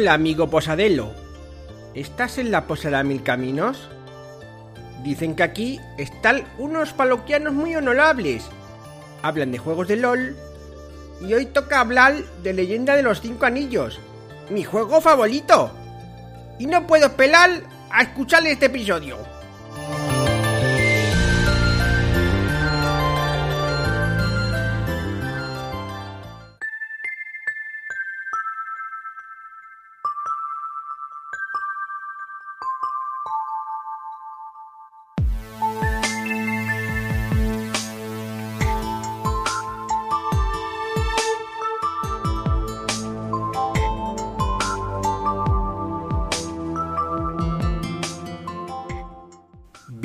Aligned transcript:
Hola, 0.00 0.14
amigo 0.14 0.48
Posadelo. 0.48 1.12
¿Estás 1.92 2.38
en 2.38 2.52
la 2.52 2.68
Posada 2.68 3.02
Mil 3.02 3.24
Caminos? 3.24 3.88
Dicen 5.02 5.34
que 5.34 5.42
aquí 5.42 5.80
están 5.98 6.44
unos 6.56 6.92
paloquianos 6.92 7.52
muy 7.52 7.74
honorables. 7.74 8.44
Hablan 9.22 9.50
de 9.50 9.58
juegos 9.58 9.88
de 9.88 9.96
LOL. 9.96 10.36
Y 11.20 11.34
hoy 11.34 11.46
toca 11.46 11.80
hablar 11.80 12.14
de 12.44 12.52
Leyenda 12.52 12.94
de 12.94 13.02
los 13.02 13.20
Cinco 13.20 13.46
Anillos. 13.46 13.98
Mi 14.50 14.62
juego 14.62 15.00
favorito. 15.00 15.72
Y 16.60 16.66
no 16.66 16.86
puedo 16.86 17.06
esperar 17.06 17.50
a 17.90 18.02
escuchar 18.02 18.46
este 18.46 18.66
episodio. 18.66 19.18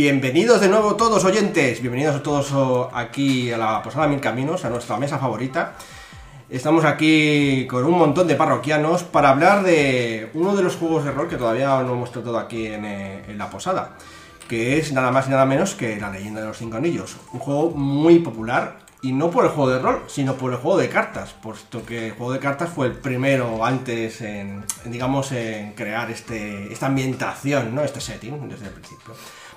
Bienvenidos 0.04 0.60
de 0.60 0.68
nuevo 0.68 0.98
todos 0.98 1.24
oyentes, 1.24 1.80
bienvenidos 1.80 2.18
a 2.18 2.22
todos 2.22 2.52
oh, 2.52 2.92
aquí 2.94 3.54
a 3.54 3.58
la 3.58 3.82
Posada 3.82 4.06
Mil 4.06 4.20
Caminos, 4.20 4.66
a 4.66 4.70
nuestra 4.70 4.98
mesa 4.98 5.18
favorita. 5.18 5.76
Estamos 6.50 6.84
aquí 6.84 7.66
con 7.68 7.86
un 7.86 7.98
montón 7.98 8.28
de 8.28 8.36
parroquianos 8.36 9.04
para 9.04 9.30
hablar 9.30 9.64
de 9.64 10.30
uno 10.34 10.58
de 10.58 10.64
los 10.64 10.76
juegos 10.76 11.06
de 11.06 11.12
rol 11.12 11.30
que 11.30 11.38
todavía 11.38 11.82
no 11.84 11.94
hemos 11.94 12.12
tratado 12.12 12.38
aquí 12.38 12.68
en, 12.68 12.84
eh, 12.84 13.24
en 13.30 13.38
la 13.38 13.50
Posada, 13.50 13.96
que 14.50 14.78
es 14.78 14.92
nada 14.92 15.10
más 15.10 15.28
y 15.28 15.30
nada 15.30 15.46
menos 15.46 15.74
que 15.74 15.98
La 15.98 16.10
Leyenda 16.10 16.42
de 16.42 16.48
los 16.48 16.58
Cinco 16.58 16.76
Anillos. 16.76 17.16
Un 17.32 17.40
juego 17.40 17.70
muy 17.70 18.20
popular 18.20 18.80
y 19.02 19.14
no 19.14 19.32
por 19.32 19.46
el 19.46 19.52
juego 19.52 19.70
de 19.70 19.80
rol, 19.80 20.04
sino 20.08 20.36
por 20.36 20.52
el 20.52 20.60
juego 20.60 20.80
de 20.80 20.90
cartas, 20.90 21.34
puesto 21.42 21.86
que 21.86 22.08
el 22.08 22.12
juego 22.12 22.34
de 22.34 22.40
cartas 22.40 22.70
fue 22.70 22.88
el 22.88 22.94
primero 22.94 23.64
antes 23.64 24.20
en, 24.20 24.66
digamos, 24.84 25.32
en 25.32 25.72
crear 25.72 26.12
este, 26.12 26.74
esta 26.74 26.88
ambientación, 26.88 27.74
¿no? 27.74 27.86
este 27.86 28.02
setting 28.02 28.50
desde 28.50 28.66
el 28.66 28.72
principio. 28.72 29.14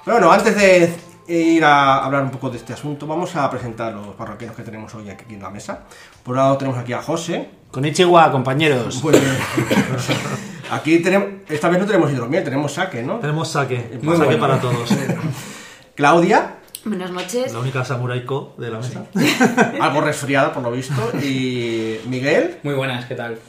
Pero 0.07 0.19
bueno, 0.19 0.33
antes 0.33 0.55
de 0.55 0.95
ir 1.27 1.65
a 1.65 2.05
hablar 2.05 2.23
un 2.23 2.31
poco 2.31 2.49
de 2.49 2.59
este 2.59 2.73
asunto, 2.73 3.09
vamos 3.09 3.35
a 3.35 3.51
presentar 3.51 3.93
los 3.93 4.15
parroquianos 4.15 4.55
que 4.55 4.63
tenemos 4.63 4.95
hoy 4.95 5.11
aquí 5.11 5.35
en 5.35 5.43
la 5.43 5.51
mesa. 5.51 5.81
Por 6.23 6.35
un 6.35 6.43
lado 6.43 6.57
tenemos 6.57 6.79
aquí 6.79 6.93
a 6.93 7.03
José. 7.03 7.51
Con 7.73 7.85
Ichiwa, 7.85 8.31
compañeros. 8.31 9.01
Pues, 9.03 9.21
aquí 10.71 11.01
tenemos, 11.01 11.29
esta 11.49 11.69
vez 11.69 11.81
no 11.81 11.87
tenemos 11.87 12.13
hidromiel, 12.13 12.45
tenemos 12.45 12.73
saque, 12.73 13.03
¿no? 13.03 13.17
Tenemos 13.17 13.51
saque. 13.51 13.99
Muy 14.01 14.17
saque 14.17 14.37
bueno. 14.37 14.41
para 14.41 14.61
todos. 14.61 14.91
Claudia, 15.97 16.59
Buenas 16.85 17.11
noches. 17.11 17.53
La 17.53 17.59
única 17.59 17.85
samuraiko 17.85 18.55
de 18.59 18.71
la 18.71 18.79
mesa. 18.79 19.07
algo 19.81 20.03
resfriada 20.03 20.53
por 20.53 20.63
lo 20.63 20.71
visto, 20.71 20.95
y 21.21 21.99
Miguel. 22.07 22.61
Muy 22.63 22.75
buenas, 22.75 23.07
¿qué 23.07 23.17
tal? 23.17 23.41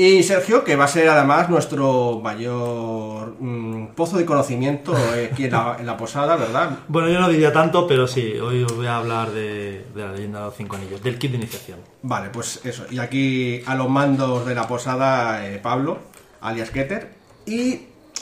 Y 0.00 0.22
Sergio, 0.22 0.62
que 0.62 0.76
va 0.76 0.84
a 0.84 0.88
ser 0.88 1.08
además 1.08 1.50
nuestro 1.50 2.20
mayor 2.22 3.34
mm, 3.40 3.96
pozo 3.96 4.16
de 4.16 4.24
conocimiento 4.24 4.94
aquí 4.96 5.46
en 5.46 5.50
la, 5.50 5.76
en 5.80 5.86
la 5.86 5.96
posada, 5.96 6.36
¿verdad? 6.36 6.70
Bueno, 6.86 7.08
yo 7.08 7.18
no 7.18 7.28
diría 7.28 7.52
tanto, 7.52 7.84
pero 7.88 8.06
sí, 8.06 8.34
hoy 8.38 8.62
os 8.62 8.76
voy 8.76 8.86
a 8.86 8.98
hablar 8.98 9.32
de, 9.32 9.86
de 9.92 10.00
la 10.00 10.12
leyenda 10.12 10.38
de 10.38 10.44
los 10.44 10.54
cinco 10.54 10.76
anillos, 10.76 11.02
del 11.02 11.18
kit 11.18 11.32
de 11.32 11.38
iniciación. 11.38 11.80
Vale, 12.02 12.30
pues 12.30 12.60
eso. 12.64 12.84
Y 12.88 13.00
aquí 13.00 13.60
a 13.66 13.74
los 13.74 13.90
mandos 13.90 14.46
de 14.46 14.54
la 14.54 14.68
posada, 14.68 15.44
eh, 15.48 15.58
Pablo, 15.58 15.98
alias 16.42 16.70
Keter. 16.70 17.14
Y 17.44 17.80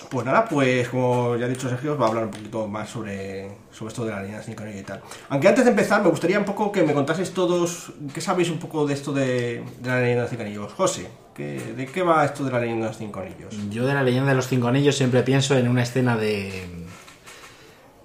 pues 0.08 0.24
nada, 0.24 0.46
pues 0.46 0.88
como 0.88 1.36
ya 1.36 1.44
ha 1.44 1.48
dicho 1.50 1.68
Sergio, 1.68 1.92
os 1.92 2.00
va 2.00 2.06
a 2.06 2.08
hablar 2.08 2.24
un 2.24 2.30
poquito 2.30 2.66
más 2.66 2.88
sobre, 2.88 3.50
sobre 3.70 3.90
esto 3.90 4.06
de 4.06 4.12
la 4.12 4.20
leyenda 4.20 4.38
de 4.38 4.46
cinco 4.46 4.62
anillos 4.62 4.80
y 4.80 4.84
tal. 4.84 5.02
Aunque 5.28 5.48
antes 5.48 5.66
de 5.66 5.72
empezar, 5.72 6.02
me 6.02 6.08
gustaría 6.08 6.38
un 6.38 6.46
poco 6.46 6.72
que 6.72 6.82
me 6.82 6.94
contaseis 6.94 7.32
todos, 7.34 7.92
¿qué 8.14 8.22
sabéis 8.22 8.48
un 8.48 8.58
poco 8.58 8.86
de 8.86 8.94
esto 8.94 9.12
de, 9.12 9.62
de 9.78 9.90
la 9.90 10.00
leyenda 10.00 10.22
de 10.22 10.30
cinco 10.30 10.42
anillos? 10.42 10.72
José, 10.72 11.06
¿qué- 11.36 11.74
¿de 11.76 11.86
qué 11.86 12.02
va 12.02 12.24
esto 12.24 12.44
de 12.44 12.50
la 12.52 12.60
leyenda 12.60 12.86
de 12.86 12.90
los 12.90 12.98
cinco 12.98 13.20
anillos? 13.20 13.54
Yo 13.70 13.86
de 13.86 13.94
la 13.94 14.02
leyenda 14.02 14.30
de 14.30 14.36
los 14.36 14.48
cinco 14.48 14.68
anillos 14.68 14.96
siempre 14.96 15.22
pienso 15.22 15.56
en 15.56 15.68
una 15.68 15.82
escena 15.82 16.16
de. 16.16 16.50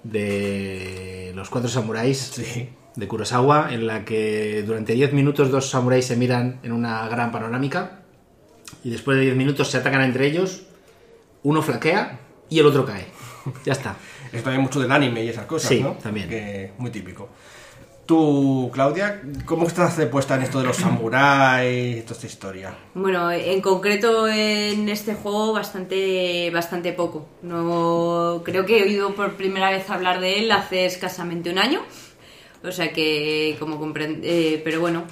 de. 0.04 1.32
los 1.34 1.48
cuatro 1.50 1.68
samuráis 1.70 2.18
Sí. 2.18 2.68
de 2.96 3.08
Kurosawa, 3.08 3.72
en 3.72 3.86
la 3.86 4.04
que 4.04 4.62
durante 4.66 4.92
10 4.94 5.12
minutos 5.12 5.50
dos 5.50 5.70
samuráis 5.70 6.04
se 6.06 6.16
miran 6.16 6.60
en 6.62 6.72
una 6.72 7.08
gran 7.08 7.32
panorámica 7.32 8.00
y 8.84 8.90
después 8.90 9.16
de 9.16 9.24
10 9.24 9.36
minutos 9.36 9.70
se 9.70 9.78
atacan 9.78 10.02
entre 10.02 10.26
ellos, 10.26 10.64
uno 11.42 11.62
flaquea 11.62 12.18
y 12.50 12.58
el 12.58 12.66
otro 12.66 12.84
cae. 12.84 13.06
Ya 13.64 13.72
está. 13.72 13.96
Esto 14.32 14.50
hay 14.50 14.58
mucho 14.58 14.80
del 14.80 14.90
anime 14.92 15.24
y 15.24 15.28
esas 15.28 15.46
cosas, 15.46 15.68
Sí, 15.68 15.80
¿no? 15.82 15.92
también. 15.92 16.28
Que 16.28 16.72
muy 16.78 16.90
típico. 16.90 17.28
Tú, 18.12 18.70
Claudia, 18.74 19.22
¿cómo 19.46 19.66
estás 19.66 19.94
puesta 20.10 20.34
en 20.34 20.42
esto 20.42 20.58
de 20.58 20.66
los 20.66 20.76
samuráis 20.76 21.96
y 21.96 22.00
toda 22.02 22.12
esta 22.12 22.26
historia? 22.26 22.74
Bueno, 22.92 23.32
en 23.32 23.62
concreto 23.62 24.28
en 24.28 24.86
este 24.90 25.14
juego 25.14 25.54
bastante, 25.54 26.50
bastante 26.52 26.92
poco. 26.92 27.26
No 27.40 28.42
creo 28.44 28.66
que 28.66 28.80
he 28.80 28.82
oído 28.82 29.14
por 29.14 29.32
primera 29.36 29.70
vez 29.70 29.88
hablar 29.88 30.20
de 30.20 30.40
él 30.40 30.52
hace 30.52 30.84
escasamente 30.84 31.48
un 31.48 31.56
año. 31.58 31.80
O 32.62 32.70
sea 32.70 32.92
que, 32.92 33.56
como 33.58 33.78
comprende, 33.78 34.60
pero 34.62 34.78
bueno, 34.82 35.04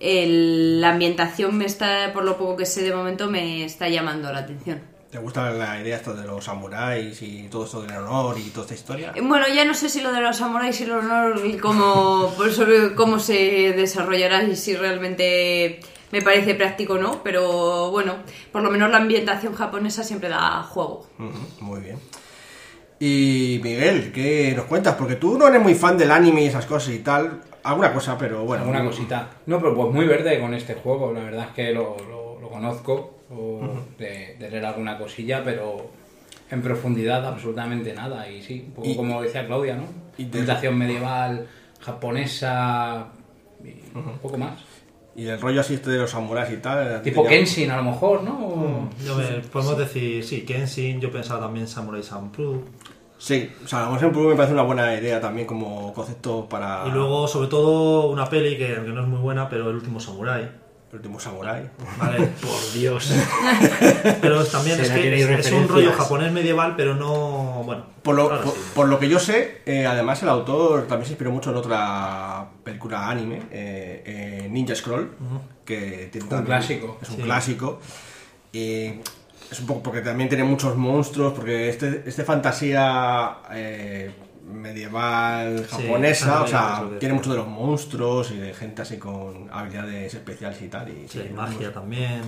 el- 0.00 0.80
la 0.80 0.92
ambientación 0.94 1.54
me 1.58 1.66
está, 1.66 2.14
por 2.14 2.24
lo 2.24 2.38
poco 2.38 2.56
que 2.56 2.64
sé 2.64 2.82
de 2.82 2.94
momento, 2.94 3.28
me 3.30 3.62
está 3.66 3.90
llamando 3.90 4.32
la 4.32 4.38
atención. 4.38 4.80
¿Te 5.10 5.16
gusta 5.18 5.50
la 5.52 5.80
idea 5.80 5.96
esto 5.96 6.12
de 6.12 6.26
los 6.26 6.44
samuráis 6.44 7.22
y 7.22 7.48
todo 7.50 7.64
esto 7.64 7.80
del 7.80 7.96
honor 7.96 8.36
y 8.38 8.50
toda 8.50 8.62
esta 8.64 8.74
historia? 8.74 9.14
Bueno, 9.22 9.46
ya 9.48 9.64
no 9.64 9.72
sé 9.72 9.88
si 9.88 10.02
lo 10.02 10.12
de 10.12 10.20
los 10.20 10.36
samuráis 10.36 10.78
y 10.80 10.84
el 10.84 10.90
honor 10.92 11.40
y 11.46 11.56
cómo, 11.56 12.30
por 12.36 12.52
sobre 12.52 12.94
cómo 12.94 13.18
se 13.18 13.72
desarrollará 13.74 14.42
y 14.42 14.54
si 14.54 14.76
realmente 14.76 15.80
me 16.12 16.20
parece 16.20 16.54
práctico 16.54 16.94
o 16.94 16.98
no, 16.98 17.22
pero 17.22 17.90
bueno, 17.90 18.16
por 18.52 18.62
lo 18.62 18.70
menos 18.70 18.90
la 18.90 18.98
ambientación 18.98 19.54
japonesa 19.54 20.02
siempre 20.04 20.28
da 20.28 20.62
juego. 20.62 21.06
Muy 21.60 21.80
bien. 21.80 21.98
Y 23.00 23.60
Miguel, 23.62 24.12
¿qué 24.12 24.52
nos 24.54 24.66
cuentas? 24.66 24.96
Porque 24.96 25.14
tú 25.16 25.38
no 25.38 25.48
eres 25.48 25.62
muy 25.62 25.74
fan 25.74 25.96
del 25.96 26.10
anime 26.10 26.42
y 26.42 26.46
esas 26.48 26.66
cosas 26.66 26.92
y 26.94 26.98
tal. 26.98 27.40
Alguna 27.62 27.94
cosa, 27.94 28.18
pero 28.18 28.44
bueno. 28.44 28.64
Alguna 28.64 28.84
cosita. 28.84 29.30
No, 29.46 29.58
pero 29.58 29.74
pues 29.74 29.90
muy 29.94 30.04
verde 30.06 30.38
con 30.38 30.52
este 30.52 30.74
juego, 30.74 31.12
la 31.14 31.20
verdad 31.20 31.46
es 31.48 31.54
que 31.54 31.72
lo, 31.72 31.96
lo- 32.08 32.40
lo 32.40 32.48
conozco, 32.50 33.17
o 33.30 33.60
de, 33.98 34.36
de 34.38 34.50
leer 34.50 34.64
alguna 34.66 34.96
cosilla, 34.98 35.42
pero 35.44 35.90
en 36.50 36.62
profundidad 36.62 37.24
absolutamente 37.26 37.92
nada. 37.94 38.28
Y 38.30 38.42
sí, 38.42 38.64
un 38.68 38.72
poco 38.74 38.88
Y- 38.88 38.96
como 38.96 39.22
decía 39.22 39.46
Claudia, 39.46 39.76
¿no? 39.76 39.84
y 40.16 40.24
de- 40.24 40.70
medieval, 40.70 41.46
japonesa, 41.80 43.06
y 43.62 43.96
un 43.96 44.18
poco 44.20 44.36
más. 44.38 44.58
Y 45.14 45.26
el 45.26 45.40
rollo 45.40 45.60
así 45.60 45.74
este 45.74 45.90
de 45.90 45.98
los 45.98 46.10
samuráis 46.10 46.52
y 46.52 46.58
tal. 46.58 46.94
¿a 46.96 47.02
ti 47.02 47.10
Tipo 47.10 47.22
te 47.22 47.28
llama? 47.28 47.36
Kenshin 47.36 47.70
a 47.72 47.76
lo 47.78 47.82
mejor, 47.82 48.22
¿no? 48.22 48.38
O- 48.38 48.88
Yo 49.04 49.16
me- 49.16 49.40
podemos 49.50 49.76
decir, 49.78 50.24
sí, 50.24 50.42
Kenshin, 50.42 51.00
yo 51.00 51.10
pensaba 51.10 51.40
también 51.40 51.66
Samurai 51.66 52.02
Champloo. 52.02 52.62
Sí, 53.18 53.50
o 53.64 53.66
sea, 53.66 53.80
a 53.80 53.86
lo 53.86 53.92
mejor 53.94 54.16
me 54.16 54.36
parece 54.36 54.52
una 54.54 54.62
buena 54.62 54.94
idea 54.94 55.20
también 55.20 55.44
como 55.44 55.92
concepto 55.92 56.48
para 56.48 56.84
Y 56.86 56.90
luego, 56.92 57.26
sobre 57.26 57.48
todo, 57.48 58.10
una 58.10 58.26
peli 58.30 58.56
que, 58.56 58.76
aunque 58.76 58.92
no 58.92 59.02
es 59.02 59.08
muy 59.08 59.18
buena, 59.18 59.48
pero 59.48 59.68
El 59.70 59.76
último 59.76 59.98
Samurai. 59.98 60.48
El 60.90 60.96
último 60.96 61.20
samurái. 61.20 61.68
Vale, 61.98 62.18
Por 62.40 62.72
Dios. 62.74 63.12
pero 64.20 64.44
también 64.46 64.80
es 64.80 64.90
que 64.90 65.34
es, 65.38 65.52
un 65.52 65.68
rollo 65.68 65.92
japonés 65.92 66.32
medieval, 66.32 66.74
pero 66.76 66.94
no. 66.94 67.62
Bueno, 67.64 67.84
Por 68.02 68.14
lo, 68.16 68.22
ahora 68.22 68.40
por, 68.42 68.54
sí. 68.54 68.60
por 68.74 68.88
lo 68.88 68.98
que 68.98 69.08
yo 69.08 69.18
sé, 69.18 69.62
eh, 69.66 69.86
además 69.86 70.22
el 70.22 70.28
autor 70.30 70.86
también 70.86 71.04
se 71.06 71.12
inspiró 71.12 71.30
mucho 71.30 71.50
en 71.50 71.56
otra 71.56 72.46
película 72.64 73.08
anime, 73.10 73.42
eh, 73.50 74.02
eh, 74.44 74.48
Ninja 74.50 74.74
Scroll, 74.74 75.10
que 75.64 76.08
tiene 76.10 76.24
Un 76.24 76.30
también- 76.30 76.46
clásico. 76.46 76.98
Es 77.02 77.08
un 77.10 77.16
Sí. 77.16 77.22
clásico. 77.22 77.80
Y 78.52 78.84
es 79.50 79.60
un 79.60 79.66
poco 79.66 79.82
porque 79.82 80.00
también 80.00 80.28
tiene 80.30 80.44
muchos 80.44 80.74
monstruos, 80.76 81.34
porque 81.34 81.68
este, 81.68 82.02
este 82.06 82.24
fantasía 82.24 83.36
eh, 84.48 84.52
medieval 84.52 85.66
Sí, 85.68 85.76
japonesa, 85.82 86.42
o 86.42 86.46
sea, 86.46 86.82
tiene 86.98 87.14
mucho 87.14 87.30
de 87.30 87.36
los 87.36 87.46
monstruos 87.48 88.30
y 88.30 88.36
de 88.38 88.54
gente 88.54 88.82
así 88.82 88.96
con 88.98 89.48
habilidades 89.52 90.14
especiales 90.14 90.60
y 90.62 90.68
tal. 90.68 90.88
Y, 90.88 91.08
Sí, 91.08 91.22
magia 91.34 91.72
también. 91.72 92.22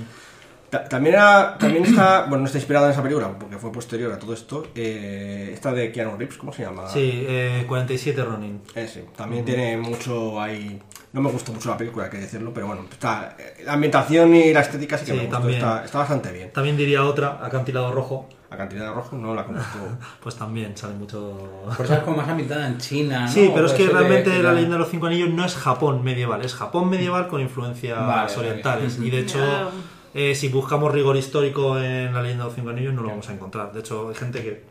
Ta- 0.71 0.85
También, 0.85 1.17
era- 1.17 1.59
también 1.59 1.85
está, 1.85 2.23
bueno, 2.29 2.43
no 2.43 2.47
está 2.47 2.59
inspirada 2.59 2.87
en 2.87 2.93
esa 2.93 3.03
película, 3.03 3.37
porque 3.37 3.59
fue 3.59 3.73
posterior 3.73 4.13
a 4.13 4.19
todo 4.21 4.33
esto, 4.35 4.69
eh, 4.77 5.51
esta 5.53 5.73
de 5.73 5.91
Keanu 5.91 6.17
Reeves, 6.17 6.37
¿cómo 6.39 6.53
se 6.53 6.63
llama? 6.63 6.87
Sí, 6.89 7.25
eh, 7.27 7.65
47 7.67 8.23
Ronin. 8.23 8.61
Ese, 8.75 9.07
también 9.17 9.45
tiene 9.45 9.77
mucho 9.77 10.41
ahí... 10.41 10.81
No 11.13 11.21
me 11.23 11.31
gustó 11.33 11.53
mucho 11.53 11.71
la 11.71 11.77
película, 11.77 12.05
hay 12.05 12.11
que 12.13 12.19
decirlo, 12.19 12.55
pero 12.55 12.69
bueno, 12.69 12.85
está, 12.89 13.35
eh, 13.37 13.63
la 13.65 13.73
ambientación 13.73 14.33
y 14.33 14.53
la 14.53 14.61
estética 14.61 14.97
sí 14.97 15.07
que 15.07 15.11
Sí, 15.11 15.19
me 15.19 15.25
gustó, 15.27 15.49
está, 15.49 15.85
está 15.85 15.99
bastante 15.99 16.31
bien. 16.31 16.53
También 16.53 16.77
diría 16.77 17.03
otra, 17.05 17.41
Acantilado 17.45 17.91
Rojo, 17.91 18.29
La 18.51 18.57
cantidad 18.57 18.87
de 18.89 18.93
rojo 18.93 19.17
no 19.17 19.35
la 19.35 19.45
conozco. 19.45 19.79
pues 20.23 20.35
también 20.37 20.77
sale 20.77 20.95
mucho. 20.95 21.39
Por 21.77 21.87
eso 21.87 21.95
es 21.95 22.01
como 22.01 22.17
más 22.17 22.29
ambientada 22.29 22.67
en 22.67 22.79
China, 22.79 23.21
¿no? 23.27 23.29
Sí, 23.29 23.51
pero 23.55 23.67
es 23.67 23.73
que 23.73 23.89
realmente 23.89 24.31
de 24.31 24.43
la 24.43 24.53
leyenda 24.53 24.75
de 24.75 24.81
los 24.81 24.91
cinco 24.91 25.07
anillos 25.07 25.31
no 25.31 25.45
es 25.45 25.55
Japón 25.55 26.03
medieval, 26.03 26.45
es 26.45 26.55
Japón 26.55 26.91
medieval 26.91 27.29
con 27.29 27.41
influencias 27.41 27.97
Vale, 27.99 28.33
vale. 28.35 28.37
orientales. 28.49 28.99
Y 28.99 29.09
de 29.11 29.21
hecho, 29.21 29.39
Ya. 29.39 29.69
eh, 30.15 30.35
si 30.35 30.49
buscamos 30.49 30.91
rigor 30.93 31.17
histórico 31.17 31.79
en 31.79 32.13
la 32.13 32.23
leyenda 32.23 32.45
de 32.45 32.49
los 32.49 32.55
cinco 32.57 32.71
anillos 32.71 32.93
no 32.93 33.03
lo 33.03 33.09
vamos 33.11 33.29
a 33.29 33.33
encontrar. 33.35 33.73
De 33.73 33.81
hecho, 33.81 34.09
hay 34.09 34.15
gente 34.17 34.43
que 34.43 34.65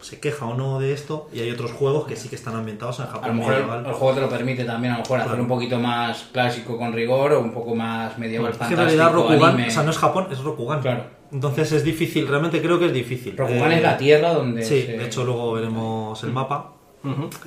se 0.00 0.18
queja 0.20 0.46
o 0.46 0.54
no 0.54 0.78
de 0.78 0.92
esto 0.94 1.28
y 1.32 1.40
hay 1.40 1.50
otros 1.50 1.72
juegos 1.72 2.06
que 2.06 2.14
sí 2.16 2.28
que 2.30 2.36
están 2.36 2.54
ambientados 2.54 3.00
en 3.00 3.06
A 3.06 3.08
lo 3.08 3.12
Japón 3.14 3.36
mejor 3.36 3.52
medieval. 3.54 3.86
el 3.86 3.92
juego 3.92 4.14
te 4.14 4.20
lo 4.22 4.28
permite 4.30 4.64
también, 4.64 4.94
a 4.94 4.96
lo 4.98 5.02
mejor 5.02 5.18
hacer 5.18 5.28
Claro. 5.30 5.42
un 5.42 5.48
poquito 5.48 5.78
más 5.80 6.28
clásico 6.32 6.78
con 6.78 6.92
rigor 6.92 7.32
o 7.32 7.40
un 7.40 7.52
poco 7.52 7.74
más 7.74 8.16
medieval 8.18 8.52
Es 8.52 8.56
que 8.58 8.64
en 8.72 8.76
realidad 8.76 9.12
Rokugan, 9.12 9.42
anime. 9.54 9.66
o 9.68 9.70
sea, 9.72 9.82
no 9.82 9.90
es 9.90 9.98
Japón, 9.98 10.28
es 10.30 10.38
Rokugan. 10.38 10.80
Claro. 10.80 11.04
Entonces 11.32 11.70
es 11.72 11.84
difícil, 11.84 12.26
realmente 12.26 12.60
creo 12.60 12.78
que 12.78 12.86
es 12.86 12.92
difícil. 12.92 13.36
Rokugan 13.36 13.72
Eh, 13.72 13.76
es 13.76 13.82
la 13.82 13.96
tierra 13.96 14.34
donde 14.34 14.62
Sí, 14.64 14.82
se- 14.82 14.98
de 14.98 15.06
hecho 15.06 15.24
luego 15.24 15.52
veremos 15.52 16.22
el 16.24 16.32
mapa. 16.32 16.72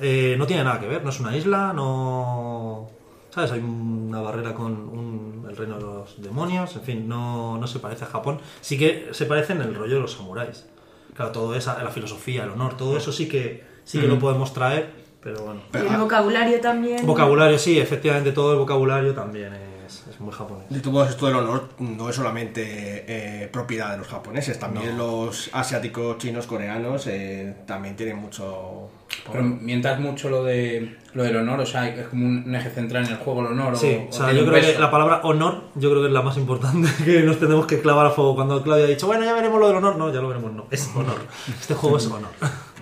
Eh, 0.00 0.34
no 0.38 0.46
tiene 0.46 0.64
nada 0.64 0.80
que 0.80 0.86
ver, 0.88 1.02
no 1.04 1.10
es 1.10 1.20
una 1.20 1.36
isla, 1.36 1.72
no... 1.74 2.88
¿Sabes? 3.30 3.50
Hay 3.52 3.60
una 3.60 4.20
barrera 4.20 4.54
con 4.54 4.72
un- 4.72 5.46
el 5.50 5.56
reino 5.56 5.76
de 5.76 5.82
los 5.82 6.22
demonios, 6.22 6.74
en 6.76 6.82
fin, 6.82 7.08
no, 7.08 7.58
no 7.58 7.66
se 7.66 7.78
parece 7.80 8.04
a 8.04 8.08
Japón. 8.08 8.38
Sí 8.60 8.78
que 8.78 9.08
se 9.12 9.26
parece 9.26 9.52
en 9.52 9.60
el 9.60 9.74
rollo 9.74 9.94
de 9.96 10.00
los 10.00 10.12
samuráis. 10.12 10.66
Claro, 11.14 11.30
todo 11.32 11.54
esa, 11.54 11.82
la 11.82 11.90
filosofía, 11.90 12.44
el 12.44 12.50
honor, 12.50 12.76
todo 12.76 12.96
eso 12.96 13.12
sí 13.12 13.28
que, 13.28 13.62
sí 13.84 14.00
que 14.00 14.06
lo 14.08 14.18
podemos 14.18 14.52
traer, 14.52 14.90
pero 15.22 15.42
bueno. 15.44 15.60
Y 15.74 15.92
el 15.92 16.00
vocabulario 16.00 16.60
también. 16.60 17.04
Vocabulario, 17.06 17.58
sí, 17.58 17.78
efectivamente, 17.78 18.32
todo 18.32 18.52
el 18.52 18.58
vocabulario 18.58 19.14
también 19.14 19.52
es, 19.94 20.14
es 20.14 20.20
muy 20.20 20.32
japonés. 20.32 20.68
De 20.68 20.80
todos 20.80 20.92
modos, 20.92 21.10
esto 21.10 21.26
del 21.26 21.36
honor 21.36 21.68
no 21.78 22.08
es 22.08 22.16
solamente 22.16 23.04
eh, 23.06 23.48
propiedad 23.48 23.92
de 23.92 23.98
los 23.98 24.08
japoneses, 24.08 24.58
también 24.58 24.96
los 24.96 25.50
asiáticos, 25.52 26.18
chinos, 26.18 26.46
coreanos 26.46 27.06
eh, 27.06 27.54
también 27.66 27.96
tienen 27.96 28.16
mucho... 28.16 28.88
Pero 29.30 29.44
mientras 29.44 30.00
mucho 30.00 30.28
lo 30.28 30.44
de 30.44 30.96
lo 31.14 31.22
del 31.22 31.36
honor, 31.36 31.60
o 31.60 31.66
sea, 31.66 31.88
es 31.88 32.08
como 32.08 32.26
un 32.26 32.54
eje 32.54 32.70
central 32.70 33.04
en 33.04 33.12
el 33.12 33.18
juego 33.18 33.40
el 33.42 33.46
honor. 33.46 33.76
Sí, 33.76 34.00
o, 34.04 34.08
o 34.08 34.12
sea, 34.12 34.32
yo 34.32 34.44
creo 34.44 34.60
que 34.60 34.78
la 34.78 34.90
palabra 34.90 35.20
honor, 35.22 35.62
yo 35.76 35.90
creo 35.90 36.02
que 36.02 36.08
es 36.08 36.12
la 36.12 36.22
más 36.22 36.36
importante 36.36 36.88
que 37.04 37.22
nos 37.22 37.38
tenemos 37.38 37.66
que 37.66 37.80
clavar 37.80 38.06
a 38.06 38.10
fuego. 38.10 38.34
Cuando 38.34 38.60
Claudia 38.62 38.84
ha 38.84 38.88
dicho, 38.88 39.06
bueno, 39.06 39.24
ya 39.24 39.32
veremos 39.32 39.60
lo 39.60 39.68
del 39.68 39.76
honor, 39.76 39.94
no, 39.96 40.12
ya 40.12 40.20
lo 40.20 40.28
veremos, 40.28 40.52
no, 40.52 40.66
es 40.72 40.90
honor. 40.96 41.18
Este 41.48 41.74
juego 41.74 41.98
es 41.98 42.06
honor. 42.06 42.30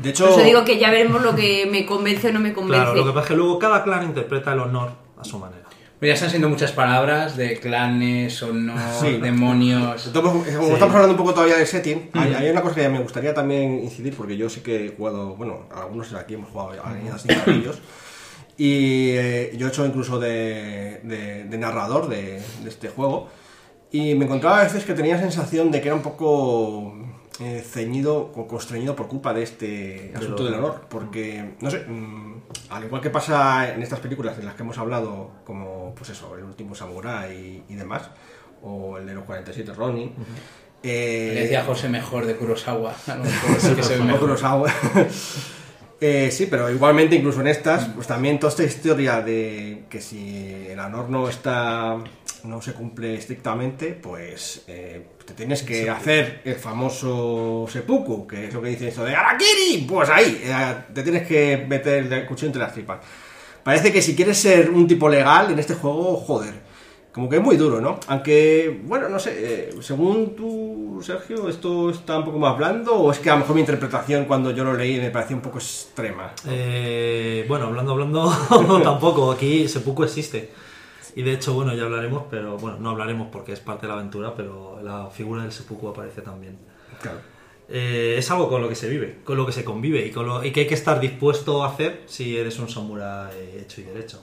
De 0.01 0.11
hecho, 0.11 0.25
Por 0.25 0.33
eso 0.33 0.45
digo 0.45 0.65
que 0.65 0.79
ya 0.79 0.91
veremos 0.91 1.23
lo 1.23 1.37
que 1.37 1.69
me 1.71 1.85
convence 1.85 2.31
o 2.31 2.33
no 2.33 2.41
me 2.41 2.55
convence. 2.55 2.83
Claro, 2.83 2.95
lo 2.95 3.05
que 3.05 3.13
pasa 3.13 3.21
es 3.21 3.29
que 3.29 3.37
luego 3.37 3.59
cada 3.59 3.85
clan 3.85 4.05
interpreta 4.05 4.55
el 4.55 4.61
honor 4.61 4.93
a 5.19 5.25
su 5.25 5.39
manera. 5.39 5.65
Ya 6.03 6.15
están 6.15 6.31
siendo 6.31 6.49
muchas 6.49 6.73
palabras 6.73 7.37
de 7.37 7.59
clanes, 7.61 8.43
honor, 8.43 8.77
Sí. 9.01 9.19
demonios. 9.19 10.05
Estamos- 10.05 10.33
como 10.33 10.43
Sí. 10.67 10.73
estamos 10.73 10.95
hablando 10.97 11.11
un 11.13 11.17
poco 11.17 11.33
todavía 11.33 11.57
de 11.57 11.65
setting, 11.65 12.11
hay, 12.15 12.35
hay 12.35 12.51
una 12.51 12.61
cosa 12.61 12.75
que 12.75 12.89
me 12.89 12.99
gustaría 12.99 13.33
también 13.33 13.79
incidir, 13.85 14.17
porque 14.17 14.37
yo 14.37 14.49
sí 14.51 14.63
que 14.63 14.87
he 14.87 14.89
jugado, 14.97 15.37
bueno, 15.37 15.61
algunos 15.73 16.11
de 16.11 16.19
aquí 16.19 16.35
hemos 16.35 16.51
jugado 16.51 16.71
a 16.85 16.93
Leyendas 16.93 17.23
Cinco 17.23 17.41
Anillos, 17.47 17.79
y 18.57 19.11
eh, 19.11 19.53
yo 19.57 19.67
he 19.67 19.71
hecho 19.71 19.87
incluso 19.87 20.19
de, 20.19 21.01
de- 21.05 21.45
de 21.45 21.59
narrador 21.59 22.09
de, 22.09 22.43
de 22.65 22.69
este 22.69 22.89
juego, 22.89 23.29
y 23.93 24.17
me 24.17 24.25
encontraba 24.25 24.59
a 24.61 24.65
veces 24.65 24.83
que 24.85 24.95
tenía 24.95 25.19
sensación 25.21 25.71
de 25.71 25.81
que 25.81 25.87
era 25.87 25.95
un 25.95 26.03
poco 26.03 26.95
eh, 27.41 27.65
ceñido 27.65 28.17
o 28.35 28.47
constreñido 28.49 28.97
por 28.97 29.07
culpa 29.07 29.33
de 29.33 29.43
este 29.45 30.13
asunto 30.17 30.45
del 30.45 30.55
honor, 30.55 30.83
porque, 30.89 31.53
no 31.61 31.71
sé, 31.71 31.79
mm, 31.89 32.32
al 32.71 32.85
igual 32.85 33.03
que 33.03 33.11
pasa 33.11 33.73
en 33.73 33.83
estas 33.83 34.01
películas 34.01 34.37
de 34.37 34.43
las 34.45 34.55
que 34.55 34.63
hemos 34.63 34.79
hablado, 34.79 35.31
como, 35.45 35.95
pues 35.95 36.11
eso, 36.11 36.37
El 36.37 36.45
último 36.45 36.75
Samurai 36.75 37.65
y, 37.69 37.73
y 37.73 37.77
demás, 37.77 38.11
o 38.63 38.99
el 38.99 39.07
de 39.07 39.15
los 39.15 39.25
47 39.25 39.73
Ronin, 39.73 40.15
eh, 40.83 41.33
Le 41.35 41.41
decía 41.43 41.65
José 41.65 41.89
mejor 41.89 42.27
de 42.27 42.37
Kurosawa. 42.37 42.95
Mejor 43.07 43.61
sí 43.61 43.75
que 43.75 43.97
mejor. 44.03 44.21
Kurosawa. 44.21 44.73
Eh, 46.05 46.33
sí, 46.33 46.49
pero 46.51 46.69
igualmente 46.69 47.15
incluso 47.15 47.43
en 47.43 47.47
estas, 47.47 47.85
pues 47.85 48.09
también 48.09 48.41
toda 48.41 48.51
esta 48.51 48.65
historia 48.65 49.21
de 49.21 49.85
que 49.89 50.01
si 50.01 50.67
el 50.69 50.77
honor 50.81 51.09
no 51.09 51.29
está, 51.29 51.97
no 52.45 52.61
se 52.61 52.73
cumple 52.73 53.15
estrictamente, 53.15 53.93
pues 53.93 54.65
eh, 54.67 55.07
te 55.25 55.35
tienes 55.35 55.63
que 55.63 55.89
hacer 55.89 56.41
el 56.45 56.57
famoso 56.57 57.67
seppuku, 57.71 58.27
que 58.27 58.47
es 58.47 58.55
lo 58.55 58.61
que 58.61 58.71
dicen 58.71 58.89
eso 58.89 59.05
de 59.05 59.15
Arakiri, 59.15 59.87
pues 59.89 60.09
ahí, 60.09 60.43
eh, 60.45 60.75
te 60.93 61.03
tienes 61.03 61.27
que 61.27 61.65
meter 61.69 62.13
el 62.13 62.27
cuchillo 62.27 62.49
entre 62.49 62.63
las 62.63 62.73
tripas. 62.73 63.01
Parece 63.63 63.93
que 63.93 64.03
si 64.03 64.17
quieres 64.17 64.39
ser 64.39 64.71
un 64.71 64.87
tipo 64.87 65.09
legal 65.09 65.53
en 65.53 65.59
este 65.59 65.75
juego, 65.75 66.17
joder. 66.17 66.73
Como 67.13 67.29
que 67.29 67.37
es 67.37 67.43
muy 67.43 67.59
duro, 67.59 67.79
¿no? 67.79 68.01
Aunque, 68.07 68.81
bueno, 68.85 69.07
no 69.11 69.19
sé, 69.19 69.35
eh, 69.37 69.75
según 69.83 70.35
tú, 70.35 70.99
Sergio, 71.03 71.47
¿esto 71.47 71.91
está 71.91 72.19
un 72.19 72.25
poco 72.25 72.39
más 72.39 72.57
blando 72.57 72.95
o 72.95 73.13
es 73.13 73.19
que 73.19 73.29
a 73.29 73.35
lo 73.35 73.41
mejor 73.41 73.55
mi 73.55 73.61
interpretación 73.61 74.25
cuando 74.25 74.51
yo 74.51 74.65
lo 74.65 74.73
leí 74.73 74.99
me 74.99 75.11
pareció 75.11 75.37
un 75.37 75.43
poco 75.43 75.59
extrema? 75.59 76.33
Eh, 76.49 77.45
bueno, 77.47 77.67
hablando, 77.67 77.93
hablando, 77.93 78.33
tampoco, 78.83 79.31
aquí 79.31 79.69
Seppuku 79.69 80.05
existe. 80.05 80.51
Y 81.15 81.23
de 81.23 81.33
hecho, 81.33 81.55
bueno, 81.55 81.75
ya 81.75 81.85
hablaremos, 81.85 82.25
pero 82.31 82.57
bueno, 82.57 82.79
no 82.81 82.91
hablaremos 82.91 83.29
porque 83.31 83.53
es 83.53 83.61
parte 83.61 83.83
de 83.83 83.89
la 83.89 83.95
aventura, 83.95 84.35
pero 84.35 84.81
la 84.83 85.09
figura 85.09 85.43
del 85.43 85.53
Seppuku 85.53 85.89
aparece 85.89 86.23
también. 86.23 86.57
Claro. 87.01 87.19
Eh, 87.69 88.17
es 88.19 88.31
algo 88.31 88.49
con 88.49 88.61
lo 88.61 88.69
que 88.69 88.75
se 88.75 88.89
vive, 88.89 89.19
con 89.25 89.37
lo 89.37 89.47
que 89.47 89.53
se 89.53 89.65
convive 89.65 90.05
y, 90.07 90.11
con 90.11 90.27
lo, 90.27 90.45
y 90.45 90.53
que 90.53 90.61
hay 90.61 90.67
que 90.67 90.75
estar 90.75 91.01
dispuesto 91.01 91.65
a 91.65 91.69
hacer 91.69 92.03
si 92.07 92.37
eres 92.37 92.59
un 92.59 92.69
samurái 92.69 93.61
hecho 93.61 93.81
y 93.81 93.85
derecho. 93.85 94.23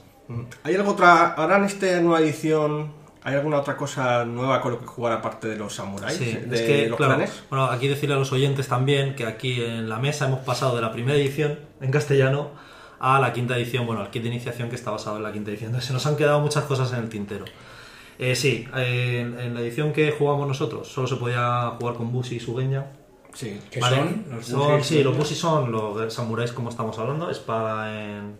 ¿Hay 0.62 0.76
algo 0.76 0.92
otra, 0.92 1.32
ahora 1.32 1.56
en 1.56 1.64
esta 1.64 2.00
nueva 2.00 2.20
edición, 2.20 2.92
hay 3.22 3.34
alguna 3.34 3.58
otra 3.58 3.76
cosa 3.76 4.24
nueva 4.24 4.60
con 4.60 4.72
lo 4.72 4.78
que 4.78 4.86
jugar 4.86 5.14
aparte 5.14 5.48
de 5.48 5.56
los 5.56 5.74
samuráis? 5.74 6.16
Sí, 6.16 6.38
de 6.46 6.56
es 6.56 6.62
que, 6.62 6.88
los 6.88 6.96
claro, 6.96 7.16
clanes? 7.16 7.42
bueno, 7.50 7.64
aquí 7.64 7.88
decirle 7.88 8.14
a 8.14 8.18
los 8.18 8.30
oyentes 8.30 8.68
también 8.68 9.16
que 9.16 9.26
aquí 9.26 9.60
en 9.60 9.88
la 9.88 9.98
mesa 9.98 10.28
hemos 10.28 10.40
pasado 10.40 10.76
de 10.76 10.82
la 10.82 10.92
primera 10.92 11.18
edición 11.18 11.58
en 11.80 11.90
castellano 11.90 12.50
a 13.00 13.18
la 13.18 13.32
quinta 13.32 13.56
edición, 13.56 13.86
bueno, 13.86 14.02
al 14.02 14.10
kit 14.10 14.22
de 14.22 14.28
iniciación 14.28 14.68
que 14.68 14.76
está 14.76 14.90
basado 14.92 15.16
en 15.16 15.22
la 15.22 15.32
quinta 15.32 15.50
edición. 15.50 15.68
Entonces 15.70 15.88
se 15.88 15.92
nos 15.94 16.06
han 16.06 16.16
quedado 16.16 16.40
muchas 16.40 16.64
cosas 16.64 16.92
en 16.92 16.98
el 17.00 17.08
tintero. 17.08 17.44
Eh, 18.18 18.36
sí, 18.36 18.68
en, 18.74 19.40
en 19.40 19.54
la 19.54 19.60
edición 19.62 19.92
que 19.94 20.12
jugamos 20.12 20.46
nosotros 20.46 20.86
solo 20.88 21.06
se 21.08 21.16
podía 21.16 21.74
jugar 21.78 21.94
con 21.96 22.12
Bushi 22.12 22.36
y 22.36 22.40
Sugeña. 22.40 22.86
Sí. 23.32 23.58
¿Qué 23.70 23.80
Vale, 23.80 23.96
son? 23.96 24.24
Los 24.30 24.46
son- 24.46 24.84
sí, 24.84 25.02
los. 25.02 25.16
Bushi 25.16 25.34
son 25.34 25.72
los 25.72 26.12
samuráis 26.12 26.52
como 26.52 26.68
estamos 26.68 26.98
hablando, 26.98 27.30
espada 27.30 27.90
en, 27.94 28.36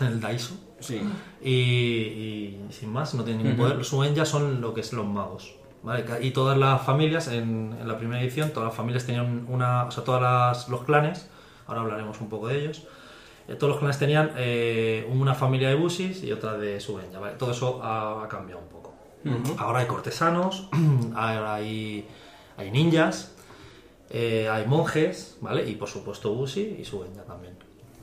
en 0.00 0.06
el 0.06 0.20
Daiso. 0.20 0.54
Sí. 0.80 1.00
Y, 1.42 1.50
y 1.50 2.66
sin 2.70 2.92
más, 2.92 3.14
no 3.14 3.24
tienen 3.24 3.42
ningún 3.44 3.58
poder. 3.58 3.76
Los 3.78 3.88
Suenya 3.88 4.26
son 4.26 4.60
lo 4.60 4.74
que 4.74 4.82
es 4.82 4.92
los 4.92 5.06
magos. 5.06 5.54
¿vale? 5.82 6.04
Y 6.20 6.32
todas 6.32 6.58
las 6.58 6.82
familias, 6.82 7.28
en, 7.28 7.74
en 7.80 7.88
la 7.88 7.96
primera 7.96 8.20
edición, 8.20 8.50
todas 8.50 8.66
las 8.68 8.76
familias 8.76 9.06
tenían 9.06 9.46
una. 9.48 9.84
O 9.84 9.90
sea, 9.90 10.04
todos 10.04 10.68
los 10.68 10.82
clanes, 10.82 11.30
ahora 11.66 11.80
hablaremos 11.80 12.20
un 12.20 12.28
poco 12.28 12.48
de 12.48 12.60
ellos. 12.60 12.82
Eh, 13.48 13.54
todos 13.54 13.72
los 13.72 13.78
clanes 13.78 13.98
tenían 13.98 14.32
eh, 14.36 15.08
una 15.10 15.34
familia 15.34 15.68
de 15.68 15.74
Bushis 15.74 16.22
y 16.22 16.32
otra 16.32 16.56
de 16.56 16.80
Suenya. 16.80 17.18
¿vale? 17.18 17.36
Todo 17.36 17.52
eso 17.52 17.80
ha, 17.82 18.24
ha 18.24 18.28
cambiado 18.28 18.60
un 18.62 18.68
poco. 18.68 18.76
Ahora 19.58 19.80
hay 19.80 19.86
cortesanos, 19.86 20.68
ahora 21.14 21.54
hay, 21.54 22.06
hay 22.56 22.70
ninjas, 22.70 23.34
eh, 24.10 24.48
hay 24.48 24.66
monjes, 24.66 25.36
¿vale? 25.40 25.68
Y 25.68 25.74
por 25.74 25.88
supuesto 25.88 26.32
Bushi 26.32 26.76
y 26.78 26.84
Suenya 26.84 27.24
también. 27.24 27.54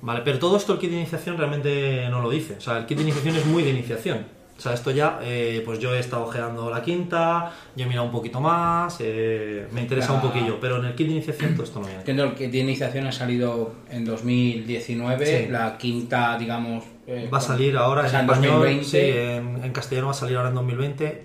Vale, 0.01 0.21
pero 0.25 0.37
todo 0.37 0.57
esto 0.57 0.73
el 0.73 0.79
kit 0.79 0.89
de 0.89 0.97
iniciación 0.97 1.37
realmente 1.37 2.09
no 2.09 2.21
lo 2.21 2.29
dice. 2.29 2.57
O 2.57 2.61
sea, 2.61 2.77
el 2.77 2.85
kit 2.85 2.97
de 2.97 3.03
iniciación 3.03 3.37
es 3.37 3.45
muy 3.45 3.63
de 3.63 3.69
iniciación. 3.69 4.25
O 4.63 4.65
sea, 4.65 4.73
esto 4.75 4.91
ya, 4.91 5.19
eh, 5.21 5.61
pues 5.65 5.79
yo 5.79 5.93
he 5.93 5.99
estado 5.99 6.23
ojeando 6.23 6.69
la 6.69 6.81
quinta, 6.81 7.51
yo 7.75 7.83
he 7.83 7.87
mirado 7.89 8.05
un 8.05 8.13
poquito 8.13 8.39
más, 8.39 8.95
eh, 9.01 9.67
me 9.73 9.81
interesa 9.81 10.13
un 10.13 10.21
poquillo, 10.21 10.57
pero 10.61 10.77
en 10.77 10.85
el 10.85 10.95
kit 10.95 11.07
de 11.07 11.13
iniciación 11.15 11.51
todo 11.53 11.65
esto 11.65 11.79
no 11.81 11.85
viene. 11.87 11.99
Entiendo 11.99 12.33
que 12.33 12.47
de 12.47 12.57
iniciación 12.59 13.05
ha 13.05 13.11
salido 13.11 13.73
en 13.89 14.05
2019, 14.05 15.25
Sí. 15.25 15.51
la 15.51 15.77
quinta, 15.77 16.37
digamos... 16.37 16.85
eh, 17.07 17.27
Va 17.33 17.39
a 17.39 17.41
salir 17.41 17.75
ahora 17.75 18.03
o 18.05 18.07
sea, 18.07 18.19
en 18.21 18.25
en 18.25 18.31
español, 18.31 18.53
2020. 18.53 18.85
sí, 18.85 18.97
en, 18.97 19.63
en 19.65 19.71
castellano 19.73 20.07
va 20.07 20.11
a 20.13 20.15
salir 20.15 20.37
ahora 20.37 20.47
en 20.47 20.55
2020, 20.55 21.23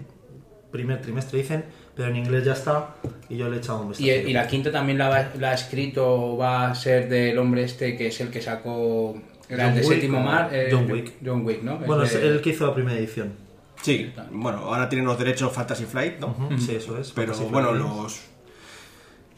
primer 0.72 1.00
trimestre 1.00 1.38
dicen, 1.38 1.64
pero 1.94 2.08
en 2.08 2.16
inglés 2.16 2.44
ya 2.44 2.54
está 2.54 2.96
y 3.28 3.36
yo 3.36 3.48
le 3.48 3.56
he 3.56 3.58
echado 3.60 3.82
un 3.82 3.90
vistazo. 3.90 4.04
Y, 4.04 4.10
y 4.10 4.32
la 4.32 4.48
quinta 4.48 4.72
también 4.72 4.98
la, 4.98 5.08
va- 5.10 5.28
la 5.38 5.50
ha 5.50 5.54
escrito, 5.54 6.36
va 6.36 6.70
a 6.70 6.74
ser 6.74 7.08
del 7.08 7.38
hombre 7.38 7.62
este 7.62 7.96
que 7.96 8.08
es 8.08 8.20
el 8.20 8.30
que 8.30 8.42
sacó 8.42 9.16
el 9.48 9.60
John 9.60 9.74
de 9.74 9.80
Wick, 9.80 9.88
séptimo 9.90 10.20
mar. 10.20 10.48
eh, 10.52 10.68
John 10.70 10.90
Wick. 10.90 11.12
John 11.24 11.44
Wick, 11.44 11.62
¿no? 11.62 11.78
Bueno, 11.78 12.02
es 12.02 12.14
el 12.14 12.40
que 12.40 12.50
hizo 12.50 12.66
la 12.66 12.74
primera 12.74 12.98
edición. 12.98 13.32
Sí, 13.82 14.12
bueno, 14.32 14.58
ahora 14.58 14.88
tienen 14.88 15.06
los 15.06 15.18
derechos 15.18 15.52
Fantasy 15.52 15.84
Flight, 15.84 16.18
¿no? 16.18 16.34
Sí, 16.58 16.74
eso 16.74 16.98
es. 16.98 17.12
Pero 17.12 17.32
Fantasy 17.32 17.52
bueno, 17.52 17.68
Flight 17.70 17.82
los 17.84 18.20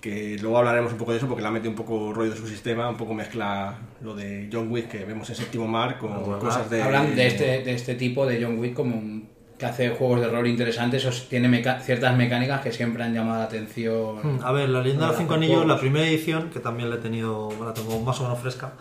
que 0.00 0.38
luego 0.40 0.57
hablaremos 0.59 0.93
un 0.93 0.99
poco 0.99 1.11
de 1.12 1.19
eso 1.19 1.26
porque 1.29 1.43
le 1.43 1.49
ha 1.49 1.50
metido 1.50 1.71
un 1.71 1.76
poco 1.76 2.12
rollo 2.14 2.31
de 2.31 2.37
su 2.37 2.47
sistema, 2.47 2.88
un 2.88 2.97
poco 2.97 3.12
mezcla 3.12 3.76
lo 4.02 4.14
de 4.14 4.49
John 4.50 4.71
Wick 4.73 4.88
que 4.88 5.05
vemos 5.05 5.29
en 5.29 5.37
séptimo 5.37 5.69
mar 5.69 5.99
con 5.99 6.21
bueno, 6.23 6.38
cosas 6.38 6.71
de 6.71 6.83
Hablan 6.83 7.14
de 7.14 7.26
este, 7.26 7.45
de 7.62 7.75
este 7.75 7.97
tipo 7.97 8.25
de 8.26 8.43
John 8.43 8.59
Wick 8.59 8.73
como 8.75 8.97
un- 8.97 9.29
que 9.59 9.67
hace 9.67 9.90
juegos 9.90 10.23
de 10.23 10.29
rol 10.29 10.47
interesantes, 10.47 11.05
o 11.05 11.11
tiene 11.29 11.47
meca- 11.47 11.81
ciertas 11.81 12.17
mecánicas 12.17 12.62
que 12.62 12.73
siempre 12.73 13.02
han 13.02 13.12
llamado 13.12 13.40
la 13.40 13.45
atención. 13.45 14.17
Hmm, 14.23 14.38
A 14.43 14.52
ver, 14.52 14.71
la 14.71 14.81
leyenda 14.81 15.05
de 15.05 15.11
los 15.11 15.19
cinco 15.19 15.35
anillos, 15.35 15.67
la 15.67 15.79
primera 15.79 16.09
edición, 16.09 16.49
que 16.49 16.61
también 16.61 16.88
la 16.88 16.97
he 16.97 17.00
tenido, 17.00 17.50
la 17.62 17.75
tengo 17.75 18.00
más 18.00 18.19
o 18.21 18.23
menos 18.23 18.38
fresca, 18.38 18.73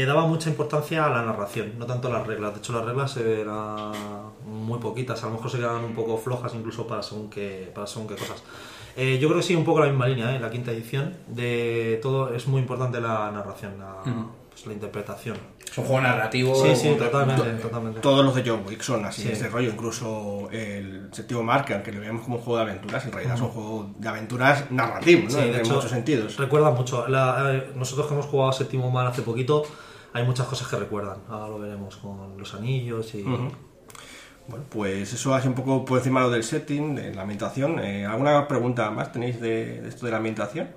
eh, 0.00 0.04
daba 0.06 0.26
mucha 0.26 0.48
importancia 0.50 1.06
a 1.06 1.10
la 1.10 1.22
narración, 1.22 1.72
no 1.78 1.86
tanto 1.86 2.08
a 2.08 2.10
las 2.12 2.26
reglas. 2.26 2.52
De 2.54 2.58
hecho, 2.58 2.72
las 2.72 2.84
reglas 2.84 3.16
eran 3.16 3.92
muy 4.46 4.78
poquitas, 4.78 5.22
a 5.22 5.26
lo 5.26 5.32
mejor 5.34 5.50
se 5.50 5.58
quedaban 5.58 5.84
un 5.84 5.94
poco 5.94 6.18
flojas 6.18 6.54
incluso 6.54 6.86
para 6.86 7.02
según 7.02 7.30
qué, 7.30 7.70
para 7.74 7.86
según 7.86 8.08
qué 8.08 8.16
cosas. 8.16 8.42
Eh, 8.96 9.18
yo 9.20 9.28
creo 9.28 9.40
que 9.40 9.46
sí, 9.46 9.54
un 9.54 9.64
poco 9.64 9.80
la 9.80 9.86
misma 9.86 10.06
línea, 10.08 10.34
¿eh? 10.34 10.40
la 10.40 10.50
quinta 10.50 10.70
edición. 10.72 11.14
De 11.28 11.98
todo 12.02 12.32
es 12.34 12.46
muy 12.46 12.60
importante 12.62 13.00
la 13.00 13.30
narración, 13.30 13.78
la, 13.78 13.96
pues, 14.50 14.66
la 14.66 14.72
interpretación. 14.72 15.36
Es 15.70 15.76
un 15.76 15.84
juego 15.84 16.00
narrativo. 16.00 16.54
Sí, 16.54 16.74
sí, 16.74 16.94
totalmente, 16.98 17.42
totalmente. 17.62 18.00
Todos 18.00 18.24
los 18.24 18.34
de 18.34 18.42
John 18.48 18.62
Wick 18.66 18.80
son 18.80 19.04
así, 19.04 19.20
Sí. 19.22 19.28
de 19.28 19.34
este 19.34 19.48
rollo. 19.48 19.70
Incluso 19.70 20.48
el 20.50 21.08
séptimo 21.12 21.42
mar, 21.42 21.66
que 21.66 21.74
aunque 21.74 21.92
lo 21.92 22.00
veamos 22.00 22.22
como 22.22 22.36
un 22.36 22.42
juego 22.42 22.64
de 22.64 22.70
aventuras, 22.70 23.04
en 23.04 23.12
realidad 23.12 23.34
es 23.34 23.40
un 23.42 23.48
juego 23.48 23.90
de 23.98 24.08
aventuras 24.08 24.70
narrativo, 24.70 25.24
¿no? 25.24 25.30
Sí, 25.30 25.36
de 25.36 25.50
en 25.50 25.60
hecho, 25.60 25.74
muchos 25.74 25.90
sentidos. 25.90 26.36
Recuerda 26.38 26.70
mucho. 26.70 27.06
La- 27.08 27.52
eh, 27.54 27.72
nosotros 27.74 28.06
que 28.06 28.14
hemos 28.14 28.24
jugado 28.26 28.52
Séptimo 28.52 28.90
Mar 28.90 29.06
hace 29.08 29.20
poquito, 29.20 29.64
hay 30.16 30.24
muchas 30.24 30.46
cosas 30.46 30.66
que 30.68 30.76
recuerdan. 30.76 31.18
Ahora 31.28 31.48
lo 31.48 31.58
veremos 31.58 31.96
con 31.96 32.36
los 32.38 32.54
anillos 32.54 33.14
y. 33.14 33.22
Bueno, 34.48 34.64
pues 34.70 35.12
eso 35.12 35.34
hace 35.34 35.48
un 35.48 35.54
poco 35.54 35.84
por 35.84 35.98
encima 35.98 36.20
lo 36.20 36.30
del 36.30 36.44
setting, 36.44 36.94
de 36.94 37.12
la 37.14 37.22
ambientación. 37.22 37.80
Eh, 37.80 38.06
¿Alguna 38.06 38.46
pregunta 38.46 38.90
más 38.92 39.10
tenéis 39.12 39.40
de, 39.40 39.80
de 39.82 39.88
esto 39.88 40.06
de 40.06 40.12
la 40.12 40.18
ambientación? 40.18 40.68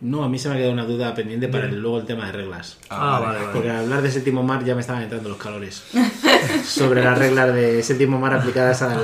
No, 0.00 0.24
a 0.24 0.28
mí 0.28 0.38
se 0.40 0.48
me 0.48 0.54
ha 0.54 0.58
quedado 0.58 0.72
una 0.72 0.84
duda 0.84 1.14
pendiente 1.14 1.46
para 1.48 1.66
el- 1.66 1.80
luego 1.80 1.98
el 2.00 2.04
tema 2.04 2.26
de 2.26 2.32
reglas. 2.32 2.78
Ah, 2.90 3.20
vale, 3.24 3.38
vale. 3.38 3.52
Porque 3.52 3.70
al 3.70 3.84
hablar 3.84 4.02
de 4.02 4.10
séptimo 4.10 4.42
mar 4.42 4.64
ya 4.64 4.74
me 4.74 4.80
estaban 4.80 5.02
entrando 5.02 5.28
los 5.28 5.38
calores. 5.38 5.84
Sobre 6.64 7.02
las 7.02 7.16
reglas 7.16 7.54
de 7.54 7.80
séptimo 7.82 8.18
mar 8.18 8.34
aplicadas 8.34 8.82
al. 8.82 8.98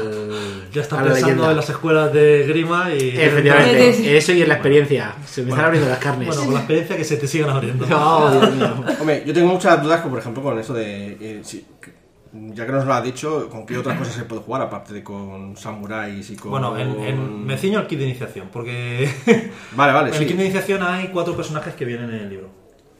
Ya 0.72 0.82
está 0.82 0.96
a 0.98 1.02
la 1.02 1.06
pensando 1.08 1.26
leyenda. 1.28 1.50
en 1.50 1.56
las 1.56 1.68
escuelas 1.70 2.12
de 2.12 2.44
Grima 2.48 2.94
y. 2.94 3.08
Efectivamente, 3.16 4.16
eso 4.16 4.32
y 4.32 4.42
en 4.42 4.48
la 4.48 4.54
experiencia. 4.54 5.14
Se 5.26 5.42
me 5.42 5.50
están 5.50 5.64
abriendo 5.66 5.88
las 5.88 5.98
carnes. 5.98 6.28
Bueno, 6.28 6.44
con 6.44 6.54
la 6.54 6.60
experiencia 6.60 6.96
que 6.96 7.04
se 7.04 7.16
te 7.16 7.26
sigan 7.26 7.50
abriendo. 7.50 7.86
Oh, 7.90 8.30
Dios 8.30 8.54
mío. 8.54 8.84
Hombre, 9.00 9.22
yo 9.26 9.32
tengo 9.34 9.48
muchas 9.52 9.82
dudas, 9.82 10.00
como 10.00 10.12
por 10.12 10.20
ejemplo, 10.20 10.42
con 10.42 10.58
esto 10.58 10.74
de. 10.74 11.16
eh, 11.20 11.40
si- 11.42 11.66
que- 11.80 11.98
ya 12.32 12.64
que 12.64 12.70
nos 12.70 12.86
lo 12.86 12.94
ha 12.94 13.02
dicho, 13.02 13.48
¿con 13.48 13.66
qué 13.66 13.76
otras 13.76 13.98
cosas 13.98 14.14
se 14.14 14.22
puede 14.22 14.42
jugar 14.42 14.62
aparte 14.62 14.94
de 14.94 15.02
con 15.02 15.56
samuráis 15.56 16.30
y 16.30 16.36
con. 16.36 16.52
Bueno, 16.52 16.78
en, 16.78 17.00
en, 17.00 17.44
me 17.44 17.58
ciño 17.58 17.80
al 17.80 17.88
kit 17.88 17.98
de 17.98 18.04
iniciación, 18.04 18.48
porque 18.52 19.10
Vale, 19.72 19.92
vale, 19.92 20.08
en 20.10 20.14
sí. 20.14 20.22
el 20.22 20.28
kit 20.28 20.36
de 20.36 20.44
iniciación 20.44 20.80
hay 20.84 21.08
cuatro 21.08 21.34
personajes 21.36 21.74
que 21.74 21.84
vienen 21.84 22.10
en 22.10 22.20
el 22.20 22.28
libro, 22.30 22.48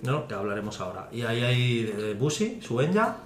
¿no? 0.02 0.26
Que 0.26 0.34
hablaremos 0.34 0.80
ahora. 0.80 1.08
Y 1.12 1.22
ahí 1.22 1.44
hay 1.44 1.94
eh, 1.96 2.16
Busi, 2.18 2.58
Suenya, 2.60 3.18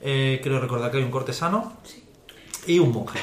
eh, 0.00 0.40
creo 0.44 0.60
recordar 0.60 0.92
que 0.92 0.98
hay 0.98 1.02
un 1.02 1.10
cortesano 1.10 1.72
y 2.68 2.78
un 2.78 2.92
monje. 2.92 3.18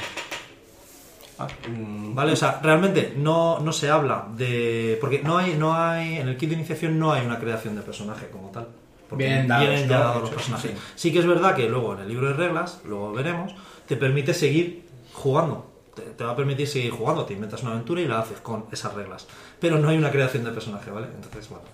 Mm, 1.68 2.14
¿Vale? 2.14 2.32
O 2.32 2.36
sea, 2.36 2.60
realmente 2.62 3.14
no, 3.16 3.58
no 3.60 3.72
se 3.72 3.90
habla 3.90 4.26
de. 4.36 4.98
Porque 5.00 5.22
no 5.22 5.38
hay, 5.38 5.54
no 5.54 5.74
hay. 5.74 6.18
En 6.18 6.28
el 6.28 6.36
kit 6.36 6.48
de 6.50 6.56
iniciación 6.56 6.98
no 6.98 7.12
hay 7.12 7.24
una 7.24 7.38
creación 7.38 7.76
de 7.76 7.82
personaje 7.82 8.28
como 8.30 8.50
tal. 8.50 8.68
Porque 9.08 9.24
Vienen 9.24 9.48
dados, 9.48 9.68
vienen 9.68 9.88
ya 9.88 9.98
dados 9.98 10.20
los 10.22 10.30
personajes. 10.30 10.70
sí. 10.70 10.76
Sí. 10.94 11.12
que 11.12 11.18
es 11.18 11.26
verdad 11.26 11.54
que 11.54 11.68
luego 11.68 11.94
en 11.94 12.00
el 12.00 12.08
libro 12.08 12.28
de 12.28 12.34
reglas, 12.34 12.80
luego 12.84 13.12
veremos, 13.12 13.54
te 13.86 13.96
permite 13.96 14.34
seguir 14.34 14.84
jugando. 15.12 15.66
Te, 15.94 16.02
te 16.02 16.22
va 16.22 16.32
a 16.32 16.36
permitir 16.36 16.68
seguir 16.68 16.92
jugando. 16.92 17.24
Te 17.24 17.34
inventas 17.34 17.62
una 17.62 17.72
aventura 17.72 18.00
y 18.00 18.06
la 18.06 18.20
haces 18.20 18.40
con 18.40 18.66
esas 18.70 18.94
reglas. 18.94 19.26
Pero 19.58 19.78
no 19.78 19.88
hay 19.88 19.98
una 19.98 20.10
creación 20.10 20.44
de 20.44 20.52
personaje, 20.52 20.90
¿vale? 20.90 21.08
Entonces, 21.14 21.48
bueno. 21.48 21.64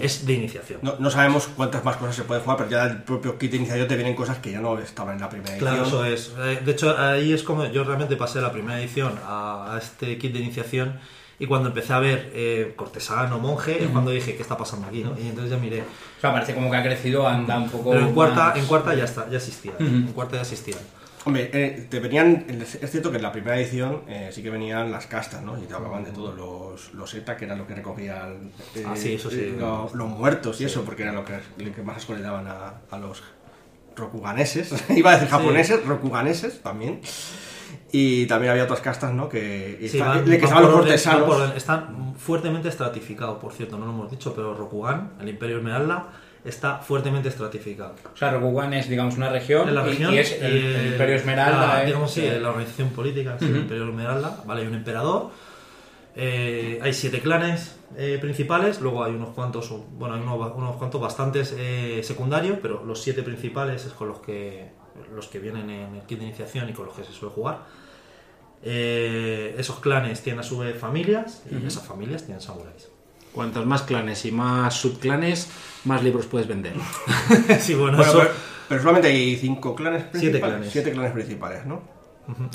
Es 0.00 0.26
de 0.26 0.32
iniciación. 0.34 0.80
no, 0.82 0.96
no 0.98 1.10
sabemos 1.10 1.48
cuántas 1.56 1.84
más 1.84 1.96
cosas 1.96 2.16
se 2.16 2.24
pueden 2.24 2.42
jugar, 2.42 2.58
pero 2.58 2.70
ya 2.70 2.84
el 2.84 3.02
propio 3.02 3.38
kit 3.38 3.50
de 3.50 3.56
iniciación 3.58 3.86
te 3.88 3.94
vienen 3.96 4.14
cosas 4.14 4.38
que 4.38 4.50
ya 4.52 4.60
no 4.60 4.78
estaban 4.78 5.14
en 5.16 5.20
la 5.20 5.28
primera 5.28 5.52
edición. 5.56 5.74
Claro, 5.74 5.86
eso 5.86 6.04
es. 6.04 6.32
Eh, 6.38 6.60
De 6.64 6.72
hecho, 6.72 6.98
ahí 6.98 7.32
es 7.32 7.42
como 7.42 7.66
yo 7.66 7.84
realmente 7.84 8.16
pasé 8.16 8.40
la 8.40 8.52
primera 8.52 8.80
edición 8.80 9.12
a, 9.26 9.74
a 9.74 9.78
este 9.78 10.18
kit 10.18 10.32
de 10.32 10.40
iniciación 10.40 10.98
y 11.38 11.46
cuando 11.46 11.68
empecé 11.68 11.92
a 11.92 11.98
ver 11.98 12.30
eh, 12.32 12.74
cortesano, 12.76 13.38
monje, 13.40 13.82
es 13.84 13.90
cuando 13.90 14.12
dije, 14.12 14.36
¿qué 14.36 14.42
está 14.42 14.56
pasando 14.56 14.86
aquí? 14.86 15.02
no? 15.02 15.18
Y 15.18 15.26
entonces 15.28 15.50
ya 15.50 15.56
miré. 15.58 15.80
O 15.82 16.20
sea, 16.20 16.32
parece 16.32 16.54
como 16.54 16.70
que 16.70 16.76
ha 16.76 16.82
crecido, 16.82 17.26
anda 17.26 17.58
un 17.58 17.68
poco. 17.68 17.90
Pero 17.90 18.06
en 18.06 18.14
cuarta, 18.14 18.46
más- 18.50 18.56
en 18.56 18.66
cuarta 18.66 18.94
ya 18.94 19.04
está, 19.04 19.28
ya 19.28 19.38
existía. 19.38 19.72
Ujú. 19.72 19.84
En 19.84 20.12
cuarta 20.12 20.36
ya 20.36 20.42
existía. 20.42 20.76
Hombre, 21.26 21.50
eh, 21.54 21.86
te 21.88 22.00
venían, 22.00 22.44
es 22.48 22.90
cierto 22.90 23.10
que 23.10 23.16
en 23.16 23.22
la 23.22 23.32
primera 23.32 23.58
edición 23.58 24.02
eh, 24.08 24.28
sí 24.32 24.42
que 24.42 24.50
venían 24.50 24.90
las 24.92 25.06
castas, 25.06 25.42
¿no? 25.42 25.56
Y 25.58 25.62
te 25.62 25.72
hablaban 25.74 26.04
de 26.04 26.10
todo, 26.10 26.32
los, 26.32 26.92
los 26.92 27.14
ETA, 27.14 27.36
que 27.36 27.46
era 27.46 27.56
lo 27.56 27.66
que 27.66 27.74
recogían 27.74 28.50
eh, 28.74 28.84
Ah, 28.86 28.94
sí, 28.94 29.14
eso 29.14 29.30
sí. 29.30 29.54
lo- 29.58 29.90
los 29.94 30.08
muertos 30.08 30.60
y 30.60 30.64
eso, 30.66 30.84
porque 30.84 31.02
era 31.04 31.12
lo 31.12 31.24
que, 31.24 31.38
lo 31.56 31.72
que 31.72 31.82
más 31.82 31.96
asco 31.96 32.14
le 32.14 32.20
daban 32.20 32.46
a, 32.46 32.74
a 32.90 32.98
los 32.98 33.22
rokuganeses, 33.96 34.74
iba 34.90 35.10
a 35.12 35.14
decir 35.14 35.28
japoneses, 35.30 35.84
rokuganeses 35.86 36.60
también. 36.62 37.00
Y 37.90 38.26
también 38.26 38.50
había 38.52 38.64
otras 38.64 38.80
castas, 38.80 39.12
¿no? 39.14 39.28
Que, 39.28 39.78
y 39.80 39.88
Sí, 39.88 39.98
está- 39.98 40.10
van- 40.10 40.24
de 40.24 40.38
que 40.38 40.44
estaban 40.44 40.64
los 40.64 40.72
cortesanos. 40.74 41.56
Están 41.56 42.14
fuertemente 42.18 42.68
estratificados, 42.68 43.38
por 43.38 43.52
cierto, 43.52 43.78
no 43.78 43.86
lo 43.86 43.92
hemos 43.92 44.10
dicho, 44.10 44.34
pero 44.34 44.54
Rokugan, 44.54 45.12
el 45.20 45.28
Imperio 45.30 45.58
Esmeralda, 45.58 46.08
está 46.44 46.78
fuertemente 46.78 47.28
estratificado. 47.30 47.94
O 48.12 48.16
sea, 48.16 48.30
Rokugan 48.30 48.74
es, 48.74 48.88
digamos, 48.88 49.16
una 49.16 49.30
región. 49.30 49.68
En 49.68 49.74
la 49.74 49.82
y- 49.86 49.90
región, 49.90 50.12
Y, 50.14 50.18
es 50.18 50.32
el, 50.40 50.56
eh, 50.56 50.80
el 50.80 50.86
Imperio 50.92 51.16
Esmeralda. 51.16 51.66
la- 51.66 51.80
es- 51.80 51.86
digamos, 51.86 52.10
sí, 52.10 52.24
eh, 52.26 52.38
la 52.40 52.50
organización 52.50 52.90
política, 52.90 53.36
sí, 53.38 53.46
el 53.46 53.56
Imperio 53.56 53.88
Esmeralda, 53.88 54.42
¿vale? 54.46 54.60
Hay 54.62 54.66
un 54.66 54.74
emperador, 54.74 55.30
eh, 56.16 56.78
hay 56.82 56.92
siete 56.92 57.20
clanes 57.20 57.76
eh, 57.96 58.18
principales, 58.20 58.80
luego 58.80 59.04
hay 59.04 59.12
unos 59.14 59.30
cuantos, 59.30 59.72
bueno, 59.92 60.16
hay 60.16 60.20
unos, 60.20 60.52
unos 60.56 60.76
cuantos 60.76 61.00
bastantes 61.00 61.54
eh, 61.56 62.00
secundarios, 62.02 62.58
pero 62.60 62.84
los 62.84 63.00
siete 63.00 63.22
principales 63.22 63.84
es 63.86 63.92
con 63.92 64.08
los 64.08 64.18
que, 64.20 64.70
los 65.14 65.28
que 65.28 65.38
vienen 65.38 65.70
en 65.70 65.94
el 65.96 66.02
kit 66.02 66.18
de 66.18 66.24
iniciación 66.26 66.68
y 66.68 66.72
con 66.72 66.86
los 66.86 66.94
que 66.94 67.04
se 67.04 67.12
suele 67.12 67.34
jugar. 67.34 67.60
Eh, 68.62 69.54
esos 69.58 69.78
clanes 69.80 70.22
tienen 70.22 70.40
a 70.40 70.42
su 70.42 70.58
vez 70.58 70.76
familias 70.78 71.42
y 71.50 71.66
esas 71.66 71.86
familias 71.86 72.24
tienen 72.24 72.40
samuráis. 72.40 72.88
Cuantos 73.34 73.66
más 73.66 73.82
clanes 73.82 74.24
y 74.26 74.32
más 74.32 74.74
subclanes, 74.74 75.48
más 75.84 76.02
libros 76.04 76.26
puedes 76.26 76.46
vender. 76.46 76.74
sí, 77.60 77.74
bueno, 77.74 77.96
Bueno, 77.96 78.10
eso, 78.12 78.18
pero, 78.20 78.30
pero 78.68 78.80
solamente 78.80 79.08
hay 79.08 79.36
cinco 79.36 79.74
clanes 79.74 80.04
Siete 80.12 80.20
principales. 80.38 80.54
clanes. 80.56 80.72
Siete 80.72 80.92
clanes 80.92 81.12
principales, 81.12 81.66
¿no? 81.66 81.82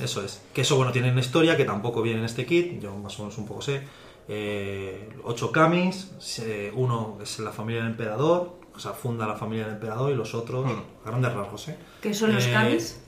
Eso 0.01 0.23
es. 0.23 0.41
Que 0.53 0.61
eso, 0.61 0.77
bueno, 0.77 0.91
tiene 0.91 1.11
una 1.11 1.19
historia 1.19 1.55
que 1.57 1.65
tampoco 1.65 2.01
viene 2.01 2.19
en 2.19 2.25
este 2.25 2.45
kit, 2.45 2.79
yo 2.81 2.95
más 2.95 3.19
o 3.19 3.23
menos 3.23 3.37
un 3.37 3.45
poco 3.45 3.61
sé. 3.61 3.81
Eh, 4.27 5.09
ocho 5.23 5.51
kamis, 5.51 6.11
se- 6.19 6.71
uno 6.73 7.17
es 7.21 7.39
la 7.39 7.51
familia 7.51 7.81
del 7.83 7.91
emperador, 7.91 8.57
o 8.73 8.79
sea, 8.79 8.93
funda 8.93 9.27
la 9.27 9.35
familia 9.35 9.65
del 9.65 9.75
emperador 9.75 10.11
y 10.11 10.15
los 10.15 10.33
otros, 10.33 10.65
Hmm. 10.65 10.79
a 11.05 11.09
grandes 11.09 11.33
rasgos, 11.33 11.67
¿eh? 11.67 11.77
¿Qué 12.01 12.13
son 12.13 12.33
los 12.33 12.45
Eh, 12.47 12.51
kamis? 12.53 12.99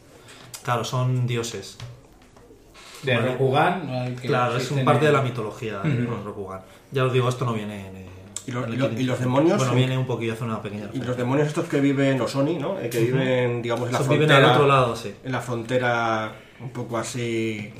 Claro, 0.63 0.83
son 0.83 1.25
dioses. 1.25 1.77
De 3.03 3.15
Vale. 3.15 3.27
Rokugan. 3.31 4.15
que 4.21 4.27
Claro, 4.27 4.57
es 4.57 4.69
un 4.71 4.85
parte 4.85 5.05
de 5.07 5.11
la 5.11 5.21
mitología 5.21 5.79
de 5.79 5.89
los 6.03 6.23
Rokugan. 6.23 6.61
Ya 6.91 7.05
os 7.05 7.13
digo, 7.13 7.29
esto 7.29 7.45
no 7.45 7.53
viene 7.53 7.87
en. 7.87 8.11
¿Y 8.47 8.51
los- 8.51 8.67
y 8.69 8.73
y 8.73 9.05
demonios 9.05 9.57
Bueno, 9.57 9.65
son- 9.65 9.75
viene 9.75 9.97
un 9.97 10.05
poquillo, 10.07 10.33
hace 10.33 10.43
una 10.43 10.61
pequeña 10.61 10.89
Y 10.93 10.99
los 10.99 11.15
demonios 11.15 11.47
estos 11.47 11.65
que 11.67 11.79
viven, 11.79 12.17
los 12.17 12.35
Oni, 12.35 12.57
¿no? 12.57 12.79
Eh, 12.79 12.89
que 12.89 12.99
viven, 13.01 13.61
digamos, 13.61 13.85
en 13.87 13.93
la 13.93 13.97
Esos 13.99 14.07
frontera. 14.07 14.35
viven 14.37 14.49
al 14.49 14.55
otro 14.55 14.67
lado, 14.67 14.95
sí. 14.95 15.13
En 15.23 15.31
la 15.31 15.41
frontera, 15.41 16.33
un 16.59 16.69
poco 16.71 16.97
así. 16.97 17.71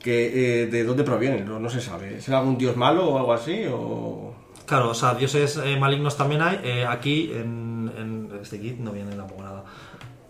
Que, 0.00 0.62
eh, 0.62 0.66
¿De 0.66 0.84
dónde 0.84 1.02
provienen? 1.02 1.44
No, 1.46 1.58
no 1.58 1.68
se 1.70 1.80
sabe. 1.80 2.20
¿Será 2.20 2.38
algún 2.38 2.58
dios 2.58 2.76
malo 2.76 3.08
o 3.08 3.18
algo 3.18 3.32
así? 3.32 3.64
O... 3.70 4.34
Claro, 4.66 4.90
o 4.90 4.94
sea, 4.94 5.14
dioses 5.14 5.58
eh, 5.64 5.76
malignos 5.78 6.16
también 6.16 6.42
hay. 6.42 6.60
eh, 6.62 6.86
aquí, 6.88 7.30
en, 7.32 7.90
en 7.96 8.38
este 8.42 8.60
kit, 8.60 8.78
no 8.78 8.92
viene 8.92 9.14
tampoco 9.16 9.42
nada. 9.42 9.64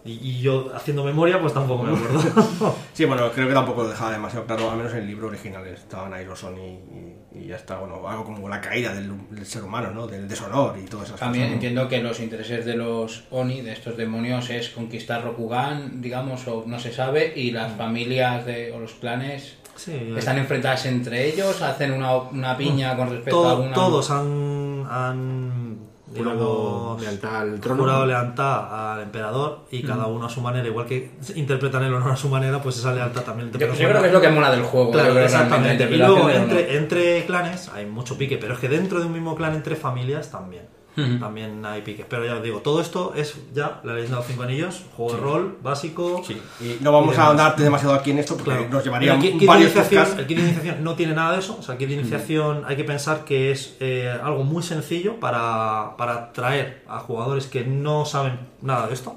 Y, 0.07 0.13
y 0.13 0.41
yo, 0.43 0.71
haciendo 0.75 1.03
memoria, 1.03 1.41
pues 1.41 1.55
tampoco 1.55 1.83
me 1.85 1.97
acuerdo. 1.97 2.75
Sí, 2.93 3.07
bueno, 3.07 3.31
creo 3.33 3.49
que 3.49 3.55
tampoco 3.55 3.85
lo 3.85 3.89
dejaba 3.89 4.13
demasiado 4.13 4.45
claro, 4.47 4.71
al 4.71 4.77
menos 4.77 4.93
en 4.93 4.99
el 4.99 5.07
libro 5.07 5.29
original 5.29 5.67
estaban 5.67 6.13
ahí 6.13 6.25
los 6.27 6.45
Oni 6.45 6.61
y, 6.63 7.39
y 7.41 7.47
ya 7.49 7.57
está, 7.57 7.79
bueno, 7.79 8.07
algo 8.07 8.23
como 8.25 8.49
la 8.49 8.61
caída 8.61 8.93
del, 8.95 9.11
del 9.31 9.47
ser 9.47 9.65
humano, 9.65 9.91
¿no? 9.93 10.07
Del 10.07 10.29
deshonor 10.29 10.77
y 10.79 10.85
todas 10.85 11.07
esas 11.09 11.19
También 11.21 11.45
cosas. 11.47 11.51
¿no? 11.51 11.55
entiendo 11.55 11.89
que 11.89 12.03
los 12.03 12.21
intereses 12.21 12.65
de 12.67 12.77
los 12.77 13.25
Oni, 13.31 13.63
de 13.63 13.73
estos 13.73 13.97
demonios, 13.97 14.51
es 14.51 14.69
conquistar 14.69 15.25
Rokugan, 15.25 16.03
digamos, 16.03 16.47
o 16.49 16.65
no 16.67 16.79
se 16.79 16.93
sabe, 16.93 17.33
y 17.35 17.51
las 17.51 17.73
familias 17.73 18.45
de, 18.45 18.73
o 18.73 18.81
los 18.81 18.93
clanes 18.93 19.57
sí, 19.75 20.13
están 20.17 20.37
enfrentadas 20.39 20.85
entre 20.87 21.27
ellos, 21.27 21.63
hacen 21.63 21.93
una, 21.93 22.15
una 22.17 22.57
piña 22.59 22.95
con 22.97 23.09
respecto 23.09 23.31
todo- 23.41 23.49
a 23.49 23.53
alguna... 23.53 23.73
Todos 23.75 24.11
han, 24.11 24.87
han 24.89 25.79
Jurado 26.07 26.99
lealtad 27.01 27.37
al 27.37 27.61
trono. 27.61 27.81
jurado 27.81 28.07
lealtad 28.07 28.93
al 28.93 29.03
emperador 29.03 29.65
y 29.71 29.83
cada 29.83 30.07
uno 30.07 30.27
a 30.27 30.29
su 30.29 30.43
manera, 30.43 30.69
igual 30.69 30.87
que 30.87 31.13
interpretan 31.35 31.83
el 31.83 31.95
honor 31.95 32.13
a 32.13 32.17
su 32.17 32.29
manera, 32.29 32.61
pues 32.61 32.79
esa 32.79 32.93
lealtad 32.93 33.23
también 33.23 33.51
Yo, 33.53 33.59
yo 33.59 33.75
creo 33.75 34.01
que 34.01 34.09
es 34.09 34.13
lo 34.13 34.21
que 34.21 34.29
mola 34.29 34.51
del 34.51 34.63
juego. 34.63 34.91
Claro, 34.91 35.19
exactamente. 35.19 35.85
Y 35.85 35.97
luego 35.97 36.29
entre 36.29 37.25
clanes 37.25 37.71
hay 37.75 37.87
mucho 37.87 38.19
pique, 38.19 38.37
pero 38.37 38.55
es 38.55 38.61
que 38.61 38.69
dentro 38.69 39.01
de 39.01 39.07
un 39.07 39.13
mismo 39.13 39.35
clan, 39.35 39.55
entre 39.55 39.77
familias, 39.77 40.31
también. 40.31 40.65
También 40.95 41.65
hay 41.67 41.83
piques. 41.83 42.07
Pero 42.09 42.25
ya 42.25 42.37
os 42.37 42.43
digo, 42.43 42.61
todo 42.61 42.81
esto 42.81 43.15
es 43.17 43.35
ya 43.53 43.81
la 43.83 43.95
leyenda 43.95 44.17
de 44.17 44.23
los 44.23 44.27
cinco 44.27 44.43
anillos, 44.45 44.83
juego 44.97 45.15
de 45.15 45.21
rol 45.21 45.59
básico. 45.63 46.23
Sí, 46.25 46.41
y 46.61 46.79
no 46.83 46.93
vamos 46.93 47.17
y 47.17 47.19
a 47.19 47.27
ahondar 47.27 47.57
demasiado 47.57 47.95
aquí 47.95 48.13
en 48.13 48.19
esto 48.21 48.37
porque 48.37 48.53
Claro. 48.53 48.69
nos 48.71 48.85
llevaría 48.85 49.15
el 49.15 49.21
kit, 49.21 49.33
kit 49.33 49.41
de 49.41 49.47
varios 49.47 49.73
iniciación, 49.75 50.19
el 50.21 50.27
kit 50.29 50.37
de 50.39 50.43
iniciación 50.45 50.85
no 50.85 50.95
tiene 50.95 51.15
nada 51.15 51.33
de 51.33 51.39
eso. 51.41 51.57
O 51.59 51.63
sea, 51.63 51.73
el 51.75 51.79
kit 51.81 51.89
de 51.89 51.95
iniciación 51.95 52.63
hay 52.67 52.77
que 52.77 52.85
pensar 52.85 53.25
que 53.25 53.51
es 53.51 53.77
eh, 53.81 54.09
algo 54.23 54.45
muy 54.45 54.63
sencillo 54.63 55.19
para, 55.19 55.97
para 55.97 56.15
atraer 56.15 56.85
a 56.87 57.01
jugadores 57.01 57.47
que 57.49 57.65
no 57.65 58.05
saben 58.05 58.39
nada 58.63 58.87
de 58.87 58.95
esto. 58.95 59.17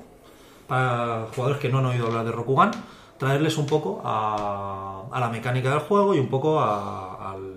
Para 0.67 1.27
jugadores 1.35 1.59
que 1.61 1.69
no 1.69 1.77
han 1.79 1.85
oído 1.85 2.07
hablar 2.07 2.25
de 2.25 2.31
Rokugan. 2.31 2.71
Traerles 3.17 3.57
un 3.57 3.65
poco 3.65 4.01
a, 4.03 5.03
a 5.11 5.19
la 5.19 5.29
mecánica 5.29 5.69
del 5.71 5.79
juego 5.79 6.13
y 6.13 6.19
un 6.19 6.27
poco 6.27 6.59
a, 6.59 7.31
al- 7.31 7.56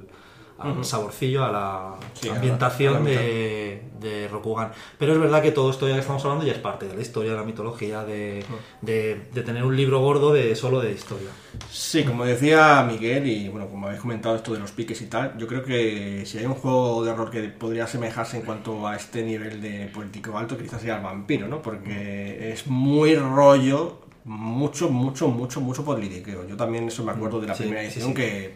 al 0.60 0.84
saborcillo, 0.84 1.44
a 1.44 1.50
la 1.52 1.94
Sí, 2.14 2.28
a 2.28 2.32
la- 2.32 2.36
ambientación 2.36 2.96
a 2.96 3.00
la 3.00 3.04
de, 3.10 3.82
de 4.00 4.28
Rokugan. 4.28 4.70
Pero 4.98 5.12
es 5.14 5.18
verdad 5.18 5.42
que 5.42 5.52
todo 5.52 5.70
esto 5.70 5.88
ya 5.88 5.94
que 5.94 6.00
estamos 6.00 6.22
hablando 6.24 6.44
ya 6.46 6.52
es 6.52 6.58
parte 6.58 6.86
de 6.86 6.94
la 6.94 7.00
historia, 7.02 7.30
de 7.32 7.36
la 7.38 7.44
mitología, 7.44 8.04
de, 8.04 8.44
de, 8.82 9.20
de 9.32 9.42
tener 9.42 9.64
un 9.64 9.76
libro 9.76 10.00
gordo 10.00 10.32
de 10.32 10.54
solo 10.56 10.80
de 10.80 10.92
historia. 10.92 11.28
Sí, 11.70 12.04
como 12.04 12.24
decía 12.24 12.82
Miguel, 12.90 13.26
y 13.26 13.48
bueno, 13.48 13.68
como 13.68 13.86
habéis 13.86 14.00
comentado 14.02 14.36
esto 14.36 14.52
de 14.52 14.58
los 14.60 14.72
piques 14.72 15.00
y 15.02 15.06
tal, 15.06 15.36
yo 15.38 15.46
creo 15.46 15.62
que 15.64 16.24
si 16.26 16.38
hay 16.38 16.46
un 16.46 16.54
juego 16.54 17.04
de 17.04 17.10
horror 17.12 17.30
que 17.30 17.42
podría 17.44 17.84
asemejarse 17.84 18.36
en 18.38 18.42
cuanto 18.44 18.86
a 18.86 18.96
este 18.96 19.22
nivel 19.22 19.60
de 19.60 19.86
político 19.86 20.36
alto, 20.36 20.56
quizás 20.58 20.82
sea 20.82 20.96
el 20.96 21.02
vampiro, 21.02 21.48
¿no? 21.48 21.62
Porque 21.62 22.52
es 22.52 22.66
muy 22.66 23.14
rollo, 23.14 24.00
mucho, 24.24 24.90
mucho, 24.90 25.28
mucho, 25.28 25.60
mucho 25.60 25.84
politiqueo. 25.84 26.46
Yo 26.46 26.56
también 26.56 26.86
eso 26.88 27.02
me 27.04 27.12
acuerdo 27.12 27.40
de 27.40 27.46
la 27.48 27.54
Sí, 27.54 27.62
primera 27.64 27.82
edición 27.82 28.08
sí. 28.08 28.14
Que, 28.14 28.54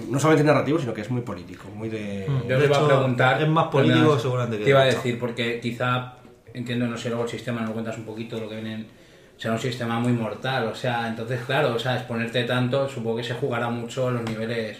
que 0.00 0.06
no 0.10 0.18
solamente 0.18 0.42
es 0.42 0.46
narrativo, 0.54 0.78
sino 0.78 0.92
que 0.94 1.00
es 1.02 1.10
muy 1.10 1.22
político, 1.22 1.68
muy 1.74 1.88
de... 1.88 2.26
Mm. 2.28 2.48
Yo 2.48 2.54
De 2.58 2.58
te 2.58 2.64
iba 2.66 2.78
a 2.78 2.86
preguntar. 2.86 3.42
es 3.42 3.48
más 3.48 3.68
político 3.68 4.18
seguramente 4.18 4.58
que 4.58 4.64
Te 4.64 4.70
iba 4.70 4.80
a 4.82 4.84
decir, 4.86 5.18
porque 5.18 5.60
quizá, 5.60 6.14
entiendo, 6.54 6.86
no 6.86 6.96
sé, 6.96 7.08
luego 7.08 7.24
el 7.24 7.30
sistema, 7.30 7.60
nos 7.62 7.70
cuentas 7.70 7.96
un 7.98 8.04
poquito 8.04 8.38
lo 8.40 8.48
que 8.48 8.56
vienen. 8.56 8.86
Será 9.36 9.54
un 9.54 9.60
sistema 9.60 9.98
muy 10.00 10.12
mortal, 10.12 10.66
o 10.68 10.74
sea, 10.74 11.06
entonces, 11.08 11.40
claro, 11.46 11.74
o 11.74 11.78
sea, 11.78 11.96
exponerte 11.96 12.44
tanto, 12.44 12.88
supongo 12.88 13.18
que 13.18 13.24
se 13.24 13.34
jugará 13.34 13.68
mucho 13.68 14.08
en 14.08 14.14
los 14.14 14.24
niveles 14.24 14.78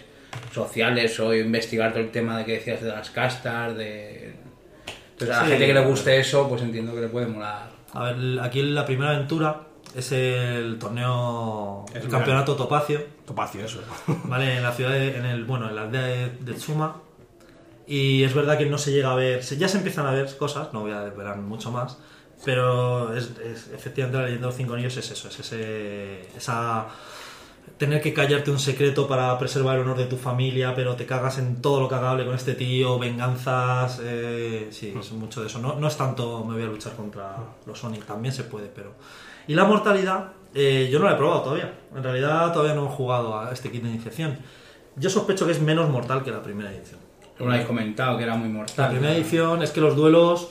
sociales 0.51 1.19
o 1.19 1.33
investigar 1.33 1.91
todo 1.91 2.01
el 2.01 2.09
tema 2.11 2.37
de 2.39 2.45
que 2.45 2.53
decías 2.53 2.81
de 2.81 2.89
las 2.89 3.09
castas, 3.11 3.75
de. 3.77 4.33
Entonces, 5.11 5.35
a 5.35 5.39
la 5.41 5.45
Sí. 5.45 5.51
gente 5.51 5.67
que 5.67 5.73
le 5.73 5.85
guste 5.85 6.19
eso, 6.19 6.47
pues 6.49 6.61
entiendo 6.63 6.93
que 6.95 7.01
le 7.01 7.07
puede 7.07 7.27
molar. 7.27 7.69
A 7.93 8.03
ver, 8.11 8.39
aquí 8.41 8.61
la 8.63 8.85
primera 8.85 9.11
aventura 9.11 9.61
es 9.95 10.11
el 10.11 10.77
torneo, 10.79 11.85
Es 11.93 12.03
el 12.03 12.09
campeonato 12.09 12.55
Topacio, 12.55 13.01
Topacio, 13.27 13.63
eso. 13.65 13.81
¿vale? 14.25 14.57
En 14.57 14.63
la 14.63 14.71
ciudad, 14.71 14.91
de- 14.93 15.17
en 15.17 15.25
el, 15.25 15.45
bueno, 15.45 15.69
en 15.69 15.75
la 15.75 15.83
aldea 15.83 16.01
de, 16.03 16.29
de 16.31 16.53
Tsuma. 16.53 17.01
Y 17.87 18.23
es 18.23 18.33
verdad 18.33 18.57
que 18.57 18.65
no 18.65 18.77
se 18.77 18.91
llega 18.91 19.11
a 19.11 19.15
ver, 19.15 19.43
se- 19.43 19.57
ya 19.57 19.67
se 19.69 19.77
empiezan 19.77 20.05
a 20.07 20.11
ver 20.11 20.35
cosas, 20.37 20.73
no 20.73 20.81
voy 20.81 20.91
a 20.91 21.01
desvelar 21.01 21.37
mucho 21.37 21.71
más, 21.71 21.97
pero 22.45 23.15
es, 23.15 23.31
es- 23.43 23.69
efectivamente 23.73 24.17
la 24.17 24.23
leyenda 24.25 24.47
de 24.47 24.51
los 24.51 24.55
cinco 24.57 24.73
anillos 24.73 24.97
es 24.97 25.11
eso, 25.11 25.29
es 25.29 25.39
ese, 25.39 26.21
esa 26.37 26.87
tener 27.77 28.01
que 28.01 28.13
callarte 28.13 28.49
un 28.51 28.59
secreto 28.59 29.07
para 29.07 29.37
preservar 29.37 29.75
el 29.75 29.83
honor 29.83 29.97
de 29.97 30.05
tu 30.05 30.17
familia, 30.17 30.73
pero 30.75 30.95
te 30.95 31.05
cagas 31.05 31.37
en 31.37 31.61
todo 31.61 31.79
lo 31.81 31.87
cagable 31.87 32.25
con 32.25 32.33
este 32.35 32.55
tío, 32.55 32.97
venganzas, 32.99 33.99
eh, 34.03 34.69
sí, 34.71 34.93
es 34.99 35.11
mucho 35.11 35.41
de 35.41 35.47
eso. 35.47 35.59
No, 35.59 35.75
no 35.79 35.87
es 35.87 35.95
tanto 35.97 36.43
me 36.43 36.55
voy 36.55 36.63
a 36.63 36.67
luchar 36.67 36.95
contra 36.95 37.35
los 37.65 37.79
Sonic, 37.79 38.05
también 38.05 38.33
se 38.33 38.43
puede, 38.45 38.67
pero... 38.67 38.93
Y 39.47 39.53
la 39.53 39.65
mortalidad, 39.65 40.33
eh, 40.57 40.89
yo 40.91 40.99
no 40.99 41.05
la 41.05 41.13
he 41.13 41.17
probado 41.17 41.41
todavía. 41.41 41.73
En 41.95 42.03
realidad 42.03 42.51
todavía 42.51 42.73
no 42.73 42.85
he 42.85 42.89
jugado 42.89 43.39
a 43.39 43.51
este 43.51 43.71
kit 43.71 43.83
de 43.83 43.89
iniciación. 43.89 44.37
Yo 44.95 45.09
sospecho 45.09 45.45
que 45.45 45.51
es 45.51 45.61
menos 45.61 45.89
mortal 45.89 46.23
que 46.23 46.31
la 46.31 46.41
primera 46.41 46.71
edición. 46.71 46.99
Lo 47.39 47.45
habéis 47.51 47.65
comentado, 47.67 48.17
que 48.17 48.23
era 48.23 48.35
muy 48.35 48.49
mortal. 48.49 48.85
La 48.85 48.89
primera 48.89 49.13
edición 49.15 49.61
es 49.61 49.69
que 49.71 49.79
los 49.79 49.95
duelos 49.95 50.49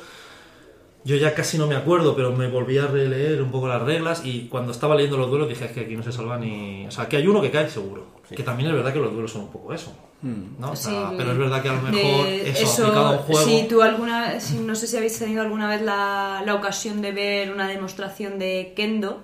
yo 1.05 1.15
ya 1.15 1.35
casi 1.35 1.57
no 1.57 1.69
me 1.69 1.77
acuerdo, 1.77 2.17
pero 2.17 2.33
me 2.33 2.49
volví 2.49 2.79
a 2.79 2.87
releer 2.89 3.41
un 3.41 3.53
poco 3.53 3.69
las 3.69 3.81
reglas 3.83 4.23
y 4.25 4.49
cuando 4.49 4.73
estaba 4.73 4.97
leyendo 4.97 5.17
los 5.17 5.31
duelos 5.31 5.49
dije 5.49 5.67
"Es 5.67 5.71
que 5.71 5.81
aquí 5.83 5.97
no 5.97 6.03
se 6.03 6.11
salva 6.11 6.37
ni... 6.37 6.85
O 6.87 6.91
sea, 6.91 7.09
que 7.09 7.17
hay 7.17 7.27
uno 7.29 7.41
que 7.41 7.53
cae 7.53 7.69
seguro. 7.69 8.07
Que 8.29 8.43
también 8.43 8.71
es 8.71 8.75
verdad 8.75 8.93
que 8.93 8.99
los 8.99 9.13
duelos 9.13 9.31
son 9.31 9.43
un 9.43 9.53
poco 9.53 9.73
eso. 9.73 9.97
¿no? 10.23 10.73
O 10.73 10.77
sea, 10.77 11.11
Sí, 11.11 11.15
pero 11.17 11.31
es 11.31 11.39
verdad 11.39 11.63
que 11.63 11.69
a 11.69 11.73
lo 11.75 11.83
mejor 11.83 12.27
eso, 12.27 12.83
aplicado 12.83 13.07
a 13.07 13.11
un 13.13 13.19
juego... 13.19 13.45
Si 13.45 13.69
tú 13.69 13.83
alguna, 13.83 14.41
si, 14.41 14.59
no 14.59 14.75
sé 14.75 14.89
si 14.89 14.97
habéis 14.97 15.17
tenido 15.17 15.43
alguna 15.43 15.69
vez 15.69 15.83
la, 15.83 16.43
la 16.45 16.55
ocasión 16.57 17.01
de 17.03 17.13
ver 17.13 17.53
una 17.53 17.69
demostración 17.69 18.41
de 18.41 18.73
kendo, 18.75 19.23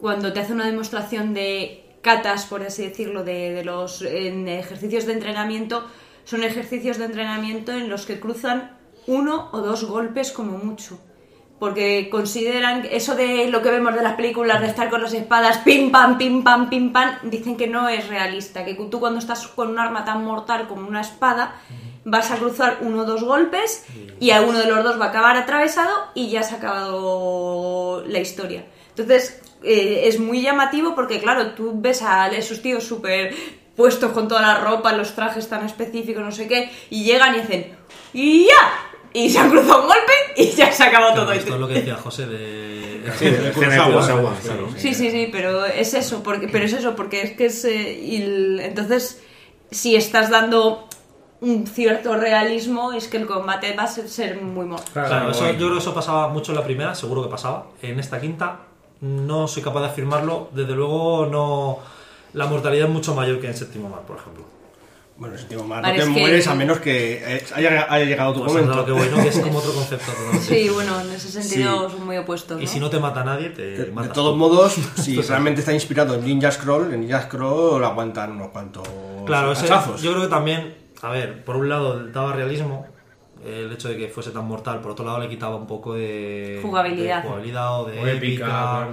cuando 0.00 0.32
te 0.32 0.40
hace 0.40 0.52
una 0.52 0.66
demostración 0.66 1.34
de 1.34 1.84
katas, 2.02 2.46
por 2.46 2.62
así 2.62 2.86
decirlo, 2.86 3.24
de, 3.24 3.52
de 3.52 3.64
los 3.64 4.02
en 4.02 4.48
ejercicios 4.48 5.06
de 5.06 5.14
entrenamiento, 5.14 5.84
son 6.24 6.44
ejercicios 6.44 6.98
de 6.98 7.06
entrenamiento 7.06 7.72
en 7.72 7.88
los 7.88 8.06
que 8.06 8.20
cruzan 8.20 8.76
uno 9.06 9.48
o 9.52 9.58
dos 9.58 9.84
golpes 9.84 10.30
como 10.30 10.58
mucho. 10.58 11.00
Porque 11.58 12.08
consideran 12.08 12.86
eso 12.88 13.16
de 13.16 13.48
lo 13.50 13.62
que 13.62 13.70
vemos 13.70 13.94
de 13.94 14.02
las 14.02 14.14
películas, 14.14 14.60
de 14.60 14.68
estar 14.68 14.90
con 14.90 15.02
las 15.02 15.12
espadas, 15.12 15.58
pim 15.58 15.90
pam, 15.90 16.16
pim 16.16 16.44
pam, 16.44 16.70
pim 16.70 16.92
pam, 16.92 17.16
dicen 17.24 17.56
que 17.56 17.66
no 17.66 17.88
es 17.88 18.06
realista. 18.06 18.64
Que 18.64 18.74
tú 18.74 19.00
cuando 19.00 19.18
estás 19.18 19.48
con 19.48 19.68
un 19.68 19.78
arma 19.80 20.04
tan 20.04 20.24
mortal 20.24 20.68
como 20.68 20.86
una 20.86 21.00
espada, 21.00 21.56
vas 22.04 22.30
a 22.30 22.36
cruzar 22.36 22.78
uno 22.82 23.02
o 23.02 23.04
dos 23.04 23.24
golpes 23.24 23.86
y 24.20 24.30
a 24.30 24.42
uno 24.42 24.58
de 24.58 24.66
los 24.66 24.84
dos 24.84 25.00
va 25.00 25.06
a 25.06 25.08
acabar 25.08 25.36
atravesado 25.36 25.90
y 26.14 26.28
ya 26.28 26.44
se 26.44 26.54
ha 26.54 26.58
acabado 26.58 28.04
la 28.06 28.20
historia. 28.20 28.64
Entonces, 28.90 29.42
eh, 29.62 30.02
es 30.04 30.18
muy 30.18 30.42
llamativo 30.42 30.94
porque, 30.94 31.20
claro, 31.20 31.52
tú 31.52 31.72
ves 31.74 32.02
a 32.02 32.28
esos 32.28 32.60
tíos 32.62 32.84
súper 32.84 33.34
puestos 33.76 34.12
con 34.12 34.26
toda 34.28 34.42
la 34.42 34.58
ropa, 34.60 34.92
los 34.92 35.14
trajes 35.14 35.48
tan 35.48 35.64
específicos, 35.64 36.22
no 36.22 36.32
sé 36.32 36.48
qué, 36.48 36.70
y 36.90 37.04
llegan 37.04 37.34
y 37.36 37.38
hacen 37.40 37.76
¡y 38.12 38.46
ya! 38.46 38.84
Y 39.12 39.30
se 39.30 39.38
han 39.38 39.48
cruzado 39.50 39.82
un 39.82 39.86
golpe 39.86 40.12
y 40.36 40.50
ya 40.50 40.70
se 40.72 40.82
ha 40.82 40.86
acabado 40.88 41.12
Claro, 41.12 41.28
todo. 41.28 41.38
esto 41.38 41.54
es 41.54 41.60
lo 41.60 41.68
que 41.68 41.74
decía 41.74 41.94
José 41.96 42.26
de... 42.26 43.10
Sí, 43.18 43.24
de 43.30 43.52
Kurosawa, 43.52 43.86
Kurosawa, 43.86 44.34
sí, 44.40 44.48
claro. 44.48 44.68
Sí, 44.76 44.94
sí, 44.94 45.10
sí, 45.10 45.28
pero 45.32 45.64
es 45.64 45.94
eso, 45.94 46.22
porque, 46.22 46.46
pero 46.48 46.64
es 46.66 46.72
eso, 46.74 46.94
porque 46.94 47.22
es 47.22 47.32
que 47.32 47.46
es... 47.46 47.64
eh, 47.64 47.98
y 48.02 48.22
el- 48.22 48.60
entonces, 48.60 49.22
si 49.70 49.96
estás 49.96 50.28
dando 50.28 50.86
un 51.40 51.66
cierto 51.66 52.16
realismo, 52.16 52.92
es 52.92 53.08
que 53.08 53.16
el 53.16 53.26
combate 53.26 53.74
va 53.74 53.84
a 53.84 53.86
ser, 53.86 54.08
ser 54.10 54.42
muy 54.42 54.66
mortal. 54.66 55.06
Claro, 55.06 55.30
eso, 55.30 55.50
yo 55.52 55.56
creo 55.56 55.72
que 55.72 55.78
eso 55.78 55.94
pasaba 55.94 56.28
mucho 56.28 56.52
en 56.52 56.56
la 56.58 56.64
primera, 56.64 56.94
seguro 56.94 57.22
que 57.22 57.28
pasaba. 57.30 57.68
En 57.80 57.98
esta 58.00 58.20
quinta 58.20 58.60
no 59.00 59.48
soy 59.48 59.62
capaz 59.62 59.80
de 59.80 59.86
afirmarlo. 59.86 60.48
Desde 60.52 60.72
luego 60.74 61.26
no... 61.26 61.78
La 62.34 62.46
mortalidad 62.46 62.86
es 62.88 62.92
mucho 62.92 63.14
mayor 63.14 63.40
que 63.40 63.46
en 63.48 63.56
séptimo 63.56 63.88
mar, 63.88 64.02
por 64.06 64.16
ejemplo. 64.18 64.44
Bueno, 65.16 65.36
sentido 65.36 65.64
más, 65.64 65.78
no 65.78 65.88
Vale, 65.88 65.98
te 65.98 66.04
es 66.08 66.14
que- 66.14 66.20
mueres 66.20 66.46
a 66.46 66.54
menos 66.54 66.78
que 66.78 67.36
eh, 67.36 67.44
haya, 67.56 67.92
haya 67.92 68.04
llegado 68.04 68.34
tu 68.34 68.40
Pues 68.40 68.52
momento. 68.52 68.76
lo 68.76 68.84
que 68.86 68.92
voy, 68.92 69.08
¿no? 69.10 69.16
Que 69.20 69.28
es 69.30 69.38
como 69.40 69.58
otro 69.58 69.72
concepto. 69.72 70.12
totalmente 70.12 70.46
Sí, 70.46 70.68
bueno, 70.68 71.00
en 71.00 71.10
ese 71.10 71.28
sentido 71.28 71.88
Sí. 71.90 71.96
son 71.96 72.06
muy 72.06 72.16
opuestos. 72.18 72.60
Y 72.60 72.64
¿no? 72.66 72.70
si 72.70 72.78
no 72.78 72.88
te 72.90 73.00
mata 73.00 73.24
nadie, 73.24 73.48
te 73.50 73.62
De, 73.62 73.84
de 73.86 73.90
matas 73.90 74.12
todos 74.12 74.32
tú. 74.34 74.36
modos, 74.36 74.74
si 74.96 75.20
realmente 75.22 75.60
está 75.60 75.72
inspirado 75.72 76.14
en 76.14 76.24
Ninja 76.24 76.52
Scroll, 76.52 76.92
en 76.94 77.00
Ninja 77.00 77.22
Scroll 77.22 77.82
aguantan 77.84 78.32
unos 78.32 78.48
cuantos 78.50 78.86
Claro, 79.26 79.52
ese- 79.52 79.66
yo 79.66 80.12
creo 80.12 80.20
que 80.22 80.28
también, 80.28 80.76
a 81.02 81.10
ver, 81.10 81.44
por 81.44 81.56
un 81.56 81.68
lado 81.68 82.06
daba 82.12 82.32
realismo, 82.34 82.86
el 83.44 83.72
hecho 83.72 83.88
de 83.88 83.96
que 83.96 84.08
fuese 84.08 84.30
tan 84.30 84.46
mortal, 84.46 84.80
por 84.80 84.92
otro 84.92 85.04
lado 85.04 85.20
le 85.20 85.28
quitaba 85.28 85.56
un 85.56 85.66
poco 85.66 85.94
de 85.94 86.60
Jugabilidad. 86.62 87.22
de 87.22 87.28
jugabilidad 87.28 87.80
o 87.80 87.84
de 87.86 88.00
O 88.00 88.06
épica, 88.06 88.44
claro. 88.44 88.92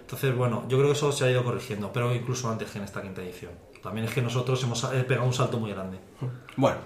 Entonces, 0.00 0.36
bueno, 0.36 0.64
yo 0.68 0.76
creo 0.76 0.90
que 0.90 0.96
eso 0.96 1.10
se 1.12 1.24
ha 1.24 1.30
ido 1.30 1.42
corrigiendo, 1.42 1.90
pero 1.92 2.14
incluso 2.14 2.50
antes 2.50 2.70
que 2.70 2.78
en 2.78 2.84
esta 2.84 3.00
quinta 3.00 3.22
edición. 3.22 3.52
También 3.82 4.06
es 4.06 4.14
que 4.14 4.22
nosotros 4.22 4.62
hemos 4.62 4.84
eh, 4.84 5.04
pegado 5.06 5.26
un 5.26 5.32
salto 5.34 5.58
muy 5.58 5.70
grande. 5.72 5.98
Bueno, 6.56 6.78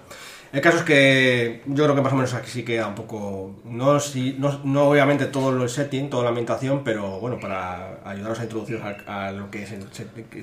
el 0.51 0.61
caso 0.61 0.77
es 0.77 0.83
que 0.83 1.61
yo 1.67 1.83
creo 1.83 1.95
que 1.95 2.01
más 2.01 2.11
o 2.11 2.15
menos 2.15 2.33
aquí 2.33 2.49
sí 2.49 2.63
queda 2.63 2.87
un 2.87 2.95
poco. 2.95 3.61
No, 3.65 3.99
si, 3.99 4.35
no, 4.39 4.59
no 4.63 4.89
obviamente 4.89 5.27
todo 5.27 5.61
el 5.61 5.69
setting, 5.69 6.09
toda 6.09 6.23
la 6.23 6.29
ambientación, 6.29 6.83
pero 6.83 7.19
bueno, 7.19 7.39
para 7.39 7.99
ayudaros 8.03 8.39
a 8.39 8.43
introduciros 8.43 8.81
a, 8.81 9.27
a 9.27 9.31
lo, 9.31 9.51
que 9.51 9.63
es 9.63 9.71
el 9.71 9.85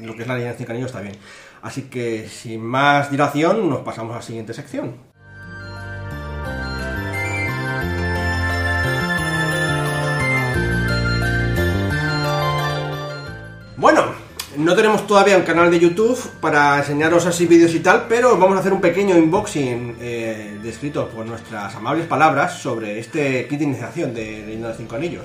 lo 0.06 0.14
que 0.14 0.22
es 0.22 0.28
la 0.28 0.36
línea 0.36 0.52
de 0.52 0.58
Cinco 0.58 0.72
Anillos 0.72 0.90
está 0.90 1.00
bien. 1.00 1.16
Así 1.62 1.82
que 1.82 2.28
sin 2.28 2.62
más 2.62 3.10
dilación, 3.10 3.68
nos 3.68 3.80
pasamos 3.80 4.12
a 4.12 4.16
la 4.16 4.22
siguiente 4.22 4.54
sección. 4.54 5.15
No 14.58 14.74
tenemos 14.74 15.06
todavía 15.06 15.36
un 15.36 15.42
canal 15.42 15.70
de 15.70 15.78
YouTube 15.78 16.18
para 16.40 16.78
enseñaros 16.78 17.26
así 17.26 17.46
vídeos 17.46 17.74
y 17.74 17.80
tal, 17.80 18.06
pero 18.08 18.36
vamos 18.38 18.56
a 18.56 18.60
hacer 18.60 18.72
un 18.72 18.80
pequeño 18.80 19.14
unboxing 19.16 19.96
eh, 20.00 20.58
descrito 20.62 21.08
por 21.08 21.26
nuestras 21.26 21.74
amables 21.74 22.06
palabras 22.06 22.58
sobre 22.60 22.98
este 22.98 23.46
kit 23.48 23.58
de 23.58 23.64
iniciación 23.64 24.14
de 24.14 24.24
Leyenda 24.24 24.68
de 24.68 24.72
los 24.72 24.76
Cinco 24.76 24.96
Anillos. 24.96 25.24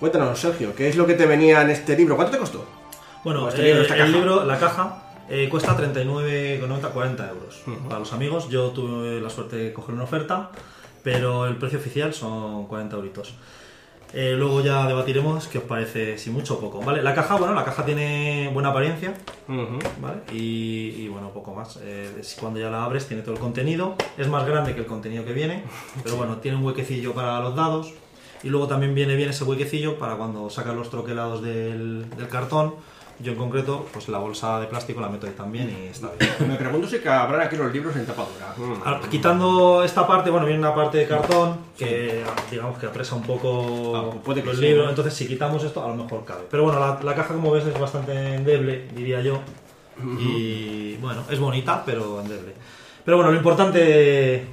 Cuéntanos, 0.00 0.38
Sergio, 0.38 0.74
¿qué 0.74 0.88
es 0.88 0.96
lo 0.96 1.06
que 1.06 1.14
te 1.14 1.26
venía 1.26 1.62
en 1.62 1.70
este 1.70 1.96
libro? 1.96 2.16
¿Cuánto 2.16 2.32
te 2.32 2.38
costó? 2.38 2.66
Bueno, 3.22 3.48
Este 3.48 3.62
eh, 3.62 3.64
libro, 3.66 3.82
esta 3.82 3.94
el 3.94 4.00
caja. 4.00 4.12
libro, 4.12 4.44
la 4.44 4.58
caja, 4.58 5.02
eh, 5.28 5.48
cuesta 5.48 5.76
39,90, 5.76 6.90
40 6.92 7.28
euros. 7.30 7.62
Para 7.88 8.00
los 8.00 8.12
amigos, 8.12 8.48
yo 8.48 8.70
tuve 8.70 9.20
la 9.20 9.30
suerte 9.30 9.56
de 9.56 9.72
coger 9.72 9.94
una 9.94 10.04
oferta, 10.04 10.50
pero 11.02 11.46
el 11.46 11.56
precio 11.56 11.78
oficial 11.78 12.12
son 12.12 12.66
40 12.66 12.96
euritos. 12.96 13.34
Eh, 14.16 14.36
luego 14.38 14.60
ya 14.60 14.86
debatiremos 14.86 15.48
qué 15.48 15.58
os 15.58 15.64
parece, 15.64 16.18
si 16.18 16.30
mucho 16.30 16.54
o 16.54 16.60
poco. 16.60 16.80
¿vale? 16.80 17.02
La 17.02 17.14
caja, 17.14 17.34
bueno, 17.34 17.52
la 17.52 17.64
caja 17.64 17.84
tiene 17.84 18.48
buena 18.52 18.68
apariencia, 18.68 19.12
¿vale? 20.00 20.20
Y, 20.32 20.94
y, 20.98 21.08
bueno, 21.08 21.30
poco 21.30 21.52
más. 21.52 21.80
Eh, 21.82 22.22
cuando 22.38 22.60
ya 22.60 22.70
la 22.70 22.84
abres 22.84 23.08
tiene 23.08 23.22
todo 23.24 23.34
el 23.34 23.40
contenido. 23.40 23.96
Es 24.16 24.28
más 24.28 24.46
grande 24.46 24.72
que 24.72 24.80
el 24.80 24.86
contenido 24.86 25.24
que 25.24 25.32
viene, 25.32 25.64
pero 26.04 26.16
bueno, 26.16 26.36
tiene 26.36 26.56
un 26.56 26.64
huequecillo 26.64 27.12
para 27.12 27.40
los 27.40 27.56
dados. 27.56 27.92
Y 28.44 28.50
luego 28.50 28.68
también 28.68 28.94
viene 28.94 29.16
bien 29.16 29.30
ese 29.30 29.42
huequecillo 29.42 29.98
para 29.98 30.16
cuando 30.16 30.48
sacas 30.48 30.76
los 30.76 30.90
troquelados 30.90 31.42
del, 31.42 32.08
del 32.10 32.28
cartón. 32.28 32.74
Yo 33.20 33.32
en 33.32 33.38
concreto, 33.38 33.86
pues 33.92 34.08
la 34.08 34.18
bolsa 34.18 34.60
de 34.60 34.66
plástico 34.66 35.00
la 35.00 35.08
meto 35.08 35.26
ahí 35.26 35.32
también 35.32 35.70
y 35.70 35.86
está 35.88 36.10
bien. 36.18 36.32
Me 36.48 36.56
pregunto 36.56 36.88
si 36.88 36.98
cabrán 36.98 37.40
aquí 37.42 37.56
los 37.56 37.72
libros 37.72 37.94
en 37.96 38.06
tapadura. 38.06 38.54
Ahora, 38.84 39.00
quitando 39.08 39.84
esta 39.84 40.06
parte, 40.06 40.30
bueno, 40.30 40.46
viene 40.46 40.60
una 40.60 40.74
parte 40.74 40.98
de 40.98 41.06
cartón 41.06 41.58
que 41.78 42.24
digamos 42.50 42.78
que 42.78 42.86
apresa 42.86 43.14
un 43.14 43.22
poco 43.22 43.96
Ah, 43.96 44.10
puede 44.24 44.42
que 44.42 44.48
los 44.48 44.56
sí, 44.58 44.62
libros, 44.62 44.84
¿no? 44.84 44.90
entonces 44.90 45.14
si 45.14 45.26
quitamos 45.28 45.62
esto 45.62 45.84
a 45.84 45.88
lo 45.88 45.94
mejor 45.94 46.24
cabe. 46.24 46.42
Pero 46.50 46.64
bueno, 46.64 46.80
la, 46.80 46.98
la 47.02 47.14
caja 47.14 47.34
como 47.34 47.50
ves 47.52 47.64
es 47.66 47.78
bastante 47.78 48.34
endeble, 48.34 48.88
diría 48.94 49.20
yo. 49.20 49.40
Y 50.18 50.96
bueno, 50.96 51.22
es 51.30 51.38
bonita, 51.38 51.82
pero 51.86 52.20
endeble. 52.20 52.52
Pero 53.04 53.18
bueno, 53.18 53.30
lo 53.30 53.36
importante 53.36 53.78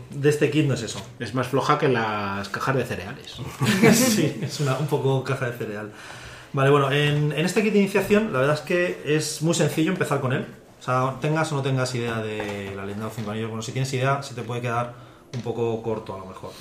de 0.09 0.29
este 0.29 0.51
kit 0.51 0.67
no 0.67 0.73
es 0.73 0.83
eso. 0.83 1.01
Es 1.19 1.33
más 1.33 1.47
floja 1.47 1.79
que 1.79 1.87
las 1.87 2.49
cajas 2.49 2.75
de 2.75 2.83
cereales. 2.85 3.37
sí, 3.93 4.39
es 4.41 4.59
una, 4.59 4.77
un 4.77 4.87
poco 4.87 5.23
caja 5.23 5.49
de 5.49 5.57
cereal. 5.57 5.91
Vale, 6.53 6.69
bueno, 6.69 6.91
en, 6.91 7.31
en 7.31 7.45
este 7.45 7.63
kit 7.63 7.73
de 7.73 7.79
iniciación, 7.79 8.33
la 8.33 8.39
verdad 8.39 8.55
es 8.55 8.61
que 8.61 9.01
es 9.05 9.41
muy 9.41 9.53
sencillo 9.53 9.91
empezar 9.91 10.19
con 10.19 10.33
él. 10.33 10.45
O 10.79 10.83
sea, 10.83 11.15
tengas 11.21 11.51
o 11.51 11.55
no 11.55 11.61
tengas 11.61 11.93
idea 11.93 12.21
de 12.21 12.73
la 12.75 12.83
leyenda 12.83 13.05
de 13.05 13.09
los 13.09 13.13
cinco 13.13 13.31
anillos. 13.31 13.49
Bueno, 13.49 13.61
si 13.61 13.71
tienes 13.71 13.93
idea, 13.93 14.23
se 14.23 14.33
te 14.33 14.41
puede 14.41 14.61
quedar 14.61 14.93
un 15.33 15.41
poco 15.41 15.81
corto 15.83 16.15
a 16.15 16.17
lo 16.17 16.25
mejor. 16.25 16.51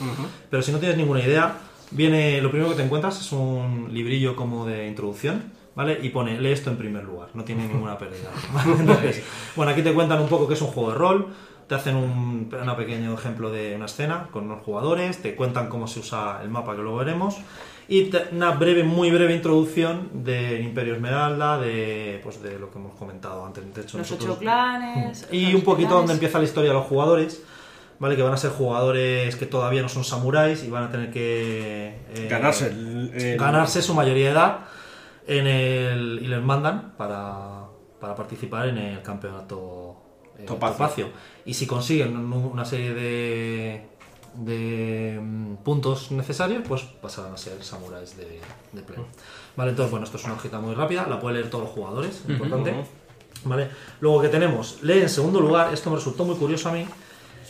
Pero 0.50 0.62
si 0.62 0.72
no 0.72 0.78
tienes 0.78 0.98
ninguna 0.98 1.20
idea, 1.20 1.56
viene 1.90 2.40
lo 2.40 2.50
primero 2.50 2.70
que 2.70 2.76
te 2.76 2.82
encuentras 2.82 3.18
es 3.20 3.32
un 3.32 3.88
librillo 3.90 4.36
como 4.36 4.66
de 4.66 4.86
introducción. 4.86 5.58
¿Vale? 5.74 5.98
Y 6.02 6.10
pone, 6.10 6.38
lee 6.38 6.50
esto 6.50 6.68
en 6.68 6.76
primer 6.76 7.04
lugar, 7.04 7.28
no 7.32 7.44
tiene 7.44 7.66
ninguna 7.66 7.96
pérdida. 7.96 8.28
¿vale? 8.52 8.72
Entonces, 8.80 9.22
bueno, 9.54 9.72
aquí 9.72 9.82
te 9.82 9.94
cuentan 9.94 10.20
un 10.20 10.28
poco 10.28 10.48
que 10.48 10.54
es 10.54 10.60
un 10.60 10.68
juego 10.68 10.90
de 10.90 10.98
rol, 10.98 11.28
te 11.68 11.76
hacen 11.76 11.94
un, 11.94 12.52
un 12.52 12.76
pequeño 12.76 13.14
ejemplo 13.14 13.50
de 13.50 13.76
una 13.76 13.86
escena 13.86 14.26
con 14.32 14.44
unos 14.44 14.64
jugadores, 14.64 15.22
te 15.22 15.36
cuentan 15.36 15.68
cómo 15.68 15.86
se 15.86 16.00
usa 16.00 16.40
el 16.42 16.50
mapa, 16.50 16.74
que 16.74 16.82
luego 16.82 16.98
veremos, 16.98 17.36
y 17.90 18.10
una 18.32 18.52
breve, 18.52 18.84
muy 18.84 19.10
breve 19.10 19.34
introducción 19.34 20.08
del 20.24 20.62
Imperio 20.62 20.94
Esmeralda, 20.94 21.58
de, 21.58 22.20
pues, 22.22 22.40
de 22.42 22.56
lo 22.58 22.70
que 22.70 22.78
hemos 22.78 22.94
comentado 22.94 23.44
antes. 23.44 23.62
De 23.74 23.82
hecho, 23.82 23.98
Los 23.98 24.08
nosotros- 24.10 24.30
ocho 24.30 24.38
clanes. 24.40 25.26
y 25.32 25.52
un 25.54 25.62
poquito 25.62 25.94
donde 25.94 26.12
empieza 26.14 26.38
la 26.38 26.44
historia 26.44 26.70
de 26.70 26.76
los 26.76 26.86
jugadores, 26.86 27.42
¿vale? 27.98 28.14
Que 28.16 28.22
van 28.22 28.32
a 28.32 28.36
ser 28.36 28.52
jugadores 28.52 29.34
que 29.36 29.44
todavía 29.46 29.82
no 29.82 29.88
son 29.88 30.04
samuráis 30.04 30.62
y 30.64 30.70
van 30.70 30.84
a 30.84 30.90
tener 30.90 31.10
que... 31.10 31.98
eh, 32.14 32.28
Ganarse 32.30 32.68
el- 32.68 33.10
el- 33.14 33.36
ganarse 33.38 33.82
su 33.82 33.92
mayoría 33.92 34.26
de 34.26 34.30
edad 34.30 34.58
en 35.26 35.46
el, 35.48 36.20
y 36.22 36.28
les 36.28 36.40
mandan 36.42 36.92
para, 36.96 37.64
para 38.00 38.14
participar 38.14 38.68
en 38.68 38.78
el 38.78 39.02
campeonato 39.02 39.96
eh, 40.38 40.44
Topacio. 40.46 40.76
Topacio. 40.76 41.08
Y 41.44 41.54
si 41.54 41.66
consiguen 41.66 42.16
un- 42.16 42.32
una 42.32 42.64
serie 42.64 42.94
de, 42.94 43.88
de 44.34 45.18
mm, 45.20 45.56
puntos 45.56 46.10
necesarios, 46.10 46.62
pues 46.66 46.82
pasarán 46.82 47.34
a 47.34 47.36
ser 47.36 47.62
samuráis 47.62 48.16
de, 48.16 48.40
de 48.72 48.82
pleno. 48.82 49.06
Vale, 49.56 49.70
entonces, 49.70 49.90
bueno, 49.90 50.04
esto 50.04 50.16
es 50.16 50.24
una 50.24 50.34
hojita 50.34 50.60
muy 50.60 50.74
rápida, 50.74 51.06
la 51.08 51.20
pueden 51.20 51.38
leer 51.38 51.50
todos 51.50 51.64
los 51.64 51.72
jugadores, 51.72 52.22
importante. 52.28 52.74
Vale, 53.44 53.68
luego 54.00 54.20
que 54.20 54.28
tenemos, 54.28 54.82
lee 54.82 55.00
en 55.00 55.08
segundo 55.08 55.40
lugar, 55.40 55.72
esto 55.72 55.90
me 55.90 55.96
resultó 55.96 56.24
muy 56.24 56.36
curioso 56.36 56.68
a 56.68 56.72
mí, 56.72 56.84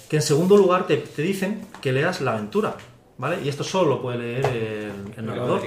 que 0.08 0.16
en 0.16 0.22
segundo 0.22 0.56
lugar 0.56 0.86
te, 0.86 0.96
te 0.96 1.22
dicen 1.22 1.66
que 1.80 1.92
leas 1.92 2.20
la 2.20 2.32
aventura, 2.32 2.76
¿vale? 3.18 3.42
Y 3.42 3.48
esto 3.48 3.64
solo 3.64 3.90
lo 3.90 4.02
puede 4.02 4.18
leer 4.18 4.46
el, 4.46 4.92
el 5.16 5.26
narrador. 5.26 5.62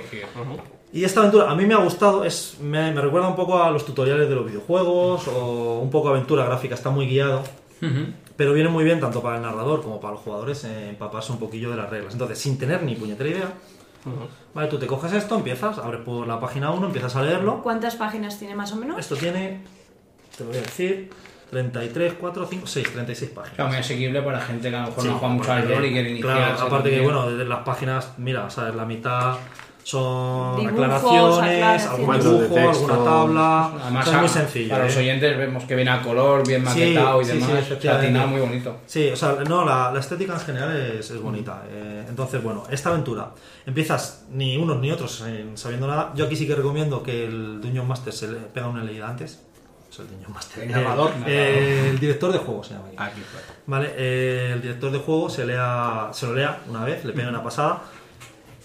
Y 0.94 1.04
esta 1.04 1.22
aventura 1.22 1.50
a 1.50 1.56
mí 1.56 1.66
me 1.66 1.74
ha 1.74 1.78
gustado, 1.78 2.24
es, 2.24 2.58
me, 2.62 2.92
me 2.92 3.02
recuerda 3.02 3.28
un 3.28 3.36
poco 3.36 3.62
a 3.62 3.72
los 3.72 3.86
tutoriales 3.86 4.30
de 4.30 4.36
los 4.36 4.46
videojuegos 4.46 5.28
o 5.28 5.80
un 5.80 5.90
poco 5.90 6.10
aventura 6.10 6.46
gráfica, 6.46 6.76
está 6.76 6.90
muy 6.90 7.08
guiado, 7.08 7.44
pero 8.36 8.54
viene 8.54 8.70
muy 8.70 8.84
bien 8.84 9.00
tanto 9.00 9.22
para 9.22 9.38
el 9.38 9.42
narrador 9.42 9.82
como 9.82 10.00
para 10.00 10.14
los 10.14 10.22
jugadores 10.22 10.64
eh, 10.64 10.90
empaparse 10.90 11.32
un 11.32 11.40
poquillo 11.40 11.70
de 11.70 11.78
las 11.78 11.90
reglas. 11.90 12.14
Entonces, 12.14 12.40
sin 12.40 12.58
tener 12.58 12.84
ni 12.84 12.96
puñetera 12.96 13.30
idea, 13.30 13.54
vale, 14.54 14.68
tú 14.68 14.78
te 14.78 14.88
coges 14.88 15.14
esto, 15.14 15.36
empiezas, 15.36 15.78
abres 15.78 16.02
por 16.02 16.28
la 16.28 16.40
página 16.40 16.72
1, 16.72 16.88
empiezas 16.88 17.16
a 17.16 17.22
leerlo. 17.22 17.62
¿Cuántas 17.62 17.96
páginas 17.96 18.40
tiene 18.40 18.56
más 18.56 18.72
o 18.72 18.76
menos? 18.76 18.98
Esto 19.00 19.16
tiene, 19.16 19.64
te 20.38 20.44
lo 20.44 20.50
voy 20.50 20.58
a 20.58 20.62
decir, 20.62 21.10
33, 21.52 22.14
4, 22.20 22.48
5, 22.50 22.68
6, 22.68 22.94
36 22.94 23.32
páginas. 23.32 23.56
Claro, 23.56 23.70
muy 23.70 23.80
asequible 23.80 24.22
para 24.22 24.42
gente 24.42 24.70
que 24.70 24.76
a 24.76 24.82
lo 24.82 24.88
mejor 24.88 25.04
Sí, 25.04 25.10
no 25.10 25.18
juega 25.20 25.34
mucho 25.36 25.52
al 25.52 25.68
rol 25.68 25.86
y 25.86 25.92
quiere 25.92 26.10
iniciarse. 26.10 26.42
Claro, 26.42 26.62
aparte 26.62 26.90
que, 26.90 27.02
bueno, 27.02 27.32
de 27.32 27.46
las 27.46 27.60
páginas, 27.60 28.14
mira, 28.18 28.50
¿sabes? 28.50 28.74
La 28.74 28.86
mitad 28.86 29.38
son 29.84 30.56
Dibujos, 30.60 30.74
aclaraciones, 30.82 31.86
algún 31.88 32.20
dibujo, 32.20 32.38
de 32.38 32.48
texto. 32.48 32.70
alguna 32.70 33.04
tabla. 33.04 33.72
Además, 33.84 34.08
o 34.08 34.10
sea, 34.10 34.14
es 34.16 34.20
muy 34.22 34.30
a- 34.30 34.34
sencillo. 34.34 34.70
Para 34.70 34.86
los 34.86 34.96
¿eh? 34.96 35.00
oyentes 35.00 35.38
vemos 35.38 35.64
que 35.66 35.76
viene 35.76 35.92
a 35.92 36.02
color, 36.02 36.48
bien 36.48 36.62
Sí, 36.62 36.66
maquetado 36.68 37.22
y 37.22 37.26
sí, 37.26 37.32
demás. 37.34 37.50
sí, 37.50 37.56
efectivamente. 37.58 38.06
atinado, 38.08 38.28
muy 38.30 38.42
bonito. 38.42 38.78
Sí, 38.86 39.10
o 39.10 39.16
sea, 39.16 39.36
no, 39.48 39.66
la, 39.66 39.92
la 39.92 40.00
estética 40.00 40.34
en 40.34 40.40
general 40.40 40.76
es, 41.00 41.12
es 41.12 41.22
bonita. 41.22 41.64
eh, 41.70 42.06
entonces, 42.08 42.42
bueno, 42.42 42.64
esta 42.70 42.90
aventura, 42.90 43.32
empiezas 43.66 44.26
ni 44.32 44.56
unos 44.58 44.80
ni 44.80 44.92
otros 44.92 45.24
sabiendo 45.56 45.88
nada. 45.88 46.12
Yo 46.16 46.26
aquí 46.26 46.36
sí 46.36 46.48
que 46.48 46.56
recomiendo 46.56 47.04
que 47.04 47.26
el 47.26 47.60
Dungeon 47.62 47.88
Master 47.88 48.14
se 48.14 48.28
le 48.32 48.40
pega 48.40 48.68
una 48.68 48.84
leída 48.84 49.10
antes. 49.10 49.42
Es 49.92 50.00
el 50.00 50.08
Dungeon 50.10 50.32
Master. 50.34 50.64
El 50.64 50.72
narrador. 50.72 51.12
Eh, 51.28 51.88
el 51.90 52.00
director 52.00 52.32
de 52.32 52.40
juego 52.40 52.64
se 52.64 52.74
llama 52.74 52.86
aquí. 52.88 52.96
Aquí, 52.98 53.22
pues. 53.32 53.44
Vale, 53.68 53.92
eh, 53.98 54.52
el 54.54 54.62
director 54.62 54.92
de 54.92 55.00
juego 55.00 55.30
se, 55.30 55.46
lea, 55.46 56.10
se 56.14 56.26
lo 56.28 56.34
lea 56.36 56.60
una 56.70 56.84
vez, 56.86 57.04
le 57.06 57.14
pega 57.14 57.30
una 57.30 57.44
pasada 57.44 57.82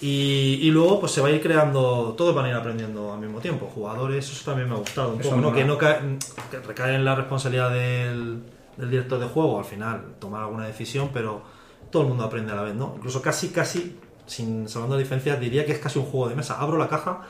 y, 0.00 0.58
y 0.62 0.70
luego 0.70 1.00
pues 1.00 1.12
se 1.12 1.20
va 1.20 1.28
a 1.28 1.30
ir 1.30 1.42
creando, 1.42 2.14
todos 2.16 2.34
van 2.34 2.46
a 2.46 2.48
ir 2.50 2.54
aprendiendo 2.54 3.12
al 3.12 3.20
mismo 3.20 3.40
tiempo, 3.40 3.70
jugadores, 3.74 4.30
eso 4.30 4.44
también 4.44 4.68
me 4.68 4.74
ha 4.74 4.78
gustado 4.78 5.12
un 5.12 5.20
Eso 5.20 5.30
poco, 5.30 5.42
¿no? 5.42 5.52
que 5.52 5.64
no 5.64 5.76
cae, 5.76 6.18
que 6.50 6.61
recae 6.61 6.94
en 6.94 7.04
la 7.04 7.14
responsabilidad 7.14 7.70
del, 7.70 8.42
del 8.76 8.90
director 8.90 9.18
de 9.18 9.26
juego 9.26 9.58
al 9.58 9.64
final 9.64 10.14
tomar 10.20 10.42
alguna 10.42 10.66
decisión, 10.66 11.11
pero 11.12 11.42
todo 11.90 12.02
el 12.02 12.08
mundo 12.08 12.24
aprende 12.24 12.52
a 12.52 12.56
la 12.56 12.62
vez, 12.62 12.74
¿no? 12.74 12.94
Incluso 12.96 13.20
casi, 13.22 13.48
casi, 13.48 13.98
sin 14.26 14.68
salvando 14.68 14.96
diferencias, 14.96 15.40
diría 15.40 15.64
que 15.64 15.72
es 15.72 15.78
casi 15.78 15.98
un 15.98 16.04
juego 16.04 16.28
de 16.28 16.37
mesa. 16.37 16.61
Abro 16.61 16.76
la 16.76 16.88
caja, 16.88 17.22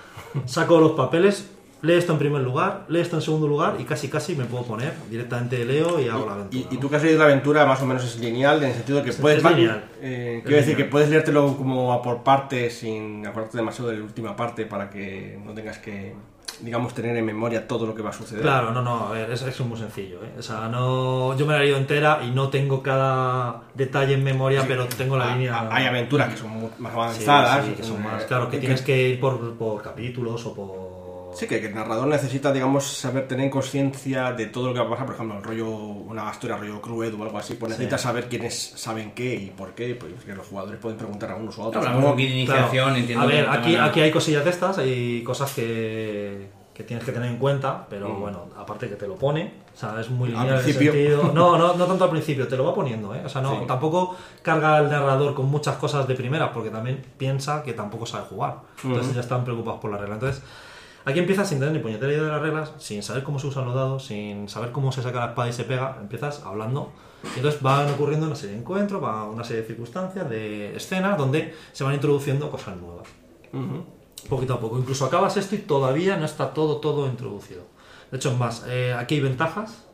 saco 0.47 0.81
los 0.81 0.93
papeles, 0.93 1.49
leo 1.83 1.97
esto 1.99 2.13
en 2.13 2.19
primer 2.19 2.43
lugar, 2.43 2.85
leo 2.89 3.01
esto 3.03 3.17
en 3.17 3.23
segundo 3.23 3.47
lugar 3.47 3.77
y 3.79 3.85
casi, 3.85 4.09
casi 4.09 4.35
me 4.35 4.45
puedo 4.45 4.65
poner, 4.65 4.93
directamente 5.11 5.65
leo 5.65 6.01
y 6.01 6.09
hago 6.09 6.27
la 6.27 6.33
aventura. 6.35 6.67
Y, 6.71 6.75
y 6.75 6.79
tú 6.79 6.91
que 6.91 6.97
has 6.97 7.03
leído 7.03 7.19
la 7.21 7.27
aventura 7.27 7.65
más 7.67 7.81
o 7.83 7.87
menos 7.87 8.05
es 8.05 8.19
lineal, 8.19 8.63
en 8.63 8.71
el 8.71 8.75
sentido 8.75 8.99
de 8.99 9.05
que 9.05 9.11
Es- 9.11 9.17
puedes... 9.17 9.45
es 9.45 9.51
lineal. 9.57 9.85
eh, 10.01 10.35
Es 10.39 10.43
quiero 10.43 10.57
decir 10.57 10.73
lineal. 10.73 10.77
que 10.89 10.91
puedes 10.91 11.09
leértelo 11.09 11.57
como 11.57 11.93
a 11.93 12.03
por 12.03 12.23
partes 12.25 12.79
sin 12.79 13.27
acordarte 13.27 13.57
demasiado 13.59 13.91
de 13.91 13.99
la 13.99 14.05
última 14.05 14.35
parte 14.35 14.67
para 14.67 14.91
que 14.91 15.39
no 15.45 15.53
tengas 15.53 15.79
que, 15.79 16.15
digamos, 16.61 16.93
tener 16.95 17.17
en 17.17 17.25
memoria 17.25 17.69
todo 17.69 17.87
lo 17.87 17.95
que 17.95 18.03
va 18.03 18.11
a 18.11 18.13
suceder. 18.13 18.43
Claro, 18.43 18.73
no, 18.73 18.83
no, 18.83 19.07
a 19.07 19.13
ver, 19.13 19.31
es, 19.31 19.43
es 19.43 19.61
muy 19.61 19.79
sencillo. 19.79 20.25
¿eh? 20.25 20.33
O 20.37 20.43
sea, 20.43 20.67
no, 20.69 21.37
yo 21.37 21.47
me 21.47 21.53
la 21.53 21.59
he 21.61 21.63
leído 21.63 21.79
entera 21.79 22.19
y 22.27 22.31
no 22.33 22.49
tengo 22.49 22.83
cada 22.83 23.63
detalle 23.75 24.15
en 24.15 24.25
memoria, 24.25 24.65
pero 24.67 24.87
tengo 24.89 25.17
la 25.17 25.31
Ah, 25.33 25.37
línea. 25.37 25.57
ah, 25.61 25.69
Hay 25.71 25.87
aventuras 25.87 26.29
que 26.31 26.37
son 26.37 26.51
más 26.79 26.93
Sí, 26.93 26.99
avanzadas. 26.99 27.65
sí, 27.67 27.73
que 27.75 27.85
son 27.85 28.03
más. 28.03 28.25
Claro, 28.25 28.47
que 28.47 28.57
que- 28.57 28.61
tienes 28.63 28.83
que 28.83 29.11
ir 29.11 29.21
por, 29.21 29.55
por 29.55 29.81
capítulos 29.81 30.45
o 30.47 30.55
por. 30.55 31.08
Sí, 31.35 31.47
que, 31.47 31.61
que 31.61 31.67
el 31.69 31.75
narrador 31.75 32.07
necesita, 32.09 32.53
digamos, 32.53 32.85
saber 32.87 33.29
tener 33.29 33.51
conciencia 33.51 34.33
de 34.33 34.47
todo 34.47 34.69
lo 34.69 34.75
que 34.75 34.81
va 34.81 34.87
a 34.87 34.91
pasar. 34.91 35.07
Por 35.07 35.15
ejemplo, 35.15 35.37
el 35.39 35.45
rollo, 35.45 35.69
una 35.69 36.31
historia 36.31 36.57
rollo 36.57 36.81
Crued 36.81 37.15
o 37.15 37.23
algo 37.23 37.39
así, 37.39 37.55
pues 37.55 37.71
necesita 37.71 37.99
saber 37.99 38.29
quiénes 38.29 38.73
saben 38.77 39.13
qué 39.13 39.35
y 39.35 39.47
por 39.51 39.73
qué. 39.75 39.95
Pues 39.95 40.13
que 40.25 40.35
los 40.35 40.47
jugadores 40.47 40.81
pueden 40.81 40.99
preguntar 40.99 41.31
a 41.33 41.37
unos 41.37 41.59
o 41.59 41.63
a 41.65 41.67
otros. 41.69 41.85
Hablamos 41.87 42.13
aquí 42.15 42.27
de 42.27 42.45
Claro. 42.47 42.61
iniciación, 42.61 42.97
entiendo. 42.97 43.25
A 43.25 43.27
ver, 43.27 43.49
aquí, 43.49 43.77
aquí 43.77 44.01
hay 44.01 44.11
cosillas 44.11 44.45
de 44.45 44.51
estas, 44.51 44.79
hay 44.79 45.23
cosas 45.23 45.53
que, 45.53 46.49
que 46.75 46.85
tienes 46.85 47.05
que 47.05 47.13
tener 47.13 47.29
en 47.29 47.37
cuenta, 47.39 47.87
pero 47.91 48.15
bueno, 48.15 48.47
aparte 48.57 48.89
que 48.89 48.95
te 48.97 49.07
lo 49.09 49.17
pone, 49.17 49.53
o 49.75 49.77
sea, 49.79 50.01
es 50.01 50.09
muy 50.11 50.31
Mm. 50.31 50.37
Al 50.37 50.43
lineal 50.47 50.61
en 50.65 50.69
ese 50.71 50.79
sentido. 50.79 51.31
No, 51.35 51.59
no, 51.59 51.75
no 51.77 51.85
tanto 51.87 52.05
al 52.05 52.11
principio, 52.11 52.47
te 52.49 52.57
lo 52.57 52.65
va 52.65 52.75
poniendo, 52.75 53.15
¿eh? 53.15 53.23
O 53.25 53.29
sea, 53.29 53.43
no, 53.43 53.61
Sí. 53.61 53.67
tampoco 53.67 54.17
carga 54.43 54.79
el 54.79 54.89
narrador 54.89 55.35
con 55.35 55.47
muchas 55.47 55.77
cosas 55.77 56.07
de 56.09 56.15
primera, 56.15 56.53
porque 56.53 56.71
también 56.71 57.03
piensa 57.17 57.63
que 57.63 57.73
tampoco 57.73 58.07
sabe 58.07 58.27
jugar. 58.31 58.59
Entonces 58.85 59.15
ya 59.15 59.21
están 59.21 59.45
preocupados 59.45 59.81
por 59.81 59.91
la 59.91 59.99
regla. 59.99 60.15
Entonces, 60.15 60.43
aquí 61.05 61.19
empiezas 61.19 61.49
sin 61.49 61.59
tener 61.59 61.75
ni 61.75 61.81
puñetera 61.81 62.13
idea 62.13 62.23
de 62.25 62.31
las 62.31 62.43
reglas, 62.43 62.73
sin 62.79 63.03
saber 63.03 63.23
cómo 63.23 63.39
se 63.39 63.47
usan 63.47 63.65
los 63.65 63.75
dados, 63.75 64.05
sin 64.07 64.49
saber 64.49 64.73
cómo 64.73 64.93
se 64.93 65.03
saca 65.03 65.21
la 65.21 65.27
espada 65.29 65.49
y 65.49 65.53
se 65.53 65.65
pega, 65.65 65.97
empiezas 66.01 66.43
hablando. 66.45 66.93
Y 67.35 67.39
entonces 67.39 67.61
van 67.63 67.91
ocurriendo 67.91 68.27
una 68.27 68.37
serie 68.37 68.55
de 68.55 68.61
encuentros, 68.61 69.03
va 69.03 69.25
una 69.29 69.43
serie 69.45 69.63
de 69.63 69.69
circunstancias, 69.69 70.29
de 70.31 70.77
escenas, 70.77 71.19
donde 71.19 71.55
se 71.73 71.83
van 71.85 71.95
introduciendo 71.95 72.51
cosas 72.51 72.77
nuevas 72.77 73.09
poquito 74.29 74.55
a 74.55 74.61
poco. 74.61 74.79
Incluso 74.79 75.05
acabas 75.05 75.37
esto 75.37 75.55
y 75.55 75.59
todavía 75.59 76.17
no 76.17 76.25
está 76.25 76.53
todo, 76.53 76.79
todo 76.79 77.07
introducido. 77.07 77.63
De 78.11 78.17
hecho, 78.17 78.31
es 78.31 78.39
más, 78.39 78.65
eh, 78.69 78.95
aquí 78.95 79.17
hay 79.17 79.21
ventajas, 79.21 79.85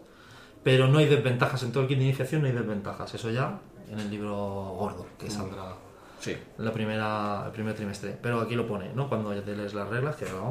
pero 0.62 0.86
no 0.88 0.98
hay 0.98 1.06
desventajas. 1.06 1.62
En 1.62 1.72
todo 1.72 1.82
el 1.82 1.88
kit 1.88 1.98
de 1.98 2.04
iniciación 2.04 2.42
no 2.42 2.48
hay 2.48 2.54
desventajas. 2.54 3.12
Eso 3.14 3.30
ya 3.30 3.58
en 3.90 3.98
el 3.98 4.10
libro 4.10 4.34
gordo, 4.78 5.06
que 5.18 5.30
saldrá 5.30 5.74
Sí. 6.20 6.36
la 6.58 6.72
primera, 6.72 7.42
el 7.46 7.52
primer 7.52 7.74
trimestre. 7.74 8.16
Pero 8.22 8.40
aquí 8.40 8.54
lo 8.54 8.66
pone, 8.66 8.92
¿no? 8.94 9.08
Cuando 9.08 9.34
ya 9.34 9.42
te 9.42 9.54
lees 9.54 9.74
las 9.74 9.88
reglas, 9.88 10.16
que 10.16 10.24
ahora 10.28 10.48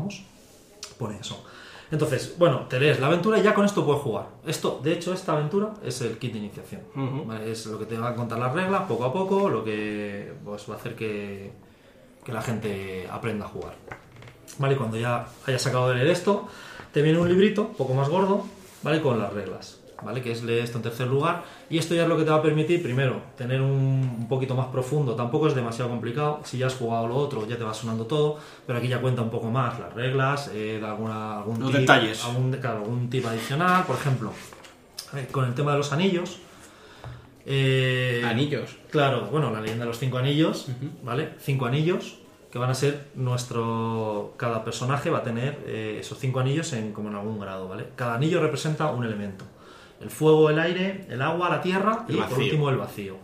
vamos, 0.99 1.11
pone 1.11 1.19
eso. 1.19 1.43
Entonces, 1.91 2.35
bueno, 2.39 2.61
te 2.67 2.79
lees 2.79 2.99
la 2.99 3.07
aventura 3.07 3.37
y 3.37 3.43
ya 3.43 3.53
con 3.53 3.65
esto 3.65 3.85
puedes 3.85 4.01
jugar. 4.01 4.27
Esto, 4.47 4.79
de 4.83 4.93
hecho, 4.93 5.13
esta 5.13 5.33
aventura 5.33 5.73
es 5.83 6.01
el 6.01 6.17
kit 6.17 6.33
de 6.33 6.39
iniciación. 6.39 6.81
Es 7.45 7.65
lo 7.67 7.77
que 7.77 7.85
te 7.85 7.97
va 7.97 8.09
a 8.09 8.15
contar 8.15 8.39
las 8.39 8.51
reglas 8.51 8.83
poco 8.87 9.05
a 9.05 9.13
poco, 9.13 9.49
lo 9.49 9.63
que 9.63 10.33
pues, 10.43 10.67
va 10.69 10.73
a 10.73 10.77
hacer 10.77 10.95
que, 10.95 11.51
que 12.23 12.31
la 12.31 12.41
gente 12.41 13.07
aprenda 13.11 13.45
a 13.45 13.49
jugar. 13.49 13.75
¿Vale? 14.57 14.75
Cuando 14.75 14.97
ya 14.97 15.27
hayas 15.45 15.61
sacado 15.61 15.89
de 15.89 15.95
leer 15.95 16.07
esto, 16.07 16.47
te 16.91 17.01
viene 17.01 17.19
un 17.19 17.29
librito, 17.29 17.69
poco 17.69 17.93
más 17.93 18.09
gordo, 18.09 18.45
¿vale? 18.81 19.01
Con 19.01 19.19
las 19.19 19.33
reglas, 19.33 19.79
¿vale? 20.01 20.21
Que 20.21 20.31
es 20.31 20.43
leer 20.43 20.63
esto 20.63 20.77
en 20.77 20.83
tercer 20.83 21.07
lugar. 21.07 21.43
Y 21.69 21.77
esto 21.77 21.93
ya 21.95 22.03
es 22.03 22.07
lo 22.07 22.17
que 22.17 22.23
te 22.23 22.29
va 22.29 22.37
a 22.37 22.41
permitir, 22.41 22.81
primero, 22.81 23.21
tener 23.37 23.61
un, 23.61 24.17
un 24.19 24.27
poquito 24.27 24.55
más 24.55 24.67
profundo. 24.67 25.15
Tampoco 25.15 25.47
es 25.47 25.55
demasiado 25.55 25.89
complicado. 25.89 26.39
Si 26.43 26.57
ya 26.57 26.67
has 26.67 26.75
jugado 26.75 27.07
lo 27.07 27.15
otro, 27.15 27.45
ya 27.47 27.57
te 27.57 27.63
va 27.63 27.73
sonando 27.73 28.05
todo. 28.05 28.37
Pero 28.65 28.79
aquí 28.79 28.87
ya 28.87 28.99
cuenta 29.01 29.21
un 29.21 29.29
poco 29.29 29.49
más 29.51 29.79
las 29.79 29.93
reglas, 29.93 30.49
eh, 30.53 30.81
alguna, 30.83 31.37
algún 31.37 31.59
Los 31.59 31.71
tip, 31.71 31.81
detalles. 31.81 32.23
Algún, 32.25 32.51
claro, 32.53 32.79
algún 32.79 33.09
tip 33.09 33.25
adicional. 33.25 33.85
Por 33.85 33.95
ejemplo, 33.97 34.31
eh, 35.15 35.27
con 35.31 35.45
el 35.45 35.53
tema 35.53 35.71
de 35.73 35.77
los 35.77 35.91
anillos. 35.93 36.39
eh, 37.45 38.23
Anillos. 38.25 38.77
Claro, 38.89 39.27
bueno, 39.31 39.51
la 39.51 39.59
leyenda 39.61 39.83
de 39.85 39.89
los 39.89 39.99
cinco 39.99 40.17
anillos, 40.17 40.67
¿vale? 41.03 41.31
Cinco 41.39 41.65
anillos 41.65 42.19
que 42.51 42.59
van 42.59 42.69
a 42.69 42.73
ser 42.75 43.07
nuestro. 43.15 44.33
Cada 44.37 44.63
personaje 44.63 45.09
va 45.09 45.19
a 45.19 45.23
tener 45.23 45.59
eh, 45.65 45.97
esos 45.99 46.19
cinco 46.19 46.39
anillos 46.39 46.71
en, 46.73 46.93
como 46.93 47.09
en 47.09 47.15
algún 47.15 47.39
grado, 47.39 47.67
¿vale? 47.67 47.87
Cada 47.95 48.15
anillo 48.15 48.39
representa 48.39 48.91
un 48.91 49.03
elemento: 49.03 49.43
el 50.03 50.09
fuego, 50.09 50.49
el 50.49 50.59
aire, 50.59 51.05
el 51.09 51.21
agua, 51.21 51.49
la 51.49 51.61
tierra 51.61 52.05
El 52.07 52.15
y 52.15 52.17
por 52.19 52.37
último 52.37 52.69
el 52.69 52.77
vacío. 52.77 53.17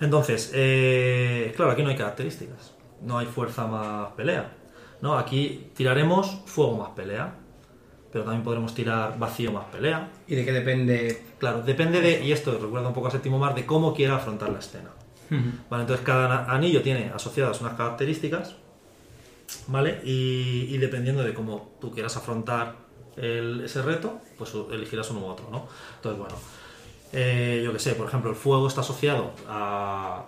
Entonces, 0.00 0.50
eh, 0.54 1.52
claro, 1.56 1.70
aquí 1.70 1.82
no 1.82 1.88
hay 1.88 1.96
características. 1.96 2.74
No 3.02 3.18
hay 3.18 3.26
fuerza 3.26 3.66
más 3.66 4.12
pelea. 4.12 4.52
¿no? 5.00 5.16
Aquí 5.16 5.70
tiraremos 5.74 6.42
fuego 6.46 6.76
más 6.76 6.90
pelea. 6.90 7.34
Pero 8.12 8.24
también 8.24 8.44
podremos 8.44 8.74
tirar 8.74 9.18
vacío 9.18 9.52
más 9.52 9.66
pelea. 9.66 10.10
¿Y 10.26 10.36
de 10.36 10.44
qué 10.44 10.52
depende? 10.52 11.22
Claro, 11.38 11.62
depende 11.62 12.00
de, 12.00 12.24
y 12.24 12.32
esto 12.32 12.52
recuerda 12.52 12.88
un 12.88 12.94
poco 12.94 13.08
a 13.08 13.10
Séptimo 13.10 13.38
Mar, 13.38 13.54
de 13.54 13.66
cómo 13.66 13.94
quiera 13.94 14.16
afrontar 14.16 14.50
la 14.50 14.58
escena. 14.58 14.90
Vale, 15.28 15.82
entonces 15.82 16.06
cada 16.06 16.50
anillo 16.50 16.82
tiene 16.82 17.10
asociadas 17.12 17.60
unas 17.60 17.74
características, 17.74 18.54
¿vale? 19.66 20.00
Y, 20.04 20.68
y 20.70 20.78
dependiendo 20.78 21.24
de 21.24 21.34
cómo 21.34 21.72
tú 21.80 21.90
quieras 21.90 22.16
afrontar 22.16 22.85
el- 23.16 23.62
ese 23.64 23.82
reto, 23.82 24.18
pues 24.38 24.52
elegirás 24.70 25.10
uno 25.10 25.20
u 25.20 25.24
otro, 25.26 25.46
¿no? 25.50 25.66
Entonces, 25.96 26.18
bueno, 26.20 26.34
eh, 27.12 27.62
yo 27.64 27.72
que 27.72 27.78
sé, 27.78 27.94
por 27.94 28.06
ejemplo, 28.08 28.30
el 28.30 28.36
fuego 28.36 28.66
está 28.68 28.80
asociado 28.82 29.30
a, 29.48 30.24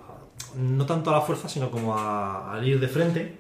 no 0.57 0.87
tanto 0.87 1.11
a 1.11 1.15
la 1.15 1.21
fuerza, 1.21 1.49
sino 1.49 1.71
como 1.71 1.97
a- 1.97 2.53
al 2.55 2.67
ir 2.67 2.81
de 2.81 2.89
frente. 2.89 3.39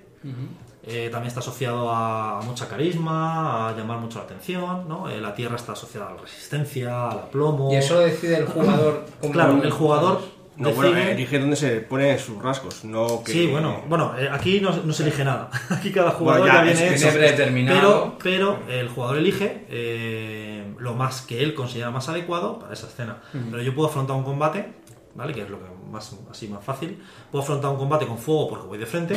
Eh, 0.90 1.08
también 1.10 1.28
está 1.28 1.40
asociado 1.40 1.90
a, 1.90 2.38
a 2.38 2.42
mucha 2.42 2.66
carisma, 2.66 3.68
a 3.68 3.76
llamar 3.76 3.98
mucho 3.98 4.18
la 4.18 4.24
atención, 4.24 4.88
¿no? 4.88 5.08
Eh, 5.10 5.20
la 5.20 5.34
tierra 5.34 5.56
está 5.56 5.72
asociada 5.72 6.08
a 6.08 6.14
la 6.14 6.20
resistencia, 6.22 7.10
al 7.10 7.18
aplomo. 7.18 7.70
Y 7.72 7.76
eso 7.76 7.94
lo 7.94 8.00
decide 8.00 8.38
el 8.38 8.46
jugador. 8.46 9.04
Claro, 9.32 9.62
el 9.62 9.70
jugador 9.70 10.20
No, 10.58 10.72
bueno, 10.72 10.96
eh, 10.96 11.12
elige 11.12 11.38
dónde 11.38 11.54
se 11.54 11.80
pone 11.80 12.18
sus 12.18 12.42
rasgos, 12.42 12.84
no 12.84 13.22
que... 13.22 13.30
Sí, 13.32 13.46
bueno, 13.46 13.82
bueno, 13.88 14.12
eh, 14.18 14.28
aquí 14.30 14.60
no, 14.60 14.74
no 14.76 14.92
se 14.92 15.04
elige 15.04 15.24
nada. 15.24 15.50
Aquí 15.70 15.92
cada 15.92 16.10
jugador 16.10 16.42
Bueno, 16.42 16.54
ya, 16.54 16.64
ya, 16.64 16.72
es 16.72 16.78
viene 16.80 16.96
hecho. 16.96 17.10
predeterminado. 17.16 18.16
Pero, 18.20 18.58
pero 18.66 18.72
el 18.72 18.88
jugador 18.88 19.18
elige 19.18 19.66
eh, 19.68 20.74
lo 20.78 20.94
más 20.94 21.22
que 21.22 21.44
él 21.44 21.54
considera 21.54 21.92
más 21.92 22.08
adecuado 22.08 22.58
para 22.58 22.72
esa 22.72 22.88
escena. 22.88 23.18
Pero 23.32 23.62
yo 23.62 23.72
puedo 23.72 23.88
afrontar 23.88 24.16
un 24.16 24.24
combate, 24.24 24.72
¿vale? 25.14 25.32
Que 25.32 25.42
es 25.42 25.48
lo 25.48 25.58
que 25.60 25.66
más 25.90 26.16
así 26.28 26.48
más 26.48 26.64
fácil. 26.64 27.00
Puedo 27.30 27.44
afrontar 27.44 27.70
un 27.70 27.76
combate 27.76 28.06
con 28.06 28.18
fuego 28.18 28.48
porque 28.48 28.66
voy 28.66 28.78
de 28.78 28.86
frente. 28.86 29.16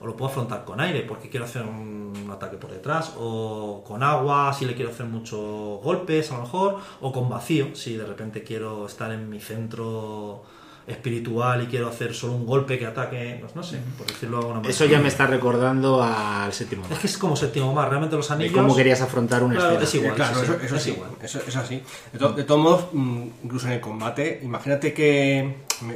O 0.00 0.06
lo 0.06 0.14
puedo 0.16 0.30
afrontar 0.30 0.64
con 0.66 0.80
aire 0.80 1.00
porque 1.08 1.30
quiero 1.30 1.46
hacer 1.46 1.62
un 1.62 2.28
ataque 2.30 2.56
por 2.58 2.70
detrás. 2.70 3.14
O 3.18 3.82
con 3.86 4.02
agua 4.02 4.52
si 4.52 4.66
le 4.66 4.74
quiero 4.74 4.90
hacer 4.90 5.06
muchos 5.06 5.80
golpes 5.82 6.30
a 6.30 6.36
lo 6.36 6.42
mejor. 6.42 6.78
O 7.00 7.10
con 7.10 7.28
vacío 7.30 7.74
si 7.74 7.96
de 7.96 8.04
repente 8.04 8.42
quiero 8.42 8.84
estar 8.86 9.10
en 9.12 9.30
mi 9.30 9.40
centro 9.40 10.42
espiritual 10.86 11.62
y 11.62 11.66
quiero 11.66 11.88
hacer 11.88 12.14
solo 12.14 12.34
un 12.34 12.44
golpe 12.46 12.78
que 12.78 12.86
ataque, 12.86 13.38
pues 13.40 13.56
no 13.56 13.62
sé, 13.62 13.78
por 13.96 14.06
decirlo 14.06 14.36
de 14.36 14.42
alguna 14.42 14.56
manera. 14.60 14.70
Eso 14.74 14.84
ya 14.84 14.98
me 15.00 15.08
está 15.08 15.26
recordando 15.26 16.02
al 16.02 16.52
séptimo 16.52 16.82
Es 16.84 16.90
mar. 16.90 16.98
que 16.98 17.06
es 17.06 17.18
como 17.18 17.36
séptimo 17.36 17.72
mar, 17.72 17.88
realmente 17.88 18.16
los 18.16 18.28
De 18.28 18.34
anillos... 18.34 18.52
cómo 18.54 18.76
querías 18.76 19.00
afrontar 19.00 19.42
una 19.42 19.54
Claro, 19.54 19.80
escena. 19.80 19.84
es 19.84 19.94
igual. 19.94 20.14
Claro, 20.14 20.42
eso, 20.42 20.56
eso 20.62 20.76
es 20.76 20.82
sí, 20.82 20.90
igual. 20.90 21.10
eso, 21.22 21.40
eso 21.46 21.58
así. 21.60 21.82
De, 22.12 22.18
to- 22.18 22.32
de 22.32 22.44
todos 22.44 22.60
modos, 22.60 22.86
mm, 22.92 23.22
incluso 23.44 23.66
en 23.66 23.72
el 23.74 23.80
combate, 23.80 24.40
imagínate 24.42 24.92
que 24.92 25.54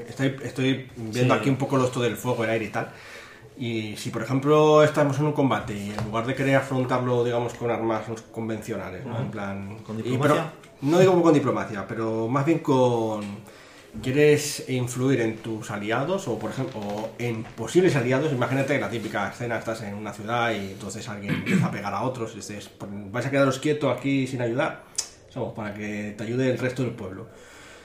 estoy, 0.09 0.37
estoy 0.43 0.89
viendo 0.97 1.35
Sí. 1.35 1.41
aquí 1.41 1.51
un 1.51 1.57
poco 1.57 1.77
lo 1.77 1.85
esto 1.85 2.01
del 2.01 2.17
fuego, 2.17 2.45
el 2.45 2.51
aire 2.51 2.65
y 2.65 2.69
tal. 2.69 2.89
Y 3.61 3.97
si, 3.97 4.11
por 4.11 4.23
ejemplo, 4.23 4.85
estamos 4.85 5.19
en 5.19 5.27
un 5.27 5.33
combate 5.33 5.75
y 5.75 5.91
en 5.91 6.05
lugar 6.05 6.25
de 6.27 6.35
querer 6.35 6.57
afrontarlo, 6.57 7.25
digamos, 7.25 7.55
con 7.55 7.71
armas 7.71 8.03
convencionales, 8.31 9.05
¿no? 9.05 9.19
En 9.19 9.31
plan... 9.31 9.79
¿Con 9.85 9.99
y- 9.99 10.03
diplomacia? 10.03 10.53
pero- 10.61 10.69
no 10.81 11.01
digo 11.01 11.21
con 11.21 11.35
diplomacia, 11.35 11.85
pero 11.89 12.29
más 12.29 12.47
bien 12.47 12.61
con... 12.61 13.21
¿Quieres 14.03 14.69
influir 14.69 15.21
en 15.23 15.39
tus 15.39 15.71
aliados 15.71 16.29
o, 16.29 16.39
por 16.39 16.51
ejemplo, 16.51 16.79
o 16.81 17.11
en 17.19 17.43
posibles 17.43 17.97
aliados? 17.97 18.33
Imagínate 18.33 18.79
la 18.79 18.91
típica 18.91 19.29
escena, 19.31 19.59
estás 19.59 19.83
en 19.83 19.95
una 19.95 20.13
ciudad 20.13 20.53
y 20.53 20.73
entonces 20.73 21.09
alguien 21.09 21.35
empieza 21.35 21.67
a 21.67 21.71
pegar 21.71 21.93
a 21.95 22.03
otros 22.03 22.33
y 22.35 22.37
dices, 22.37 22.69
"Pues, 22.79 22.91
vais 23.11 23.27
a 23.27 23.31
quedaros 23.31 23.59
quietos 23.59 23.97
aquí 23.97 24.27
sin 24.27 24.43
ayudar, 24.43 24.85
¿sabes? 25.31 25.51
Para 25.57 25.73
que 25.75 26.15
te 26.17 26.23
ayude 26.25 26.51
el 26.51 26.59
resto 26.59 26.83
del 26.83 26.93
pueblo. 26.93 27.27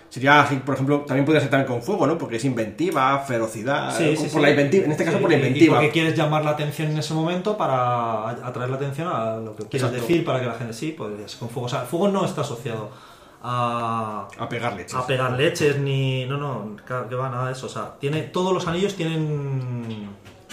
Sería 0.09 0.41
así, 0.41 0.57
por 0.57 0.75
ejemplo, 0.75 0.99
también 1.07 1.25
podría 1.25 1.41
ser 1.41 1.49
también 1.49 1.67
con 1.71 1.81
fuego, 1.81 2.05
¿no? 2.05 2.19
Porque 2.19 2.35
es 2.35 2.45
inventiva, 2.45 3.17
ferocidad, 3.19 3.97
Sí, 3.97 4.15
sí, 4.15 4.23
por 4.23 4.29
sí. 4.29 4.39
la 4.41 4.49
inventiva, 4.51 4.85
en 4.85 4.91
este 4.91 5.05
caso 5.05 5.17
por 5.19 5.29
la 5.31 5.37
inventiva. 5.37 5.77
Porque 5.77 5.89
quieres 5.89 6.15
llamar 6.15 6.45
la 6.45 6.51
atención 6.51 6.91
en 6.91 6.99
ese 6.99 7.15
momento 7.15 7.57
para 7.57 8.29
atraer 8.29 8.69
la 8.69 8.75
atención 8.75 9.07
a 9.07 9.37
lo 9.37 9.55
que 9.55 9.63
quieres 9.63 9.87
Exacto. 9.89 10.01
decir, 10.01 10.23
para 10.23 10.39
que 10.41 10.45
la 10.45 10.53
gente 10.53 10.73
sí, 10.73 10.91
podría 10.91 11.27
ser 11.27 11.39
con 11.39 11.49
fuego. 11.49 11.65
O 11.65 11.69
sea, 11.69 11.81
el 11.81 11.87
fuego 11.87 12.09
no 12.09 12.23
está 12.25 12.41
asociado 12.41 12.91
a, 13.43 14.27
A 14.39 14.49
pegar 14.49 14.73
leches. 14.75 14.95
a 14.95 15.05
pegar 15.05 15.33
leches 15.33 15.77
ni... 15.79 16.25
No, 16.25 16.37
no, 16.37 16.75
que 16.77 17.09
que 17.09 17.15
va, 17.15 17.29
nada 17.29 17.47
de 17.47 17.51
eso. 17.53 17.65
O 17.65 17.69
sea, 17.69 17.93
tiene, 17.99 18.21
todos 18.23 18.53
los 18.53 18.65
anillos 18.67 18.95
tienen 18.95 20.07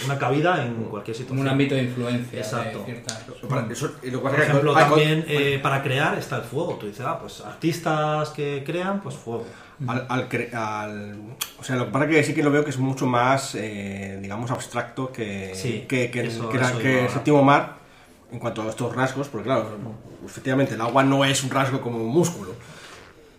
una 0.05 0.17
cabida 0.17 0.65
en 0.65 0.73
cualquier 0.85 1.15
situación. 1.15 1.37
Como 1.37 1.41
un 1.41 1.47
ámbito 1.47 1.75
de 1.75 1.83
influencia. 1.83 2.31
de 2.31 2.37
Exacto. 2.39 2.81
ciertas- 2.85 3.19
Para- 3.47 3.71
eso- 3.71 3.91
y 4.03 4.07
lo 4.11 4.17
que 4.19 4.23
Por 4.23 4.23
pasa 4.23 4.35
es 4.37 4.41
que- 4.43 4.49
ejemplo, 4.49 4.73
con- 4.73 4.81
también 4.83 5.25
eh, 5.27 5.59
para 5.63 5.81
crear 5.83 6.17
está 6.17 6.37
el 6.37 6.41
fuego. 6.43 6.75
Tú 6.79 6.87
dices, 6.87 7.05
ah, 7.07 7.17
pues 7.19 7.41
artistas 7.41 8.29
que 8.29 8.63
crean, 8.65 8.99
pues 9.01 9.15
fuego. 9.15 9.45
Al, 9.87 10.05
al 10.09 10.29
cre- 10.29 10.53
al- 10.53 11.17
o 11.59 11.63
sea, 11.63 11.75
lo 11.77 11.85
que 11.85 11.91
pasa 11.91 12.05
es 12.05 12.11
que 12.11 12.23
sí 12.23 12.33
que 12.35 12.43
lo 12.43 12.51
veo 12.51 12.63
que 12.63 12.69
es 12.71 12.77
mucho 12.77 13.07
más, 13.07 13.55
eh, 13.55 14.19
digamos, 14.21 14.51
abstracto 14.51 15.11
que, 15.11 15.53
Sí, 15.55 15.85
que, 15.87 16.11
que, 16.11 16.25
eso- 16.27 16.49
que 16.49 16.57
eso 16.57 16.77
que 16.77 17.09
séptimo 17.09 17.41
mar 17.43 17.77
en 18.31 18.39
cuanto 18.39 18.61
a 18.63 18.69
estos 18.69 18.95
rasgos, 18.95 19.27
porque 19.27 19.45
claro, 19.45 19.69
efectivamente 20.25 20.75
el 20.75 20.81
agua 20.81 21.03
no 21.03 21.25
es 21.25 21.43
un 21.43 21.49
rasgo 21.51 21.79
como 21.81 21.97
un 21.97 22.07
músculo. 22.09 22.51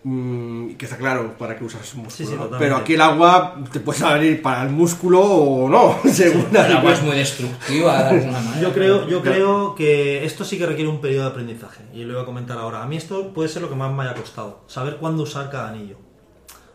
Mm, 0.05 0.71
y 0.71 0.75
que 0.75 0.83
está 0.83 0.97
claro 0.97 1.37
para 1.37 1.57
qué 1.57 1.63
usas 1.63 1.93
un 1.93 2.03
músculo. 2.03 2.17
Sí, 2.17 2.25
sí, 2.25 2.31
¿no? 2.31 2.43
totalmente. 2.43 2.65
Pero 2.65 2.75
aquí 2.75 2.93
el 2.95 3.01
agua 3.01 3.55
te 3.71 3.79
puede 3.79 3.99
salir 3.99 4.41
para 4.41 4.63
el 4.63 4.69
músculo 4.69 5.21
o 5.21 5.69
no, 5.69 5.97
según 6.11 6.47
El 6.51 6.73
agua 6.75 6.91
es 6.91 7.01
muy 7.01 7.15
destructiva 7.15 8.03
de 8.03 8.09
alguna 8.09 8.39
manera. 8.41 8.61
Yo 8.61 8.73
creo, 8.73 9.07
yo 9.07 9.21
creo 9.21 9.75
que 9.75 10.25
esto 10.25 10.43
sí 10.43 10.57
que 10.57 10.65
requiere 10.65 10.89
un 10.89 10.99
periodo 10.99 11.23
de 11.25 11.29
aprendizaje 11.31 11.85
y 11.93 12.03
lo 12.03 12.15
voy 12.15 12.23
a 12.23 12.25
comentar 12.25 12.57
ahora. 12.57 12.83
A 12.83 12.85
mí 12.85 12.97
esto 12.97 13.33
puede 13.33 13.47
ser 13.47 13.61
lo 13.61 13.69
que 13.69 13.75
más 13.75 13.93
me 13.93 14.03
haya 14.03 14.13
costado, 14.13 14.65
saber 14.67 14.97
cuándo 14.97 15.23
usar 15.23 15.49
cada 15.49 15.69
anillo. 15.69 15.97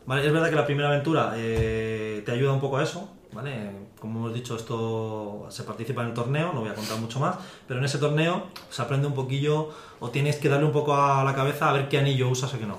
Vale, 0.06 0.26
es 0.26 0.32
verdad 0.32 0.48
que 0.48 0.56
la 0.56 0.64
primera 0.64 0.88
aventura 0.88 1.34
eh, 1.36 2.22
te 2.24 2.32
ayuda 2.32 2.54
un 2.54 2.60
poco 2.60 2.78
a 2.78 2.82
eso, 2.82 3.12
¿vale? 3.32 3.87
Como 4.00 4.20
hemos 4.20 4.34
dicho, 4.34 4.56
esto 4.56 5.46
se 5.50 5.64
participa 5.64 6.02
en 6.02 6.08
el 6.08 6.14
torneo, 6.14 6.52
no 6.52 6.60
voy 6.60 6.70
a 6.70 6.74
contar 6.74 6.98
mucho 6.98 7.18
más, 7.18 7.36
pero 7.66 7.80
en 7.80 7.86
ese 7.86 7.98
torneo 7.98 8.44
se 8.70 8.80
aprende 8.80 9.06
un 9.08 9.14
poquillo 9.14 9.70
o 9.98 10.10
tienes 10.10 10.36
que 10.36 10.48
darle 10.48 10.66
un 10.66 10.72
poco 10.72 10.94
a 10.94 11.24
la 11.24 11.34
cabeza 11.34 11.68
a 11.68 11.72
ver 11.72 11.88
qué 11.88 11.98
anillo 11.98 12.28
usas 12.28 12.54
o 12.54 12.58
qué 12.58 12.66
no. 12.66 12.78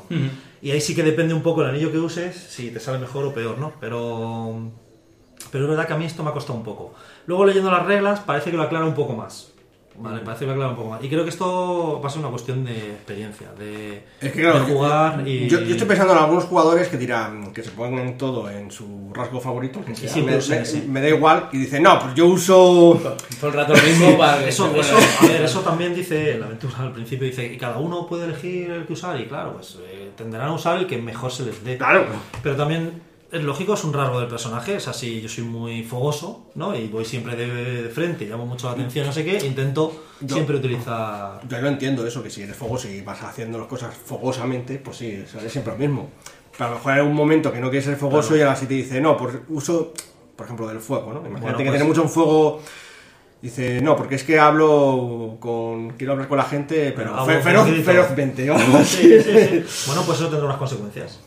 Y 0.61 0.71
ahí 0.71 0.79
sí 0.79 0.95
que 0.95 1.03
depende 1.03 1.33
un 1.33 1.41
poco 1.41 1.61
el 1.61 1.69
anillo 1.69 1.91
que 1.91 1.99
uses, 1.99 2.35
si 2.35 2.71
te 2.71 2.79
sale 2.79 2.99
mejor 2.99 3.25
o 3.25 3.33
peor, 3.33 3.57
¿no? 3.57 3.73
Pero 3.79 4.71
pero 5.51 5.63
es 5.63 5.69
verdad 5.69 5.87
que 5.87 5.93
a 5.93 5.97
mí 5.97 6.05
esto 6.05 6.23
me 6.23 6.29
ha 6.29 6.33
costado 6.33 6.57
un 6.57 6.63
poco. 6.63 6.93
Luego 7.25 7.45
leyendo 7.45 7.71
las 7.71 7.85
reglas 7.85 8.19
parece 8.19 8.51
que 8.51 8.57
lo 8.57 8.63
aclara 8.63 8.85
un 8.85 8.93
poco 8.93 9.13
más. 9.13 9.51
Vale, 9.97 10.21
parece 10.21 10.41
que 10.41 10.45
lo 10.47 10.51
aclara 10.53 10.69
un 10.69 10.75
poco 10.77 10.89
más. 10.91 11.03
Y 11.03 11.09
creo 11.09 11.23
que 11.25 11.29
esto 11.29 11.99
va 12.01 12.07
a 12.07 12.09
ser 12.09 12.21
una 12.21 12.29
cuestión 12.29 12.63
de 12.63 12.71
experiencia, 12.91 13.51
de, 13.57 14.03
Es 14.21 14.31
que 14.31 14.41
claro, 14.41 14.59
de 14.65 14.73
jugar 14.73 15.27
y... 15.27 15.47
yo, 15.49 15.59
yo 15.59 15.71
estoy 15.71 15.87
pensando 15.87 16.13
en 16.13 16.19
algunos 16.19 16.45
jugadores 16.45 16.87
que 16.87 16.97
dirán 16.97 17.51
que 17.51 17.61
se 17.63 17.71
pongan 17.71 18.17
todo 18.17 18.49
en 18.49 18.71
su 18.71 19.11
rasgo 19.13 19.41
favorito, 19.41 19.83
que 19.83 19.93
sea, 19.95 20.07
siempre 20.09 20.37
me, 20.47 20.57
me- 20.61 20.87
me 20.87 21.01
da 21.01 21.09
igual, 21.09 21.49
y 21.51 21.57
dicen, 21.57 21.83
no, 21.83 21.99
pues 21.99 22.15
yo 22.15 22.27
uso 22.27 22.97
Todo 23.41 23.49
el 23.49 23.55
rato 23.57 23.73
lo 23.75 23.83
mismo 23.83 24.17
para 24.17 24.47
Eso, 24.47 24.73
eso, 24.73 24.95
a 25.21 25.27
ver, 25.27 25.41
eso 25.41 25.59
también 25.61 25.93
dice 25.93 26.37
la 26.37 26.45
aventura 26.45 26.75
al 26.79 26.93
principio, 26.93 27.27
dice 27.27 27.51
y 27.51 27.57
cada 27.57 27.77
uno 27.79 28.07
puede 28.07 28.23
elegir 28.25 28.71
el 28.71 28.85
que 28.85 28.93
usar 28.93 29.19
y 29.19 29.25
claro, 29.25 29.53
pues 29.53 29.79
eh, 29.85 30.11
tendrán 30.15 30.47
a 30.47 30.53
usar 30.53 30.77
el 30.77 30.87
que 30.87 30.97
mejor 30.97 31.31
se 31.31 31.43
les 31.45 31.61
dé. 31.65 31.77
Claro. 31.77 32.05
Pero 32.41 32.55
también 32.55 33.01
es 33.31 33.43
lógico, 33.43 33.73
es 33.75 33.83
un 33.83 33.93
rasgo 33.93 34.19
del 34.19 34.27
personaje, 34.29 34.75
es 34.75 34.87
así, 34.87 35.21
yo 35.21 35.29
soy 35.29 35.43
muy 35.43 35.83
fogoso, 35.83 36.47
¿no? 36.55 36.75
Y 36.75 36.87
voy 36.87 37.05
siempre 37.05 37.35
de, 37.35 37.83
de 37.83 37.89
frente, 37.89 38.25
llamo 38.25 38.45
mucho 38.45 38.67
la 38.67 38.73
atención, 38.73 39.05
no 39.05 39.13
sé 39.13 39.23
qué, 39.23 39.37
intento 39.45 40.03
Yo- 40.21 40.33
siempre 40.35 40.55
utilizar... 40.55 41.39
Yo 41.47 41.61
lo 41.61 41.67
entiendo 41.67 42.05
eso, 42.07 42.23
que 42.23 42.29
si 42.29 42.41
eres 42.41 42.55
fogoso 42.55 42.87
y 42.87 43.01
vas 43.01 43.21
haciendo 43.21 43.57
las 43.59 43.67
cosas 43.67 43.93
fogosamente, 43.95 44.77
pues 44.79 44.97
sí, 44.97 45.23
sale 45.31 45.49
siempre 45.49 45.73
lo 45.73 45.79
mismo. 45.79 46.09
Pero 46.51 46.65
a 46.65 46.69
lo 46.69 46.75
mejor 46.77 46.91
hay 46.93 47.01
un 47.01 47.13
momento 47.13 47.51
que 47.53 47.59
no 47.59 47.69
quieres 47.69 47.85
ser 47.85 47.95
fogoso 47.97 48.35
y 48.35 48.41
ahora 48.41 48.55
sí 48.55 48.65
te 48.65 48.73
dice, 48.73 48.99
no, 48.99 49.15
por 49.15 49.43
uso, 49.49 49.93
por 50.35 50.45
ejemplo, 50.45 50.67
del 50.67 50.79
fuego, 50.79 51.13
¿no? 51.13 51.19
Imagínate 51.19 51.41
Bueno, 51.41 51.57
que 51.57 51.63
pues- 51.65 51.71
tiene 51.73 51.85
mucho 51.87 52.01
un 52.03 52.09
fuego. 52.09 52.61
Dice, 53.41 53.79
no, 53.81 53.95
porque 53.95 54.15
es 54.15 54.25
que 54.25 54.37
hablo 54.37 55.37
con. 55.39 55.91
Quiero 55.91 56.11
hablar 56.11 56.27
con 56.27 56.37
la 56.37 56.43
gente, 56.43 56.91
pero 56.93 57.15
con 57.15 57.25
feroz- 57.41 57.83
ferozmente. 57.85 58.45
Sí, 58.83 59.21
sí, 59.21 59.31
sí. 59.31 59.63
Bueno, 59.87 60.03
pues 60.05 60.17
eso 60.19 60.27
tendrá 60.27 60.45
unas 60.47 60.57
consecuencias. 60.57 61.21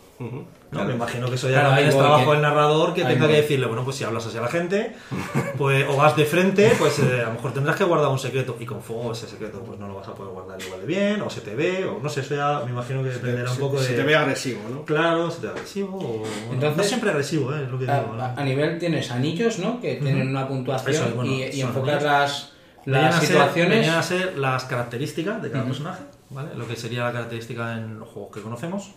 ¿No? 0.72 0.84
Me 0.84 0.94
imagino 0.94 1.28
que 1.28 1.34
eso 1.36 1.48
ya 1.48 1.60
Claro, 1.60 1.76
es 1.82 1.96
trabajo 1.96 2.32
del 2.32 2.42
narrador 2.42 2.94
que 2.94 3.04
tenga 3.04 3.26
que 3.28 3.34
decirle, 3.34 3.66
bueno, 3.66 3.84
pues 3.84 3.96
si 3.96 4.04
hablas 4.04 4.26
así 4.26 4.36
a 4.38 4.40
la 4.40 4.48
gente, 4.48 4.96
pues 5.58 5.86
o 5.88 5.96
vas 5.96 6.16
de 6.16 6.24
frente, 6.24 6.72
pues 6.78 6.98
eh, 6.98 7.20
a 7.22 7.26
lo 7.28 7.34
mejor 7.34 7.52
tendrás 7.52 7.76
que 7.76 7.84
guardar 7.84 8.08
un 8.10 8.18
secreto 8.18 8.56
y 8.58 8.64
con 8.66 8.82
fuego 8.82 9.12
ese 9.12 9.28
secreto 9.28 9.60
pues 9.60 9.78
no 9.78 9.86
lo 9.86 9.94
vas 9.96 10.08
a 10.08 10.14
poder 10.14 10.32
guardar 10.32 10.60
igual 10.60 10.80
de 10.80 10.86
bien, 10.86 11.20
o 11.22 11.30
se 11.30 11.42
te 11.42 11.54
ve, 11.54 11.84
o 11.84 12.00
no 12.02 12.08
sé, 12.08 12.20
eso 12.22 12.34
ya 12.34 12.62
me 12.64 12.70
imagino 12.72 13.02
que 13.02 13.10
dependerá 13.10 13.48
un 13.50 13.54
Se- 13.56 13.60
poco 13.60 13.78
de... 13.80 13.86
se 13.86 13.94
te 13.94 14.02
ve 14.02 14.16
agresivo, 14.16 14.60
¿no? 14.70 14.84
Claro, 14.84 15.30
se 15.30 15.40
te 15.40 15.46
ve 15.46 15.52
agresivo, 15.52 15.96
o... 15.98 16.18
bueno, 16.18 16.26
Entonces- 16.52 16.76
no 16.78 16.82
siempre 16.84 17.10
agresivo, 17.10 17.54
¿eh? 17.54 17.62
es 17.64 17.70
lo 17.70 17.78
que 17.78 17.84
digo. 17.84 18.14
¿no? 18.16 18.22
A, 18.22 18.34
a 18.34 18.44
nivel 18.44 18.78
tienes 18.78 19.10
anillos, 19.10 19.58
¿no? 19.58 19.80
Que 19.80 19.96
tienen 19.96 20.28
una 20.28 20.48
puntuación 20.48 20.94
Eso 20.94 21.04
es, 21.06 21.14
bueno, 21.14 21.30
y, 21.30 21.42
y 21.42 21.62
anillos. 21.62 22.02
las, 22.02 22.52
Venían 22.84 23.04
las 23.04 23.14
a 23.16 23.20
ser- 23.20 23.28
situaciones. 23.28 23.78
venían 23.78 23.96
a 23.96 24.02
ser 24.02 24.38
las 24.38 24.64
características 24.64 25.42
de 25.42 25.50
cada 25.50 25.64
personaje, 25.64 26.02
¿vale? 26.30 26.48
Lo 26.56 26.66
que 26.66 26.74
sería 26.76 27.04
la 27.04 27.12
característica 27.12 27.74
en 27.74 27.98
los 28.00 28.08
juegos 28.08 28.32
que 28.34 28.40
conocemos, 28.40 28.90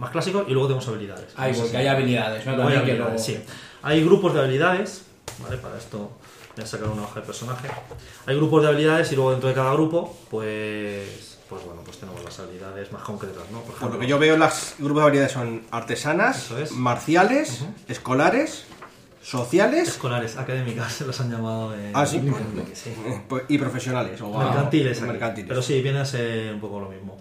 más 0.00 0.10
clásicos, 0.10 0.44
y 0.48 0.52
luego 0.52 0.66
tenemos 0.68 0.88
habilidades. 0.88 1.32
Porque 1.34 1.76
hay 1.76 1.86
habilidades, 1.86 2.44
¿no? 2.46 2.52
Hay 2.66 2.76
habilidades, 2.76 2.98
luego- 2.98 3.18
sí. 3.18 3.38
Hay 3.82 4.02
grupos 4.04 4.34
de 4.34 4.40
habilidades, 4.40 5.02
¿vale? 5.42 5.56
Para 5.58 5.76
esto 5.78 6.10
Voy 6.56 6.64
a 6.64 6.66
sacar 6.66 6.88
una 6.88 7.02
hoja 7.04 7.20
de 7.20 7.26
personaje. 7.26 7.68
Hay 8.26 8.34
grupos 8.36 8.62
de 8.62 8.68
habilidades 8.68 9.12
y 9.12 9.14
luego 9.14 9.30
dentro 9.30 9.48
de 9.48 9.54
cada 9.54 9.72
grupo, 9.72 10.18
pues, 10.30 11.38
pues 11.48 11.64
bueno, 11.64 11.80
pues 11.84 11.98
tenemos 11.98 12.22
las 12.24 12.38
habilidades 12.40 12.90
más 12.92 13.02
concretas, 13.02 13.44
¿no? 13.52 13.60
Por, 13.60 13.76
Por 13.76 13.92
lo 13.94 13.98
que 14.00 14.06
yo 14.08 14.18
veo, 14.18 14.36
los 14.36 14.74
grupos 14.78 14.96
de 15.02 15.06
habilidades 15.06 15.32
son 15.32 15.62
artesanas, 15.70 16.50
es. 16.50 16.72
marciales, 16.72 17.64
escolares, 17.88 18.64
sociales 19.22 19.88
escolares, 19.88 20.36
académicas, 20.36 21.00
los 21.06 21.20
han 21.20 21.30
llamado 21.30 21.72
en, 21.74 21.92
Ah, 21.94 22.04
¿sí? 22.04 22.16
en 22.16 22.28
Enrique, 22.34 22.74
sí. 22.74 22.92
pues, 23.28 23.44
y 23.48 23.56
profesionales. 23.56 24.20
O 24.20 24.36
mercantiles, 24.36 24.98
aquí. 24.98 25.06
mercantiles. 25.10 25.48
pero 25.48 25.62
sí, 25.62 25.80
viene 25.80 26.00
a 26.00 26.04
ser 26.04 26.52
un 26.54 26.60
poco 26.60 26.80
lo 26.80 26.88
mismo. 26.88 27.16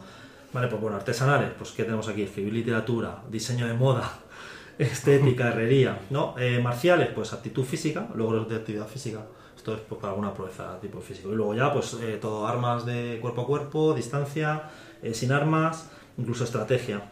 Vale, 0.51 0.67
pues 0.67 0.81
bueno, 0.81 0.97
artesanales, 0.97 1.51
pues 1.57 1.71
¿qué 1.71 1.83
tenemos 1.83 2.07
aquí? 2.07 2.23
Escribir 2.23 2.53
literatura, 2.53 3.21
diseño 3.29 3.67
de 3.67 3.73
moda, 3.75 4.19
estética, 4.79 5.47
herrería, 5.49 5.99
¿no? 6.09 6.33
Eh, 6.39 6.59
marciales, 6.59 7.09
pues 7.13 7.33
actitud 7.33 7.63
física, 7.63 8.07
logros 8.15 8.49
de 8.49 8.55
actividad 8.55 8.87
física, 8.87 9.25
esto 9.55 9.75
es 9.75 9.81
pues, 9.81 10.01
para 10.01 10.13
alguna 10.13 10.33
proeza 10.33 10.79
tipo 10.79 11.01
físico. 11.01 11.31
Y 11.31 11.35
luego 11.35 11.53
ya, 11.53 11.71
pues 11.71 11.95
eh, 12.01 12.17
todo 12.19 12.47
armas 12.47 12.83
de 12.85 13.19
cuerpo 13.21 13.41
a 13.41 13.45
cuerpo, 13.45 13.93
distancia, 13.93 14.63
eh, 15.03 15.13
sin 15.13 15.31
armas, 15.31 15.91
incluso 16.17 16.45
estrategia. 16.45 17.11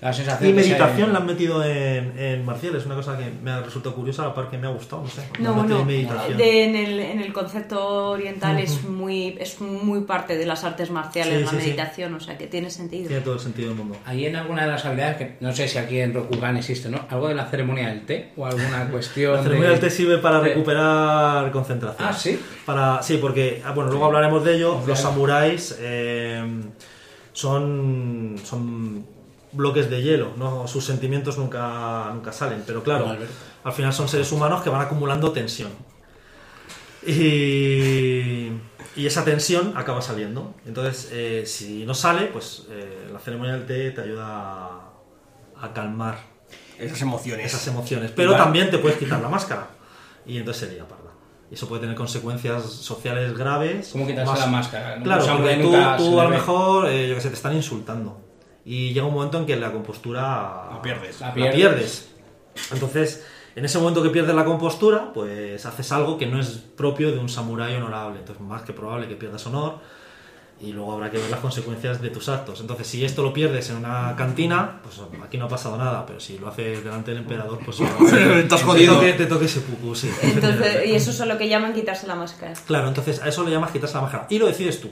La 0.00 0.12
sensación 0.12 0.50
Y 0.50 0.52
meditación 0.52 1.12
la 1.12 1.18
han 1.18 1.26
metido 1.26 1.64
en, 1.64 2.16
en 2.16 2.44
marciales, 2.44 2.86
una 2.86 2.94
cosa 2.94 3.18
que 3.18 3.24
me 3.42 3.50
ha 3.50 3.60
resultado 3.62 3.96
curiosa, 3.96 4.26
aparte 4.26 4.52
que 4.52 4.58
me 4.58 4.68
ha 4.68 4.70
gustado, 4.70 5.02
no 5.02 5.08
sé. 5.08 5.22
No, 5.40 5.64
no. 5.64 5.84
meditación. 5.84 6.36
De- 6.38 6.64
en, 6.64 6.76
el, 6.76 7.00
en 7.00 7.20
el 7.20 7.32
concepto 7.32 8.10
oriental 8.10 8.60
es 8.60 8.84
muy 8.84 9.36
es 9.40 9.60
muy 9.60 10.02
parte 10.02 10.36
de 10.38 10.46
las 10.46 10.62
artes 10.62 10.92
marciales 10.92 11.38
Sí, 11.38 11.44
la 11.44 11.50
sí, 11.50 11.56
sí. 11.58 11.62
meditación, 11.66 12.14
o 12.14 12.20
sea 12.20 12.38
que 12.38 12.46
tiene 12.46 12.70
sentido. 12.70 13.08
Tiene 13.08 13.22
todo 13.24 13.34
el 13.34 13.40
sentido 13.40 13.70
del 13.70 13.78
mundo. 13.78 13.96
Ahí 14.04 14.24
en 14.24 14.36
alguna 14.36 14.62
de 14.66 14.68
las 14.70 14.84
habilidades, 14.84 15.16
que 15.16 15.36
no 15.40 15.52
sé 15.52 15.66
si 15.66 15.78
aquí 15.78 15.98
en 16.00 16.14
Rokugan 16.14 16.56
existe, 16.56 16.88
¿no? 16.88 17.00
Algo 17.10 17.26
de 17.26 17.34
la 17.34 17.46
ceremonia 17.46 17.88
del 17.88 18.06
té 18.06 18.30
o 18.36 18.46
alguna 18.46 18.88
cuestión. 18.92 19.34
La 19.34 19.42
ceremonia 19.42 19.70
de- 19.70 19.78
del 19.78 19.80
té 19.80 19.90
sirve 19.90 20.18
para 20.18 20.38
de- 20.40 20.50
recuperar 20.50 21.50
concentración. 21.50 22.08
Ah, 22.08 22.12
¿sí? 22.12 22.38
Para, 22.64 23.02
sí, 23.02 23.18
porque, 23.20 23.62
ah, 23.64 23.72
bueno, 23.72 23.90
luego 23.90 24.04
hablaremos 24.06 24.44
de 24.44 24.54
ello. 24.54 24.80
Los 24.86 25.00
samuráis 25.00 25.76
eh, 25.80 26.40
son, 27.32 28.36
son 28.44 29.17
bloques 29.52 29.88
de 29.90 30.02
hielo, 30.02 30.32
¿no? 30.36 30.66
Sus 30.68 30.84
sentimientos 30.84 31.38
nunca, 31.38 32.10
nunca 32.12 32.32
salen, 32.32 32.62
pero 32.66 32.82
claro, 32.82 33.16
al 33.64 33.72
final 33.72 33.92
son 33.92 34.08
seres 34.08 34.30
humanos 34.32 34.62
que 34.62 34.70
van 34.70 34.82
acumulando 34.82 35.32
tensión. 35.32 35.70
Y, 37.06 38.50
y 38.96 39.06
esa 39.06 39.24
tensión 39.24 39.72
acaba 39.76 40.02
saliendo. 40.02 40.54
Entonces, 40.66 41.08
eh, 41.12 41.44
si 41.46 41.84
no 41.86 41.94
sale, 41.94 42.26
pues 42.26 42.66
eh, 42.70 43.08
la 43.12 43.18
ceremonia 43.18 43.54
del 43.54 43.66
té 43.66 43.90
te 43.92 44.02
ayuda 44.02 44.26
a, 44.26 44.92
a 45.60 45.72
calmar 45.72 46.18
Esas 46.78 47.00
emociones. 47.02 47.46
esas 47.46 47.66
emociones. 47.68 48.10
Pero 48.14 48.32
Vale. 48.32 48.42
también 48.44 48.70
te 48.70 48.78
puedes 48.78 48.98
quitar 48.98 49.20
la 49.20 49.28
máscara. 49.28 49.68
Y 50.26 50.36
entonces 50.38 50.68
sería 50.68 50.86
parda. 50.86 51.04
Y 51.50 51.54
eso 51.54 51.66
puede 51.68 51.80
tener 51.82 51.96
consecuencias 51.96 52.62
sociales 52.64 53.36
graves. 53.36 53.88
¿Cómo 53.92 54.06
quitarse 54.06 54.30
Más- 54.32 54.40
la 54.40 54.46
máscara? 54.46 54.96
No, 54.96 55.04
Claro, 55.04 55.26
porque 55.38 55.54
tú, 55.56 55.70
tú 55.96 56.20
a 56.20 56.24
lo 56.24 56.30
mejor, 56.30 56.88
eh, 56.90 57.08
yo 57.08 57.14
que 57.14 57.20
sé, 57.22 57.28
te 57.30 57.36
están 57.36 57.54
insultando. 57.56 58.20
Y 58.68 58.92
llega 58.92 59.06
un 59.06 59.14
momento 59.14 59.38
en 59.38 59.46
que 59.46 59.56
la 59.56 59.72
compostura 59.72 60.68
La 60.70 60.82
pierdes. 60.82 61.20
La 61.20 61.28
la 61.28 61.34
pierdes. 61.34 61.54
pierdes. 61.56 62.10
Entonces, 62.70 63.26
en 63.56 63.64
ese 63.64 63.78
momento 63.78 64.02
que 64.02 64.10
pierdes 64.10 64.34
la 64.34 64.44
compostura, 64.44 65.10
pues 65.14 65.64
haces 65.64 65.90
algo 65.90 66.18
que 66.18 66.26
no 66.26 66.38
es 66.38 66.48
propio 66.76 67.10
de 67.10 67.18
un 67.18 67.30
samurái 67.30 67.76
honorable. 67.76 68.18
Entonces, 68.18 68.44
más 68.44 68.60
que 68.62 68.74
probable 68.74 69.08
que 69.08 69.14
pierdas 69.14 69.46
honor 69.46 69.78
y 70.60 70.72
luego 70.72 70.92
habrá 70.92 71.10
que 71.10 71.16
ver 71.16 71.30
las 71.30 71.40
consecuencias 71.40 72.02
de 72.02 72.10
tus 72.10 72.28
actos. 72.28 72.60
Entonces, 72.60 72.86
si 72.86 73.04
esto 73.06 73.22
lo 73.22 73.32
pierdes 73.32 73.70
en 73.70 73.76
una 73.76 74.14
cantina, 74.18 74.80
pues 74.82 75.00
aquí 75.24 75.38
no 75.38 75.46
ha 75.46 75.48
pasado 75.48 75.78
nada, 75.78 76.04
pero 76.04 76.20
si 76.20 76.38
lo 76.38 76.48
haces 76.48 76.84
delante 76.84 77.12
del 77.12 77.20
emperador, 77.20 77.60
pues 77.64 77.80
Estás 77.80 78.62
jodido. 78.64 78.98
Te 79.00 79.12
toque, 79.12 79.24
te 79.24 79.26
toque 79.26 79.44
ese 79.46 79.60
pupu, 79.60 79.94
sí. 79.94 80.10
Entonces, 80.22 80.84
y 80.84 80.92
eso 80.94 81.10
es 81.10 81.26
lo 81.26 81.38
que 81.38 81.48
llaman 81.48 81.72
quitarse 81.72 82.06
la 82.06 82.16
máscara. 82.16 82.52
Claro, 82.66 82.88
entonces 82.88 83.22
a 83.22 83.28
eso 83.28 83.44
le 83.44 83.50
llamas 83.50 83.70
quitarse 83.70 83.94
la 83.94 84.02
máscara. 84.02 84.26
Y 84.28 84.38
lo 84.38 84.46
decides 84.46 84.78
tú. 84.78 84.90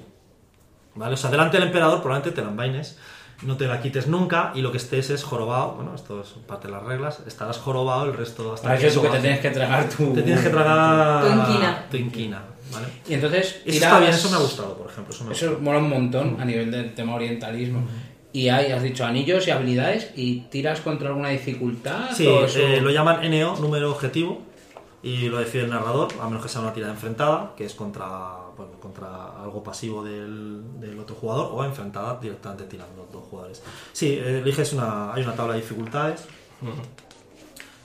¿Vale? 0.94 1.12
O 1.12 1.16
sea, 1.18 1.30
delante 1.30 1.58
del 1.58 1.66
emperador 1.66 2.00
probablemente 2.00 2.34
te 2.34 2.42
la 2.42 2.50
envaines, 2.50 2.96
no 3.42 3.56
te 3.56 3.66
la 3.66 3.80
quites 3.80 4.06
nunca 4.06 4.52
y 4.54 4.62
lo 4.62 4.70
que 4.72 4.78
estés 4.78 5.10
es 5.10 5.22
jorobado. 5.24 5.72
Bueno, 5.72 5.94
esto 5.94 6.20
es 6.22 6.28
parte 6.46 6.68
de 6.68 6.74
las 6.74 6.82
reglas. 6.82 7.20
Estarás 7.26 7.58
jorobado 7.58 8.04
el 8.06 8.14
resto 8.16 8.54
hasta 8.54 8.68
Para 8.68 8.78
eso 8.80 9.00
tú 9.00 9.06
que 9.06 9.12
te 9.16 9.20
tienes 9.20 9.40
que 9.40 9.50
tragar 9.50 9.88
tu. 9.88 10.12
Te 10.14 10.22
tienes 10.22 10.42
que 10.42 10.50
tragar 10.50 11.22
Tu 11.24 11.28
inquina. 11.52 11.84
tu 11.90 11.96
inquina, 11.96 12.42
¿vale? 12.72 12.86
Y 13.08 13.14
entonces. 13.14 13.46
Eso 13.46 13.64
tiras- 13.64 13.74
está 13.82 13.98
bien, 14.00 14.10
eso 14.12 14.30
me 14.30 14.36
ha 14.36 14.40
gustado, 14.40 14.74
por 14.76 14.90
ejemplo. 14.90 15.14
Eso 15.14 15.24
me 15.24 15.32
Eso 15.32 15.58
mola 15.60 15.78
un 15.78 15.88
montón 15.90 16.40
a 16.40 16.44
nivel 16.44 16.70
del 16.70 16.94
tema 16.94 17.14
orientalismo. 17.14 17.82
Y 18.32 18.48
hay, 18.50 18.70
has 18.72 18.82
dicho, 18.82 19.04
anillos 19.04 19.46
y 19.48 19.50
habilidades 19.50 20.10
y 20.14 20.40
tiras 20.50 20.80
contra 20.80 21.08
alguna 21.08 21.30
dificultad. 21.30 22.10
Sí, 22.12 22.26
o 22.26 22.44
eso- 22.44 22.58
eh, 22.58 22.80
lo 22.82 22.90
llaman 22.90 23.20
NO, 23.30 23.56
número 23.56 23.90
objetivo, 23.90 24.42
y 25.02 25.28
lo 25.28 25.38
decide 25.38 25.64
el 25.64 25.70
narrador, 25.70 26.08
a 26.20 26.26
menos 26.26 26.42
que 26.42 26.48
sea 26.48 26.60
una 26.60 26.72
tirada 26.74 26.92
enfrentada, 26.92 27.52
que 27.56 27.64
es 27.64 27.72
contra, 27.74 28.06
bueno, 28.56 28.72
contra 28.80 29.42
algo 29.42 29.62
pasivo 29.62 30.02
del, 30.02 30.80
del 30.80 30.98
otro 30.98 31.14
jugador, 31.16 31.50
o 31.52 31.64
enfrentada 31.64 32.18
directamente 32.20 32.64
tirando 32.64 33.08
dos 33.12 33.24
jugadores. 33.30 33.62
Sí, 33.92 34.18
eliges 34.18 34.72
una, 34.72 35.12
hay 35.12 35.22
una 35.22 35.34
tabla 35.34 35.54
de 35.54 35.60
dificultades 35.60 36.26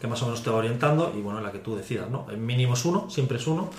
que 0.01 0.07
más 0.07 0.19
o 0.23 0.25
menos 0.25 0.41
te 0.41 0.49
va 0.49 0.55
orientando 0.55 1.13
y 1.15 1.21
bueno, 1.21 1.37
en 1.37 1.45
la 1.45 1.51
que 1.51 1.59
tú 1.59 1.75
decidas, 1.75 2.09
¿no? 2.09 2.25
El 2.31 2.37
mínimo 2.37 2.73
es 2.73 2.83
uno, 2.85 3.07
siempre 3.11 3.37
es 3.37 3.45
uno. 3.45 3.69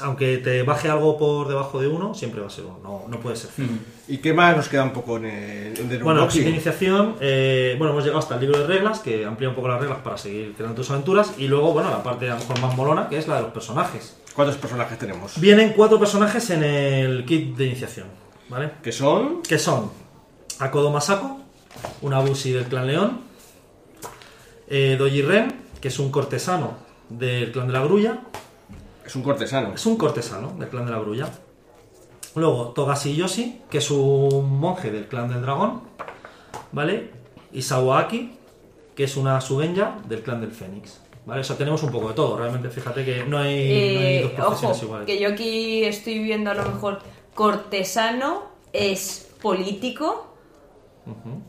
Aunque 0.00 0.38
te 0.38 0.62
baje 0.62 0.88
algo 0.88 1.18
por 1.18 1.48
debajo 1.48 1.80
de 1.80 1.88
uno, 1.88 2.14
siempre 2.14 2.40
va 2.40 2.46
a 2.46 2.50
ser 2.50 2.66
uno, 2.66 2.78
no, 2.84 3.04
no 3.08 3.18
puede 3.18 3.34
ser 3.34 3.50
cero. 3.54 3.70
¿Y 4.06 4.18
qué 4.18 4.32
más 4.32 4.56
nos 4.56 4.68
queda 4.68 4.84
un 4.84 4.92
poco 4.92 5.16
en 5.16 5.24
el, 5.24 5.76
en 5.80 5.90
el 5.90 6.04
Bueno, 6.04 6.28
de 6.28 6.48
iniciación, 6.48 7.16
eh, 7.20 7.74
bueno, 7.78 7.94
hemos 7.94 8.04
llegado 8.04 8.20
hasta 8.20 8.36
el 8.36 8.42
libro 8.42 8.60
de 8.60 8.68
reglas, 8.68 9.00
que 9.00 9.24
amplía 9.24 9.48
un 9.48 9.56
poco 9.56 9.66
las 9.66 9.80
reglas 9.80 9.98
para 10.04 10.16
seguir 10.16 10.54
creando 10.54 10.76
tus 10.76 10.88
aventuras, 10.92 11.34
y 11.36 11.48
luego, 11.48 11.72
bueno, 11.72 11.90
la 11.90 12.04
parte 12.04 12.30
a 12.30 12.34
lo 12.34 12.40
mejor 12.40 12.60
más 12.60 12.76
molona, 12.76 13.08
que 13.08 13.18
es 13.18 13.26
la 13.26 13.36
de 13.36 13.42
los 13.42 13.50
personajes. 13.50 14.16
¿Cuántos 14.36 14.56
personajes 14.58 14.98
tenemos? 14.98 15.40
Vienen 15.40 15.72
cuatro 15.72 15.98
personajes 15.98 16.50
en 16.50 16.62
el 16.62 17.24
kit 17.24 17.56
de 17.56 17.66
iniciación, 17.66 18.06
¿vale? 18.50 18.72
Que 18.82 18.92
son... 18.92 19.42
Que 19.42 19.58
son 19.58 19.90
Akodo 20.58 20.90
Masako, 20.90 21.38
una 22.02 22.20
Bushi 22.20 22.52
del 22.52 22.66
clan 22.66 22.86
León, 22.86 23.20
eh, 24.68 24.96
Doji 24.98 25.22
Ren, 25.22 25.62
que 25.80 25.88
es 25.88 25.98
un 25.98 26.10
cortesano 26.10 26.74
del 27.08 27.50
clan 27.52 27.66
de 27.68 27.72
la 27.72 27.80
Grulla, 27.84 28.20
Es 29.04 29.14
un 29.16 29.22
cortesano. 29.22 29.72
es 29.74 29.86
un 29.86 29.96
cortesano 29.96 30.54
del 30.58 30.68
clan 30.68 30.84
de 30.86 30.92
la 30.92 30.98
Grulla. 30.98 31.28
Luego 32.34 32.68
Togashi 32.74 33.14
Yoshi, 33.16 33.62
que 33.70 33.78
es 33.78 33.90
un 33.90 34.58
monje 34.58 34.90
del 34.90 35.06
clan 35.08 35.28
del 35.30 35.40
dragón, 35.42 35.82
¿vale? 36.72 37.10
Y 37.52 37.62
Sawaki, 37.62 38.36
que 38.94 39.04
es 39.04 39.16
una 39.16 39.40
Sugenya 39.40 39.96
del 40.06 40.22
clan 40.22 40.40
del 40.42 40.50
Fénix. 40.52 41.00
¿Vale? 41.26 41.40
O 41.40 41.44
sea, 41.44 41.56
tenemos 41.56 41.82
un 41.82 41.90
poco 41.90 42.08
de 42.08 42.14
todo. 42.14 42.36
Realmente, 42.38 42.70
fíjate 42.70 43.04
que 43.04 43.24
no 43.24 43.36
hay, 43.38 43.54
no 43.94 44.00
hay 44.00 44.16
Eh, 44.16 44.22
dos 44.22 44.32
profesiones 44.32 44.76
ojo, 44.78 44.86
iguales. 44.86 45.06
que 45.06 45.20
yo 45.20 45.28
aquí 45.28 45.84
estoy 45.84 46.20
viendo 46.20 46.50
a 46.50 46.54
lo 46.54 46.62
mejor 46.70 47.00
cortesano 47.34 48.44
es 48.72 49.28
político 49.42 50.34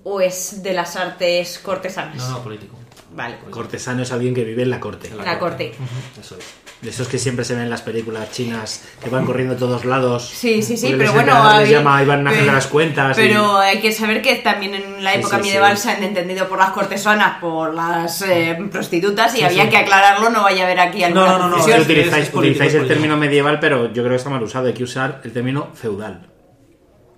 o 0.04 0.22
es 0.22 0.62
de 0.63 0.74
las 0.74 0.96
artes 0.96 1.60
cortesanas. 1.60 2.18
No, 2.18 2.30
no, 2.38 2.44
político. 2.44 2.76
Vale, 3.16 3.38
Cortesano 3.50 4.04
es 4.04 4.12
alguien 4.12 4.36
que 4.36 4.44
vive 4.44 4.63
en 4.63 4.70
la 4.70 4.80
corte. 4.80 5.10
la, 5.16 5.24
la 5.24 5.40
corte. 5.40 5.74
Eso 6.20 6.38
es. 6.38 6.44
De 6.82 6.92
esos 6.92 7.08
que 7.08 7.18
siempre 7.18 7.44
se 7.44 7.56
ven 7.56 7.63
en 7.63 7.70
las 7.72 7.82
películas 7.82 8.32
chinas, 8.32 8.84
que 9.04 9.10
van 9.10 9.26
corriendo 9.26 9.56
a 9.56 9.58
todos 9.58 9.84
lados. 9.84 10.30
Sí, 10.30 10.62
sí, 10.62 10.78
sí, 10.78 10.94
pero 10.96 11.12
bueno, 11.12 11.60
les 11.60 11.72
llama 11.72 12.04
Nájera 12.04 12.30
pero- 12.32 12.52
a 12.52 12.54
las 12.54 12.68
cuentas. 12.68 13.18
y- 13.18 13.22
Pero 13.22 13.58
hay 13.58 13.80
que 13.82 13.92
saber 13.92 14.22
que 14.22 14.36
también 14.36 14.76
en 14.76 15.04
la 15.04 15.13
Sí, 15.13 15.20
época 15.20 15.38
sí, 15.38 15.42
medieval 15.44 15.76
sí. 15.76 15.84
se 15.84 15.92
han 15.92 16.04
entendido 16.04 16.48
por 16.48 16.60
las 16.60 16.70
cortesanas, 16.70 17.40
por 17.42 17.74
las 17.74 18.22
eh, 18.22 18.56
prostitutas 18.72 19.34
y 19.34 19.38
Sí, 19.40 19.44
había 19.44 19.63
sí. 19.63 19.70
que 19.70 19.78
aclararlo, 19.78 20.30
no 20.30 20.44
vaya 20.44 20.62
a 20.62 20.66
haber 20.68 20.80
aquí 20.80 21.04
alguna 21.04 21.26
No, 21.26 21.40
no, 21.40 21.50
no, 21.50 21.58
no, 21.58 21.66
Es 21.66 21.68
es- 21.68 21.82
utilizáis, 21.84 22.26
es 22.26 22.30
político, 22.30 22.38
utilizáis 22.63 22.74
es 22.76 22.82
el 22.82 22.88
término 22.88 23.18
medieval, 23.18 23.60
pero 23.60 23.88
yo 23.88 24.04
creo 24.04 24.10
que 24.10 24.16
está 24.18 24.30
mal 24.30 24.44
usado. 24.44 24.68
Hay 24.68 24.74
que 24.74 24.84
usar 24.84 25.22
el 25.24 25.34
término 25.34 25.70
feudal. 25.74 26.28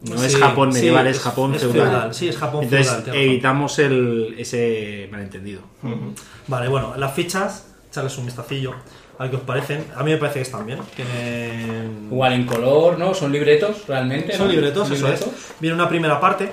No 0.03 0.23
es 0.23 0.31
Sí, 0.31 0.39
Japón 0.39 0.71
sí, 0.71 0.77
medieval, 0.77 1.07
es, 1.07 1.17
es- 1.17 1.21
Japón 1.23 1.53
es 1.55 1.61
feudal. 1.63 1.89
feudal, 1.89 2.13
sí, 2.13 2.29
es 2.29 2.37
Japón 2.37 2.63
Entonces 2.63 2.89
feudal, 2.89 3.15
evitamos 3.17 3.77
el, 3.79 4.35
ese 4.37 5.09
malentendido. 5.11 5.63
Vale, 6.47 6.69
bueno, 6.69 6.93
las 6.95 7.13
fichas, 7.13 7.67
echarles 7.91 8.17
un 8.17 8.25
vistacillo 8.25 8.75
a 9.19 9.23
ver 9.23 9.29
qué 9.31 9.37
os 9.37 9.43
parecen. 9.43 9.85
A 9.95 10.01
mí 10.03 10.11
me 10.11 10.17
parece 10.17 10.39
que 10.39 10.43
están 10.43 10.65
bien. 10.65 10.79
Tienen... 10.95 12.07
Igual 12.09 12.33
en 12.33 12.45
color, 12.45 12.97
¿no? 12.97 13.13
Son 13.13 13.31
libretos, 13.31 13.83
realmente. 13.87 14.35
Son 14.35 14.47
¿no? 14.47 14.53
libretos, 14.53 14.85
eso 14.89 14.93
es. 14.95 15.01
Libretos. 15.19 15.29
Viene 15.59 15.75
una 15.75 15.87
primera 15.89 16.19
parte 16.19 16.49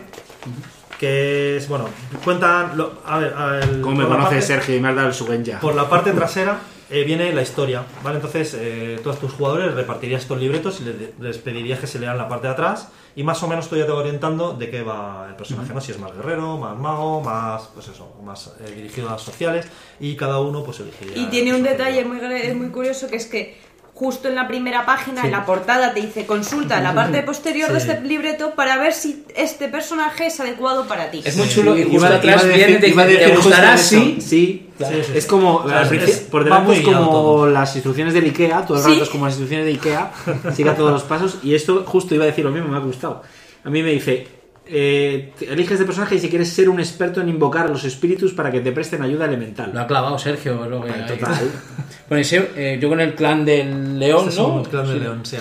que 0.98 1.56
es, 1.58 1.68
bueno, 1.68 1.86
cuentan... 2.24 2.76
lo- 2.76 3.00
a 3.06 3.18
ver, 3.18 3.34
a 3.34 3.60
el- 3.60 3.80
Como 3.80 3.96
me 3.96 4.04
parte- 4.06 4.42
Sergio, 4.42 4.76
y 4.76 4.80
me 4.80 4.88
has 4.88 4.96
dado 4.96 5.08
el 5.08 5.14
Sugenya. 5.14 5.60
Por 5.60 5.74
la 5.74 5.88
parte 5.88 6.12
trasera 6.12 6.58
eh, 6.90 7.04
viene 7.04 7.32
la 7.32 7.42
historia, 7.42 7.84
¿vale? 8.02 8.16
Entonces, 8.16 8.54
eh, 8.58 9.00
todos 9.02 9.18
tus 9.18 9.32
jugadores 9.32 9.74
repartirías 9.74 10.22
estos 10.22 10.38
libretos 10.40 10.80
y 10.80 10.84
le- 10.84 11.12
les 11.20 11.38
pedirías 11.38 11.80
que 11.80 11.86
se 11.86 11.98
lean 11.98 12.16
la 12.16 12.28
parte 12.28 12.46
de 12.46 12.52
atrás 12.52 12.88
y 13.16 13.22
más 13.24 13.42
o 13.42 13.48
menos 13.48 13.68
tú 13.68 13.76
ya 13.76 13.86
te 13.86 13.92
vas 13.92 14.00
orientando 14.00 14.52
de 14.52 14.70
qué 14.70 14.82
va 14.82 15.26
el 15.28 15.34
personaje, 15.36 15.72
¿no? 15.74 15.80
Si 15.80 15.90
es 15.92 15.98
más 15.98 16.14
guerrero, 16.14 16.58
más 16.58 16.76
mago, 16.76 17.20
más, 17.22 17.68
pues 17.74 17.88
eso, 17.88 18.12
más 18.22 18.54
eh, 18.60 18.72
dirigido 18.74 19.08
a 19.08 19.12
las 19.12 19.22
sociales 19.22 19.66
y 19.98 20.14
cada 20.16 20.38
uno 20.40 20.62
pues 20.62 20.80
elegiría... 20.80 21.16
Y 21.16 21.26
tiene 21.26 21.54
un 21.54 21.62
detalle 21.62 22.04
muy, 22.04 22.18
gra- 22.18 22.54
muy 22.54 22.68
curioso 22.68 23.08
que 23.08 23.16
es 23.16 23.26
que 23.26 23.58
justo 23.98 24.28
en 24.28 24.34
la 24.34 24.46
primera 24.46 24.84
página, 24.84 25.22
en 25.24 25.30
la 25.32 25.46
portada, 25.46 25.94
te 25.94 26.02
dice 26.02 26.26
consulta 26.26 26.76
en 26.76 26.84
la 26.84 26.94
parte 26.94 27.22
posterior 27.22 27.72
de 27.72 27.80
Sí. 27.80 27.88
este 27.90 28.02
libreto 28.06 28.50
para 28.54 28.76
ver 28.76 28.92
si 28.92 29.24
este 29.34 29.68
personaje 29.68 30.26
es 30.26 30.38
adecuado 30.38 30.86
para 30.86 31.10
ti. 31.10 31.22
Es 31.24 31.34
muy 31.38 31.48
chulo 31.48 31.74
y 31.78 31.84
justo 31.84 31.96
Iba- 32.06 32.16
atrás 32.16 32.46
viene 32.46 32.74
te 32.76 32.92
¿te 32.92 33.36
gustará 33.36 33.72
así? 33.72 34.18
Sí, 34.20 34.68
Sí, 34.78 34.84
sí, 34.84 34.84
es 35.14 35.24
sí. 35.24 35.28
como 35.30 35.56
O 35.56 35.68
sea, 35.68 35.78
al 35.80 35.94
es- 35.98 36.18
por 36.18 36.42
va 36.42 36.44
delante 36.44 36.66
muy 36.66 36.76
es 36.76 36.84
guiado 36.84 37.06
como 37.06 37.18
todo. 37.18 37.46
las 37.50 37.74
instrucciones 37.74 38.12
del 38.12 38.24
Ikea, 38.26 38.66
todo 38.66 38.76
el 38.76 38.84
Sí. 38.84 38.90
rato 38.90 39.02
es 39.04 39.08
como 39.08 39.24
las 39.24 39.32
instrucciones 39.38 39.64
de 39.64 39.72
Ikea, 39.72 40.12
siga 40.54 40.74
todos 40.76 40.92
los 40.92 41.02
pasos 41.04 41.38
y 41.42 41.54
esto 41.54 41.82
justo 41.86 42.14
iba 42.14 42.24
a 42.24 42.26
decir 42.26 42.44
lo 42.44 42.50
mismo, 42.50 42.68
me 42.68 42.76
ha 42.76 42.80
gustado. 42.80 43.22
A 43.64 43.70
mí 43.70 43.82
me 43.82 43.92
dice, 43.92 44.28
eh, 44.68 45.32
eliges 45.48 45.78
de 45.78 45.84
personaje 45.84 46.16
y 46.16 46.18
si 46.18 46.28
quieres 46.28 46.48
ser 46.52 46.68
un 46.68 46.80
experto 46.80 47.20
en 47.20 47.28
invocar 47.28 47.66
a 47.66 47.68
los 47.68 47.84
espíritus 47.84 48.32
para 48.32 48.50
que 48.50 48.60
te 48.60 48.72
presten 48.72 49.02
ayuda 49.02 49.26
elemental. 49.26 49.70
Lo 49.72 49.80
ha 49.80 49.86
clavado 49.86 50.18
Sergio, 50.18 50.68
lo 50.68 50.82
que. 50.84 50.92
Total. 50.92 51.34
Bueno, 52.08 52.20
ese, 52.20 52.50
eh, 52.54 52.78
yo 52.80 52.88
con 52.88 53.00
el 53.00 53.14
clan 53.16 53.44
del 53.44 53.98
león, 53.98 54.28
Este 54.28 54.30
es 54.30 54.38
¿no? 54.38 54.58
un 54.58 54.64
clan 54.64 54.86
de 54.86 54.92
Sí. 54.92 55.00
León, 55.00 55.20
sí, 55.26 55.36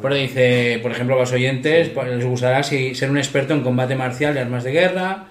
Pero 0.00 0.14
dice, 0.14 0.78
por 0.82 0.90
ejemplo, 0.90 1.14
a 1.14 1.18
los 1.18 1.32
oyentes 1.32 1.90
pues, 1.90 2.08
les 2.08 2.24
gustará 2.24 2.62
si 2.62 2.94
ser 2.94 3.10
un 3.10 3.18
experto 3.18 3.52
en 3.52 3.60
combate 3.60 3.96
marcial 3.96 4.34
y 4.34 4.38
armas 4.38 4.64
de 4.64 4.72
guerra, 4.72 5.26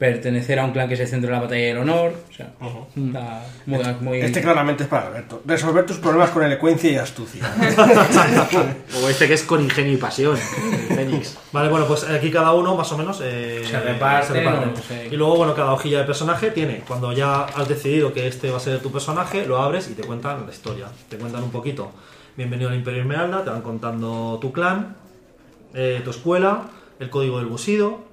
pertenecer 0.00 0.58
a 0.58 0.64
un 0.64 0.70
clan 0.72 0.88
que 0.88 0.96
se 0.96 1.06
centra 1.06 1.28
en 1.28 1.34
la 1.34 1.40
batalla 1.42 1.66
del 1.66 1.76
honor. 1.76 2.14
O 2.30 2.32
sea, 2.32 2.46
está 2.46 3.42
muy, 3.66 3.78
muy- 4.00 4.20
Este 4.22 4.40
claramente 4.40 4.84
es 4.84 4.88
para 4.88 5.08
Alberto. 5.08 5.42
Resolver 5.44 5.84
tus 5.84 5.98
problemas 5.98 6.30
con 6.30 6.42
elocuencia 6.42 6.90
y 6.90 6.96
astucia. 6.96 7.42
O 9.02 9.08
este 9.10 9.28
que 9.28 9.34
es 9.34 9.42
con 9.42 9.62
ingenio 9.62 9.92
y 9.92 9.96
pasión, 9.98 10.38
Fénix. 10.38 11.36
Vale, 11.52 11.68
bueno, 11.68 11.86
pues 11.86 12.04
aquí 12.04 12.30
cada 12.30 12.54
uno 12.54 12.74
más 12.76 12.90
o 12.92 12.96
menos 12.96 13.20
eh, 13.22 13.62
Se 13.70 13.78
reparten, 13.78 14.46
o 14.48 14.76
sea, 14.76 15.04
Y 15.04 15.16
luego, 15.16 15.36
bueno, 15.36 15.54
cada 15.54 15.74
hojilla 15.74 15.98
de 15.98 16.04
personaje 16.04 16.50
tiene, 16.50 16.82
cuando 16.88 17.12
ya 17.12 17.42
has 17.44 17.68
decidido 17.68 18.14
que 18.14 18.26
este 18.26 18.50
va 18.50 18.56
a 18.56 18.60
ser 18.60 18.80
tu 18.80 18.90
personaje, 18.90 19.44
lo 19.44 19.58
abres 19.58 19.90
y 19.90 19.92
te 19.92 20.02
cuentan 20.02 20.46
la 20.46 20.50
historia. 20.50 20.86
Te 21.10 21.18
cuentan 21.18 21.42
un 21.42 21.50
poquito. 21.50 21.92
Bienvenido 22.38 22.70
al 22.70 22.76
Imperio 22.76 23.02
Esmeralda, 23.02 23.44
te 23.44 23.50
van 23.50 23.60
contando 23.60 24.38
tu 24.40 24.50
clan, 24.50 24.96
eh, 25.74 26.00
tu 26.02 26.08
escuela, 26.08 26.70
el 26.98 27.10
código 27.10 27.36
del 27.36 27.48
busido. 27.48 28.08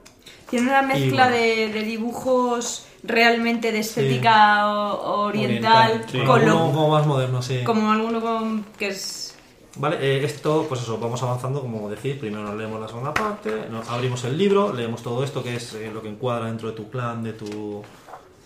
Tiene 0.49 0.69
una 0.69 0.81
mezcla 0.81 1.27
bueno. 1.29 1.37
de, 1.37 1.67
de 1.73 1.83
dibujos 1.83 2.85
realmente 3.03 3.71
de 3.71 3.79
estética 3.79 4.67
oriental, 4.67 5.91
Oriental, 5.91 6.05
sí. 6.11 6.19
con 6.19 6.41
Alguno 6.41 6.67
lo- 6.67 6.71
como 6.73 6.89
más 6.89 7.05
moderno, 7.05 7.41
sí. 7.41 7.63
como 7.63 7.91
alguno 7.91 8.21
con, 8.21 8.65
que 8.77 8.87
es... 8.89 9.35
Vale, 9.79 9.97
eh, 10.01 10.23
esto, 10.25 10.65
pues 10.67 10.81
eso, 10.81 10.97
vamos 10.97 11.21
avanzando, 11.21 11.61
como 11.61 11.87
decís, 11.89 12.15
primero 12.15 12.43
nos 12.43 12.55
leemos 12.55 12.81
la 12.81 12.87
segunda 12.87 13.13
parte, 13.13 13.51
nos 13.69 13.87
abrimos 13.89 14.23
el 14.23 14.35
libro, 14.37 14.73
leemos 14.73 15.03
todo 15.03 15.23
esto, 15.23 15.43
que 15.43 15.55
es 15.55 15.73
eh, 15.75 15.91
lo 15.93 16.01
que 16.01 16.09
encuadra 16.09 16.47
dentro 16.47 16.69
de 16.69 16.75
tu 16.75 16.89
clan, 16.89 17.23
de 17.23 17.33
tu, 17.33 17.83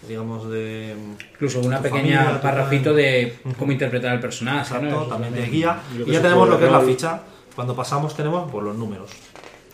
digamos, 0.07 0.49
de... 0.49 0.93
incluso 1.33 1.61
una 1.61 1.79
pequeña 1.79 2.39
familia, 2.39 2.93
de 2.93 3.39
cómo 3.57 3.71
interpretar 3.71 4.11
al 4.11 4.19
personaje. 4.19 4.59
Exacto, 4.73 5.03
también 5.05 5.33
también. 5.33 5.51
guía. 5.51 5.79
Y 6.05 6.11
ya 6.11 6.21
tenemos 6.21 6.45
el 6.47 6.53
lo 6.53 6.59
que 6.59 6.65
es 6.65 6.71
la 6.71 6.81
ficha. 6.81 7.21
Cuando 7.55 7.75
pasamos 7.75 8.13
tenemos 8.15 8.51
pues, 8.51 8.65
los 8.65 8.75
números. 8.75 9.11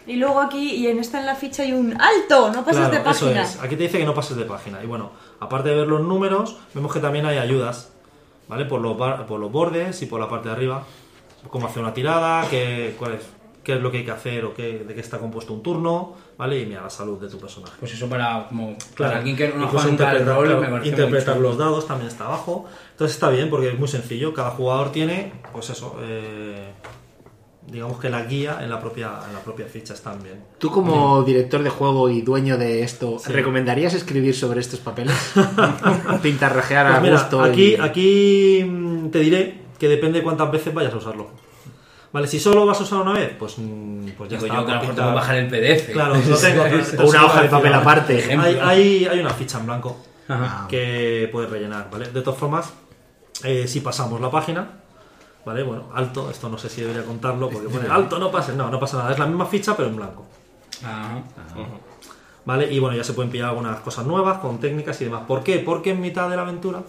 Y 0.08 0.16
luego 0.16 0.40
aquí, 0.40 0.76
y 0.76 0.88
en 0.88 1.00
esta 1.00 1.20
en 1.20 1.26
la 1.26 1.36
ficha 1.36 1.64
hay 1.64 1.74
un 1.74 2.00
¡alto! 2.00 2.50
No 2.50 2.64
pases 2.64 2.78
Claro, 2.88 2.94
de 2.94 3.00
página. 3.02 3.42
Eso 3.44 3.58
es. 3.58 3.64
Aquí 3.64 3.76
te 3.76 3.84
dice 3.84 3.98
que 3.98 4.06
no 4.06 4.14
pases 4.14 4.38
de 4.38 4.46
página. 4.46 4.82
Y 4.84 4.88
bueno, 4.88 5.12
aparte 5.40 5.70
de 5.70 5.76
ver 5.76 5.88
los 5.88 6.02
números, 6.02 6.58
vemos 6.74 6.94
que 6.94 7.00
también 7.00 7.26
hay 7.26 7.38
ayudas, 7.38 7.92
¿vale? 8.48 8.66
Por 8.66 8.80
los, 8.82 8.98
bar- 8.98 9.26
por 9.26 9.40
los 9.40 9.52
bordes 9.52 10.02
y 10.02 10.06
por 10.06 10.20
la 10.20 10.30
parte 10.30 10.48
de 10.50 10.56
arriba. 10.56 10.84
Cómo 11.50 11.68
hacer 11.68 11.84
una 11.84 11.94
tirada, 11.94 12.48
qué, 12.50 12.96
cuál 12.98 13.14
es, 13.16 13.22
qué 13.64 13.74
es 13.76 13.82
lo 13.82 13.92
que 13.92 13.98
hay 14.00 14.06
que 14.06 14.12
hacer 14.12 14.46
o 14.46 14.54
qué, 14.54 14.80
de 14.88 14.94
qué 14.96 15.02
está 15.02 15.20
compuesto 15.20 15.54
un 15.54 15.62
turno, 15.62 16.16
¿vale? 16.38 16.60
Y 16.62 16.66
mira, 16.66 16.82
la 16.84 16.90
salud 16.90 17.20
de 17.20 17.30
tu 17.30 17.38
personaje. 17.38 17.74
Pues 17.80 17.94
eso 17.94 18.08
para, 18.08 18.48
como, 18.48 18.76
Claro, 18.96 19.12
para 19.12 19.18
alguien 19.18 19.36
que 19.36 19.50
no 19.50 19.68
juega 19.68 19.86
nunca 19.88 20.14
rol, 20.14 20.24
claro, 20.46 20.62
me 20.62 20.68
parece 20.70 20.90
interpretar 20.90 21.38
los 21.38 21.58
dados 21.58 21.86
también 21.86 22.08
está 22.10 22.26
abajo. 22.26 22.66
Entonces 22.92 23.16
está 23.16 23.30
bien 23.30 23.50
porque 23.50 23.70
es 23.70 23.78
muy 23.80 23.88
sencillo. 23.90 24.34
Cada 24.34 24.52
jugador 24.52 24.92
tiene, 24.94 25.34
pues 25.52 25.70
eso, 25.70 25.98
eh, 26.02 26.72
digamos 27.68 28.00
que 28.00 28.10
la 28.10 28.24
guía 28.24 28.60
en 28.62 28.70
la 28.70 28.80
propia, 28.80 29.12
en 29.28 29.34
la 29.34 29.40
propia 29.42 29.66
ficha 29.66 29.94
bien. 30.24 30.42
Tú 30.58 30.72
como 30.72 31.22
director 31.24 31.62
de 31.62 31.70
juego 31.70 32.10
y 32.10 32.22
dueño 32.22 32.58
de 32.58 32.82
esto, 32.84 33.20
Sí. 33.20 33.32
¿recomendarías 33.32 33.94
escribir 33.94 34.34
sobre 34.36 34.62
estos 34.62 34.80
papeles? 34.80 35.14
Pintarrajear 36.22 36.88
a 36.88 36.90
Pues 36.92 37.02
mira, 37.02 37.14
gusto. 37.22 37.42
aquí, 37.42 37.74
y- 37.74 37.76
aquí 37.76 38.64
mm, 38.66 39.10
te 39.10 39.20
diré 39.20 39.62
que 39.80 39.88
depende 39.88 40.20
de 40.20 40.24
cuántas 40.24 40.52
veces 40.52 40.74
vayas 40.74 40.94
a 40.94 40.98
usarlo. 40.98 41.28
Vale, 42.14 42.26
si 42.28 42.40
solo 42.40 42.66
vas 42.66 42.80
a 42.80 42.84
usar 42.84 43.02
una 43.02 43.14
vez, 43.14 43.32
pues, 43.38 43.56
mm, 43.58 44.08
pues 44.18 44.30
ya 44.30 44.38
Digo 44.38 44.48
está. 44.48 44.60
yo 44.62 44.66
que 44.66 44.72
a 44.72 44.76
lo 44.76 44.82
mejor 44.82 44.82
pintar- 44.82 44.96
tengo 44.96 45.10
que 45.10 45.16
bajar 45.16 45.36
el 45.36 45.48
PDF. 45.50 45.92
Claro, 45.92 46.16
lo 46.30 46.38
tengo. 46.38 46.64
O 47.04 47.10
una 47.10 47.26
hoja 47.26 47.42
de 47.44 47.50
papel 47.50 47.74
aparte. 47.74 48.38
Hay, 48.40 48.60
hay, 48.62 49.06
hay 49.06 49.20
una 49.20 49.32
ficha 49.32 49.60
en 49.60 49.66
blanco 49.66 49.98
Ajá. 50.28 50.68
que 50.70 51.30
puedes 51.32 51.50
rellenar, 51.50 51.90
¿vale? 51.92 52.08
De 52.10 52.22
todas 52.22 52.40
formas, 52.40 52.74
eh, 53.44 53.68
si 53.68 53.82
pasamos 53.82 54.22
la 54.22 54.32
página, 54.32 54.80
¿vale? 55.48 55.64
Bueno, 55.64 55.86
alto, 55.94 56.30
esto 56.30 56.50
no 56.50 56.58
sé 56.58 56.68
si 56.68 56.82
debería 56.82 57.06
contarlo 57.06 57.50
porque 57.50 57.70
pone 57.70 57.88
alto, 57.88 58.20
no 58.20 58.30
pases, 58.30 58.54
no, 58.56 58.70
no 58.70 58.80
pasa 58.80 58.98
nada, 58.98 59.14
es 59.14 59.18
la 59.18 59.26
misma 59.26 59.46
ficha 59.46 59.78
pero 59.78 59.88
en 59.88 59.96
blanco, 59.96 60.26
Ajá. 60.84 61.24
¿vale? 62.44 62.72
Y 62.72 62.80
bueno, 62.80 62.98
ya 62.98 63.04
se 63.06 63.14
pueden 63.14 63.32
pillar 63.32 63.50
algunas 63.50 63.80
cosas 63.80 64.06
nuevas 64.06 64.40
con 64.40 64.60
técnicas 64.60 65.00
y 65.00 65.06
demás. 65.06 65.24
¿Por 65.26 65.44
qué? 65.44 65.60
Porque 65.60 65.92
en 65.92 66.02
mitad 66.02 66.30
de 66.30 66.36
la 66.36 66.42
aventura, 66.42 66.82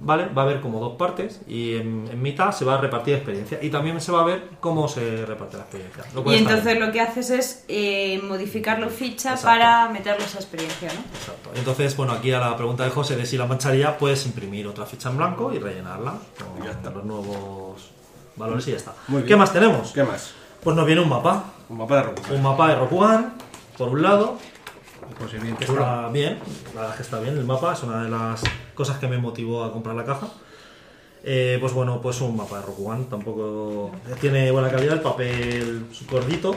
¿vale? 0.00 0.26
Va 0.26 0.42
a 0.42 0.44
haber 0.44 0.60
como 0.60 0.80
dos 0.80 0.96
partes 0.96 1.40
y 1.46 1.76
en, 1.76 2.08
en 2.10 2.22
mitad 2.22 2.52
se 2.52 2.64
va 2.64 2.74
a 2.74 2.78
repartir 2.78 3.14
experiencia 3.14 3.58
y 3.60 3.70
también 3.70 4.00
se 4.00 4.12
va 4.12 4.20
a 4.20 4.24
ver 4.24 4.50
cómo 4.60 4.88
se 4.88 5.26
reparte 5.26 5.56
la 5.56 5.64
experiencia. 5.64 6.04
Y 6.26 6.34
entonces 6.36 6.78
lo 6.78 6.92
que 6.92 7.00
haces 7.00 7.30
es 7.30 7.64
eh, 7.68 8.20
modificar 8.22 8.78
la 8.78 8.88
ficha 8.88 9.30
Exacto. 9.30 9.46
para 9.46 9.88
meterle 9.88 10.24
esa 10.24 10.38
experiencia, 10.38 10.88
¿no? 10.92 11.00
Exacto. 11.16 11.50
Entonces, 11.54 11.96
bueno, 11.96 12.12
aquí 12.12 12.32
a 12.32 12.38
la 12.38 12.56
pregunta 12.56 12.84
de 12.84 12.90
José 12.90 13.16
de 13.16 13.26
si 13.26 13.36
la 13.36 13.46
mancharía, 13.46 13.98
puedes 13.98 14.24
imprimir 14.26 14.66
otra 14.66 14.86
ficha 14.86 15.10
en 15.10 15.16
blanco 15.16 15.52
y 15.52 15.58
rellenarla 15.58 16.14
con 16.38 16.94
los 16.94 17.04
nuevos 17.04 17.90
valores 18.36 18.66
y 18.68 18.70
ya 18.72 18.76
está. 18.76 18.94
Muy 19.08 19.22
bien. 19.22 19.28
¿Qué 19.28 19.36
más 19.36 19.52
tenemos? 19.52 19.92
¿Qué 19.92 20.04
más? 20.04 20.32
Pues 20.62 20.76
nos 20.76 20.86
viene 20.86 21.00
un 21.00 21.08
mapa. 21.08 21.44
Un 21.68 21.78
mapa 21.78 21.96
de 21.96 22.02
Rokugan. 22.02 22.34
Un 22.34 22.42
mapa 22.42 22.68
de 22.68 22.74
Rokugan, 22.76 23.34
por 23.76 23.88
un 23.88 24.02
lado, 24.02 24.38
Pues 25.18 25.32
es 25.34 25.42
bien 25.42 25.56
que 25.56 25.64
está 25.64 26.08
bien, 26.08 26.38
la 26.74 26.80
verdad 26.80 26.90
es 26.90 26.96
que 26.96 27.02
está 27.02 27.20
bien 27.20 27.36
el 27.38 27.44
mapa, 27.44 27.72
es 27.72 27.82
una 27.82 28.02
de 28.04 28.10
las 28.10 28.42
cosas 28.74 28.98
que 28.98 29.06
me 29.08 29.18
motivó 29.18 29.64
a 29.64 29.72
comprar 29.72 29.94
la 29.96 30.04
caja. 30.04 30.28
Eh, 31.24 31.58
pues 31.60 31.72
bueno, 31.72 32.00
pues 32.00 32.20
un 32.20 32.36
mapa 32.36 32.60
de 32.60 32.66
Rokugan, 32.66 33.04
tampoco 33.06 33.90
tiene 34.20 34.50
buena 34.50 34.70
calidad, 34.70 34.94
el 34.94 35.00
papel 35.00 35.86
gordito. 36.10 36.54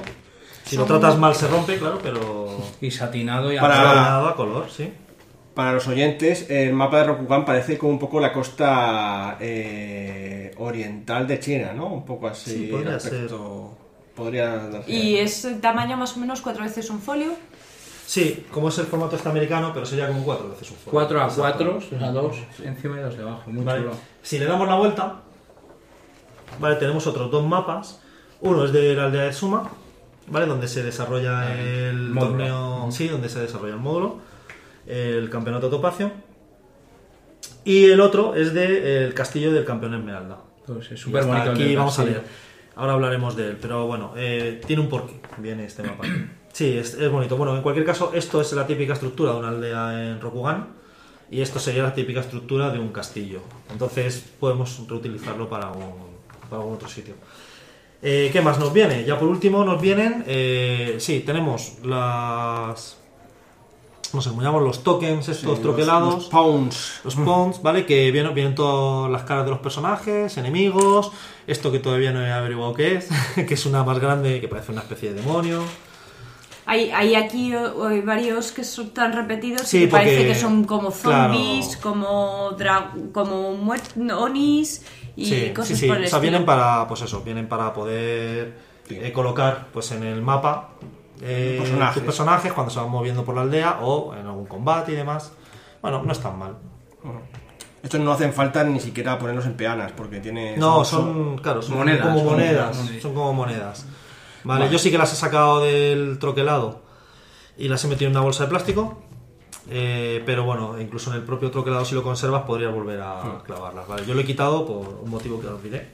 Si 0.66 0.78
lo 0.78 0.86
tratas 0.86 1.18
mal 1.18 1.36
se 1.36 1.47
rompe, 1.47 1.78
claro, 1.78 1.99
pero 2.02 2.58
Y 2.80 2.91
satinado 2.91 3.52
y 3.52 3.58
Para- 3.60 4.30
a 4.30 4.36
color, 4.36 4.70
sí. 4.70 4.93
Para 5.56 5.74
los 5.74 5.88
oyentes, 5.88 6.49
el 6.49 6.74
mapa 6.74 6.99
de 6.99 7.04
Rokugan 7.06 7.43
parece 7.43 7.78
como 7.78 7.91
un 7.91 7.99
poco 7.99 8.20
la 8.22 8.32
costa 8.32 9.38
eh, 9.41 10.54
oriental 10.60 11.28
de 11.28 11.39
China, 11.39 11.74
¿no? 11.74 11.88
Un 11.88 12.06
poco 12.06 12.28
así. 12.28 12.52
Sí, 12.52 12.68
podría 12.72 12.95
aspecto- 12.95 13.78
Podría 14.16 14.70
darse- 14.70 14.89
Y 14.91 15.18
es 15.18 15.47
tamaño 15.62 15.95
más 15.97 16.16
o 16.16 16.20
menos 16.20 16.41
cuatro 16.41 16.64
veces 16.64 16.89
un 16.89 16.99
folio. 17.02 17.32
Sí, 18.12 18.45
como 18.51 18.68
es 18.68 18.78
el 18.78 18.88
formato 18.88 19.16
este 19.16 19.30
americano, 19.30 19.72
pero 19.74 19.86
sería 19.86 20.05
como 20.09 20.26
cuatro 20.26 20.49
veces 20.49 20.70
un 20.70 20.76
folio. 20.76 20.91
4 20.91 21.22
a 21.22 21.24
Exacto. 21.28 21.64
4, 21.64 21.78
o 21.78 21.82
sea, 21.97 22.12
dos 22.12 22.36
encima 22.62 22.99
y 22.99 23.03
dos 23.03 23.16
debajo. 23.18 23.49
Muy 23.49 23.64
Vale. 23.64 23.84
chulo. 23.84 23.93
Si 24.22 24.38
le 24.38 24.43
damos 24.47 24.68
la 24.68 24.76
vuelta, 24.76 25.22
vale, 26.59 26.76
tenemos 26.76 27.07
otros 27.07 27.32
dos 27.32 27.45
mapas. 27.47 28.01
Uno 28.41 28.66
es 28.66 28.74
de 28.74 28.95
la 28.95 29.05
aldea 29.05 29.24
de 29.24 29.32
Suma, 29.32 29.72
¿vale? 30.28 30.45
Donde 30.45 30.68
se 30.68 30.84
desarrolla 30.84 31.57
el 31.57 32.09
módulo. 32.09 32.32
torneo. 32.32 32.88
Sí, 32.91 33.07
donde 33.07 33.30
se 33.30 33.39
desarrolla 33.39 33.76
el 33.76 33.80
módulo, 33.80 34.18
el 34.88 35.30
campeonato 35.30 35.70
Topacio. 35.70 36.12
Y 37.64 37.86
el 37.91 38.01
otro 38.01 38.36
es 38.36 38.53
de 38.53 39.05
el 39.05 39.14
castillo 39.14 39.53
del 39.53 39.64
campeón 39.64 39.93
Esmeralda. 39.93 40.38
Pues 40.68 40.91
es 40.91 40.99
súper 40.99 41.24
bonito. 41.24 41.51
Aquí 41.51 41.64
del 41.64 41.78
vamos 41.78 41.97
a 41.97 42.03
leer. 42.03 42.24
Ahora 42.76 42.91
hablaremos 42.91 43.38
de 43.38 43.51
él, 43.51 43.57
pero 43.62 43.88
bueno, 43.88 44.12
eh, 44.18 44.59
tiene 44.68 44.82
un 44.82 44.89
porqué. 44.89 45.14
Viene 45.38 45.64
este 45.64 45.84
mapa. 45.84 46.03
Sí, 46.54 46.78
es, 46.78 46.93
es 46.95 47.12
bonito. 47.12 47.38
Bueno, 47.38 47.56
en 47.56 47.62
cualquier 47.62 47.86
caso, 47.86 48.12
esto 48.14 48.41
es 48.41 48.52
la 48.54 48.68
típica 48.68 48.93
estructura 48.93 49.34
de 49.34 49.39
una 49.39 49.49
aldea 49.49 50.10
en 50.12 50.20
Rokugan. 50.22 50.68
Y 51.30 51.41
esto 51.41 51.60
sería 51.60 51.84
la 51.84 51.93
típica 51.93 52.20
estructura 52.20 52.70
de 52.72 52.80
un 52.80 52.89
castillo. 52.89 53.39
Entonces 53.72 54.22
podemos 54.39 54.82
reutilizarlo 54.88 55.47
para, 55.49 55.72
un, 55.72 55.93
para 56.49 56.62
algún 56.62 56.76
otro 56.76 56.89
sitio. 56.89 57.14
Eh, 58.02 58.30
¿Qué 58.34 58.41
más 58.41 58.60
nos 58.60 58.74
viene? 58.74 59.06
Ya 59.06 59.18
por 59.18 59.30
último 59.30 59.64
nos 59.64 59.80
vienen... 59.80 60.26
eh, 60.28 60.95
sí, 60.99 61.22
tenemos 61.22 61.78
las... 61.84 62.97
No 64.14 64.20
sé 64.22 64.30
cómo 64.30 64.41
llamamos, 64.41 64.64
los 64.68 64.84
tokens 64.84 65.30
estos 65.30 65.38
Sí, 65.38 65.45
los- 65.47 65.62
troquelados. 65.62 66.16
los 66.16 66.26
Pounds. 66.26 66.99
Los 67.06 67.16
pawns, 67.16 67.62
¿vale? 67.62 67.86
Que 67.86 68.12
vienen, 68.12 68.34
vienen 68.34 68.56
todas 68.56 69.10
las 69.10 69.24
caras 69.24 69.45
de 69.45 69.52
los 69.52 69.60
personajes, 69.62 70.36
enemigos, 70.36 71.14
esto 71.47 71.72
que 71.72 71.80
todavía 71.80 72.12
no 72.12 72.22
he 72.26 72.30
averiguado 72.30 72.74
qué 72.74 72.95
es, 72.95 73.08
que 73.47 73.54
es 73.54 73.66
una 73.66 73.86
más 73.86 73.99
grande 73.99 74.41
que 74.41 74.49
parece 74.49 74.74
una 74.74 74.82
especie 74.82 75.14
de 75.14 75.22
demonio. 75.22 75.62
Hay, 76.66 76.91
hay 76.91 77.16
aquí 77.16 77.53
hay 77.53 78.01
varios 78.01 78.51
que 78.51 78.64
son 78.64 78.91
tan 78.91 79.14
repetidos 79.14 79.68
Sí, 79.68 79.82
que 79.82 79.88
parece 79.88 80.28
que 80.28 80.36
son 80.36 80.64
como 80.66 80.91
claro. 80.91 81.34
zombies, 81.34 81.78
como 81.78 82.51
dra- 82.57 83.12
como 83.12 83.53
muer- 83.57 84.14
onis 84.16 84.86
y 85.16 85.26
sí, 85.26 85.53
cosas 85.53 85.70
sí, 85.70 85.76
sí. 85.76 85.88
por 85.88 85.97
el 85.97 86.03
O 86.03 86.07
sea, 86.07 86.18
estilo. 86.18 86.22
vienen 86.32 86.45
para, 86.45 86.88
pues 86.88 87.01
eso, 87.01 87.22
vienen 87.22 87.47
para 87.49 87.74
poder 87.74 88.57
eh, 88.89 89.12
colocar 89.12 89.68
pues 89.74 89.91
en 89.91 90.03
el 90.03 90.22
mapa 90.22 90.70
eh, 91.22 91.57
Personajes. 91.59 91.93
tus 91.95 92.03
personajes 92.03 92.53
cuando 92.53 92.72
se 92.72 92.80
van 92.80 92.89
moviendo 92.89 93.26
por 93.26 93.36
la 93.36 93.41
aldea 93.41 93.80
o 93.82 94.16
en 94.16 94.26
algún 94.28 94.45
combate 94.45 94.91
y 94.93 94.95
demás. 94.95 95.32
Bueno, 95.82 96.03
no 96.03 96.12
es 96.12 96.20
tan 96.20 96.38
mal. 96.38 96.55
Estos 97.84 97.99
no 97.99 98.12
hacen 98.12 98.32
falta 98.32 98.64
ni 98.64 98.80
siquiera 98.80 99.18
ponerlos 99.18 99.45
en 99.47 99.53
peanas, 99.55 99.91
porque 99.93 100.20
tiene... 100.20 100.55
No, 100.57 100.86
son, 100.86 101.39
claro, 101.39 101.64
son 101.64 101.78
Monedas, 101.80 102.05
como 102.07 102.24
monedas. 102.24 102.78
Son 103.01 103.14
como 103.16 103.34
monedas. 103.34 103.88
Vale, 104.44 104.70
yo 104.70 104.80
sí 104.80 104.89
que 104.92 104.98
las 104.98 105.14
he 105.14 105.16
sacado 105.16 105.62
del 105.62 106.18
troquelado 106.20 106.82
y 107.58 107.68
las 107.68 107.84
he 107.84 107.88
metido 107.88 108.10
en 108.10 108.16
una 108.18 108.24
bolsa 108.26 108.44
de 108.46 108.50
plástico. 108.50 109.02
eh, 109.70 110.24
pero 110.26 110.44
bueno, 110.44 110.80
incluso 110.82 111.12
en 111.12 111.18
el 111.18 111.24
propio 111.24 111.52
troquelado, 111.52 111.86
si 111.86 111.94
lo 111.96 112.02
conservas, 112.04 112.44
podrías 112.44 112.74
volver 112.74 113.00
a 113.02 113.42
clavarlas. 113.46 113.88
Vale, 113.88 114.06
yo 114.06 114.14
lo 114.16 114.22
he 114.22 114.26
quitado 114.26 114.66
por 114.66 115.00
un 115.04 115.10
motivo 115.10 115.39
que 115.39 115.48
os 115.48 115.62
diré. 115.64 115.88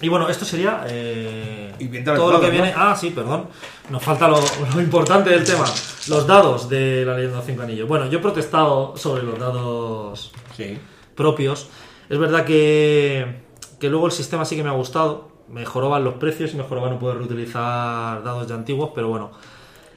Y 0.00 0.08
bueno, 0.08 0.28
esto 0.28 0.44
sería 0.44 0.84
eh, 0.88 1.72
Y 1.78 1.86
bien 1.86 2.04
todo 2.04 2.32
lo 2.32 2.40
que 2.40 2.50
viene. 2.50 2.72
Ah, 2.76 2.96
sí, 2.98 3.10
perdón. 3.10 3.48
Nos 3.90 4.02
falta 4.02 4.26
lo, 4.28 4.40
lo 4.74 4.80
importante 4.80 5.30
del 5.30 5.44
tema: 5.44 5.64
los 6.08 6.26
dados 6.26 6.68
de 6.68 7.04
la 7.04 7.14
leyenda 7.16 7.38
de 7.40 7.46
cinco 7.46 7.62
anillos. 7.62 7.86
Bueno, 7.88 8.06
yo 8.06 8.18
he 8.18 8.22
protestado 8.22 8.96
sobre 8.96 9.22
los 9.22 9.38
dados 9.38 10.32
Sí. 10.56 10.78
propios. 11.14 11.68
Es 12.08 12.18
verdad 12.18 12.44
que, 12.44 13.42
que 13.78 13.88
luego 13.88 14.06
el 14.06 14.12
sistema 14.12 14.44
sí 14.44 14.56
que 14.56 14.62
me 14.64 14.70
ha 14.70 14.74
gustado. 14.74 15.31
Mejoraban 15.48 16.02
los 16.04 16.14
precios 16.14 16.52
y 16.54 16.56
mejoraba 16.56 16.88
no 16.90 16.98
poder 16.98 17.18
reutilizar 17.18 18.22
dados 18.22 18.46
ya 18.48 18.54
antiguos, 18.54 18.90
pero 18.94 19.08
bueno. 19.08 19.30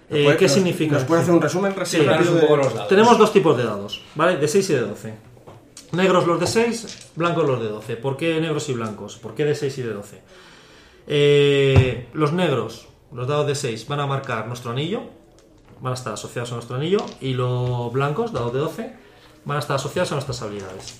Eh, 0.10 0.24
¿Puede- 0.26 0.38
¿Qué 0.38 0.46
nos- 0.46 0.54
significa? 0.54 0.93
¿Nos 0.96 1.04
puede 1.06 1.22
hacer 1.22 1.34
un 1.34 1.41
resumen 1.41 1.74
Sí, 1.86 1.98
rápido 2.02 2.32
un 2.32 2.36
de- 2.38 2.41
poco 2.43 2.58
los 2.58 2.74
dados. 2.74 2.89
Tenemos 2.89 3.18
dos 3.18 3.32
tipos 3.34 3.58
de 3.58 3.64
dados, 3.64 4.02
¿vale? 4.16 4.38
De 4.38 4.48
6 4.48 4.70
y 4.70 4.74
de 4.74 4.82
12. 4.82 5.14
Negros 5.93 6.28
los 6.28 6.39
de 6.39 6.48
6, 6.48 7.10
blancos 7.16 7.48
los 7.48 7.60
de 7.62 7.70
12. 7.70 7.96
¿Por 7.96 8.18
qué 8.18 8.39
negros 8.41 8.68
y 8.70 8.74
blancos? 8.74 9.18
¿Por 9.18 9.34
qué 9.34 9.46
de 9.46 9.56
6 9.56 9.78
y 9.78 9.82
de 9.82 9.93
12? 9.93 10.22
Eh, 11.08 12.08
los 12.14 12.34
negros, 12.34 12.88
los 13.14 13.28
dados 13.28 13.48
de 13.48 13.56
6, 13.56 13.88
van 13.88 14.00
a 14.00 14.08
marcar 14.08 14.48
nuestro 14.48 14.72
anillo, 14.72 15.02
van 15.82 15.91
a 15.91 15.96
estar 15.96 16.14
asociados 16.14 16.52
a 16.52 16.56
nuestro 16.56 16.76
anillo, 16.76 17.00
y 17.22 17.34
los 17.34 17.91
blancos, 17.93 18.34
dados 18.34 18.54
de 18.54 18.60
12, 18.60 18.93
van 19.46 19.58
a 19.58 19.60
estar 19.60 19.76
asociados 19.78 20.12
a 20.12 20.16
nuestras 20.16 20.41
habilidades. 20.41 20.98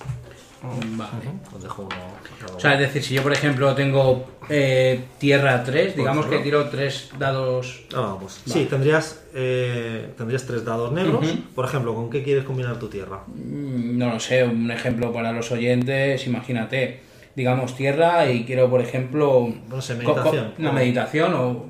Vale. 0.96 1.30
Os 1.54 1.62
dejo 1.62 1.82
uno 1.82 1.94
a 1.94 2.44
cada 2.46 2.56
O 2.56 2.60
sea, 2.60 2.74
es 2.74 2.80
decir, 2.80 3.02
si 3.02 3.14
yo, 3.14 3.22
por 3.22 3.32
ejemplo, 3.32 3.74
tengo 3.74 4.24
eh, 4.48 5.04
tierra 5.18 5.62
3, 5.64 5.96
digamos 5.96 6.26
que 6.26 6.38
tiro 6.38 6.68
3 6.68 7.10
dados. 7.18 7.84
Ahora 7.94 8.08
vamos. 8.14 8.40
Sí, 8.46 8.66
tendrías, 8.70 9.22
eh, 9.34 10.12
tendrías 10.16 10.44
tres 10.46 10.64
dados 10.64 10.92
negros. 10.92 11.26
Por 11.54 11.64
ejemplo, 11.64 11.94
¿con 11.94 12.10
qué 12.10 12.22
quieres 12.22 12.44
combinar 12.44 12.78
tu 12.78 12.88
tierra? 12.88 13.22
mm, 13.26 13.98
No 13.98 14.12
lo 14.14 14.20
sé, 14.20 14.44
un 14.44 14.70
ejemplo 14.70 15.12
para 15.12 15.32
los 15.32 15.50
oyentes, 15.52 16.26
imagínate, 16.26 17.00
digamos 17.34 17.76
tierra 17.76 18.30
y 18.30 18.44
quiero, 18.44 18.68
por 18.70 18.80
ejemplo, 18.80 19.48
No 19.68 19.80
sé, 19.80 19.94
meditación. 19.94 20.54
una 20.58 20.72
meditación 20.72 21.34
o 21.34 21.66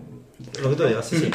Lo 0.63 0.71
que 0.71 0.77
tú 0.77 0.85
digas, 0.85 1.07
sí, 1.09 1.17
sí. 1.19 1.31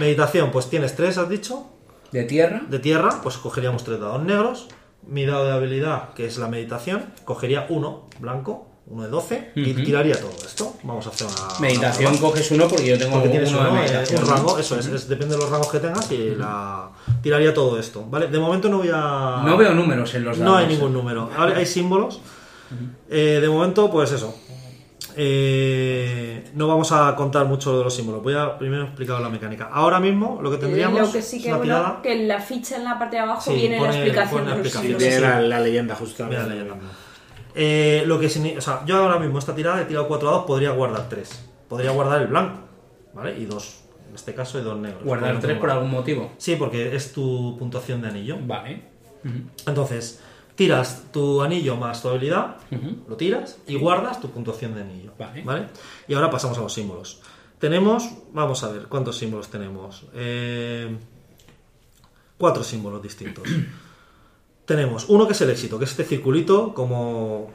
Meditación, 0.00 0.50
pues 0.50 0.70
tienes 0.70 0.94
tres, 0.94 1.18
has 1.18 1.28
dicho. 1.28 1.66
de 2.12 2.24
tierra. 2.24 2.62
De 2.68 2.78
tierra, 2.78 3.20
pues 3.22 3.36
cogeríamos 3.36 3.84
tres 3.84 4.00
dados 4.00 4.22
negros. 4.22 4.68
Mi 5.06 5.24
dado 5.24 5.46
de 5.46 5.52
habilidad, 5.52 6.12
que 6.14 6.26
es 6.26 6.36
la 6.38 6.48
meditación, 6.48 7.06
cogería 7.24 7.66
uno 7.70 8.04
blanco, 8.20 8.66
uno 8.88 9.04
de 9.04 9.08
12, 9.10 9.52
y 9.54 9.72
tiraría 9.74 10.18
todo 10.18 10.32
esto. 10.44 10.74
Vamos 10.82 11.06
a 11.06 11.10
hacer 11.10 11.26
una. 11.26 11.60
Meditación 11.60 12.12
una 12.12 12.20
coges 12.20 12.50
uno 12.50 12.68
porque 12.68 12.86
yo 12.86 12.98
tengo 12.98 13.12
Porque 13.14 13.28
tienes 13.28 13.50
uno 13.52 13.70
uno, 13.70 13.80
de 13.80 13.86
eh, 13.86 14.04
un 14.18 14.26
rango, 14.26 14.58
eso 14.58 14.78
es, 14.78 14.86
es- 14.86 15.08
depende 15.08 15.34
de 15.36 15.40
los 15.42 15.50
rangos 15.50 15.68
que 15.70 15.78
tengas 15.78 16.10
y 16.12 16.34
la 16.34 16.90
tiraría 17.22 17.52
todo 17.54 17.78
esto, 17.78 18.04
¿vale? 18.08 18.28
De 18.28 18.38
momento 18.38 18.68
no 18.68 18.78
voy 18.78 18.90
a... 18.92 19.42
No 19.44 19.56
veo 19.56 19.74
números 19.74 20.14
en 20.14 20.24
los 20.24 20.38
dados. 20.38 20.52
No 20.52 20.58
hay 20.58 20.66
ningún 20.66 20.92
número. 20.92 21.30
Ahora 21.36 21.56
hay 21.56 21.66
símbolos. 21.66 22.20
Eh, 23.08 23.38
de 23.40 23.48
momento, 23.48 23.90
pues 23.90 24.12
eso. 24.12 24.34
Eh, 25.20 26.44
no 26.54 26.68
vamos 26.68 26.92
a 26.92 27.14
contar 27.16 27.44
mucho 27.46 27.76
de 27.76 27.82
los 27.84 27.92
símbolos. 27.94 28.22
Voy 28.22 28.34
a 28.34 28.56
primero 28.56 28.84
explicar 28.84 29.20
la 29.20 29.28
mecánica. 29.28 29.68
Ahora 29.72 29.98
mismo 29.98 30.38
lo 30.40 30.50
que 30.50 30.58
tendríamos 30.58 31.00
Lo 31.00 31.12
que 31.12 31.22
sí 31.22 31.36
es 31.38 31.42
que 31.42 31.48
una 31.48 31.58
bueno, 31.58 31.74
tirada. 31.74 32.02
que 32.02 32.12
en 32.12 32.28
la 32.28 32.40
ficha 32.40 32.76
en 32.76 32.84
la 32.84 32.98
parte 32.98 33.16
de 33.16 33.22
abajo 33.22 33.50
Sí, 33.50 33.56
viene 33.56 33.78
pone- 33.78 33.90
la 33.90 33.96
explicación 33.96 34.40
pone 34.44 34.50
la. 34.50 34.80
Viene 34.80 35.10
sí. 35.16 35.20
la, 35.20 35.40
la 35.40 35.60
leyenda 35.60 35.96
la 36.28 36.46
leyenda. 36.46 36.74
Eh, 37.54 38.04
lo 38.06 38.20
que 38.20 38.26
o 38.26 38.60
sea, 38.60 38.84
yo 38.86 38.96
ahora 38.98 39.18
mismo 39.18 39.38
esta 39.40 39.54
tirada 39.54 39.80
he 39.82 39.86
tirado 39.86 40.06
cuatro 40.06 40.28
dados, 40.30 40.44
podría 40.44 40.70
guardar 40.70 41.08
tres. 41.08 41.44
Podría 41.68 41.90
guardar 41.90 42.22
el 42.22 42.28
blanco, 42.28 42.60
¿vale? 43.12 43.36
Y 43.38 43.44
dos, 43.44 43.80
en 44.08 44.14
este 44.14 44.34
caso, 44.34 44.58
y 44.60 44.62
dos 44.62 44.78
negros. 44.78 45.02
Guardar 45.02 45.30
Podemos 45.30 45.42
3 45.44 45.58
por 45.58 45.70
algún 45.70 45.90
motivo. 45.90 46.32
Sí, 46.38 46.54
porque 46.56 46.94
es 46.94 47.12
tu 47.12 47.56
puntuación 47.58 48.00
de 48.02 48.08
anillo. 48.08 48.36
Vale. 48.46 48.82
Entonces, 49.66 50.22
tiras 50.58 51.04
tu 51.12 51.40
anillo 51.40 51.76
más 51.76 52.02
tu 52.02 52.08
habilidad, 52.08 52.56
lo 53.08 53.16
tiras 53.16 53.58
y 53.68 53.76
guardas 53.76 54.20
tu 54.20 54.28
puntuación 54.28 54.74
de 54.74 54.80
anillo. 54.80 55.12
Vale. 55.16 55.68
Y 56.08 56.14
ahora 56.14 56.30
pasamos 56.32 56.58
a 56.58 56.62
los 56.62 56.72
símbolos. 56.72 57.20
Tenemos, 57.60 58.10
vamos 58.32 58.64
a 58.64 58.72
ver, 58.72 58.88
¿cuántos 58.88 59.16
símbolos 59.16 59.48
tenemos? 59.50 60.06
Eh, 60.14 60.98
cuatro 62.36 62.64
símbolos 62.64 63.00
distintos. 63.00 63.48
tenemos 64.64 65.08
uno 65.08 65.28
que 65.28 65.32
es 65.34 65.40
el 65.42 65.50
éxito, 65.50 65.78
que 65.78 65.84
es 65.84 65.92
este 65.92 66.02
circulito 66.02 66.74
como 66.74 67.52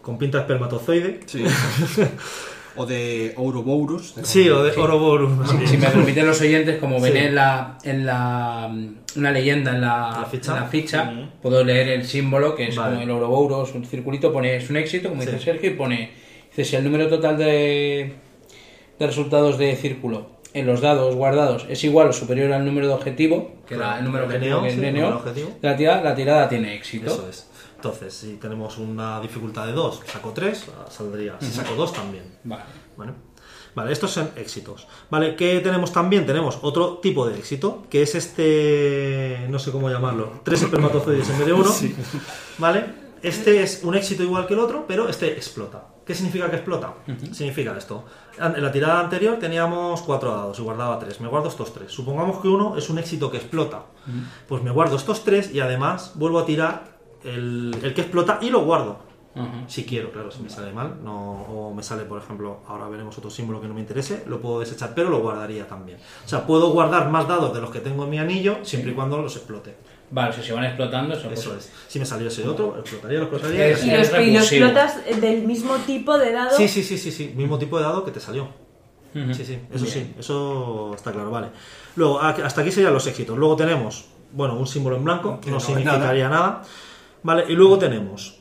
con 0.00 0.16
pinta 0.16 0.38
de 0.38 0.44
espermatozoide. 0.44 1.20
Sí. 1.26 1.44
o 2.76 2.86
de 2.86 3.34
Ouroboros. 3.36 4.14
Sí, 4.22 4.48
o 4.48 4.62
de 4.62 4.70
Ouroboros. 4.72 5.32
Si, 5.50 5.66
si 5.66 5.76
me 5.76 5.86
permiten 5.88 6.26
los 6.26 6.40
oyentes, 6.40 6.78
como 6.78 7.00
ven 7.00 7.12
Sí. 7.12 7.18
en 7.18 7.34
la, 7.34 7.78
en 7.84 8.06
la 8.06 8.74
una 9.16 9.32
leyenda 9.32 9.72
en 9.74 9.80
la, 9.80 10.18
¿La 10.20 10.26
ficha? 10.26 10.52
en 10.54 10.60
la 10.60 10.66
ficha, 10.66 11.12
puedo 11.42 11.64
leer 11.64 11.88
el 11.88 12.04
símbolo 12.06 12.54
que 12.54 12.68
es 12.68 12.76
Vale. 12.76 12.92
como 12.92 13.02
el 13.04 13.10
Ouroboros, 13.10 13.74
un 13.74 13.84
circulito, 13.84 14.32
pone 14.32 14.56
es 14.56 14.70
un 14.70 14.76
éxito, 14.76 15.08
como 15.08 15.22
dice 15.22 15.38
Sí. 15.38 15.44
Sergio, 15.44 15.70
y 15.70 15.74
pone 15.74 16.10
dice 16.50 16.64
si 16.64 16.76
el 16.76 16.84
número 16.84 17.08
total 17.08 17.36
de, 17.38 18.14
de 18.98 19.06
resultados 19.06 19.58
de 19.58 19.74
círculo 19.76 20.38
en 20.52 20.66
los 20.66 20.80
dados 20.80 21.14
guardados 21.14 21.64
es 21.68 21.82
igual 21.84 22.08
o 22.08 22.12
superior 22.12 22.52
al 22.52 22.64
número 22.64 22.88
de 22.88 22.94
objetivo, 22.94 23.52
que 23.68 23.74
era 23.74 23.98
el 23.98 24.04
número 24.04 24.26
De 24.26 24.34
objetivo 24.36 24.50
neón, 24.60 24.62
que 24.64 24.68
es 24.70 24.80
de 24.80 24.88
el 24.88 25.04
objetivo. 25.04 25.50
la 25.62 25.76
tirada, 25.76 26.02
la 26.02 26.14
tirada 26.14 26.48
tiene 26.48 26.74
éxito. 26.74 27.06
Eso 27.06 27.26
es. 27.30 27.49
Entonces, 27.80 28.12
si 28.12 28.36
tenemos 28.36 28.76
una 28.76 29.18
dificultad 29.22 29.66
de 29.66 29.72
2, 29.72 30.02
saco 30.04 30.32
3, 30.34 30.66
saldría. 30.90 31.38
Si 31.40 31.50
saco 31.50 31.74
2, 31.74 31.94
también. 31.94 32.24
Vale. 32.44 32.62
Vale. 32.94 33.12
Vale, 33.74 33.90
estos 33.90 34.10
son 34.10 34.32
éxitos. 34.36 34.86
Vale, 35.08 35.34
¿qué 35.34 35.60
tenemos 35.60 35.90
también? 35.90 36.26
Tenemos 36.26 36.58
otro 36.60 36.98
tipo 36.98 37.26
de 37.26 37.38
éxito, 37.38 37.86
que 37.88 38.02
es 38.02 38.14
este, 38.14 39.46
no 39.48 39.58
sé 39.58 39.72
cómo 39.72 39.88
llamarlo, 39.88 40.42
tres 40.44 40.60
espermatozoides 40.60 41.30
en 41.30 41.38
vez 41.38 41.46
de 41.46 41.52
uno. 41.54 41.70
Vale, 42.58 42.84
este 43.22 43.62
es 43.62 43.80
un 43.82 43.94
éxito 43.94 44.22
igual 44.22 44.46
que 44.46 44.52
el 44.52 44.60
otro, 44.60 44.84
pero 44.86 45.08
este 45.08 45.32
explota. 45.32 45.86
¿Qué 46.04 46.14
significa 46.14 46.50
que 46.50 46.56
explota? 46.56 46.96
Significa 47.32 47.74
esto. 47.78 48.04
En 48.38 48.62
la 48.62 48.72
tirada 48.72 49.00
anterior 49.00 49.38
teníamos 49.38 50.02
cuatro 50.02 50.32
dados 50.32 50.58
y 50.58 50.62
guardaba 50.62 50.98
tres. 50.98 51.18
Me 51.20 51.28
guardo 51.28 51.48
estos 51.48 51.72
tres. 51.72 51.92
Supongamos 51.92 52.42
que 52.42 52.48
uno 52.48 52.76
es 52.76 52.90
un 52.90 52.98
éxito 52.98 53.30
que 53.30 53.38
explota. 53.38 53.84
Pues 54.48 54.62
me 54.62 54.70
guardo 54.70 54.96
estos 54.96 55.24
tres 55.24 55.50
y 55.54 55.60
además 55.60 56.12
vuelvo 56.16 56.40
a 56.40 56.44
tirar 56.44 56.99
el, 57.24 57.76
el 57.82 57.94
que 57.94 58.02
explota 58.02 58.38
y 58.40 58.50
lo 58.50 58.60
guardo. 58.64 59.10
Si 59.68 59.84
quiero, 59.84 60.10
claro, 60.10 60.30
si 60.32 60.42
me 60.42 60.50
sale 60.50 60.72
mal, 60.72 60.96
no, 61.04 61.32
o 61.44 61.72
me 61.72 61.84
sale, 61.84 62.02
por 62.02 62.20
ejemplo, 62.20 62.58
ahora 62.66 62.88
veremos 62.88 63.16
otro 63.16 63.30
símbolo 63.30 63.60
que 63.60 63.68
no 63.68 63.74
me 63.74 63.80
interese, 63.80 64.24
lo 64.26 64.40
puedo 64.40 64.58
desechar, 64.58 64.92
pero 64.94 65.08
lo 65.08 65.20
guardaría 65.20 65.68
también. 65.68 65.98
O 66.26 66.28
sea, 66.28 66.44
puedo 66.46 66.70
guardar 66.70 67.08
más 67.10 67.28
dados 67.28 67.54
de 67.54 67.60
los 67.60 67.70
que 67.70 67.78
tengo 67.78 68.04
en 68.04 68.10
mi 68.10 68.18
anillo, 68.18 68.58
siempre 68.64 68.90
y 68.90 68.94
cuando 68.94 69.18
los 69.22 69.36
explote. 69.36 69.76
Vale, 70.10 70.30
o 70.30 70.32
sea, 70.32 70.42
si 70.42 70.50
van 70.50 70.64
explotando, 70.64 71.14
eso, 71.14 71.30
Eso 71.30 71.50
pues- 71.52 71.66
es. 71.66 71.72
Si 71.86 72.00
me 72.00 72.04
saliese 72.06 72.46
otro, 72.46 72.76
explotaría, 72.80 73.18
lo 73.18 73.24
explotaría. 73.26 73.68
Es- 73.68 73.84
Y 73.84 73.90
los, 73.92 74.12
y 74.20 74.36
explotas 74.36 74.96
del 75.20 75.46
mismo 75.46 75.76
tipo 75.76 76.18
de 76.18 76.32
dado. 76.32 76.56
Sí, 76.56 76.66
sí, 76.66 76.82
sí, 76.82 76.98
sí, 76.98 77.12
sí, 77.12 77.32
mismo 77.36 77.56
tipo 77.56 77.78
de 77.78 77.84
dado 77.84 78.04
que 78.04 78.10
te 78.10 78.18
salió. 78.18 78.48
Sí, 79.14 79.44
sí, 79.44 79.58
eso 79.72 79.84
Bien. 79.84 79.86
sí, 79.94 80.14
eso 80.18 80.92
está 80.94 81.12
claro, 81.12 81.30
vale. 81.30 81.48
Luego, 81.94 82.20
hasta 82.20 82.60
aquí 82.62 82.72
serían 82.72 82.92
los 82.92 83.06
éxitos. 83.06 83.38
Luego 83.38 83.54
tenemos, 83.54 84.06
bueno, 84.32 84.54
un 84.56 84.66
símbolo 84.66 84.96
en 84.96 85.04
blanco, 85.04 85.40
Que 85.40 85.50
no, 85.52 85.60
significaría 85.60 86.28
nada. 86.28 86.62
Vale, 87.22 87.44
y 87.48 87.52
luego 87.54 87.78
tenemos 87.78 88.38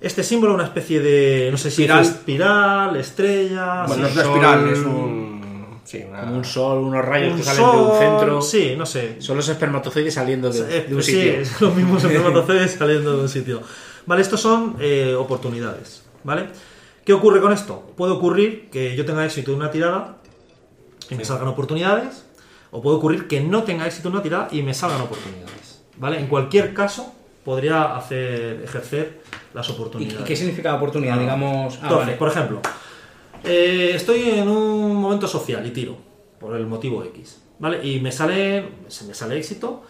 este 0.00 0.22
símbolo, 0.22 0.54
una 0.54 0.64
especie 0.64 1.00
de, 1.00 1.48
no 1.50 1.56
sé 1.56 1.70
si 1.70 1.82
Espiral. 1.82 2.02
es 2.02 2.08
espiral, 2.10 2.96
estrella, 2.96 3.84
Bueno, 3.86 4.02
no 4.02 4.08
es 4.08 4.14
sí, 4.14 4.18
una 4.18 4.24
sol- 4.24 4.34
espiral, 4.34 4.68
es 4.72 4.78
un. 4.80 5.38
Sí, 5.84 6.04
una. 6.08 6.20
Como 6.20 6.36
un 6.36 6.44
sol, 6.44 6.78
unos 6.78 7.04
rayos 7.04 7.32
un 7.32 7.38
que 7.38 7.42
salen 7.44 7.62
de 7.70 7.76
un 7.78 7.98
centro. 7.98 8.42
Sí, 8.42 8.74
no 8.76 8.84
sé. 8.86 9.16
Son 9.22 9.36
los 9.36 9.48
espermatozoides 9.48 10.12
saliendo 10.14 10.50
de, 10.50 10.60
Eh, 10.78 10.86
de 10.88 10.94
un 10.94 11.02
sí, 11.02 11.12
sitio. 11.12 11.32
es 11.40 11.60
los 11.60 11.74
mismos 11.74 12.04
espermatozoides 12.04 12.72
saliendo 12.72 13.16
de 13.16 13.22
un 13.22 13.28
sitio. 13.28 13.62
Vale, 14.06 14.20
estos 14.22 14.40
son 14.40 14.76
eh, 14.80 15.14
oportunidades, 15.18 16.04
¿vale? 16.24 16.48
¿Qué 17.04 17.12
ocurre 17.14 17.40
con 17.40 17.52
esto? 17.52 17.92
Puede 17.96 18.12
ocurrir 18.12 18.68
que 18.70 18.94
yo 18.96 19.04
tenga 19.06 19.24
éxito 19.24 19.50
en 19.52 19.56
una 19.58 19.70
tirada 19.70 20.18
y 21.10 21.14
me 21.14 21.24
salgan 21.24 21.48
oportunidades, 21.48 22.24
o 22.70 22.82
puede 22.82 22.96
ocurrir 22.98 23.26
que 23.28 23.40
no 23.40 23.62
tenga 23.62 23.86
éxito 23.86 24.08
en 24.08 24.14
una 24.14 24.22
tirada 24.22 24.48
y 24.50 24.62
me 24.62 24.74
salgan 24.74 25.00
oportunidades, 25.00 25.82
¿vale? 25.96 26.20
En 26.20 26.26
cualquier 26.26 26.74
caso, 26.74 27.14
podría 27.48 27.96
hacer, 27.96 28.60
ejercer 28.62 29.22
las 29.54 29.66
¿Y 29.66 29.72
oportunidades. 29.72 30.26
qué 30.26 30.36
significa 30.36 30.74
oportunidad? 30.74 31.18
Digamos. 31.18 31.76
Ah, 31.76 31.84
Entonces, 31.84 32.06
vale. 32.08 32.18
por 32.18 32.28
ejemplo, 32.28 32.60
eh, 33.42 33.92
estoy 33.94 34.28
en 34.28 34.50
un 34.50 34.94
momento 34.96 35.26
social 35.26 35.66
y 35.66 35.70
tiro, 35.70 35.96
por 36.38 36.54
el 36.54 36.66
motivo 36.66 37.02
X, 37.04 37.40
¿vale? 37.58 37.82
Y 37.82 38.00
me 38.00 38.12
sale, 38.12 38.68
se 38.88 39.06
me 39.06 39.14
sale 39.14 39.38
éxito, 39.38 39.82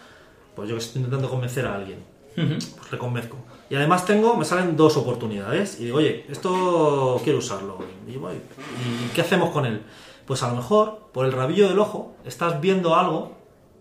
pues 0.55 0.69
yo 0.69 0.75
que 0.75 0.81
estoy 0.81 1.01
intentando 1.01 1.29
convencer 1.29 1.65
a 1.65 1.75
alguien, 1.75 1.99
pues 2.33 2.91
le 2.93 2.97
convenzco. 2.97 3.35
Y 3.69 3.75
además 3.75 4.05
tengo, 4.05 4.37
me 4.37 4.45
salen 4.45 4.77
dos 4.77 4.95
oportunidades 4.95 5.81
y 5.81 5.83
digo, 5.83 5.97
oye, 5.97 6.27
esto 6.29 7.19
quiero 7.25 7.39
usarlo. 7.39 7.79
Y, 8.07 8.15
voy, 8.15 8.35
¿y 8.35 9.13
qué 9.13 9.19
hacemos 9.19 9.49
con 9.49 9.65
él? 9.65 9.81
Pues 10.25 10.43
a 10.43 10.47
lo 10.47 10.55
mejor, 10.55 11.09
por 11.11 11.25
el 11.25 11.33
rabillo 11.33 11.67
del 11.67 11.79
ojo, 11.79 12.15
estás 12.23 12.61
viendo 12.61 12.95
algo 12.95 13.33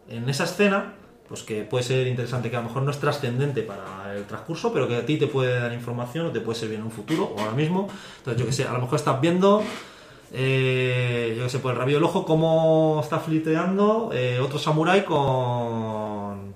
en 0.09 0.29
esa 0.29 0.43
escena 0.43 0.95
pues 1.29 1.43
que 1.43 1.63
puede 1.63 1.85
ser 1.85 2.07
interesante, 2.07 2.51
que 2.51 2.57
a 2.57 2.61
lo 2.61 2.69
mejor 2.69 2.83
no 2.83 2.91
es 2.91 2.99
trascendente 2.99 3.63
para 3.63 4.15
el 4.17 4.25
transcurso, 4.25 4.73
pero 4.73 4.89
que 4.89 4.97
a 4.97 5.05
ti 5.05 5.19
te 5.19 5.27
puede 5.27 5.59
dar 5.59 5.73
información 5.73 6.27
o 6.27 6.31
te 6.31 6.41
puede 6.41 6.59
servir 6.59 6.79
en 6.79 6.85
un 6.85 6.91
futuro 6.91 7.33
o 7.37 7.41
ahora 7.41 7.53
mismo. 7.53 7.89
Entonces, 8.19 8.41
yo 8.41 8.47
que 8.47 8.53
sé, 8.53 8.65
a 8.65 8.73
lo 8.73 8.81
mejor 8.81 8.97
estás 8.97 9.21
viendo, 9.21 9.63
eh, 10.33 11.35
yo 11.37 11.45
que 11.45 11.51
sé, 11.51 11.59
por 11.59 11.73
el 11.73 11.79
rabillo 11.79 11.99
del 11.99 12.05
ojo, 12.05 12.25
cómo 12.25 13.01
está 13.03 13.21
flirteando 13.21 14.11
eh, 14.13 14.41
otro 14.41 14.59
samurái 14.59 15.05
con... 15.05 16.48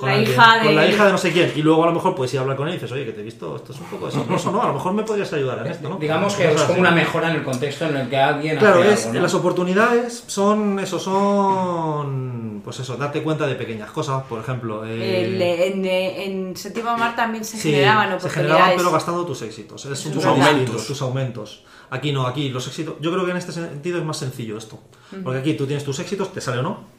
La 0.00 0.12
alguien, 0.14 0.30
hija 0.32 0.60
con 0.64 0.74
la 0.74 0.86
hija 0.88 1.06
de 1.06 1.12
no 1.12 1.18
sé 1.18 1.32
quién. 1.32 1.52
Y 1.54 1.62
luego 1.62 1.84
a 1.84 1.86
lo 1.86 1.92
mejor 1.92 2.14
puedes 2.16 2.32
ir 2.34 2.38
a 2.38 2.42
hablar 2.42 2.56
con 2.56 2.66
él 2.66 2.74
y 2.74 2.76
dices, 2.76 2.90
oye, 2.90 3.04
que 3.04 3.12
te 3.12 3.20
he 3.20 3.24
visto, 3.24 3.54
esto 3.56 3.72
es 3.72 3.78
un 3.78 3.86
poco 3.86 4.06
desastrosо, 4.06 4.50
¿no? 4.50 4.60
A 4.62 4.66
lo 4.66 4.74
mejor 4.74 4.92
me 4.94 5.04
podrías 5.04 5.32
ayudar 5.32 5.60
en 5.64 5.72
esto, 5.72 5.88
¿no? 5.88 5.96
Digamos 5.96 6.34
que 6.34 6.50
es 6.52 6.60
como 6.62 6.80
una 6.80 6.90
mejora 6.90 7.30
en 7.30 7.36
el 7.36 7.44
contexto 7.44 7.86
en 7.86 7.96
el 7.96 8.08
que 8.08 8.16
alguien 8.16 8.58
Claro, 8.58 8.80
hace 8.80 8.92
es, 8.92 9.02
algo, 9.06 9.14
¿no? 9.14 9.22
las 9.22 9.34
oportunidades 9.34 10.24
son, 10.26 10.78
eso, 10.80 10.98
son, 10.98 12.60
pues 12.64 12.80
eso, 12.80 12.96
darte 12.96 13.22
cuenta 13.22 13.46
de 13.46 13.54
pequeñas 13.54 13.90
cosas, 13.90 14.24
por 14.24 14.40
ejemplo. 14.40 14.84
eh, 14.84 15.24
El- 15.26 15.42
en, 15.42 15.84
en 15.86 16.56
séptimo 16.56 16.96
mar 16.96 17.14
también 17.16 17.44
se 17.44 17.56
sí, 17.56 17.70
generaban 17.70 18.08
se 18.08 18.14
oportunidades. 18.16 18.48
generaban, 18.48 18.76
pero 18.76 18.90
gastando 18.92 19.24
tus 19.26 19.42
éxitos. 19.42 19.84
Es 19.86 20.02
Tus 20.12 20.24
aumentos. 20.24 20.86
tus 20.86 21.02
aumentos. 21.02 21.64
Aquí 21.90 22.12
no, 22.12 22.26
aquí 22.26 22.48
los 22.48 22.66
éxitos. 22.66 22.94
Yo 23.00 23.12
creo 23.12 23.24
que 23.24 23.30
en 23.30 23.36
este 23.36 23.52
sentido 23.52 23.98
es 23.98 24.04
más 24.04 24.16
sencillo 24.18 24.58
esto. 24.58 24.80
Porque 25.22 25.38
aquí 25.38 25.54
tú 25.54 25.66
tienes 25.66 25.84
tus 25.84 25.98
éxitos, 26.00 26.32
te 26.32 26.40
sale 26.40 26.58
o 26.58 26.62
no. 26.62 26.95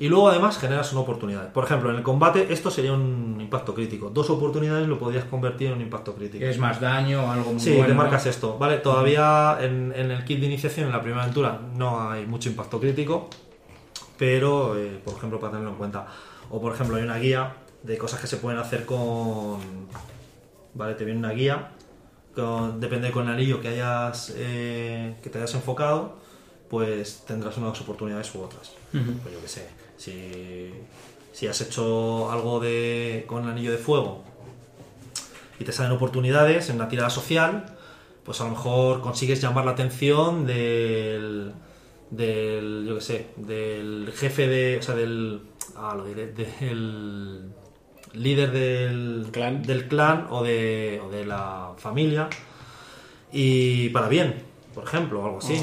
Y 0.00 0.08
luego 0.08 0.28
además 0.28 0.58
generas 0.58 0.92
una 0.92 1.00
oportunidad. 1.00 1.52
Por 1.52 1.64
ejemplo, 1.64 1.90
en 1.90 1.96
el 1.96 2.02
combate 2.04 2.52
esto 2.52 2.70
sería 2.70 2.92
un 2.92 3.36
impacto 3.40 3.74
crítico. 3.74 4.10
Dos 4.10 4.30
oportunidades 4.30 4.86
lo 4.86 4.96
podrías 4.98 5.24
convertir 5.24 5.68
en 5.68 5.72
un 5.74 5.80
impacto 5.80 6.14
crítico. 6.14 6.44
Es 6.44 6.56
más 6.58 6.80
daño 6.80 7.24
o 7.24 7.30
algo 7.30 7.50
muy 7.52 7.60
Sí, 7.60 7.70
bueno. 7.70 7.86
te 7.86 7.94
¿no? 7.94 8.02
marcas 8.02 8.26
esto. 8.26 8.56
Vale, 8.58 8.76
todavía 8.78 9.58
en, 9.60 9.92
en 9.96 10.10
el 10.12 10.24
kit 10.24 10.38
de 10.38 10.46
iniciación, 10.46 10.86
en 10.86 10.92
la 10.92 11.00
primera 11.00 11.22
aventura, 11.22 11.58
no 11.74 12.08
hay 12.10 12.26
mucho 12.26 12.48
impacto 12.48 12.78
crítico, 12.78 13.28
pero, 14.16 14.78
eh, 14.78 15.00
por 15.04 15.14
ejemplo, 15.14 15.40
para 15.40 15.52
tenerlo 15.52 15.72
en 15.72 15.78
cuenta. 15.78 16.06
O, 16.50 16.60
por 16.60 16.72
ejemplo, 16.74 16.96
hay 16.96 17.02
una 17.02 17.16
guía 17.18 17.54
de 17.82 17.98
cosas 17.98 18.20
que 18.20 18.26
se 18.26 18.36
pueden 18.38 18.58
hacer 18.60 18.84
con. 18.86 19.58
Vale, 20.74 20.94
te 20.94 21.04
viene 21.04 21.18
una 21.18 21.30
guía, 21.32 21.70
con- 22.34 22.78
depende 22.80 23.10
con 23.10 23.26
el 23.26 23.34
anillo 23.34 23.60
que 23.60 23.68
hayas 23.68 24.32
eh, 24.36 25.16
que 25.22 25.30
te 25.30 25.38
hayas 25.38 25.54
enfocado, 25.54 26.16
pues 26.70 27.24
tendrás 27.26 27.56
unas 27.56 27.80
oportunidades 27.80 28.32
u 28.34 28.42
otras. 28.42 28.72
Pues 28.92 29.34
yo 29.34 29.40
qué 29.40 29.48
sé, 29.48 29.68
si, 29.98 30.70
si 31.32 31.46
has 31.46 31.60
hecho 31.60 32.30
algo 32.30 32.60
de, 32.60 33.24
con 33.26 33.44
el 33.44 33.50
anillo 33.50 33.72
de 33.72 33.78
fuego 33.78 34.22
y 35.60 35.64
te 35.64 35.72
salen 35.72 35.92
oportunidades 35.92 36.70
en 36.70 36.76
una 36.76 36.88
tirada 36.88 37.10
social, 37.10 37.76
pues 38.24 38.40
a 38.40 38.44
lo 38.44 38.50
mejor 38.50 39.00
consigues 39.00 39.40
llamar 39.40 39.64
la 39.66 39.72
atención 39.72 40.46
del, 40.46 41.52
del 42.10 42.86
yo 42.88 42.94
qué 42.94 43.00
sé, 43.00 43.26
del 43.36 44.12
jefe 44.14 44.46
de, 44.46 44.78
o 44.78 44.82
sea, 44.82 44.94
del, 44.94 45.42
ah, 45.76 45.94
lo 45.96 46.04
diré, 46.04 46.28
del 46.28 47.50
líder 48.14 48.52
del 48.52 49.28
Clan. 49.32 49.62
del 49.62 49.88
clan 49.88 50.28
o 50.30 50.42
de, 50.42 51.02
o 51.04 51.10
de 51.10 51.26
la 51.26 51.72
familia 51.76 52.28
y 53.32 53.88
para 53.90 54.08
bien, 54.08 54.42
por 54.74 54.84
ejemplo, 54.84 55.20
o 55.20 55.24
algo 55.26 55.38
así. 55.38 55.60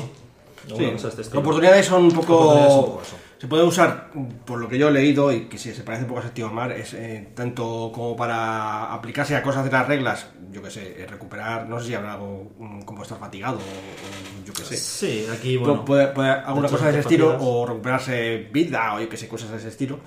Cosa 0.68 1.10
de 1.10 1.22
este 1.22 1.38
oportunidades 1.38 1.86
son 1.86 2.06
un 2.06 2.12
poco... 2.12 2.38
Oportunidades 2.38 2.74
un 2.74 2.86
poco 2.86 3.02
eso. 3.02 3.25
Se 3.46 3.50
puede 3.50 3.62
usar, 3.64 4.10
por 4.44 4.60
lo 4.60 4.68
que 4.68 4.76
yo 4.80 4.88
he 4.88 4.92
leído, 4.92 5.32
y 5.32 5.42
que 5.42 5.60
sí, 5.60 5.72
se 5.72 5.84
parece 5.84 6.02
un 6.06 6.08
poco 6.10 6.22
a 6.22 6.24
Séptimo 6.24 6.50
Mar, 6.52 6.72
es 6.72 6.96
eh, 6.96 7.30
tanto 7.36 7.92
como 7.94 8.16
para 8.16 8.92
aplicarse 8.92 9.36
a 9.36 9.44
cosas 9.44 9.64
de 9.66 9.70
las 9.70 9.88
reglas, 9.88 10.26
yo 10.52 10.64
que 10.64 10.72
sé, 10.72 11.04
eh, 11.04 11.06
recuperar, 11.06 11.70
no 11.70 11.80
sé 11.80 11.86
si 11.86 11.94
habrá 11.94 12.14
algo 12.14 12.54
como 12.86 13.04
estar 13.04 13.20
fatigado 13.20 13.58
o, 13.58 13.60
o 13.60 14.44
yo 14.44 14.52
que 14.52 14.64
sé. 14.64 14.76
Sí, 14.78 15.28
aquí, 15.32 15.58
bueno. 15.58 15.86
puede, 15.86 16.08
puede 16.08 16.32
alguna 16.32 16.66
hecho, 16.66 16.78
cosa 16.78 16.86
de 16.86 16.92
ese 16.94 17.00
estilo, 17.02 17.34
partidas- 17.34 17.48
o 17.48 17.66
recuperarse 17.68 18.50
vida, 18.52 18.96
o 18.96 19.00
yo 19.02 19.10
que 19.10 19.18
sé, 19.18 19.28
cosas 19.28 19.52
de 19.52 19.58
ese 19.58 19.68
estilo. 19.68 20.00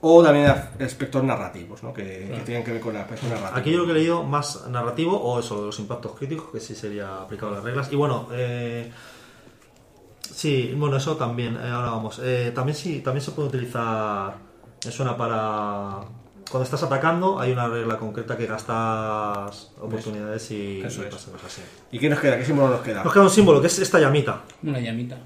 O 0.00 0.20
también 0.24 0.46
aspectos 0.80 1.22
narrativos, 1.22 1.80
¿no? 1.84 1.94
Que, 1.94 2.02
que 2.34 2.40
tienen 2.44 2.64
que 2.64 2.72
ver 2.72 2.80
con 2.80 2.96
el 2.96 3.02
aspecto 3.02 3.28
narrativo. 3.28 3.56
Aquí 3.56 3.70
yo 3.70 3.78
lo 3.78 3.84
que 3.86 3.92
he 3.92 3.94
leído 3.94 4.24
más 4.24 4.66
narrativo 4.68 5.16
o 5.16 5.38
eso, 5.38 5.60
de 5.60 5.66
los 5.66 5.78
impactos 5.78 6.16
críticos, 6.18 6.50
que 6.50 6.58
sí 6.58 6.74
sería 6.74 7.22
aplicado 7.22 7.52
a 7.52 7.54
las 7.54 7.64
reglas. 7.64 7.92
Y 7.92 7.94
bueno, 7.96 8.26
eh, 8.32 8.90
sí, 10.34 10.74
bueno, 10.76 10.96
eso 10.96 11.16
también, 11.16 11.56
eh, 11.56 11.68
ahora 11.70 11.90
vamos. 11.90 12.20
Eh, 12.22 12.52
también 12.54 12.76
sí, 12.76 13.00
también 13.00 13.22
se 13.24 13.30
puede 13.32 13.48
utilizar, 13.48 14.34
me 14.84 14.90
suena 14.92 15.16
para... 15.16 16.00
Cuando 16.50 16.64
estás 16.64 16.82
atacando 16.82 17.40
hay 17.40 17.52
una 17.52 17.68
regla 17.68 17.98
concreta 17.98 18.36
que 18.36 18.46
gastas 18.46 19.72
oportunidades 19.80 20.50
y, 20.50 20.82
Eso 20.82 21.00
y 21.02 21.06
es. 21.06 21.14
pasan 21.14 21.32
cosas 21.32 21.46
así. 21.46 21.62
¿Y 21.90 21.98
qué 21.98 22.08
nos 22.10 22.20
queda? 22.20 22.36
¿Qué 22.38 22.44
símbolo 22.44 22.68
nos 22.68 22.80
queda? 22.82 23.02
Nos 23.02 23.12
queda 23.12 23.22
un 23.22 23.30
símbolo, 23.30 23.60
que 23.62 23.68
es 23.68 23.78
esta 23.78 23.98
llamita. 23.98 24.42
Una 24.62 24.78
llamita. 24.78 25.16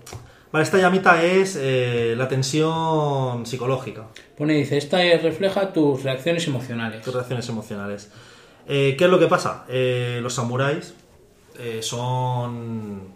Vale, 0.52 0.62
esta 0.62 0.78
llamita 0.78 1.22
es 1.22 1.56
eh, 1.60 2.14
la 2.16 2.28
tensión 2.28 3.44
psicológica. 3.44 4.04
Pone, 4.38 4.54
dice, 4.54 4.78
esta 4.78 5.02
es- 5.02 5.22
refleja 5.22 5.72
tus 5.72 6.04
reacciones 6.04 6.46
emocionales. 6.46 7.02
tus 7.02 7.12
reacciones 7.14 7.48
emocionales. 7.48 8.10
Eh, 8.68 8.94
¿Qué 8.96 9.04
es 9.06 9.10
lo 9.10 9.18
que 9.18 9.26
pasa? 9.26 9.64
Eh, 9.68 10.20
los 10.22 10.34
samuráis 10.34 10.94
eh, 11.58 11.80
son 11.82 13.12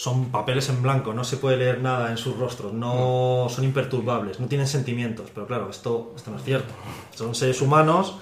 son 0.00 0.30
papeles 0.30 0.66
en 0.70 0.80
blanco, 0.80 1.12
no 1.12 1.24
se 1.24 1.36
puede 1.36 1.58
leer 1.58 1.82
nada 1.82 2.10
en 2.10 2.16
sus 2.16 2.34
rostros, 2.38 2.72
no 2.72 3.48
son 3.50 3.64
imperturbables, 3.64 4.40
no 4.40 4.46
tienen 4.46 4.66
sentimientos, 4.66 5.28
pero 5.34 5.46
claro, 5.46 5.68
esto, 5.68 6.14
esto 6.16 6.30
no 6.30 6.38
es 6.38 6.42
cierto. 6.42 6.72
Son 7.14 7.34
seres 7.34 7.60
humanos 7.60 8.16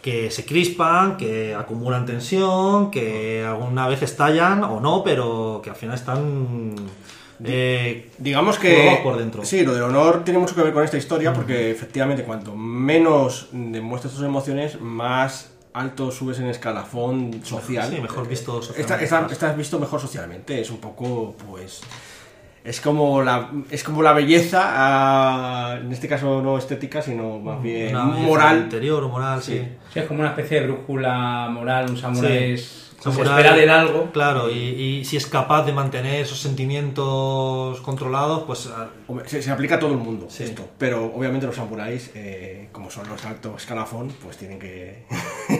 que 0.00 0.30
se 0.30 0.46
crispan, 0.46 1.18
que 1.18 1.54
acumulan 1.54 2.06
tensión, 2.06 2.90
que 2.90 3.44
alguna 3.44 3.88
vez 3.88 4.00
estallan 4.00 4.64
o 4.64 4.80
no, 4.80 5.04
pero 5.04 5.60
que 5.62 5.68
al 5.68 5.76
final 5.76 5.96
están 5.96 6.76
eh, 7.44 8.10
Digamos 8.16 8.58
que 8.58 8.98
por 9.02 9.18
dentro. 9.18 9.44
sí, 9.44 9.66
lo 9.66 9.74
del 9.74 9.82
honor 9.82 10.24
tiene 10.24 10.40
mucho 10.40 10.54
que 10.54 10.62
ver 10.62 10.72
con 10.72 10.82
esta 10.82 10.96
historia 10.96 11.34
porque 11.34 11.70
efectivamente 11.70 12.24
cuanto 12.24 12.56
menos 12.56 13.48
demuestras 13.52 14.14
tus 14.14 14.22
emociones, 14.22 14.80
más 14.80 15.50
alto 15.74 16.10
subes 16.10 16.38
en 16.38 16.46
escalafón 16.48 17.40
social. 17.44 17.88
sí, 17.90 18.00
mejor 18.00 18.28
visto 18.28 18.60
Está- 18.60 18.72
socialmente. 18.74 19.04
está- 19.04 19.26
estás 19.32 19.56
visto 19.56 19.78
mejor 19.78 20.00
socialmente. 20.00 20.60
Es 20.60 20.70
un 20.70 20.78
poco, 20.78 21.34
pues, 21.48 21.80
es 22.64 22.80
como 22.80 23.22
la, 23.22 23.50
es 23.70 23.82
como 23.82 24.02
la 24.02 24.12
belleza, 24.12 24.60
ah, 24.64 25.78
en 25.80 25.90
este 25.92 26.08
caso 26.08 26.42
no 26.42 26.58
estética, 26.58 27.00
sino 27.02 27.38
más 27.38 27.60
bien 27.62 27.94
una 27.96 28.04
moral. 28.04 28.58
interior 28.58 29.02
o 29.04 29.08
moral, 29.08 29.42
sí. 29.42 29.58
Sí. 29.58 29.68
Sí, 29.94 29.98
es 30.00 30.06
como 30.06 30.20
una 30.20 30.28
especie 30.30 30.60
de 30.60 30.66
brújula 30.68 31.48
moral, 31.50 31.90
un 31.90 31.96
samurái 31.96 32.38
Sí. 32.38 32.52
es- 32.62 32.78
se 33.02 33.10
Samurai, 33.10 33.32
espera 33.40 33.56
de 33.56 33.64
él 33.64 33.70
algo. 33.70 34.12
Claro, 34.12 34.48
y, 34.48 34.58
y 35.00 35.04
si 35.04 35.16
es 35.16 35.26
capaz 35.26 35.64
de 35.64 35.72
mantener 35.72 36.20
esos 36.20 36.38
sentimientos 36.38 37.80
controlados, 37.80 38.44
pues 38.44 38.68
ah, 38.72 38.90
Hombre, 39.08 39.28
Se, 39.28 39.42
se 39.42 39.50
aplica 39.50 39.74
a 39.74 39.78
todo 39.80 39.90
el 39.90 39.98
mundo 39.98 40.26
Sí. 40.30 40.44
esto, 40.44 40.64
pero 40.78 41.12
obviamente 41.12 41.46
los 41.46 41.56
samuráis, 41.56 42.12
eh, 42.14 42.68
como 42.70 42.90
son 42.90 43.08
los 43.08 43.24
altos 43.24 43.60
escalafón, 43.60 44.12
pues 44.22 44.36
tienen 44.36 44.60
que 44.60 45.04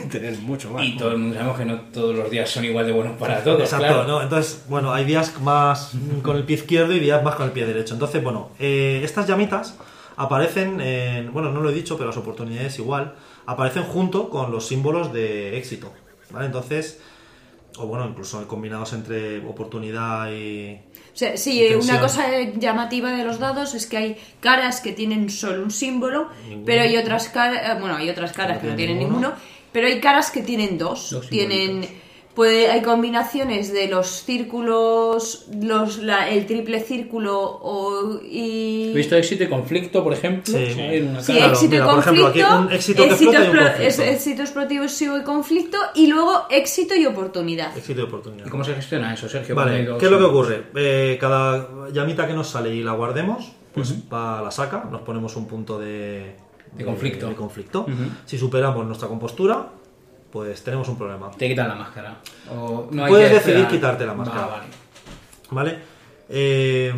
tener 0.10 0.36
mucho 0.38 0.70
más. 0.70 0.84
Y 0.84 0.96
todo 0.96 1.12
el 1.12 1.18
mundo 1.18 1.34
sabemos 1.36 1.58
que 1.58 1.64
no 1.64 1.80
todos 1.92 2.14
los 2.16 2.30
días 2.30 2.48
son 2.50 2.64
igual 2.64 2.86
de 2.86 2.92
buenos 2.92 3.16
para 3.18 3.42
todos. 3.42 3.60
Exacto, 3.60 3.86
claro. 3.86 4.04
¿no? 4.06 4.22
Entonces, 4.22 4.64
bueno, 4.68 4.92
hay 4.92 5.04
días 5.04 5.40
más 5.40 5.92
con 6.22 6.36
el 6.36 6.44
pie 6.44 6.56
izquierdo 6.56 6.92
y 6.94 7.00
días 7.00 7.22
más 7.22 7.34
con 7.36 7.46
el 7.46 7.52
pie 7.52 7.66
derecho. 7.66 7.94
Entonces, 7.94 8.22
bueno, 8.22 8.50
eh, 8.58 9.00
estas 9.04 9.26
llamitas 9.26 9.76
aparecen 10.16 10.80
en, 10.80 11.32
bueno, 11.32 11.50
no 11.52 11.60
lo 11.60 11.70
he 11.70 11.74
dicho, 11.74 11.96
pero 11.96 12.08
las 12.08 12.16
oportunidades 12.16 12.78
igual, 12.78 13.14
aparecen 13.46 13.82
junto 13.84 14.28
con 14.28 14.50
los 14.52 14.66
símbolos 14.66 15.12
de 15.12 15.56
éxito, 15.58 15.92
¿vale? 16.30 16.46
Entonces, 16.46 17.00
o 17.78 17.86
bueno, 17.86 18.06
incluso 18.06 18.46
combinados 18.46 18.92
entre 18.92 19.38
oportunidad 19.46 20.30
y... 20.30 20.78
O 21.14 21.16
sea, 21.16 21.36
sí, 21.36 21.62
eh, 21.62 21.76
una 21.76 22.00
cosa 22.00 22.26
llamativa 22.58 23.12
de 23.12 23.24
los 23.24 23.38
dados 23.38 23.74
es 23.74 23.86
que 23.86 23.96
hay 23.96 24.16
caras 24.40 24.80
que 24.80 24.92
tienen 24.92 25.28
solo 25.30 25.62
un 25.62 25.70
símbolo, 25.70 26.28
Ninguno. 26.44 26.64
pero 26.66 26.82
hay 26.82 26.96
otras 26.96 27.28
caras, 27.28 27.80
bueno, 27.80 27.96
hay 27.96 28.08
otras 28.10 28.32
caras 28.32 28.56
No 28.56 28.62
que 28.62 28.68
no 28.68 28.76
tienen 28.76 28.96
tienen 28.98 29.10
ninguno. 29.10 29.28
ninguno, 29.30 29.42
pero 29.72 29.86
hay 29.86 30.00
caras 30.00 30.30
que 30.30 30.42
tienen 30.42 30.78
dos. 30.78 31.10
Dos 31.10 31.28
tienen 31.28 31.86
puede 32.34 32.70
hay 32.70 32.80
combinaciones 32.80 33.72
de 33.74 33.88
los 33.88 34.06
círculos, 34.24 35.46
los 35.60 35.98
la- 35.98 36.30
el 36.30 36.46
triple 36.46 36.80
círculo 36.80 37.38
o 37.40 38.20
y 38.24 38.90
He 38.90 38.94
visto 38.94 39.16
éxito 39.16 39.44
y 39.44 39.48
conflicto, 39.48 40.02
por 40.02 40.12
ejemplo. 40.14 40.54
Sí. 40.54 40.64
en 40.78 41.08
una 41.08 41.20
Sí, 41.22 41.32
cara. 41.34 41.38
Claro, 41.38 41.52
éxito 41.52 41.70
mira, 41.72 41.84
y 41.84 41.88
por 41.90 41.98
ejemplo, 41.98 42.26
aquí 42.28 42.40
conflicto, 42.40 42.58
un 42.68 42.72
éxito 42.72 43.02
que 43.02 43.08
éxito, 43.10 43.30
explota 43.32 43.44
y 43.44 43.50
un 43.50 43.56
conflicto. 43.66 43.82
es- 43.82 43.98
éxito 43.98 44.42
explosivo 44.42 45.18
y 45.18 45.22
conflicto, 45.24 45.78
y 45.94 46.06
luego 46.06 46.42
éxito 46.50 46.94
y 46.94 47.04
oportunidad. 47.06 47.76
Éxito 47.76 48.00
y 48.00 48.04
oportunidad. 48.04 48.46
¿Y 48.46 48.50
cómo 48.50 48.64
se 48.64 48.74
gestiona 48.74 49.12
eso, 49.12 49.28
Sergio? 49.28 49.54
Vale, 49.54 49.86
¿qué 49.98 50.04
es 50.06 50.10
lo 50.10 50.18
que 50.18 50.24
ocurre? 50.24 50.62
Eh, 50.74 51.18
cada 51.20 51.68
llamita 51.92 52.26
que 52.26 52.32
nos 52.32 52.48
sale 52.48 52.74
y 52.74 52.82
la 52.82 52.92
guardemos, 52.92 53.52
pues 53.74 53.94
va 54.12 54.38
a 54.38 54.42
la 54.42 54.50
saca, 54.50 54.88
nos 54.90 55.02
ponemos 55.02 55.36
un 55.36 55.46
punto 55.46 55.78
de, 55.78 56.34
De 56.76 56.84
conflicto. 56.84 57.28
de 57.28 57.34
conflicto. 57.34 57.86
Si 58.24 58.38
superamos 58.38 58.86
nuestra 58.86 59.08
compostura, 59.08 59.66
pues 60.30 60.62
tenemos 60.64 60.88
un 60.88 60.96
problema. 60.96 61.30
Te 61.30 61.48
quitan 61.48 61.68
la 61.68 61.74
máscara. 61.74 62.16
O 62.50 62.88
no 62.90 63.04
hay 63.04 63.10
Puedes 63.10 63.28
que 63.28 63.34
decidir 63.34 63.56
esperar. 63.56 63.70
quitarte 63.72 64.06
la 64.06 64.14
máscara. 64.14 64.40
Va, 64.46 64.46
vale. 64.52 64.64
¿Vale? 65.50 65.78
Eh, 66.30 66.94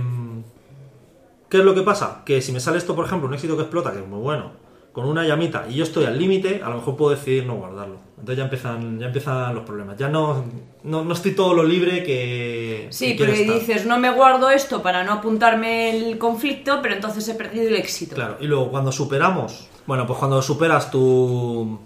¿Qué 1.49 1.59
es 1.59 1.65
lo 1.65 1.75
que 1.75 1.83
pasa? 1.83 2.23
Que 2.25 2.41
si 2.41 2.53
me 2.53 2.61
sale 2.61 2.79
esto, 2.79 2.95
por 2.95 3.07
ejemplo, 3.07 3.27
un 3.29 3.35
éxito 3.35 3.57
que 3.57 3.63
explota, 3.63 3.93
que 3.93 3.99
es 4.01 4.07
muy 4.07 4.21
bueno, 4.21 4.53
con 4.95 5.07
una 5.07 5.27
llamita 5.27 5.67
y 5.69 5.75
yo 5.75 5.83
estoy 5.83 6.05
al 6.05 6.17
límite, 6.17 6.63
a 6.65 6.71
lo 6.71 6.77
mejor 6.77 6.97
puedo 6.97 7.11
decidir 7.11 7.45
no 7.45 7.57
guardarlo. 7.57 7.97
Entonces 8.17 8.39
ya 8.39 8.45
empiezan, 8.45 9.01
ya 9.01 9.07
empiezan 9.07 9.53
los 9.53 9.65
problemas. 9.65 9.99
Ya 9.99 10.09
no, 10.09 10.45
no, 10.85 11.05
no 11.05 11.13
estoy 11.13 11.33
todo 11.33 11.53
lo 11.53 11.65
libre 11.65 12.05
que. 12.05 12.87
Sí, 12.91 13.17
que 13.17 13.25
pero 13.25 13.37
estar. 13.37 13.55
dices, 13.59 13.87
no 13.87 13.99
me 13.99 14.11
guardo 14.15 14.51
esto 14.51 14.83
para 14.83 15.03
no 15.03 15.15
apuntarme 15.15 15.91
el 15.91 16.17
conflicto, 16.17 16.79
pero 16.81 16.95
entonces 16.95 17.29
he 17.29 17.35
perdido 17.35 17.69
el 17.69 17.75
éxito. 17.75 18.15
Claro, 18.15 18.37
y 18.41 18.47
luego 18.47 18.71
cuando 18.71 18.93
superamos, 18.93 19.69
bueno, 19.85 20.07
pues 20.07 20.17
cuando 20.19 20.41
superas 20.41 20.93
tu, 20.93 21.81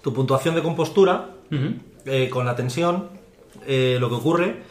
tu 0.00 0.14
puntuación 0.14 0.54
de 0.54 0.62
compostura 0.62 1.30
eh, 2.06 2.30
con 2.30 2.46
la 2.46 2.54
tensión, 2.54 3.08
eh, 3.66 3.98
lo 3.98 4.08
que 4.08 4.14
ocurre 4.14 4.62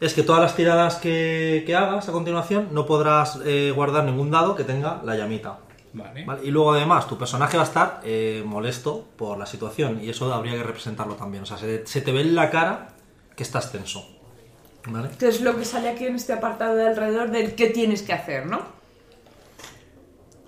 es 0.00 0.14
que 0.14 0.22
todas 0.22 0.40
las 0.40 0.54
tiradas 0.54 0.94
que, 0.94 1.64
que 1.66 1.74
hagas 1.74 2.08
a 2.08 2.12
continuación 2.12 2.68
no 2.70 2.86
podrás 2.86 3.40
eh, 3.44 3.72
guardar 3.74 4.04
ningún 4.04 4.30
dado 4.30 4.54
que 4.54 4.62
tenga 4.62 5.02
la 5.04 5.16
llamita. 5.16 5.58
Vale. 5.92 6.24
¿vale? 6.24 6.40
Y 6.44 6.50
luego 6.50 6.72
además 6.72 7.06
tu 7.08 7.18
personaje 7.18 7.56
va 7.56 7.64
a 7.64 7.66
estar 7.66 8.00
eh, 8.04 8.42
molesto 8.46 9.06
por 9.16 9.38
la 9.38 9.46
situación 9.46 10.02
y 10.02 10.08
eso 10.10 10.32
habría 10.32 10.52
que 10.52 10.62
representarlo 10.62 11.14
también. 11.16 11.42
O 11.42 11.46
sea, 11.46 11.56
se, 11.58 11.86
se 11.86 12.00
te 12.00 12.12
ve 12.12 12.20
en 12.20 12.34
la 12.34 12.50
cara 12.50 12.90
que 13.36 13.42
estás 13.42 13.72
tenso. 13.72 14.06
¿Vale? 14.86 15.10
Que 15.18 15.28
es 15.28 15.40
lo 15.42 15.56
que 15.56 15.64
sale 15.64 15.88
aquí 15.90 16.06
en 16.06 16.14
este 16.16 16.32
apartado 16.32 16.74
de 16.76 16.86
alrededor 16.88 17.30
del 17.30 17.54
qué 17.54 17.66
tienes 17.68 18.02
que 18.02 18.12
hacer, 18.14 18.46
¿no? 18.46 18.60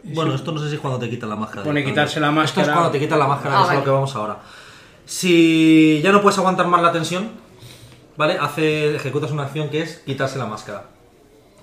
Bueno, 0.05 0.35
esto 0.35 0.51
no 0.53 0.59
sé 0.61 0.69
si 0.69 0.75
es 0.77 0.81
cuando 0.81 0.99
te 0.99 1.09
quitan 1.09 1.29
la 1.29 1.37
máscara. 1.37 1.63
Pone 1.65 1.85
quitarse 1.85 2.19
la 2.19 2.29
Esto 2.29 2.41
es 2.41 2.47
máscara. 2.57 2.73
cuando 2.73 2.91
te 2.91 2.99
quitan 2.99 3.19
la 3.19 3.27
máscara, 3.29 3.55
Ah, 3.55 3.59
que 3.59 3.63
es 3.63 3.65
a 3.65 3.69
vale. 3.69 3.79
lo 3.81 3.85
que 3.85 3.91
vamos 3.91 4.17
ahora. 4.17 4.39
Si 5.05 6.01
ya 6.03 6.11
no 6.13 6.21
puedes 6.23 6.39
aguantar 6.39 6.67
más 6.67 6.83
la 6.83 6.91
tensión, 6.93 7.31
¿vale? 8.17 8.37
Hace, 8.41 8.97
ejecutas 8.97 9.31
una 9.31 9.45
acción 9.45 9.69
que 9.69 9.83
es 9.83 9.99
quitarse 9.99 10.39
la 10.39 10.47
máscara. 10.47 10.87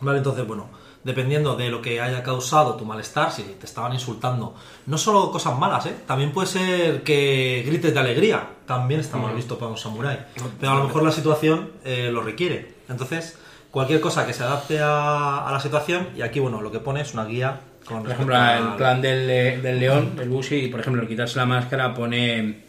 ¿Vale? 0.02 0.20
Entonces, 0.20 0.48
bueno, 0.48 0.68
dependiendo 1.04 1.56
de 1.56 1.70
lo 1.70 1.82
que 1.82 2.02
haya 2.02 2.24
causado 2.24 2.76
tu 2.76 2.86
malestar, 2.86 3.32
si 3.32 3.44
te 3.44 3.66
estaban 3.66 3.94
insultando, 3.94 4.56
no 4.86 4.98
solo 4.98 5.32
cosas 5.32 5.58
malas, 5.58 5.86
¿eh? 5.86 5.96
También 6.06 6.32
puede 6.32 6.48
ser 6.48 7.04
que 7.04 7.64
grites 7.66 7.94
de 7.94 8.00
alegría, 8.00 8.48
también 8.66 9.00
está 9.00 9.18
mal 9.18 9.34
visto 9.34 9.58
para 9.58 9.72
un 9.72 9.78
samurái. 9.78 10.20
Pero 10.60 10.72
a 10.72 10.76
lo 10.76 10.84
mejor 10.86 11.04
la 11.04 11.12
situación 11.12 11.72
eh, 11.86 12.10
lo 12.12 12.22
requiere. 12.22 12.76
Entonces, 12.90 13.38
cualquier 13.72 14.02
cosa 14.02 14.26
que 14.26 14.34
se 14.34 14.44
adapte 14.44 14.80
a, 14.80 15.48
a 15.48 15.52
la 15.52 15.60
situación, 15.60 16.10
y 16.16 16.22
aquí, 16.22 16.40
bueno, 16.40 16.62
lo 16.62 16.72
que 16.72 16.80
pone 16.80 17.02
es 17.02 17.14
una 17.14 17.26
guía 17.26 17.62
con 17.86 18.04
Por 18.04 18.12
ejemplo, 18.12 18.36
el 18.36 18.76
plan 18.76 19.02
del, 19.02 19.62
del 19.62 19.80
león, 19.80 20.16
del 20.16 20.30
Bushi, 20.30 20.68
por 20.68 20.80
ejemplo, 20.80 21.02
al 21.02 21.08
quitarse 21.08 21.38
la 21.38 21.46
máscara 21.46 21.94
pone 21.94 22.69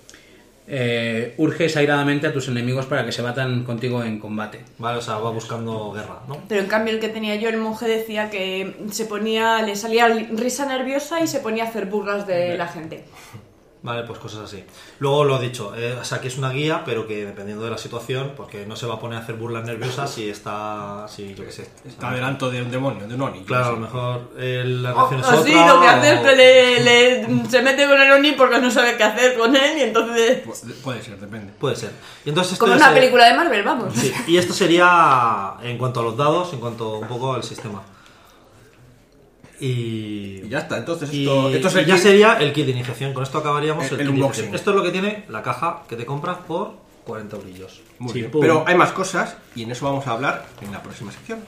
eh, 0.72 1.34
urges 1.36 1.76
airadamente 1.76 2.28
a 2.28 2.32
tus 2.32 2.46
enemigos 2.46 2.86
para 2.86 3.04
que 3.04 3.10
se 3.10 3.22
batan 3.22 3.64
contigo 3.64 4.04
en 4.04 4.20
combate. 4.20 4.60
Vale, 4.78 4.98
o 4.98 5.00
sea, 5.00 5.18
va 5.18 5.30
buscando 5.30 5.90
guerra, 5.92 6.20
¿no? 6.28 6.38
Pero 6.48 6.60
en 6.60 6.68
cambio 6.68 6.94
el 6.94 7.00
que 7.00 7.08
tenía 7.08 7.34
yo, 7.34 7.48
el 7.48 7.56
monje 7.56 7.88
decía 7.88 8.30
que 8.30 8.76
se 8.92 9.04
ponía, 9.06 9.62
le 9.62 9.74
salía 9.74 10.06
risa 10.08 10.66
nerviosa 10.66 11.20
y 11.20 11.26
se 11.26 11.40
ponía 11.40 11.64
a 11.64 11.68
hacer 11.68 11.86
burlas 11.86 12.26
de 12.26 12.56
la 12.56 12.68
gente. 12.68 13.04
Vale, 13.82 14.02
pues 14.02 14.18
cosas 14.18 14.40
así. 14.40 14.62
Luego 14.98 15.24
lo 15.24 15.38
he 15.38 15.42
dicho, 15.42 15.72
eh, 15.74 15.96
o 15.98 16.04
sea, 16.04 16.20
que 16.20 16.28
es 16.28 16.36
una 16.36 16.50
guía, 16.50 16.82
pero 16.84 17.06
que 17.06 17.24
dependiendo 17.24 17.64
de 17.64 17.70
la 17.70 17.78
situación, 17.78 18.34
porque 18.36 18.66
no 18.66 18.76
se 18.76 18.84
va 18.86 18.96
a 18.96 19.00
poner 19.00 19.18
a 19.18 19.22
hacer 19.22 19.36
burlas 19.36 19.64
nerviosas 19.64 20.10
si 20.10 20.28
está, 20.28 21.06
si 21.08 21.34
yo 21.34 21.46
qué 21.46 21.50
sé. 21.52 21.70
Está 21.88 22.10
delante 22.12 22.50
de 22.50 22.60
un 22.60 22.70
demonio, 22.70 23.08
de 23.08 23.14
un 23.14 23.22
Oni. 23.22 23.42
Claro, 23.44 23.68
a 23.68 23.70
lo 23.72 23.76
mejor 23.78 24.32
eh, 24.36 24.64
la 24.66 24.94
O, 24.94 25.08
reacción 25.08 25.20
es 25.20 25.40
o 25.40 25.44
sí, 25.44 25.54
otra, 25.54 25.74
lo 25.74 25.80
que 25.80 25.86
hace 25.88 26.12
es 26.12 26.20
que 26.20 26.36
le, 26.36 26.80
le- 27.24 27.48
se 27.48 27.62
mete 27.62 27.86
con 27.88 27.98
el 27.98 28.12
Oni 28.12 28.32
porque 28.32 28.58
no 28.60 28.70
sabe 28.70 28.98
qué 28.98 29.04
hacer 29.04 29.38
con 29.38 29.56
él 29.56 29.78
y 29.78 29.80
entonces... 29.80 30.44
Pu- 30.46 30.74
Puede 30.82 31.02
ser, 31.02 31.18
depende. 31.18 31.54
Puede 31.58 31.76
ser. 31.76 31.92
Y 32.26 32.28
entonces 32.28 32.58
Como 32.58 32.72
ya 32.72 32.76
una 32.76 32.88
se- 32.90 32.94
película 33.00 33.24
de 33.30 33.34
Marvel, 33.34 33.62
vamos. 33.62 33.94
Sí, 33.94 34.12
y 34.26 34.36
esto 34.36 34.52
sería 34.52 35.54
en 35.62 35.78
cuanto 35.78 36.00
a 36.00 36.02
los 36.02 36.18
dados, 36.18 36.52
en 36.52 36.60
cuanto 36.60 36.98
un 36.98 37.08
poco 37.08 37.32
al 37.32 37.42
sistema. 37.44 37.82
Y, 39.60 40.42
Y 40.44 40.48
ya 40.48 40.60
está, 40.60 40.78
entonces 40.78 41.12
y- 41.12 41.22
esto, 41.24 41.50
esto 41.50 41.68
es 41.68 41.74
el 41.76 41.84
y 41.84 41.86
ya 41.86 41.94
kit- 41.96 41.98
sería 41.98 42.32
el 42.40 42.52
kit 42.52 42.64
de 42.66 42.72
iniciación. 42.72 43.12
Con 43.12 43.22
esto 43.22 43.38
acabaríamos 43.38 43.84
El- 43.86 43.92
el, 43.94 44.00
el 44.00 44.06
kit 44.06 44.06
de 44.06 44.12
unboxing. 44.22 44.44
iniciación. 44.44 44.54
Esto 44.54 44.70
es 44.70 44.76
lo 44.76 44.82
que 44.82 44.90
tiene 44.90 45.24
la 45.28 45.42
caja 45.42 45.82
que 45.88 45.96
te 45.96 46.06
compras 46.06 46.38
por 46.48 46.72
40 47.04 47.36
brillos. 47.36 47.80
Muy 47.98 48.12
Sí, 48.12 48.20
bien. 48.20 48.30
pum. 48.30 48.40
Pero 48.40 48.64
hay 48.66 48.74
más 48.76 48.92
cosas 48.92 49.36
y 49.54 49.62
en 49.64 49.70
eso 49.72 49.84
vamos 49.84 50.06
a 50.06 50.12
hablar 50.12 50.46
en 50.62 50.72
la 50.72 50.82
próxima 50.82 51.12
sección. 51.12 51.40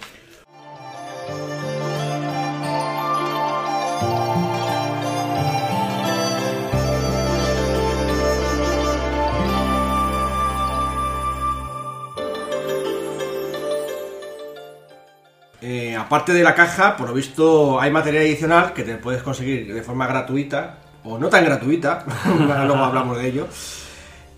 Eh, 15.62 15.94
aparte 15.96 16.32
de 16.32 16.42
la 16.42 16.54
caja, 16.56 16.96
por 16.96 17.08
lo 17.08 17.14
visto 17.14 17.80
hay 17.80 17.90
material 17.92 18.24
adicional 18.24 18.72
que 18.72 18.82
te 18.82 18.96
puedes 18.96 19.22
conseguir 19.22 19.72
de 19.72 19.82
forma 19.82 20.06
gratuita 20.08 20.78
o 21.04 21.18
no 21.18 21.28
tan 21.28 21.44
gratuita, 21.44 22.04
luego 22.26 22.74
hablamos 22.84 23.16
de 23.18 23.28
ello, 23.28 23.46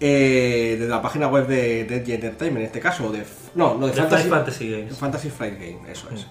eh, 0.00 0.76
desde 0.78 0.90
la 0.90 1.00
página 1.00 1.28
web 1.28 1.46
de 1.46 1.84
Deadly 1.84 2.12
Entertainment 2.14 2.60
en 2.60 2.66
este 2.66 2.80
caso, 2.80 3.10
de, 3.10 3.24
no, 3.54 3.74
no 3.74 3.86
de, 3.86 3.92
De 3.92 3.98
Fantasy, 4.02 4.28
Fantasy 4.28 4.70
Games. 4.70 4.98
Fantasy 4.98 5.30
Flight 5.30 5.54
Game, 5.58 5.90
eso 5.90 6.08
es. 6.14 6.26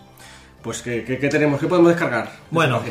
Pues 0.62 0.82
¿qué, 0.82 1.04
qué, 1.04 1.18
qué 1.18 1.28
tenemos? 1.30 1.60
¿Qué 1.60 1.68
podemos 1.68 1.90
descargar? 1.90 2.26
de 2.26 2.32
Bueno, 2.52 2.82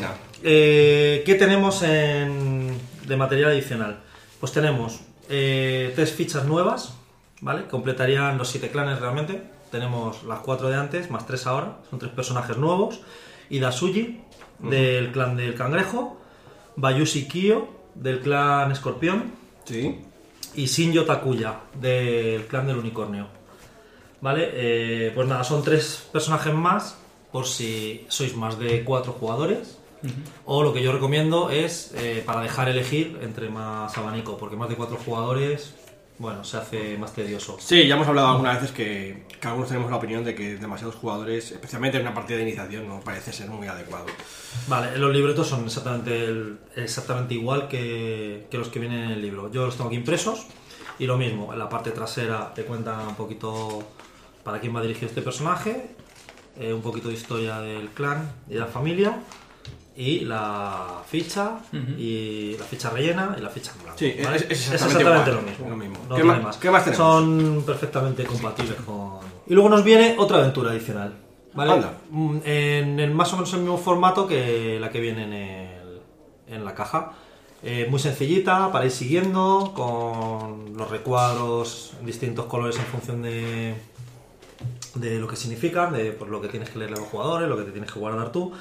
eh, 0.43 1.23
¿qué 1.25 1.35
tenemos 1.35 1.83
en- 1.83 2.77
de 3.07 3.15
material 3.17 3.51
adicional? 3.51 3.99
Pues 4.39 4.51
tenemos 4.51 5.01
eh, 5.29 5.91
tres 5.95 6.11
fichas 6.11 6.43
nuevas, 6.45 6.93
¿vale? 7.41 7.63
Completarían 7.65 8.37
los 8.37 8.49
siete 8.49 8.69
clanes 8.69 8.99
realmente. 8.99 9.41
Tenemos 9.73 10.23
las 10.25 10.41
cuatro 10.41 10.69
de 10.69 10.75
antes, 10.75 11.09
más 11.09 11.25
tres 11.25 11.47
ahora. 11.47 11.79
Son 11.89 11.97
tres 11.97 12.11
personajes 12.11 12.57
nuevos. 12.57 12.99
Idasuji, 13.49 14.21
del 14.59 15.11
clan 15.11 15.35
del 15.35 15.55
cangrejo. 15.55 16.21
Bayushi 16.75 17.27
Kyo, 17.27 17.69
del 17.95 18.19
clan 18.19 18.71
escorpión. 18.71 19.31
Sí. 19.65 19.99
Y 20.53 20.67
Shinjo 20.67 21.05
Takuya, 21.05 21.61
del 21.81 22.45
clan 22.45 22.67
del 22.67 22.77
unicornio. 22.77 23.25
¿Vale? 24.21 24.51
Eh, 24.53 25.11
pues 25.15 25.27
nada, 25.27 25.43
son 25.43 25.63
tres 25.63 26.07
personajes 26.11 26.53
más, 26.53 26.95
por 27.31 27.47
si 27.47 28.05
sois 28.09 28.35
más 28.35 28.59
de 28.59 28.83
cuatro 28.83 29.13
jugadores. 29.13 29.79
O 30.45 30.61
lo 30.61 30.71
que 30.71 30.83
yo 30.83 30.91
recomiendo 30.91 31.49
es 31.49 31.95
eh, 31.95 32.21
para 32.23 32.41
dejar 32.41 32.69
elegir 32.69 33.17
entre 33.23 33.49
más 33.49 33.97
abanico, 33.97 34.37
porque 34.37 34.55
más 34.55 34.69
de 34.69 34.75
cuatro 34.75 34.97
jugadores, 35.03 35.73
bueno, 36.23 36.43
se 36.43 36.57
hace 36.57 36.97
más 36.97 37.13
tedioso. 37.13 37.57
Sí, 37.59 37.85
ya 37.85 37.95
hemos 37.95 38.07
hablado 38.07 38.29
algunas 38.29 38.55
veces 38.55 38.71
que, 38.75 39.25
que 39.39 39.47
algunos 39.47 39.67
tenemos 39.69 39.91
la 39.91 39.97
opinión 39.97 40.23
de 40.23 40.33
que 40.33 40.55
demasiados 40.55 40.95
jugadores, 40.95 41.51
especialmente 41.51 41.97
en 41.97 42.03
una 42.03 42.13
partida 42.15 42.37
de 42.37 42.43
iniciación, 42.43 42.87
no 42.87 43.01
parece 43.01 43.31
ser 43.33 43.49
muy 43.49 43.67
adecuado. 43.67 44.05
Vale, 44.67 44.97
los 44.97 45.13
libretos 45.13 45.47
son 45.47 45.65
exactamente, 45.65 46.23
el- 46.25 46.57
exactamente 46.75 47.33
igual 47.33 47.67
que, 47.67 48.47
que 48.49 48.57
los 48.57 48.69
que 48.69 48.79
vienen 48.79 49.03
en 49.03 49.11
el 49.11 49.21
libro. 49.21 49.51
Yo 49.51 49.65
los 49.65 49.75
tengo 49.75 49.89
aquí 49.89 49.97
impresos 49.97 50.47
y 50.97 51.05
lo 51.05 51.17
mismo, 51.17 51.51
en 51.51 51.59
la 51.59 51.67
parte 51.69 51.91
trasera 51.91 52.53
te 52.55 52.63
cuenta 52.63 52.97
un 53.07 53.15
poquito 53.15 53.83
para 54.43 54.59
quién 54.59 54.73
va 54.75 54.81
dirigido 54.81 55.07
este 55.07 55.21
personaje, 55.21 55.87
eh, 56.57 56.71
un 56.73 56.81
poquito 56.81 57.09
de 57.09 57.15
historia 57.15 57.59
del 57.59 57.89
clan 57.89 58.31
y 58.49 58.53
de 58.53 58.59
la 58.61 58.67
familia 58.67 59.19
y 59.95 60.21
la 60.21 61.01
ficha 61.07 61.59
y 61.97 62.55
la 62.57 62.65
ficha 62.65 62.89
rellena 62.89 63.35
y 63.37 63.41
la 63.41 63.49
ficha 63.49 63.71
en 63.75 63.83
blanco. 63.83 63.97
Sí, 63.99 64.15
¿vale? 64.23 64.37
es- 64.37 64.43
es 64.49 64.71
exactamente 64.73 65.03
lo 65.31 65.39
igual, 65.39 65.45
mismo. 65.45 65.69
lo 65.69 65.75
mismo. 65.77 65.97
no 66.09 66.15
¿Qué 66.15 66.23
más- 66.23 66.57
qué 66.57 66.71
más 66.71 66.83
tenemos? 66.85 67.05
Son 67.05 67.63
perfectamente 67.65 68.23
compatibles 68.23 68.77
con... 68.85 69.19
Y 69.47 69.53
luego 69.53 69.69
nos 69.69 69.83
viene 69.83 70.15
otra 70.17 70.37
aventura 70.39 70.71
adicional. 70.71 71.13
¿Vale? 71.53 71.73
Anda. 71.73 71.93
Mm, 72.09 72.37
En 72.45 73.13
más 73.13 73.31
o 73.33 73.35
menos 73.35 73.53
el 73.53 73.59
mismo 73.59 73.77
formato 73.77 74.25
que 74.27 74.79
la 74.79 74.89
que 74.89 74.99
viene 74.99 75.23
en, 75.25 75.33
el- 75.33 76.01
en 76.47 76.65
la 76.65 76.73
caja. 76.73 77.11
Eh, 77.61 77.87
muy 77.89 77.99
sencillita 77.99 78.71
para 78.71 78.85
ir 78.85 78.91
siguiendo, 78.91 79.71
con 79.75 80.75
los 80.75 80.89
recuadros 80.89 81.93
en 81.99 82.05
distintos 82.07 82.47
colores 82.47 82.77
en 82.77 82.85
función 82.85 83.21
de, 83.21 83.75
de 84.95 85.19
lo 85.19 85.27
que 85.27 85.35
significan, 85.35 85.93
de 85.93 86.11
por 86.11 86.27
lo 86.29 86.41
que 86.41 86.47
tienes 86.49 86.69
que 86.69 86.79
leerle 86.79 86.97
a 86.97 86.99
los 86.99 87.07
jugadores, 87.09 87.47
lo 87.47 87.55
que 87.57 87.63
te 87.63 87.71
tienes 87.71 87.91
que 87.91 87.99
guardar 87.99 88.31
tú. 88.31 88.51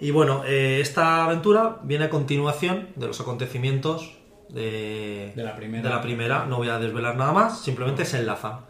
Y 0.00 0.10
bueno, 0.10 0.42
eh, 0.46 0.78
esta 0.80 1.24
aventura 1.24 1.78
viene 1.82 2.06
a 2.06 2.10
continuación 2.10 2.88
de 2.96 3.06
los 3.06 3.20
acontecimientos 3.20 4.12
de, 4.48 5.32
De 5.34 5.42
la 5.42 5.56
primera. 5.56 5.82
de 5.88 5.94
la 5.94 6.02
primera. 6.02 6.46
No 6.46 6.58
voy 6.58 6.68
a 6.68 6.78
desvelar 6.78 7.16
nada 7.16 7.32
más, 7.32 7.60
simplemente 7.60 8.04
se 8.04 8.18
enlazan. 8.18 8.60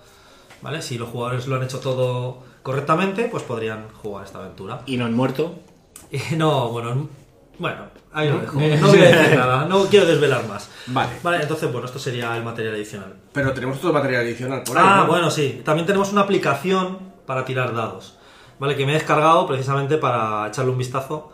¿Vale? 0.63 0.83
Si 0.83 0.99
los 0.99 1.09
jugadores 1.09 1.47
lo 1.47 1.57
han 1.57 1.63
hecho 1.63 1.81
todo 1.81 2.43
correctamente, 2.63 3.29
pues 3.31 3.43
podrían 3.43 3.89
jugar 3.91 4.25
esta 4.25 4.39
aventura. 4.39 4.81
Y 4.87 4.97
no 4.97 5.05
han 5.05 5.15
muerto. 5.15 5.55
Y 6.11 6.35
no, 6.37 6.71
bueno, 6.71 7.09
bueno, 7.59 7.87
ahí 8.13 8.29
lo 8.29 8.39
dejo. 8.39 8.55
No 8.61 8.89
voy 8.89 9.01
a 9.01 9.17
decir 9.17 9.37
nada, 9.39 9.65
no 9.67 9.85
quiero 9.87 10.07
desvelar 10.07 10.47
más. 10.49 10.71
Vale. 10.87 11.11
Vale, 11.23 11.43
entonces, 11.43 11.71
bueno, 11.73 11.87
esto 11.87 11.99
sería 11.99 12.37
el 12.37 12.45
material 12.45 12.75
adicional. 12.75 13.15
Pero 13.33 13.53
tenemos 13.53 13.79
otro 13.79 13.93
material 13.93 14.23
adicional 14.23 14.63
por 14.63 14.79
ahí. 14.79 14.85
Ah, 14.87 15.01
¿no? 15.03 15.07
bueno, 15.09 15.31
sí. 15.31 15.63
También 15.65 15.87
tenemos 15.87 16.13
una 16.13 16.23
aplicación 16.23 16.99
para 17.27 17.45
tirar 17.45 17.75
dados. 17.75 18.16
¿Vale? 18.59 18.77
Que 18.77 18.87
me 18.87 18.93
he 18.93 18.95
descargado 18.95 19.47
precisamente 19.47 19.99
para 19.99 20.49
echarle 20.49 20.71
un 20.71 20.79
vistazo 20.79 21.31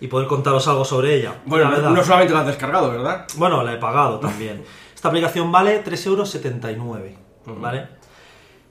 y 0.00 0.08
poder 0.08 0.26
contaros 0.26 0.66
algo 0.68 0.84
sobre 0.84 1.14
ella. 1.14 1.40
Bueno, 1.46 1.70
La 1.70 1.90
no, 1.90 2.02
solamente 2.02 2.32
lo 2.32 2.40
has 2.40 2.46
descargado, 2.46 2.90
¿verdad? 2.90 3.26
Bueno, 3.36 3.62
la 3.62 3.74
he 3.74 3.76
pagado 3.76 4.18
también. 4.20 4.64
Esta 4.94 5.08
aplicación 5.08 5.52
vale 5.52 5.84
3,79 5.84 6.76
euros. 6.76 7.60
¿Vale? 7.60 7.88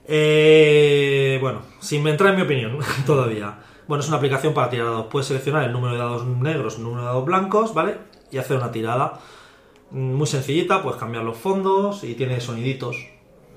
Eh, 0.06 1.38
bueno, 1.40 1.60
sin 1.80 2.06
entrar 2.06 2.30
en 2.30 2.36
mi 2.36 2.42
opinión 2.42 2.78
todavía. 3.06 3.58
Bueno, 3.86 4.02
es 4.02 4.08
una 4.08 4.18
aplicación 4.18 4.52
para 4.54 4.68
tirar 4.68 4.86
dados. 4.86 5.06
Puedes 5.10 5.28
seleccionar 5.28 5.64
el 5.64 5.72
número 5.72 5.92
de 5.94 5.98
dados 5.98 6.26
negros, 6.26 6.76
el 6.76 6.82
número 6.84 7.02
de 7.02 7.06
dados 7.06 7.24
blancos, 7.24 7.74
¿vale? 7.74 7.98
y 8.34 8.38
hacer 8.38 8.56
una 8.56 8.70
tirada. 8.72 9.20
Mm, 9.90 10.14
Muy 10.14 10.26
sencillita, 10.26 10.82
puedes 10.82 10.98
cambiar 10.98 11.24
los 11.24 11.36
fondos 11.36 12.04
y 12.04 12.14
tiene 12.14 12.40
soniditos. 12.40 12.96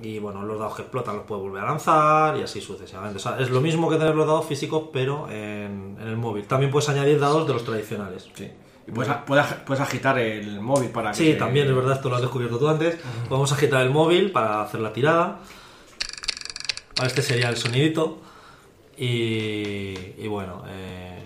Y 0.01 0.19
bueno, 0.19 0.43
los 0.43 0.59
dados 0.59 0.75
que 0.75 0.83
explotan 0.83 1.15
los 1.17 1.25
puedes 1.25 1.43
volver 1.43 1.63
a 1.63 1.67
lanzar 1.67 2.37
y 2.37 2.43
así 2.43 2.61
sucesivamente. 2.61 3.17
O 3.17 3.19
sea, 3.19 3.39
es 3.39 3.49
lo 3.49 3.61
mismo 3.61 3.89
que 3.89 3.97
tener 3.97 4.13
los 4.15 4.27
dados 4.27 4.45
físicos, 4.45 4.89
pero 4.93 5.27
en, 5.29 5.97
en 5.99 6.07
el 6.07 6.17
móvil. 6.17 6.45
También 6.45 6.71
puedes 6.71 6.87
añadir 6.89 7.19
dados 7.19 7.47
de 7.47 7.53
los 7.53 7.63
tradicionales. 7.63 8.29
Sí. 8.35 8.51
Y 8.87 8.91
puedes, 8.91 9.11
puedes, 9.25 9.45
puedes 9.65 9.81
agitar 9.81 10.17
el 10.19 10.61
móvil 10.61 10.89
para 10.91 11.11
que 11.11 11.17
Sí, 11.17 11.31
se- 11.31 11.37
también 11.37 11.67
es 11.67 11.75
verdad, 11.75 11.93
esto 11.97 12.09
lo 12.09 12.15
has 12.15 12.21
descubierto 12.21 12.57
tú 12.59 12.67
antes. 12.69 12.99
Vamos 13.29 13.51
a 13.51 13.55
agitar 13.55 13.81
el 13.81 13.89
móvil 13.89 14.31
para 14.31 14.61
hacer 14.61 14.79
la 14.81 14.93
tirada. 14.93 15.39
Este 17.03 17.21
sería 17.21 17.49
el 17.49 17.57
sonidito. 17.57 18.21
Y, 18.97 19.93
y 20.17 20.27
bueno, 20.27 20.63
eh, 20.67 21.21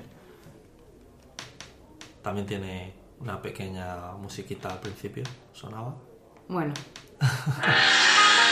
también 2.22 2.46
tiene 2.48 2.94
una 3.20 3.42
pequeña 3.42 4.12
musiquita 4.14 4.70
al 4.70 4.80
principio, 4.80 5.24
sonaba. 5.54 5.96
Bueno, 6.48 6.74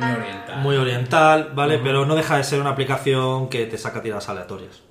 Muy 0.00 0.16
oriental. 0.16 0.58
Muy 0.60 0.76
oriental, 0.76 1.50
¿vale? 1.54 1.78
Pero 1.78 2.06
no 2.06 2.14
deja 2.14 2.36
de 2.36 2.44
ser 2.44 2.60
una 2.60 2.70
aplicación 2.70 3.48
que 3.48 3.66
te 3.66 3.78
saca 3.78 4.02
tiradas 4.02 4.28
aleatorias. 4.28 4.82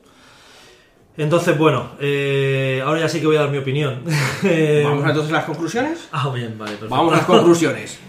Entonces, 1.18 1.58
bueno, 1.58 1.92
eh, 2.00 2.82
ahora 2.86 3.02
ya 3.02 3.10
sí 3.10 3.20
que 3.20 3.28
voy 3.28 3.36
a 3.36 3.42
dar 3.42 3.50
mi 3.50 3.58
opinión. 3.58 4.04
Vamos 4.06 5.06
entonces 5.06 5.32
a 5.32 5.36
las 5.36 5.46
conclusiones. 5.46 6.08
Ah, 6.14 6.30
bien, 6.34 6.58
vale, 6.58 6.72
perfecto. 6.72 6.96
Vamos 6.96 7.14
a 7.14 7.18
las 7.18 7.26
conclusiones. 7.26 8.00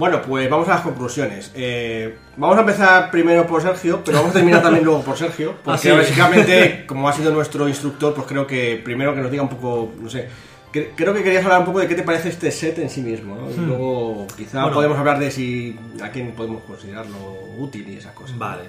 Bueno, 0.00 0.22
pues 0.22 0.48
vamos 0.50 0.66
a 0.68 0.76
las 0.76 0.80
conclusiones. 0.80 1.52
Eh, 1.54 2.16
vamos 2.38 2.56
a 2.56 2.60
empezar 2.60 3.10
primero 3.10 3.46
por 3.46 3.60
Sergio, 3.60 4.00
pero 4.04 4.16
vamos 4.18 4.30
a 4.30 4.34
terminar 4.38 4.62
también 4.62 4.84
luego 4.84 5.02
por 5.02 5.16
Sergio, 5.16 5.54
porque 5.64 5.76
Ah, 5.76 5.78
sí. 5.78 5.90
básicamente, 5.90 6.84
como 6.88 7.06
ha 7.08 7.12
sido 7.12 7.30
nuestro 7.32 7.68
instructor, 7.68 8.14
pues 8.14 8.26
creo 8.26 8.46
que 8.46 8.80
primero 8.82 9.14
que 9.14 9.20
nos 9.20 9.30
diga 9.30 9.42
un 9.42 9.50
poco, 9.50 9.92
no 10.00 10.08
sé, 10.08 10.26
cre- 10.72 10.88
creo 10.96 11.12
que 11.12 11.22
querías 11.22 11.44
hablar 11.44 11.60
un 11.60 11.66
poco 11.66 11.80
de 11.80 11.86
qué 11.86 11.94
te 11.94 12.02
parece 12.02 12.30
este 12.30 12.50
set 12.50 12.78
en 12.78 12.88
sí 12.88 13.02
mismo, 13.02 13.36
¿no? 13.36 13.50
Y 13.50 13.56
luego 13.66 14.26
quizá 14.36 14.60
Hmm. 14.60 14.62
Bueno. 14.62 14.74
podemos 14.74 14.98
hablar 14.98 15.18
de 15.18 15.30
si 15.30 15.78
a 16.02 16.08
quién 16.10 16.32
podemos 16.32 16.62
considerarlo 16.62 17.18
útil 17.58 17.86
y 17.90 17.96
esas 17.98 18.14
cosas. 18.14 18.36
Vale. 18.38 18.62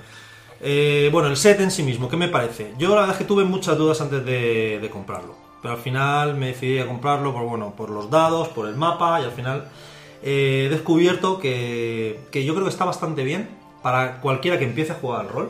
Eh, 0.59 1.09
bueno, 1.13 1.29
el 1.29 1.38
set 1.38 1.59
en 1.61 1.71
sí 1.71 1.82
mismo, 1.82 2.09
¿qué 2.09 2.17
me 2.17 2.27
parece? 2.27 2.73
Yo 2.77 2.89
la 2.89 2.95
verdad 3.01 3.11
es 3.11 3.17
que 3.19 3.23
tuve 3.25 3.45
muchas 3.45 3.77
dudas 3.77 3.99
antes 4.01 4.23
de, 4.25 4.79
de 4.82 4.89
comprarlo. 4.89 5.34
Pero 5.61 5.75
al 5.75 5.79
final 5.79 6.36
me 6.36 6.47
decidí 6.47 6.77
a 6.79 6.88
comprarlo 6.88 7.32
por, 7.34 7.43
bueno, 7.43 7.73
por 7.77 7.89
los 7.89 8.09
dados, 8.09 8.49
por 8.49 8.67
el 8.67 8.75
mapa 8.75 9.21
y 9.21 9.23
al 9.23 9.32
final 9.32 9.69
he 10.24 10.67
descubierto 10.69 11.39
que, 11.39 12.19
que 12.32 12.45
yo 12.45 12.53
creo 12.53 12.65
que 12.65 12.72
está 12.72 12.86
bastante 12.86 13.24
bien 13.24 13.49
para 13.82 14.22
cualquiera 14.22 14.59
que 14.59 14.65
empiece 14.65 14.91
a 14.91 14.95
jugar 14.95 15.22
al 15.22 15.30
rol. 15.30 15.49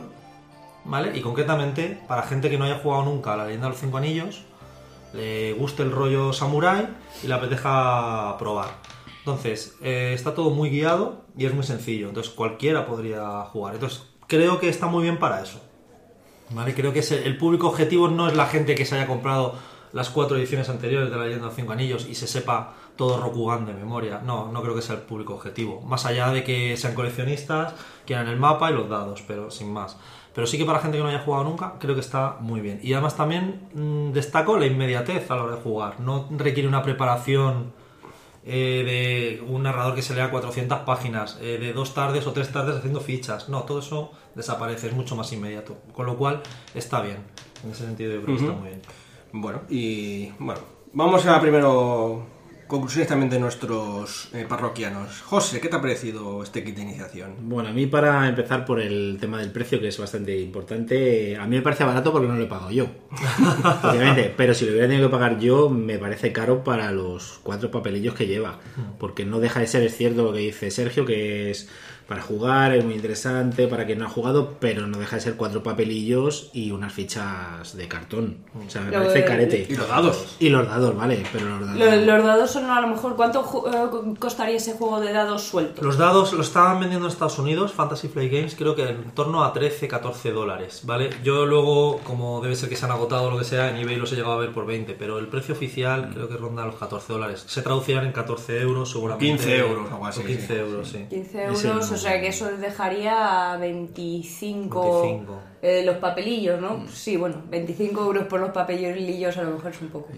¿Vale? 0.84 1.16
Y 1.16 1.20
concretamente 1.20 2.00
para 2.08 2.22
gente 2.22 2.50
que 2.50 2.58
no 2.58 2.64
haya 2.64 2.78
jugado 2.78 3.04
nunca 3.04 3.34
a 3.34 3.36
la 3.36 3.44
leyenda 3.44 3.66
de 3.66 3.72
los 3.72 3.80
cinco 3.80 3.98
anillos, 3.98 4.42
le 5.12 5.52
guste 5.52 5.82
el 5.82 5.92
rollo 5.92 6.32
samurai 6.32 6.88
y 7.22 7.28
le 7.28 7.34
apetezca 7.34 8.36
probar. 8.38 8.70
Entonces, 9.20 9.76
eh, 9.80 10.12
está 10.12 10.34
todo 10.34 10.50
muy 10.50 10.70
guiado 10.70 11.22
y 11.36 11.46
es 11.46 11.54
muy 11.54 11.62
sencillo. 11.62 12.08
Entonces, 12.08 12.32
cualquiera 12.32 12.86
podría 12.86 13.42
jugar. 13.42 13.74
Entonces, 13.74 14.02
creo 14.26 14.58
que 14.58 14.68
está 14.68 14.88
muy 14.88 15.04
bien 15.04 15.18
para 15.18 15.40
eso. 15.40 15.60
¿Vale? 16.50 16.74
Creo 16.74 16.92
que 16.92 16.98
el, 16.98 17.12
el 17.12 17.38
público 17.38 17.68
objetivo 17.68 18.08
no 18.08 18.26
es 18.26 18.34
la 18.34 18.46
gente 18.46 18.74
que 18.74 18.84
se 18.84 18.96
haya 18.96 19.06
comprado 19.06 19.54
las 19.92 20.10
cuatro 20.10 20.36
ediciones 20.36 20.68
anteriores 20.68 21.10
de 21.10 21.16
la 21.16 21.24
leyenda 21.24 21.44
de 21.44 21.50
los 21.50 21.56
cinco 21.56 21.72
anillos 21.72 22.06
y 22.08 22.14
se 22.14 22.26
sepa 22.26 22.74
todo 23.02 23.20
Rokugan 23.20 23.66
de 23.66 23.74
memoria. 23.74 24.20
No, 24.24 24.52
no 24.52 24.62
creo 24.62 24.76
que 24.76 24.80
sea 24.80 24.94
el 24.94 25.02
público 25.02 25.34
objetivo. 25.34 25.80
Más 25.80 26.06
allá 26.06 26.30
de 26.30 26.44
que 26.44 26.76
sean 26.76 26.94
coleccionistas, 26.94 27.74
quieran 28.06 28.28
el 28.28 28.36
mapa 28.36 28.70
y 28.70 28.74
los 28.74 28.88
dados, 28.88 29.24
pero 29.26 29.50
sin 29.50 29.72
más. 29.72 29.96
Pero 30.32 30.46
sí 30.46 30.56
que 30.56 30.64
para 30.64 30.78
gente 30.78 30.98
que 30.98 31.02
no 31.02 31.08
haya 31.08 31.18
jugado 31.18 31.42
nunca, 31.42 31.74
creo 31.80 31.96
que 31.96 32.00
está 32.00 32.36
muy 32.38 32.60
bien. 32.60 32.78
Y 32.80 32.92
además 32.92 33.16
también 33.16 33.62
mm, 33.74 34.12
destaco 34.12 34.56
la 34.56 34.66
inmediatez 34.66 35.28
a 35.32 35.34
la 35.34 35.42
hora 35.42 35.56
de 35.56 35.62
jugar. 35.62 35.98
No 35.98 36.28
requiere 36.30 36.68
una 36.68 36.84
preparación 36.84 37.72
eh, 38.44 39.40
de 39.42 39.52
un 39.52 39.64
narrador 39.64 39.96
que 39.96 40.02
se 40.02 40.14
lea 40.14 40.30
400 40.30 40.78
páginas, 40.82 41.38
eh, 41.42 41.58
de 41.58 41.72
dos 41.72 41.94
tardes 41.94 42.24
o 42.28 42.32
tres 42.32 42.52
tardes 42.52 42.76
haciendo 42.76 43.00
fichas. 43.00 43.48
No, 43.48 43.64
todo 43.64 43.80
eso 43.80 44.12
desaparece, 44.36 44.86
es 44.86 44.94
mucho 44.94 45.16
más 45.16 45.32
inmediato. 45.32 45.76
Con 45.92 46.06
lo 46.06 46.16
cual, 46.16 46.40
está 46.72 47.00
bien. 47.00 47.18
En 47.64 47.72
ese 47.72 47.84
sentido, 47.84 48.12
yo 48.12 48.22
creo 48.22 48.36
que 48.36 48.44
está 48.44 48.56
muy 48.56 48.68
bien. 48.68 48.82
Bueno, 49.32 49.62
y 49.68 50.28
bueno, 50.38 50.60
vamos 50.92 51.26
a 51.26 51.40
primero 51.40 52.41
conclusiones 52.66 53.08
también 53.08 53.30
de 53.30 53.38
nuestros 53.38 54.28
eh, 54.32 54.46
parroquianos. 54.48 55.20
José, 55.22 55.60
¿qué 55.60 55.68
te 55.68 55.76
ha 55.76 55.80
parecido 55.80 56.42
este 56.42 56.64
kit 56.64 56.76
de 56.76 56.82
iniciación? 56.82 57.34
Bueno, 57.40 57.68
a 57.68 57.72
mí 57.72 57.86
para 57.86 58.28
empezar 58.28 58.64
por 58.64 58.80
el 58.80 59.18
tema 59.20 59.38
del 59.40 59.50
precio, 59.50 59.80
que 59.80 59.88
es 59.88 59.98
bastante 59.98 60.38
importante, 60.40 61.36
a 61.36 61.46
mí 61.46 61.56
me 61.56 61.62
parece 61.62 61.84
barato 61.84 62.12
porque 62.12 62.28
no 62.28 62.36
lo 62.36 62.44
he 62.44 62.46
pagado 62.46 62.70
yo. 62.70 62.86
Obviamente, 63.82 64.32
pero 64.36 64.54
si 64.54 64.64
lo 64.64 64.72
hubiera 64.72 64.88
tenido 64.88 65.08
que 65.08 65.12
pagar 65.12 65.38
yo, 65.38 65.68
me 65.68 65.98
parece 65.98 66.32
caro 66.32 66.64
para 66.64 66.92
los 66.92 67.40
cuatro 67.42 67.70
papelillos 67.70 68.14
que 68.14 68.26
lleva. 68.26 68.60
Porque 68.98 69.24
no 69.24 69.40
deja 69.40 69.60
de 69.60 69.66
ser, 69.66 69.82
es 69.82 69.96
cierto 69.96 70.22
lo 70.22 70.32
que 70.32 70.40
dice 70.40 70.70
Sergio, 70.70 71.04
que 71.04 71.50
es 71.50 71.68
para 72.06 72.22
jugar, 72.22 72.74
es 72.74 72.84
muy 72.84 72.94
interesante, 72.94 73.66
para 73.68 73.86
quien 73.86 73.98
no 73.98 74.06
ha 74.06 74.08
jugado, 74.08 74.56
pero 74.60 74.86
no 74.86 74.98
deja 74.98 75.16
de 75.16 75.22
ser 75.22 75.34
cuatro 75.36 75.62
papelillos 75.62 76.50
y 76.52 76.70
unas 76.70 76.92
fichas 76.92 77.76
de 77.76 77.88
cartón. 77.88 78.38
O 78.66 78.70
sea, 78.70 78.80
me 78.82 78.90
Lo 78.90 78.98
parece 78.98 79.18
de- 79.20 79.24
carete. 79.24 79.66
Y 79.68 79.74
los 79.76 79.88
dados. 79.88 80.36
Y 80.38 80.48
los 80.48 80.66
dados, 80.66 80.96
vale, 80.96 81.22
pero 81.32 81.48
los 81.48 81.60
dados... 81.66 81.78
Lo- 81.78 82.12
Los 82.16 82.24
dados 82.24 82.50
son 82.50 82.64
a 82.70 82.80
lo 82.80 82.88
mejor. 82.88 83.16
¿Cuánto 83.16 83.42
ju- 83.44 83.68
eh, 84.14 84.14
costaría 84.18 84.56
ese 84.56 84.74
juego 84.74 85.00
de 85.00 85.12
dados 85.12 85.42
suelto? 85.42 85.82
Los 85.82 85.96
dados 85.98 86.32
lo 86.32 86.42
estaban 86.42 86.80
vendiendo 86.80 87.06
en 87.06 87.12
Estados 87.12 87.38
Unidos, 87.38 87.72
Fantasy 87.72 88.08
Flight 88.08 88.32
Games, 88.32 88.54
creo 88.56 88.74
que 88.74 88.88
en 88.88 89.10
torno 89.12 89.44
a 89.44 89.52
13, 89.52 89.88
14 89.88 90.32
dólares, 90.32 90.82
¿vale? 90.84 91.10
Yo 91.24 91.46
luego, 91.46 91.98
como 92.04 92.40
debe 92.40 92.56
ser 92.56 92.68
que 92.68 92.76
se 92.76 92.84
han 92.84 92.90
agotado 92.92 93.24
o 93.24 93.30
lo 93.30 93.38
que 93.38 93.44
sea, 93.44 93.70
en 93.70 93.76
eBay 93.76 93.96
los 93.96 94.12
he 94.12 94.16
llegado 94.16 94.34
a 94.34 94.38
ver 94.38 94.52
por 94.52 94.66
20, 94.66 94.94
pero 94.94 95.18
el 95.18 95.28
precio 95.28 95.54
oficial 95.54 96.10
creo 96.12 96.28
que 96.28 96.36
ronda 96.36 96.64
los 96.66 96.74
14 96.76 97.12
dólares. 97.12 97.44
Se 97.46 97.62
traducirán 97.62 98.04
en 98.06 98.12
14 98.12 98.60
euros 98.60 98.90
seguramente. 98.90 99.26
15 99.26 99.56
euros, 99.58 99.90
algo 99.92 100.06
así, 100.06 100.20
O 100.20 100.26
15 100.26 100.46
sí. 100.46 100.52
euros, 100.54 100.88
sí. 100.88 101.06
15 101.08 101.44
Ese 101.52 101.68
euros. 101.68 101.91
O 101.92 101.96
sea 101.96 102.20
que 102.20 102.28
eso 102.28 102.46
dejaría 102.56 103.56
25, 103.60 105.02
25. 105.02 105.40
eh, 105.62 105.82
los 105.84 105.96
papelillos, 105.96 106.60
¿no? 106.60 106.78
Mm. 106.78 106.88
Sí, 106.88 107.16
bueno, 107.16 107.36
25 107.50 108.00
euros 108.02 108.24
por 108.26 108.40
los 108.40 108.50
papelillos 108.50 109.36
a 109.36 109.42
lo 109.42 109.52
mejor 109.52 109.70
es 109.72 109.80
un 109.80 109.88
poco. 109.88 110.08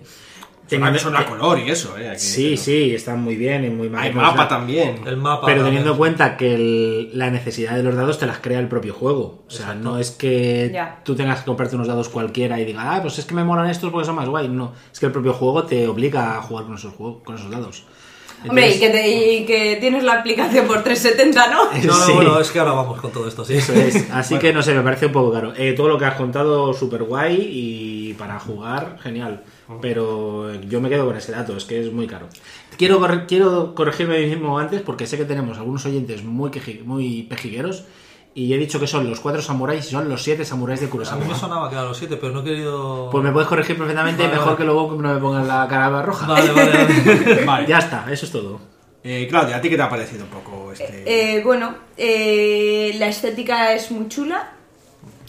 Teniendo- 0.67 0.99
Son 0.99 1.15
a 1.15 1.27
color 1.27 1.59
y 1.59 1.71
eso, 1.71 1.99
¿eh? 1.99 2.19
Sí, 2.19 2.57
sí, 2.57 2.95
están 2.95 3.21
muy 3.21 3.37
bien 3.37 3.67
y 3.67 3.69
muy 3.69 3.89
Hay 3.89 3.93
maquinados. 3.93 4.35
mapa 4.35 4.49
también. 4.49 5.03
El 5.07 5.19
mapa. 5.19 5.45
Pero 5.45 5.59
también. 5.59 5.65
teniendo 5.67 5.91
en 5.91 5.99
cuenta 5.99 6.37
que 6.39 6.55
el- 6.55 7.19
la 7.19 7.31
necesidad 7.31 7.77
de 7.77 7.83
los 7.83 7.95
dados 7.95 8.19
te 8.19 8.25
las 8.25 8.39
crea 8.39 8.61
el 8.61 8.69
propio 8.69 8.95
juego. 8.95 9.43
O 9.47 9.51
sea, 9.51 9.67
Exacto. 9.67 9.85
no 9.85 9.99
es 9.99 10.11
que 10.13 10.71
Ya. 10.73 11.03
tú 11.05 11.15
tengas 11.15 11.41
que 11.41 11.45
comprarte 11.45 11.75
unos 11.77 11.87
dados 11.89 12.09
cualquiera 12.09 12.59
y 12.59 12.65
digas, 12.65 12.85
ah, 12.89 12.99
pues 13.03 13.19
es 13.19 13.27
que 13.27 13.35
me 13.35 13.45
molan 13.45 13.69
estos 13.69 13.91
porque 13.93 14.07
son 14.07 14.15
más 14.17 14.27
guay. 14.31 14.49
No, 14.49 14.73
es 14.91 14.99
que 14.99 15.05
el 15.05 15.13
propio 15.13 15.35
juego 15.35 15.65
te 15.65 15.87
obliga 15.87 16.39
a 16.39 16.41
jugar 16.41 16.65
con 16.65 16.77
esos, 16.77 16.95
juegos, 16.95 17.23
con 17.25 17.35
esos 17.35 17.51
dados. 17.51 17.85
Hombre, 18.49 18.75
y 18.75 18.79
que, 18.79 18.91
te- 18.91 19.33
y 19.35 19.45
que 19.47 19.77
tienes 19.81 20.05
la 20.05 20.15
aplicación 20.21 20.67
por 20.67 20.83
370, 20.83 21.51
¿no? 21.51 21.65
No, 21.85 21.99
no, 21.99 22.07
Sí. 22.07 22.13
bueno, 22.13 22.39
es 22.41 22.51
que 22.51 22.59
ahora 22.59 22.73
vamos 22.73 23.01
con 23.01 23.11
todo 23.13 23.27
esto, 23.29 23.45
sí. 23.45 23.55
Eso 23.55 23.73
es. 23.73 24.11
Así 24.11 24.39
que 24.39 24.53
no 24.53 24.63
sé, 24.63 24.75
me 24.75 24.83
parece 24.83 25.07
un 25.07 25.13
poco 25.13 25.33
caro. 25.33 25.53
Eh, 25.57 25.73
todo 25.73 25.89
lo 25.89 25.99
que 25.99 26.05
has 26.05 26.15
contado, 26.17 26.73
súper 26.75 27.03
guay 27.05 27.37
y 27.41 28.15
para 28.15 28.39
jugar, 28.39 28.99
genial. 29.03 29.43
Pero 29.81 30.53
yo 30.69 30.81
me 30.81 30.89
quedo 30.91 31.07
con 31.07 31.17
ese 31.17 31.33
dato, 31.33 31.57
es 31.57 31.65
que 31.65 31.81
es 31.81 31.91
muy 31.93 32.07
caro. 32.07 32.29
Quiero, 32.77 33.01
quiero 33.27 33.75
corregirme 33.75 34.17
a 34.17 34.21
mí 34.21 34.27
mismo 34.27 34.59
antes 34.59 34.83
porque 34.83 35.07
sé 35.07 35.17
que 35.17 35.25
tenemos 35.25 35.57
algunos 35.59 35.87
oyentes 35.87 36.23
muy, 36.25 36.51
queji- 36.51 36.83
muy 36.85 37.23
pejigueros 37.23 37.85
y 38.35 38.53
he 38.53 38.59
dicho 38.59 38.81
que 38.81 38.87
son 38.87 39.09
los 39.09 39.21
cuatro 39.21 39.41
samuráis 39.41 39.87
y 39.87 39.91
son 39.91 40.09
los 40.09 40.23
siete 40.23 40.45
samuráis 40.45 40.81
de 40.81 40.87
A 40.87 40.91
Kurosawa. 40.91 41.23
mí 41.23 41.29
me 41.31 41.35
sonaba 41.39 41.69
que 41.69 41.77
eran 41.77 41.87
los 41.89 41.97
7, 41.99 42.17
pero 42.17 42.33
no 42.33 42.41
he 42.41 42.45
querido. 42.45 43.09
Pues 43.11 43.23
me 43.23 43.31
puedes 43.33 43.49
corregir 43.49 43.77
perfectamente, 43.79 44.23
Vale, 44.23 44.33
mejor 44.35 44.47
vale. 44.47 44.59
que 44.59 44.65
luego 44.65 44.97
no 45.01 45.15
me 45.15 45.21
pongan 45.21 45.47
la 45.47 45.67
cara 45.69 46.03
roja. 46.03 46.27
Vale, 46.27 46.51
vale, 46.51 46.73
vale. 46.73 47.45
Vale. 47.47 47.67
Ya 47.69 47.79
está, 47.79 48.07
eso 48.11 48.27
es 48.27 48.33
todo. 48.33 48.61
Eh, 49.05 49.27
Claudia, 49.29 49.57
¿a 49.57 49.61
ti 49.61 49.69
qué 49.69 49.77
te 49.77 49.83
ha 49.83 49.89
parecido 49.89 50.25
un 50.25 50.31
poco 50.31 50.73
este...? 50.73 51.05
Eh, 51.07 51.43
bueno, 51.45 51.75
eh, 51.97 52.97
la 52.99 53.07
estética 53.09 53.73
es 53.75 53.91
muy 53.91 54.09
chula. 54.09 54.51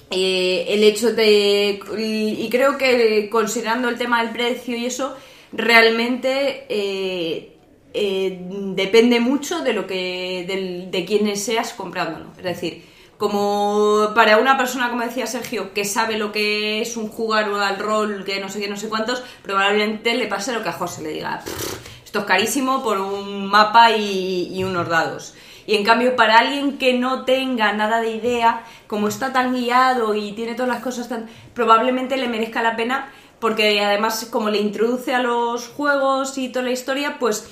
Eh, 0.10 0.66
el 0.70 0.84
hecho 0.84 1.14
de. 1.14 1.80
Y, 1.98 2.48
creo 2.50 2.78
que 2.78 3.28
considerando 3.30 3.90
el 3.90 3.98
tema 3.98 4.24
del 4.24 4.32
precio 4.32 4.78
y 4.78 4.86
eso, 4.86 5.16
realmente 5.52 6.66
eh, 6.70 7.56
eh, 7.94 8.40
depende 8.76 9.20
mucho 9.20 9.62
de 9.62 9.74
lo 9.74 9.86
que. 9.88 10.46
del- 10.48 10.92
de 10.92 11.06
quién 11.06 11.36
seas 11.36 11.74
comprándolo. 11.74 12.28
Es 12.38 12.44
decir, 12.44 12.84
como 13.18 14.12
para 14.14 14.38
una 14.38 14.58
persona, 14.58 14.90
como 14.90 15.04
decía 15.04 15.28
Sergio, 15.28 15.74
que 15.74 15.86
sabe 15.86 16.18
lo 16.18 16.32
que 16.32 16.82
es 16.82 16.98
un 16.98 17.08
jugar 17.08 17.46
al 17.46 17.80
rol, 17.80 18.24
que 18.26 18.40
no 18.40 18.50
sé 18.50 18.60
qué, 18.60 18.68
no 18.68 18.78
sé 18.78 18.90
cuántos, 18.90 19.24
probablemente 19.42 20.16
le 20.16 20.28
pase 20.28 20.54
lo 20.54 20.64
que 20.64 20.70
a 20.70 20.74
José 20.74 21.02
le 21.04 21.10
diga. 21.10 21.42
"Pff, 21.44 22.04
esto 22.06 22.20
es 22.20 22.26
carísimo 22.26 22.84
por 22.84 23.00
un 23.00 23.46
mapa 23.48 23.92
y, 23.92 24.50
y 24.54 24.64
unos 24.64 24.88
dados. 24.90 25.34
Y 25.68 25.76
en 25.76 25.84
cambio, 25.84 26.16
para 26.16 26.38
alguien 26.40 26.78
que 26.78 26.94
no 26.94 27.26
tenga 27.26 27.74
nada 27.74 28.00
de 28.00 28.12
idea, 28.12 28.64
como 28.88 29.08
está 29.08 29.34
tan 29.34 29.54
guiado 29.54 30.14
y 30.14 30.34
tiene 30.34 30.54
todas 30.54 30.70
las 30.70 30.84
cosas 30.84 31.10
tan. 31.10 31.28
probablemente 31.54 32.18
le 32.18 32.28
merezca 32.28 32.62
la 32.62 32.76
pena, 32.76 33.10
porque 33.40 33.84
además, 33.84 34.28
como 34.32 34.50
le 34.50 34.60
introduce 34.60 35.14
a 35.16 35.20
los 35.20 35.68
juegos 35.70 36.38
y 36.38 36.50
toda 36.50 36.66
la 36.66 36.72
historia, 36.72 37.18
pues 37.20 37.48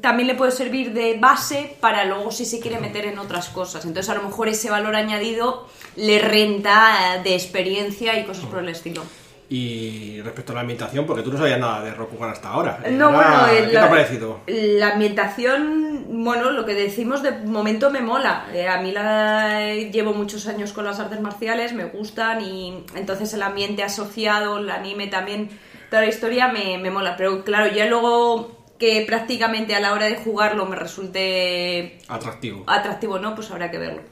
también 0.00 0.26
le 0.28 0.34
puede 0.34 0.52
servir 0.52 0.92
de 0.92 1.16
base 1.18 1.76
para 1.80 2.04
luego 2.04 2.30
si 2.30 2.44
se 2.44 2.60
quiere 2.60 2.78
meter 2.78 3.04
en 3.06 3.18
otras 3.18 3.48
cosas. 3.48 3.84
Entonces 3.84 4.10
a 4.10 4.14
lo 4.14 4.22
mejor 4.22 4.48
ese 4.48 4.70
valor 4.70 4.94
añadido 4.96 5.66
le 5.96 6.18
renta 6.18 7.20
de 7.24 7.34
experiencia 7.34 8.18
y 8.18 8.24
cosas 8.24 8.44
por 8.46 8.60
el 8.60 8.68
estilo. 8.68 9.02
Y 9.50 10.20
respecto 10.20 10.52
a 10.52 10.56
la 10.56 10.60
ambientación, 10.60 11.06
porque 11.06 11.22
tú 11.22 11.32
no 11.32 11.38
sabías 11.38 11.58
nada 11.58 11.82
de 11.82 11.94
Rokugan 11.94 12.30
hasta 12.30 12.50
ahora. 12.50 12.80
No, 12.90 13.10
bueno, 13.12 13.46
¿qué 13.48 13.58
el- 13.60 13.70
te 13.70 13.78
ha 13.78 13.88
parecido? 13.88 14.40
La 14.46 14.90
ambientación, 14.92 16.04
bueno, 16.22 16.50
lo 16.50 16.66
que 16.66 16.74
decimos 16.74 17.22
de 17.22 17.32
momento 17.32 17.88
me 17.90 18.00
mola. 18.00 18.46
Eh, 18.52 18.68
a 18.68 18.78
mí 18.82 18.92
la, 18.92 19.74
llevo 19.74 20.12
muchos 20.12 20.46
años 20.48 20.72
con 20.74 20.84
las 20.84 21.00
artes 21.00 21.20
marciales, 21.20 21.72
me 21.72 21.86
gustan 21.86 22.42
y 22.42 22.84
entonces 22.94 23.32
el 23.32 23.42
ambiente 23.42 23.82
asociado, 23.82 24.58
el 24.58 24.68
anime 24.68 25.06
también, 25.06 25.48
toda 25.88 26.02
la 26.02 26.08
historia 26.08 26.48
me, 26.48 26.76
me 26.76 26.90
mola. 26.90 27.16
Pero 27.16 27.42
claro, 27.42 27.72
ya 27.74 27.86
luego 27.86 28.57
que 28.78 29.04
prácticamente 29.06 29.74
a 29.74 29.80
la 29.80 29.92
hora 29.92 30.06
de 30.06 30.16
jugarlo 30.16 30.66
me 30.66 30.76
resulte 30.76 31.98
Atractivo. 32.08 32.64
atractivo, 32.66 33.18
¿no? 33.18 33.34
Pues 33.34 33.50
habrá 33.50 33.70
que 33.70 33.78
verlo. 33.78 34.02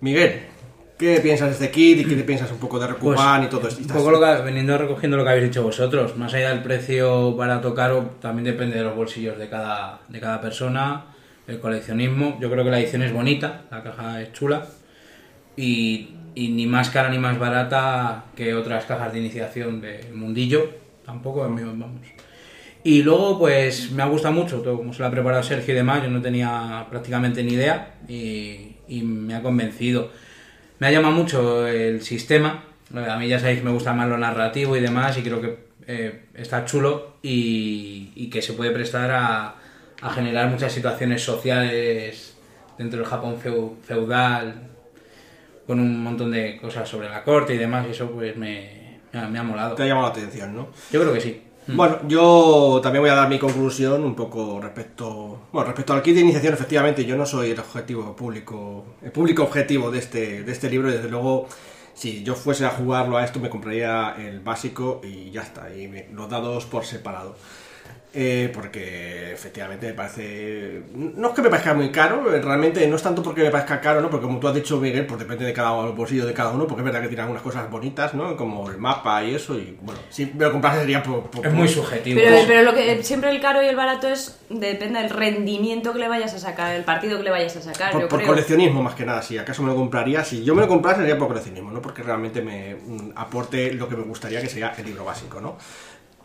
Miguel, 0.00 0.42
¿qué 0.98 1.20
piensas 1.20 1.48
de 1.48 1.54
este 1.54 1.70
kit 1.70 2.00
y 2.00 2.04
qué 2.04 2.16
piensas 2.22 2.50
un 2.52 2.58
poco 2.58 2.78
de 2.78 2.86
Rokugan 2.86 3.44
y 3.44 3.48
todo 3.48 3.66
esto? 3.66 3.80
Pues 3.82 3.90
Un 3.90 3.96
poco 3.96 4.10
lo 4.10 4.20
que, 4.20 4.42
veniendo 4.42 4.76
recogiendo 4.76 5.16
lo 5.16 5.24
que 5.24 5.30
habéis 5.30 5.46
dicho 5.46 5.62
vosotros, 5.62 6.16
más 6.16 6.32
allá 6.34 6.50
del 6.50 6.62
precio 6.62 7.34
barato 7.34 7.70
o 7.70 7.74
caro, 7.74 8.10
también 8.20 8.44
depende 8.44 8.76
de 8.76 8.84
los 8.84 8.94
bolsillos 8.94 9.38
de 9.38 9.48
cada, 9.48 10.00
de 10.08 10.20
cada 10.20 10.40
persona, 10.40 11.06
el 11.46 11.58
coleccionismo. 11.58 12.38
Yo 12.40 12.50
creo 12.50 12.64
que 12.64 12.70
la 12.70 12.78
edición 12.80 13.02
es 13.02 13.12
bonita, 13.12 13.62
la 13.70 13.82
caja 13.82 14.20
es 14.20 14.32
chula 14.32 14.66
y, 15.56 16.10
y 16.34 16.48
ni 16.50 16.66
más 16.66 16.90
cara 16.90 17.08
ni 17.08 17.18
más 17.18 17.38
barata 17.38 18.26
que 18.36 18.54
otras 18.54 18.84
cajas 18.84 19.12
de 19.12 19.18
iniciación 19.18 19.80
del 19.80 20.12
mundillo, 20.14 20.70
tampoco 21.04 21.44
es 21.44 21.50
mío, 21.50 21.66
vamos. 21.68 22.06
Y 22.88 23.02
luego, 23.02 23.38
pues 23.38 23.90
me 23.92 24.02
ha 24.02 24.06
gustado 24.06 24.32
mucho, 24.32 24.62
todo 24.62 24.78
como 24.78 24.94
se 24.94 25.00
lo 25.02 25.08
ha 25.08 25.10
preparado 25.10 25.42
Sergio 25.42 25.74
y 25.74 25.76
demás, 25.76 26.02
yo 26.02 26.08
no 26.08 26.22
tenía 26.22 26.86
prácticamente 26.88 27.42
ni 27.42 27.52
idea 27.52 27.96
y, 28.08 28.76
y 28.88 29.02
me 29.02 29.34
ha 29.34 29.42
convencido. 29.42 30.10
Me 30.78 30.86
ha 30.86 30.90
llamado 30.90 31.12
mucho 31.14 31.66
el 31.66 32.00
sistema, 32.00 32.64
a 32.94 33.16
mí 33.18 33.28
ya 33.28 33.38
sabéis 33.38 33.58
que 33.58 33.64
me 33.66 33.72
gusta 33.72 33.92
más 33.92 34.08
lo 34.08 34.16
narrativo 34.16 34.74
y 34.74 34.80
demás 34.80 35.18
y 35.18 35.22
creo 35.22 35.38
que 35.42 35.58
eh, 35.86 36.22
está 36.34 36.64
chulo 36.64 37.16
y, 37.22 38.10
y 38.14 38.30
que 38.30 38.40
se 38.40 38.54
puede 38.54 38.70
prestar 38.70 39.10
a, 39.10 39.54
a 40.00 40.10
generar 40.10 40.48
muchas 40.48 40.72
situaciones 40.72 41.22
sociales 41.22 42.38
dentro 42.78 43.00
del 43.00 43.08
Japón 43.08 43.36
feu- 43.44 43.74
feudal, 43.82 44.62
con 45.66 45.78
un 45.78 46.02
montón 46.02 46.30
de 46.30 46.56
cosas 46.56 46.88
sobre 46.88 47.10
la 47.10 47.22
corte 47.22 47.54
y 47.54 47.58
demás 47.58 47.84
y 47.86 47.90
eso 47.90 48.10
pues 48.10 48.34
me, 48.36 49.00
me 49.12 49.20
ha, 49.20 49.28
me 49.28 49.38
ha 49.38 49.42
molado. 49.42 49.74
Te 49.74 49.82
ha 49.82 49.86
llamado 49.86 50.06
la 50.08 50.12
atención, 50.14 50.54
¿no? 50.54 50.68
Yo 50.90 51.00
creo 51.02 51.12
que 51.12 51.20
sí. 51.20 51.42
Bueno, 51.76 51.98
yo 52.08 52.80
también 52.82 53.02
voy 53.02 53.10
a 53.10 53.14
dar 53.14 53.28
mi 53.28 53.38
conclusión 53.38 54.02
un 54.04 54.14
poco 54.14 54.58
respecto, 54.60 55.38
bueno, 55.52 55.66
respecto 55.68 55.92
al 55.92 56.02
kit 56.02 56.14
de 56.14 56.20
iniciación. 56.22 56.54
Efectivamente, 56.54 57.04
yo 57.04 57.16
no 57.16 57.26
soy 57.26 57.50
el 57.50 57.58
objetivo 57.60 58.16
público, 58.16 58.84
el 59.02 59.12
público 59.12 59.42
objetivo 59.42 59.90
de 59.90 59.98
este, 59.98 60.44
de 60.44 60.52
este 60.52 60.70
libro. 60.70 60.88
y 60.88 60.92
Desde 60.94 61.08
luego, 61.10 61.46
si 61.94 62.22
yo 62.22 62.34
fuese 62.34 62.64
a 62.64 62.70
jugarlo 62.70 63.16
a 63.18 63.24
esto, 63.24 63.38
me 63.40 63.50
compraría 63.50 64.14
el 64.18 64.40
básico 64.40 65.00
y 65.04 65.30
ya 65.30 65.42
está, 65.42 65.74
y 65.74 65.88
me- 65.88 66.08
los 66.12 66.28
dados 66.30 66.64
por 66.66 66.84
separado. 66.84 67.36
Eh, 68.14 68.50
porque 68.54 69.32
efectivamente 69.34 69.86
me 69.88 69.92
parece. 69.92 70.82
No 70.94 71.28
es 71.28 71.34
que 71.34 71.42
me 71.42 71.50
parezca 71.50 71.74
muy 71.74 71.90
caro, 71.90 72.34
eh, 72.34 72.40
realmente 72.40 72.86
no 72.88 72.96
es 72.96 73.02
tanto 73.02 73.22
porque 73.22 73.42
me 73.42 73.50
parezca 73.50 73.82
caro, 73.82 74.00
¿no? 74.00 74.08
Porque 74.08 74.24
como 74.24 74.38
tú 74.40 74.48
has 74.48 74.54
dicho, 74.54 74.78
Miguel, 74.78 75.04
pues 75.04 75.20
depende 75.20 75.44
de 75.44 75.52
cada 75.52 75.72
bolsillo 75.72 76.24
de 76.24 76.32
cada 76.32 76.50
uno, 76.52 76.66
porque 76.66 76.80
es 76.80 76.84
verdad 76.86 77.02
que 77.02 77.08
tiene 77.08 77.20
algunas 77.22 77.42
cosas 77.42 77.70
bonitas, 77.70 78.14
¿no? 78.14 78.34
Como 78.34 78.70
el 78.70 78.78
mapa 78.78 79.22
y 79.24 79.34
eso, 79.34 79.58
y 79.58 79.76
bueno, 79.82 80.00
si 80.08 80.24
me 80.24 80.46
lo 80.46 80.52
comprase 80.52 80.80
sería 80.80 81.02
por. 81.02 81.24
por- 81.24 81.46
Es 81.46 81.52
muy 81.52 81.68
subjetivo. 81.68 82.18
Pero, 82.18 82.36
pero 82.46 82.62
lo 82.62 82.74
que 82.74 83.02
siempre 83.02 83.28
el 83.30 83.42
caro 83.42 83.62
y 83.62 83.66
el 83.66 83.76
barato 83.76 84.08
es 84.08 84.40
depende 84.48 85.00
del 85.00 85.10
rendimiento 85.10 85.92
que 85.92 85.98
le 85.98 86.08
vayas 86.08 86.32
a 86.32 86.38
sacar, 86.38 86.74
el 86.74 86.84
partido 86.84 87.18
que 87.18 87.24
le 87.24 87.30
vayas 87.30 87.56
a 87.56 87.62
sacar. 87.62 87.92
Por, 87.92 88.00
yo 88.00 88.08
por 88.08 88.20
creo. 88.20 88.30
coleccionismo 88.30 88.82
más 88.82 88.94
que 88.94 89.04
nada, 89.04 89.20
si 89.20 89.36
acaso 89.36 89.62
me 89.62 89.68
lo 89.68 89.76
compraría, 89.76 90.24
si 90.24 90.42
yo 90.42 90.54
me 90.54 90.62
lo 90.62 90.68
comprase 90.68 91.00
sería 91.00 91.18
por 91.18 91.28
coleccionismo, 91.28 91.70
no 91.70 91.82
porque 91.82 92.02
realmente 92.02 92.40
me 92.40 92.74
mm, 92.74 93.12
aporte 93.16 93.74
lo 93.74 93.86
que 93.86 93.96
me 93.96 94.04
gustaría 94.04 94.40
que 94.40 94.48
sería 94.48 94.72
el 94.78 94.86
libro 94.86 95.04
básico, 95.04 95.42
¿no? 95.42 95.58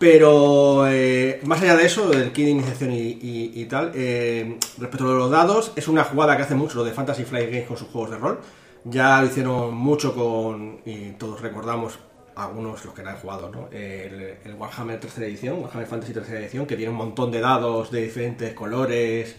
Pero 0.04 0.86
eh, 0.86 1.40
más 1.46 1.62
allá 1.62 1.78
de 1.78 1.86
eso, 1.86 2.10
del 2.10 2.34
kit 2.34 2.44
de 2.44 2.52
iniciación 2.52 2.92
y, 2.92 3.66
tal, 3.70 3.94
eh, 3.96 4.58
respecto 4.78 5.10
a 5.10 5.14
los 5.14 5.32
dados, 5.32 5.72
es 5.78 5.88
una 5.88 6.04
jugada 6.04 6.36
que 6.36 6.44
hace 6.44 6.56
mucho 6.56 6.80
lo 6.80 6.84
de 6.84 6.92
Fantasy 6.92 7.24
Flight 7.24 7.50
Games 7.50 7.68
con 7.70 7.78
sus 7.78 7.88
juegos 7.88 8.12
de 8.12 8.18
rol. 8.18 8.42
Ya 8.84 9.22
lo 9.22 9.28
hicieron 9.28 9.74
mucho 9.74 10.14
con, 10.14 10.82
y 10.84 11.12
todos 11.12 11.40
recordamos, 11.40 12.00
algunos 12.36 12.84
los 12.84 12.94
que 12.94 13.02
no 13.02 13.12
han 13.12 13.16
jugado, 13.16 13.50
¿no? 13.50 13.70
El, 13.72 14.36
Warhammer 14.60 15.00
tercera 15.00 15.26
edición, 15.26 15.62
Warhammer 15.62 15.88
Fantasy 15.88 16.12
tercera 16.12 16.42
edición, 16.42 16.66
que 16.66 16.76
tiene 16.76 16.92
un 16.92 16.98
montón 16.98 17.32
de 17.32 17.40
dados 17.40 17.90
de 17.90 18.02
diferentes 18.02 18.54
colores. 18.54 19.38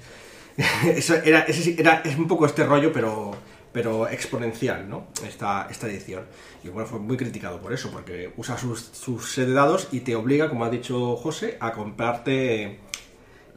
Eso 0.87 1.17
era, 1.17 1.41
ese 1.41 1.79
era, 1.79 2.01
es 2.07 2.17
un 2.17 2.27
poco 2.27 2.47
este 2.47 2.65
rollo, 2.65 2.91
pero, 2.91 3.33
pero 3.75 4.09
exponencial, 4.09 4.89
¿no? 4.89 5.09
Esta, 5.27 5.67
esta 5.69 5.89
edición. 5.89 6.23
Y 6.63 6.69
bueno, 6.69 6.89
fue 6.89 7.01
muy 7.01 7.17
criticado 7.17 7.61
por 7.61 7.73
eso, 7.73 7.91
porque 7.91 8.33
usa 8.37 8.57
sus, 8.57 8.81
sus 8.81 9.37
dados 9.53 9.89
y 9.91 10.01
te 10.01 10.15
obliga, 10.15 10.49
como 10.49 10.65
ha 10.65 10.71
dicho 10.71 11.17
José, 11.17 11.59
a 11.59 11.73
comprarte 11.73 12.79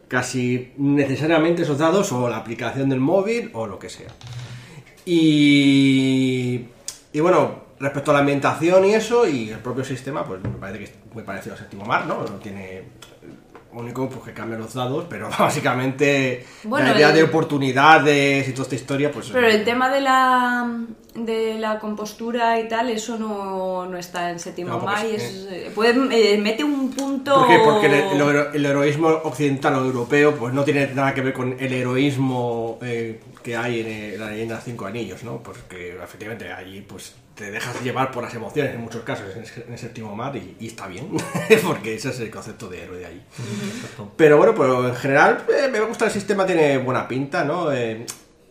casi 0.07 0.74
necesariamente 0.78 1.61
esos 1.61 1.78
dados 1.78 2.11
o 2.11 2.28
la 2.30 2.38
aplicación 2.38 2.89
del 2.89 2.99
móvil 2.99 3.51
o 3.53 3.68
lo 3.68 3.78
que 3.78 3.89
sea. 3.89 4.09
Y, 5.05 6.65
y 7.13 7.20
bueno, 7.20 7.65
respecto 7.80 8.09
a 8.09 8.15
la 8.15 8.22
ambientación 8.22 8.86
y 8.86 8.95
eso, 8.95 9.28
y 9.28 9.51
el 9.51 9.59
propio 9.59 9.84
sistema, 9.84 10.26
pues 10.26 10.41
me 10.41 10.49
parece 10.49 10.80
que 10.80 10.86
es 10.86 10.93
muy 11.13 11.22
parecido 11.22 11.53
al 11.53 11.59
séptimo 11.59 11.86
mar, 11.86 12.07
¿no? 12.07 12.24
No 12.24 12.39
tiene 12.39 12.86
único 13.78 14.09
pues 14.09 14.21
que 14.25 14.34
cambia 14.34 14.57
los 14.57 14.73
dados, 14.73 15.05
pero 15.09 15.30
básicamente 15.39 16.45
Bueno, 16.63 16.89
la 16.91 16.95
idea 16.97 17.09
el- 17.09 17.15
de 17.15 17.23
oportunidades 17.23 18.47
y 18.47 18.51
toda 18.51 18.63
esta 18.63 18.75
historia, 18.75 19.11
pues... 19.11 19.30
Pero 19.32 19.47
el 19.47 19.63
tema 19.63 19.89
de 19.89 20.01
la 20.01 20.71
de 21.26 21.55
la 21.59 21.80
compostura 21.80 22.59
y 22.59 22.68
tal, 22.68 22.89
eso 22.89 23.18
no, 23.18 23.86
no 23.86 23.97
está 23.97 24.30
en 24.32 24.39
séptimo 24.39 24.70
No, 24.70 24.80
Mai, 24.80 25.15
es- 25.15 25.47
eh, 25.49 25.72
puede, 25.74 25.91
eh, 26.34 26.38
mete 26.38 26.63
un 26.63 26.91
punto... 26.91 27.36
¿Por 27.36 27.47
qué? 27.47 27.59
Porque 27.63 27.86
el, 27.88 27.93
el 27.93 28.22
hero- 28.22 28.51
el 28.53 28.65
heroísmo 28.65 29.07
occidental 29.24 29.76
o 29.76 29.86
europeo 29.86 30.36
pues 30.36 30.53
no 30.53 30.63
tiene 30.63 30.88
nada 30.93 31.13
que 31.13 31.22
ver 31.22 31.34
con 31.34 31.55
el 31.59 31.74
heroísmo 31.74 32.78
eh, 32.82 33.20
que 33.43 33.55
hay 33.57 33.80
en, 33.82 34.20
la 34.20 34.30
leyenda 34.32 34.55
de 34.57 34.61
Cinco 34.61 34.86
Anillos, 34.86 35.24
¿no? 35.24 35.41
Porque 35.41 35.97
efectivamente 36.01 36.51
allí 36.51 36.82
pues 36.82 37.15
te 37.36 37.51
dejas 37.51 37.82
llevar 37.84 38.11
por 38.11 38.24
las 38.24 38.34
emociones 38.34 38.74
en 38.74 38.82
muchos 38.82 39.03
casos 39.03 39.26
en, 39.36 39.72
el- 39.74 39.78
séptimo 39.80 40.15
mar 40.15 40.36
y, 40.36 40.55
y 40.59 40.68
está 40.68 40.88
bien, 40.88 41.09
porque 41.68 41.95
ese 41.95 42.09
es 42.09 42.20
el 42.20 42.30
concepto 42.32 42.68
de 42.68 42.84
héroe 42.84 42.97
de 42.99 43.05
allí. 43.05 43.22
Exacto. 43.76 44.11
Pero 44.15 44.38
bueno, 44.38 44.53
pues 44.55 44.70
en 44.72 44.95
general 44.95 45.45
eh, 45.49 45.68
me 45.72 45.80
gusta 45.82 46.05
el 46.05 46.11
sistema, 46.11 46.45
tiene 46.45 46.78
buena 46.80 47.07
pinta, 47.07 47.43
¿no? 47.43 47.72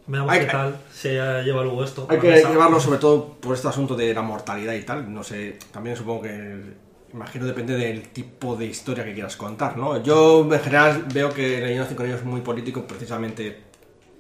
Veamos 0.08 0.30
Hay- 0.32 0.40
qué 0.40 0.46
tal 0.46 0.76
se 0.92 1.14
lleva 1.14 1.62
luego 1.62 1.82
esto. 1.82 2.06
Hay 2.08 2.18
que 2.18 2.28
mesa. 2.28 2.50
llevarlo 2.50 2.78
sobre 2.78 2.98
todo 2.98 3.34
por 3.40 3.54
este 3.54 3.68
asunto 3.68 3.96
de 3.96 4.14
la 4.14 4.22
mortalidad 4.22 4.74
y 4.74 4.82
tal. 4.82 5.12
No 5.12 5.22
sé, 5.24 5.58
también 5.72 5.96
supongo 5.96 6.22
que, 6.22 6.60
imagino 7.12 7.46
depende 7.46 7.74
del 7.76 8.08
tipo 8.10 8.54
de 8.56 8.66
historia 8.66 9.04
que 9.04 9.14
quieras 9.14 9.36
contar, 9.36 9.76
¿no? 9.76 10.02
Yo 10.02 10.42
en 10.52 10.60
general 10.60 11.04
veo 11.12 11.30
que 11.32 11.60
de 11.60 11.84
Cinco 11.88 12.02
Anillos 12.02 12.20
es 12.20 12.26
muy 12.26 12.40
político 12.40 12.86
precisamente 12.86 13.64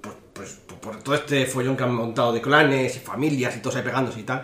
pues, 0.00 0.14
pues, 0.32 0.60
por 0.80 1.02
todo 1.02 1.14
este 1.14 1.46
follón 1.46 1.76
que 1.76 1.84
han 1.84 1.94
montado 1.94 2.32
de 2.32 2.40
clanes 2.40 2.96
y 2.96 2.98
familias 3.00 3.56
y 3.56 3.60
todos 3.60 3.76
ahí 3.76 3.82
pegándose 3.82 4.20
y 4.20 4.24
tal. 4.24 4.42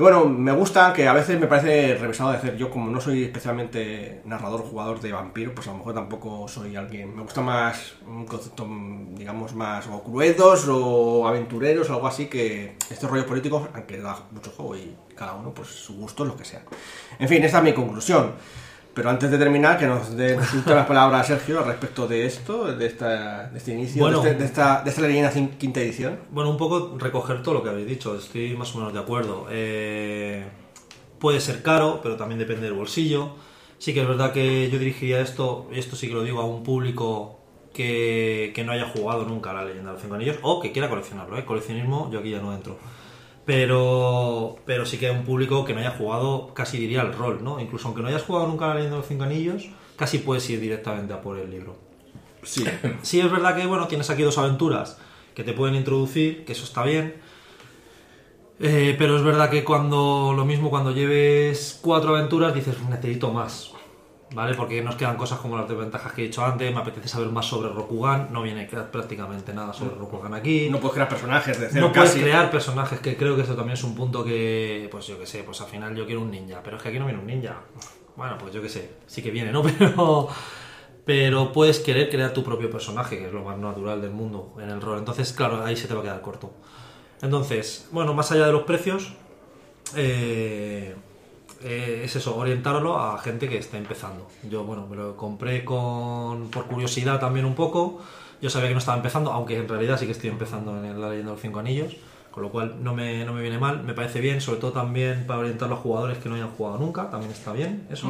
Y 0.00 0.02
bueno, 0.02 0.24
me 0.24 0.52
gusta 0.52 0.94
que 0.94 1.06
a 1.06 1.12
veces 1.12 1.38
me 1.38 1.46
parece 1.46 1.94
revesado 1.94 2.30
de 2.30 2.38
hacer. 2.38 2.56
Yo, 2.56 2.70
como 2.70 2.90
no 2.90 3.02
soy 3.02 3.24
especialmente 3.24 4.22
narrador 4.24 4.62
jugador 4.62 4.98
de 4.98 5.12
vampiro, 5.12 5.54
pues 5.54 5.68
a 5.68 5.72
lo 5.72 5.76
mejor 5.76 5.92
tampoco 5.92 6.48
soy 6.48 6.74
alguien. 6.74 7.14
Me 7.14 7.20
gusta 7.22 7.42
más 7.42 7.96
un 8.06 8.24
concepto, 8.24 8.66
digamos, 9.10 9.54
más 9.54 9.86
o 9.88 10.02
cruedos 10.02 10.66
o 10.70 11.28
aventureros 11.28 11.90
o 11.90 11.92
algo 11.92 12.06
así 12.06 12.28
que 12.28 12.76
estos 12.88 13.10
rollos 13.10 13.26
políticos, 13.26 13.68
aunque 13.74 13.98
da 13.98 14.16
mucho 14.30 14.50
juego 14.52 14.74
y 14.74 14.96
cada 15.14 15.34
uno, 15.34 15.52
pues 15.52 15.68
su 15.68 15.98
gusto 15.98 16.24
lo 16.24 16.34
que 16.34 16.46
sea. 16.46 16.62
En 17.18 17.28
fin, 17.28 17.44
esta 17.44 17.58
es 17.58 17.64
mi 17.64 17.74
conclusión. 17.74 18.32
Pero 18.94 19.08
antes 19.08 19.30
de 19.30 19.38
terminar, 19.38 19.78
que 19.78 19.86
nos 19.86 20.16
dé 20.16 20.36
últimas 20.36 20.86
palabras 20.88 21.26
Sergio 21.26 21.60
al 21.60 21.66
respecto 21.66 22.08
de 22.08 22.26
esto, 22.26 22.64
de, 22.74 22.86
esta, 22.86 23.48
de 23.48 23.58
este 23.58 23.72
inicio, 23.72 24.02
Bueno. 24.02 24.20
de, 24.20 24.30
este- 24.30 24.40
de 24.40 24.44
esta, 24.46 24.82
de 24.82 24.90
esta 24.90 25.02
leyenda 25.02 25.30
quinta 25.58 25.80
edición. 25.80 26.18
Bueno, 26.30 26.50
un 26.50 26.56
poco 26.56 26.96
recoger 26.98 27.42
todo 27.42 27.54
lo 27.54 27.62
que 27.62 27.68
habéis 27.70 27.86
dicho, 27.86 28.16
estoy 28.16 28.56
más 28.56 28.74
o 28.74 28.78
menos 28.78 28.92
de 28.92 28.98
acuerdo. 28.98 29.46
Eh, 29.50 30.44
puede 31.18 31.40
ser 31.40 31.62
caro, 31.62 32.00
pero 32.02 32.16
también 32.16 32.38
depende 32.38 32.62
del 32.62 32.74
bolsillo. 32.74 33.30
Sí 33.78 33.94
que 33.94 34.02
es 34.02 34.08
verdad 34.08 34.32
que 34.32 34.68
yo 34.70 34.78
dirigiría 34.78 35.20
esto, 35.20 35.68
y 35.72 35.78
esto 35.78 35.96
sí 35.96 36.08
que 36.08 36.14
lo 36.14 36.22
digo 36.22 36.40
a 36.40 36.44
un 36.44 36.62
público 36.64 37.38
que, 37.72 38.52
que 38.54 38.64
no 38.64 38.72
haya 38.72 38.86
jugado 38.88 39.24
nunca 39.24 39.52
la 39.52 39.64
leyenda 39.64 39.90
de 39.90 39.94
los 39.94 40.02
cinco 40.02 40.16
anillos 40.16 40.36
o 40.42 40.60
que 40.60 40.72
quiera 40.72 40.88
coleccionarlo. 40.88 41.38
¿eh? 41.38 41.44
Coleccionismo, 41.44 42.10
yo 42.12 42.18
aquí 42.18 42.30
ya 42.30 42.40
no 42.40 42.52
entro. 42.52 42.76
Pero, 43.50 44.58
pero 44.64 44.86
sí 44.86 44.96
que 44.96 45.08
hay 45.08 45.16
un 45.16 45.24
público 45.24 45.64
que 45.64 45.74
no 45.74 45.80
haya 45.80 45.90
jugado, 45.90 46.54
casi 46.54 46.78
diría 46.78 47.02
el 47.02 47.12
rol, 47.12 47.42
¿no? 47.42 47.58
Incluso 47.58 47.88
aunque 47.88 48.00
no 48.00 48.06
hayas 48.06 48.22
jugado 48.22 48.46
nunca 48.46 48.68
la 48.68 48.74
leyenda 48.74 48.94
de 48.94 49.00
los 49.00 49.08
cinco 49.08 49.24
anillos, 49.24 49.68
casi 49.96 50.18
puedes 50.18 50.48
ir 50.50 50.60
directamente 50.60 51.12
a 51.12 51.20
por 51.20 51.36
el 51.36 51.50
libro. 51.50 51.74
Sí. 52.44 52.64
Sí, 53.02 53.18
es 53.18 53.28
verdad 53.28 53.56
que 53.56 53.66
bueno, 53.66 53.88
tienes 53.88 54.08
aquí 54.08 54.22
dos 54.22 54.38
aventuras 54.38 54.98
que 55.34 55.42
te 55.42 55.52
pueden 55.52 55.74
introducir, 55.74 56.44
que 56.44 56.52
eso 56.52 56.62
está 56.62 56.84
bien. 56.84 57.16
Eh, 58.60 58.94
pero 58.96 59.16
es 59.16 59.24
verdad 59.24 59.50
que 59.50 59.64
cuando 59.64 60.32
lo 60.36 60.44
mismo 60.44 60.70
cuando 60.70 60.92
lleves 60.92 61.76
cuatro 61.82 62.14
aventuras 62.14 62.54
dices 62.54 62.76
necesito 62.88 63.32
más. 63.32 63.69
¿Vale? 64.34 64.54
Porque 64.54 64.82
nos 64.82 64.96
quedan 64.96 65.16
cosas 65.16 65.38
como 65.40 65.56
las 65.56 65.68
desventajas 65.68 66.12
que 66.12 66.22
he 66.22 66.24
dicho 66.26 66.44
antes, 66.44 66.72
me 66.72 66.80
apetece 66.80 67.08
saber 67.08 67.28
más 67.28 67.46
sobre 67.46 67.68
Rokugan, 67.68 68.28
no 68.32 68.42
viene 68.42 68.66
prácticamente 68.66 69.52
nada 69.52 69.72
sobre 69.72 69.94
Rokugan 69.96 70.34
aquí. 70.34 70.68
No 70.70 70.78
puedes 70.78 70.94
crear 70.94 71.08
personajes 71.08 71.58
de 71.58 71.68
cero 71.68 71.88
No 71.88 71.92
puedes 71.92 72.14
crear 72.14 72.50
personajes, 72.50 73.00
que 73.00 73.16
creo 73.16 73.36
que 73.36 73.42
eso 73.42 73.54
también 73.54 73.74
es 73.74 73.84
un 73.84 73.94
punto 73.94 74.24
que, 74.24 74.88
pues 74.90 75.06
yo 75.06 75.18
que 75.18 75.26
sé, 75.26 75.42
pues 75.42 75.60
al 75.60 75.68
final 75.68 75.94
yo 75.94 76.06
quiero 76.06 76.20
un 76.20 76.30
ninja, 76.30 76.60
pero 76.62 76.76
es 76.76 76.82
que 76.82 76.90
aquí 76.90 76.98
no 76.98 77.06
viene 77.06 77.20
un 77.20 77.26
ninja. 77.26 77.56
Bueno, 78.16 78.36
pues 78.38 78.52
yo 78.52 78.62
que 78.62 78.68
sé, 78.68 78.90
sí 79.06 79.22
que 79.22 79.30
viene, 79.30 79.52
¿no? 79.52 79.62
Pero, 79.78 80.28
pero 81.04 81.50
puedes 81.50 81.80
querer 81.80 82.08
crear 82.08 82.32
tu 82.32 82.44
propio 82.44 82.70
personaje, 82.70 83.18
que 83.18 83.26
es 83.26 83.32
lo 83.32 83.42
más 83.42 83.58
natural 83.58 84.00
del 84.00 84.10
mundo 84.10 84.54
en 84.60 84.68
el 84.68 84.80
rol. 84.80 84.98
Entonces, 84.98 85.32
claro, 85.32 85.64
ahí 85.64 85.74
se 85.74 85.88
te 85.88 85.94
va 85.94 86.00
a 86.00 86.02
quedar 86.04 86.20
corto. 86.20 86.52
Entonces, 87.22 87.88
bueno, 87.90 88.14
más 88.14 88.30
allá 88.30 88.46
de 88.46 88.52
los 88.52 88.62
precios, 88.62 89.14
eh, 89.96 90.94
eh, 91.62 92.02
es 92.04 92.16
eso, 92.16 92.36
orientarlo 92.36 92.98
a 92.98 93.18
gente 93.18 93.48
que 93.48 93.58
está 93.58 93.78
empezando. 93.78 94.26
Yo, 94.48 94.64
bueno, 94.64 94.86
me 94.86 94.96
lo 94.96 95.16
compré 95.16 95.64
con, 95.64 96.50
por 96.50 96.66
curiosidad 96.66 97.20
también 97.20 97.44
un 97.44 97.54
poco. 97.54 98.00
Yo 98.40 98.48
sabía 98.48 98.68
que 98.68 98.74
no 98.74 98.78
estaba 98.78 98.96
empezando, 98.96 99.32
aunque 99.32 99.56
en 99.56 99.68
realidad 99.68 99.98
sí 99.98 100.06
que 100.06 100.12
estoy 100.12 100.30
empezando 100.30 100.76
en 100.76 101.00
la 101.00 101.08
leyenda 101.10 101.10
de 101.10 101.22
los 101.24 101.40
cinco 101.40 101.58
anillos, 101.58 101.96
con 102.30 102.42
lo 102.42 102.50
cual 102.50 102.82
no 102.82 102.94
me, 102.94 103.24
no 103.24 103.34
me 103.34 103.42
viene 103.42 103.58
mal, 103.58 103.82
me 103.82 103.92
parece 103.92 104.20
bien, 104.20 104.40
sobre 104.40 104.60
todo 104.60 104.72
también 104.72 105.26
para 105.26 105.40
orientarlo 105.40 105.74
a 105.74 105.78
jugadores 105.78 106.18
que 106.18 106.28
no 106.28 106.36
hayan 106.36 106.50
jugado 106.50 106.78
nunca, 106.78 107.10
también 107.10 107.32
está 107.32 107.52
bien 107.52 107.86
eso. 107.90 108.08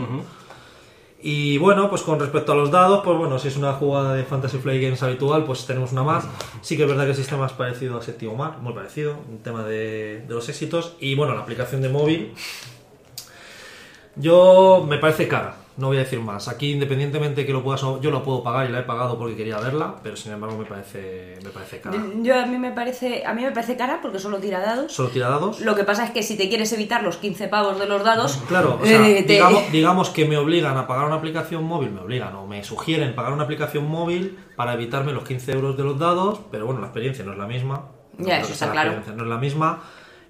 Y 1.23 1.59
bueno, 1.59 1.91
pues 1.91 2.03
con 2.03 2.19
respecto 2.19 2.53
a 2.53 2.55
los 2.55 2.71
dados, 2.71 3.03
pues 3.05 3.19
bueno, 3.19 3.39
si 3.39 3.49
es 3.49 3.57
una 3.57 3.75
jugada 3.75 4.15
de 4.15 4.25
Fantasy 4.25 4.57
Flight 4.59 4.83
Games 4.83 5.03
habitual, 5.03 5.45
pues 5.45 5.67
tenemos 5.67 5.93
una 5.93 6.03
más. 6.03 6.27
Sí 6.63 6.77
que 6.77 6.85
es 6.85 6.89
verdad 6.89 7.05
que 7.05 7.11
el 7.11 7.17
sistema 7.17 7.45
es 7.45 7.53
parecido 7.53 7.99
a 7.99 8.03
Séptimo 8.03 8.35
Mar, 8.37 8.59
muy 8.63 8.73
parecido, 8.73 9.17
un 9.29 9.39
tema 9.39 9.65
de, 9.65 10.25
de 10.27 10.35
los 10.35 10.49
éxitos. 10.49 10.97
Y 10.99 11.15
bueno, 11.17 11.35
la 11.35 11.43
aplicación 11.43 11.83
de 11.83 11.91
móvil, 11.91 12.33
yo 14.17 14.85
me 14.89 14.99
parece 14.99 15.29
cara, 15.29 15.57
no 15.77 15.87
voy 15.89 15.97
a 15.97 16.01
decir 16.01 16.21
más. 16.21 16.49
Aquí, 16.49 16.73
independientemente 16.73 17.47
que 17.47 17.53
lo 17.53 17.63
puedas, 17.63 17.81
yo 17.81 18.11
lo 18.11 18.23
puedo 18.23 18.43
pagar 18.43 18.69
y 18.69 18.73
la 18.73 18.81
he 18.81 18.83
pagado 18.83 19.17
porque 19.19 19.35
quería 19.37 19.59
verla, 19.59 19.95
pero 20.03 20.17
sin 20.17 20.33
embargo 20.33 20.59
me 20.59 20.65
parece, 20.67 21.39
me 21.43 21.51
parece 21.51 21.81
cara. 21.81 21.97
Yo 22.21 22.39
a 22.39 22.45
mí 22.45 22.59
me 22.59 22.73
parece, 22.73 23.25
a 23.25 23.33
mí 23.33 23.43
me 23.43 23.53
parece 23.53 23.77
cara 23.77 24.01
porque 24.03 24.19
solo 24.19 24.39
tira 24.39 24.61
dados. 24.61 24.93
Solo 24.93 25.09
tira 25.09 25.29
dados. 25.29 25.61
Lo 25.61 25.75
que 25.75 25.85
pasa 25.85 26.05
es 26.05 26.11
que 26.11 26.23
si 26.23 26.37
te 26.37 26.49
quieres 26.49 26.73
evitar 26.73 27.03
los 27.03 27.17
15 27.17 27.49
pavos 27.49 27.79
de 27.79 27.87
los 27.87 28.05
dados, 28.05 28.39
Claro, 28.49 28.79
o 28.83 28.85
sea, 28.85 29.09
eh, 29.09 29.23
te- 29.23 29.35
digamos, 29.35 29.73
digamos 29.73 30.11
que 30.11 30.25
me 30.27 30.37
obligan 30.37 30.77
a 30.77 30.87
pagar 30.87 31.07
una 31.07 31.17
aplicación 31.17 31.65
móvil, 31.65 31.93
me 31.93 32.01
obligan 32.01 32.35
o 32.37 32.47
me 32.47 32.63
sugieren 32.65 33.15
pagar 33.15 33.33
una 33.33 33.45
aplicación 33.45 33.89
móvil 33.89 34.39
para 34.57 34.75
evitarme 34.75 35.13
los 35.13 35.25
15 35.25 35.53
euros 35.53 35.77
de 35.77 35.85
los 35.85 35.99
dados, 35.99 36.41
pero 36.51 36.67
bueno, 36.67 36.81
la 36.81 36.89
experiencia 36.89 37.25
no 37.25 37.33
es 37.33 37.39
la 37.39 37.47
misma. 37.47 37.87
No 38.19 38.27
Ya, 38.27 38.35
creo 38.35 38.39
eso 38.41 38.47
que 38.49 38.53
está 38.53 38.67
sea 38.67 38.67
la 38.67 38.73
claro. 38.83 38.89
experiencia 38.99 39.15
No 39.17 39.23
es 39.23 39.31
la 39.31 39.39
misma. 39.41 39.83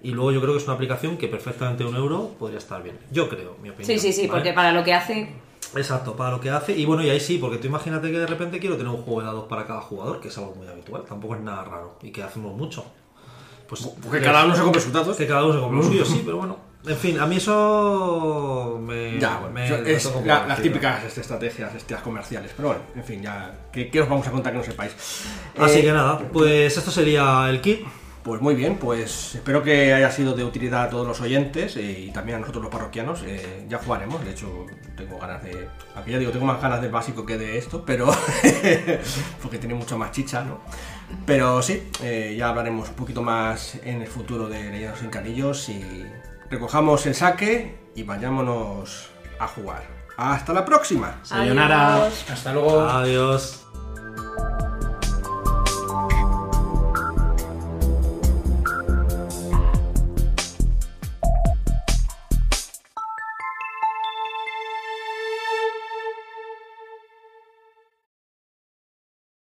Y 0.03 0.11
luego 0.11 0.31
yo 0.31 0.41
creo 0.41 0.53
que 0.53 0.59
es 0.59 0.65
una 0.65 0.73
aplicación 0.73 1.17
que 1.17 1.27
perfectamente 1.27 1.85
un 1.85 1.95
euro 1.95 2.29
podría 2.39 2.57
estar 2.57 2.81
bien. 2.81 2.97
Yo 3.11 3.29
creo, 3.29 3.55
mi 3.61 3.69
opinión. 3.69 3.85
sí, 3.85 3.99
sí, 3.99 4.11
sí, 4.13 4.21
¿vale? 4.27 4.31
porque 4.39 4.53
para 4.53 4.71
lo 4.71 4.83
que 4.83 4.93
hace, 4.93 5.29
Exacto, 5.75 6.15
para 6.15 6.31
lo 6.31 6.41
que 6.41 6.49
hace. 6.49 6.75
Y 6.77 6.85
bueno, 6.85 7.03
y 7.03 7.09
ahí 7.09 7.19
sí, 7.19 7.37
porque 7.37 7.57
tú 7.57 7.67
imagínate 7.67 8.11
que 8.11 8.17
de 8.19 8.27
repente 8.27 8.59
quiero 8.59 8.75
tener 8.77 8.91
un 8.91 9.03
juego 9.03 9.21
de 9.21 9.27
dados 9.27 9.45
para 9.47 9.65
cada 9.65 9.79
jugador, 9.81 10.19
que 10.19 10.27
es 10.29 10.37
algo 10.37 10.53
muy 10.55 10.67
habitual, 10.67 11.03
tampoco 11.07 11.35
es 11.35 11.41
nada 11.41 11.63
raro 11.63 11.97
y 12.01 12.11
que 12.11 12.23
hacemos 12.23 12.55
mucho. 12.57 12.83
Pues 13.69 13.81
Porque 14.03 14.21
cada 14.21 14.43
uno 14.45 14.53
se 14.55 14.63
compre 14.63 14.81
sus 14.81 14.91
datos. 14.91 15.15
que 15.15 15.25
cada 15.27 15.45
uno 15.45 15.53
se 15.53 15.59
compra 15.59 15.77
lo 15.77 15.83
suyo, 15.87 16.03
sí, 16.05 16.21
pero 16.25 16.37
bueno. 16.37 16.57
En 16.85 16.97
fin, 16.97 17.19
a 17.19 17.27
mí 17.27 17.35
eso 17.37 18.79
me. 18.81 19.19
Ya, 19.19 19.37
bueno, 19.37 19.53
me- 19.53 19.91
es 19.93 20.11
la- 20.25 20.47
las 20.47 20.61
típicas 20.61 21.03
este, 21.03 21.21
estrategias 21.21 21.73
estas 21.75 22.01
comerciales. 22.01 22.51
Pero 22.57 22.69
bueno, 22.69 22.83
en 22.95 23.03
fin, 23.03 23.21
ya. 23.21 23.53
¿Qué, 23.71 23.89
qué 23.91 24.01
os 24.01 24.09
vamos 24.09 24.27
a 24.27 24.31
contar 24.31 24.51
que 24.51 24.57
no 24.57 24.63
sepáis? 24.63 24.91
Así 25.59 25.79
Eh, 25.79 25.81
que 25.83 25.91
nada, 25.91 26.17
pues 26.33 26.75
esto 26.75 26.89
sería 26.91 27.47
el 27.49 27.61
kit. 27.61 27.81
Pues 28.23 28.39
muy 28.39 28.53
bien, 28.53 28.77
pues 28.77 29.33
espero 29.35 29.63
que 29.63 29.93
haya 29.93 30.11
sido 30.11 30.35
de 30.35 30.43
utilidad 30.43 30.83
a 30.83 30.89
todos 30.89 31.07
los 31.07 31.19
oyentes 31.21 31.75
eh, 31.75 32.05
y 32.07 32.11
también 32.11 32.37
a 32.37 32.41
nosotros 32.41 32.63
los 32.63 32.71
parroquianos. 32.71 33.23
Eh, 33.25 33.65
ya 33.67 33.79
jugaremos, 33.79 34.23
de 34.23 34.31
hecho 34.31 34.67
tengo 34.95 35.17
ganas 35.17 35.43
de... 35.43 35.67
Aquí 35.95 36.11
ya 36.11 36.19
digo, 36.19 36.31
tengo 36.31 36.45
más 36.45 36.61
ganas 36.61 36.81
del 36.81 36.91
básico 36.91 37.25
que 37.25 37.39
de 37.39 37.57
esto, 37.57 37.83
pero... 37.83 38.11
porque 39.41 39.57
tiene 39.57 39.73
mucho 39.73 39.97
más 39.97 40.11
chicha, 40.11 40.43
¿no? 40.43 40.59
Pero 41.25 41.63
sí, 41.63 41.89
eh, 42.03 42.35
ya 42.37 42.49
hablaremos 42.49 42.89
un 42.89 42.95
poquito 42.95 43.23
más 43.23 43.75
en 43.83 44.03
el 44.03 44.07
futuro 44.07 44.47
de 44.47 44.69
Leyendas 44.69 44.99
sin 44.99 45.09
Canillos 45.09 45.69
y 45.69 46.05
recojamos 46.51 47.05
el 47.07 47.15
saque 47.15 47.79
y 47.95 48.03
vayámonos 48.03 49.09
a 49.39 49.47
jugar. 49.47 49.83
¡Hasta 50.15 50.53
la 50.53 50.63
próxima! 50.63 51.19
Sayonara. 51.23 52.05
Hasta 52.05 52.53
luego. 52.53 52.81
Adiós. 52.81 53.65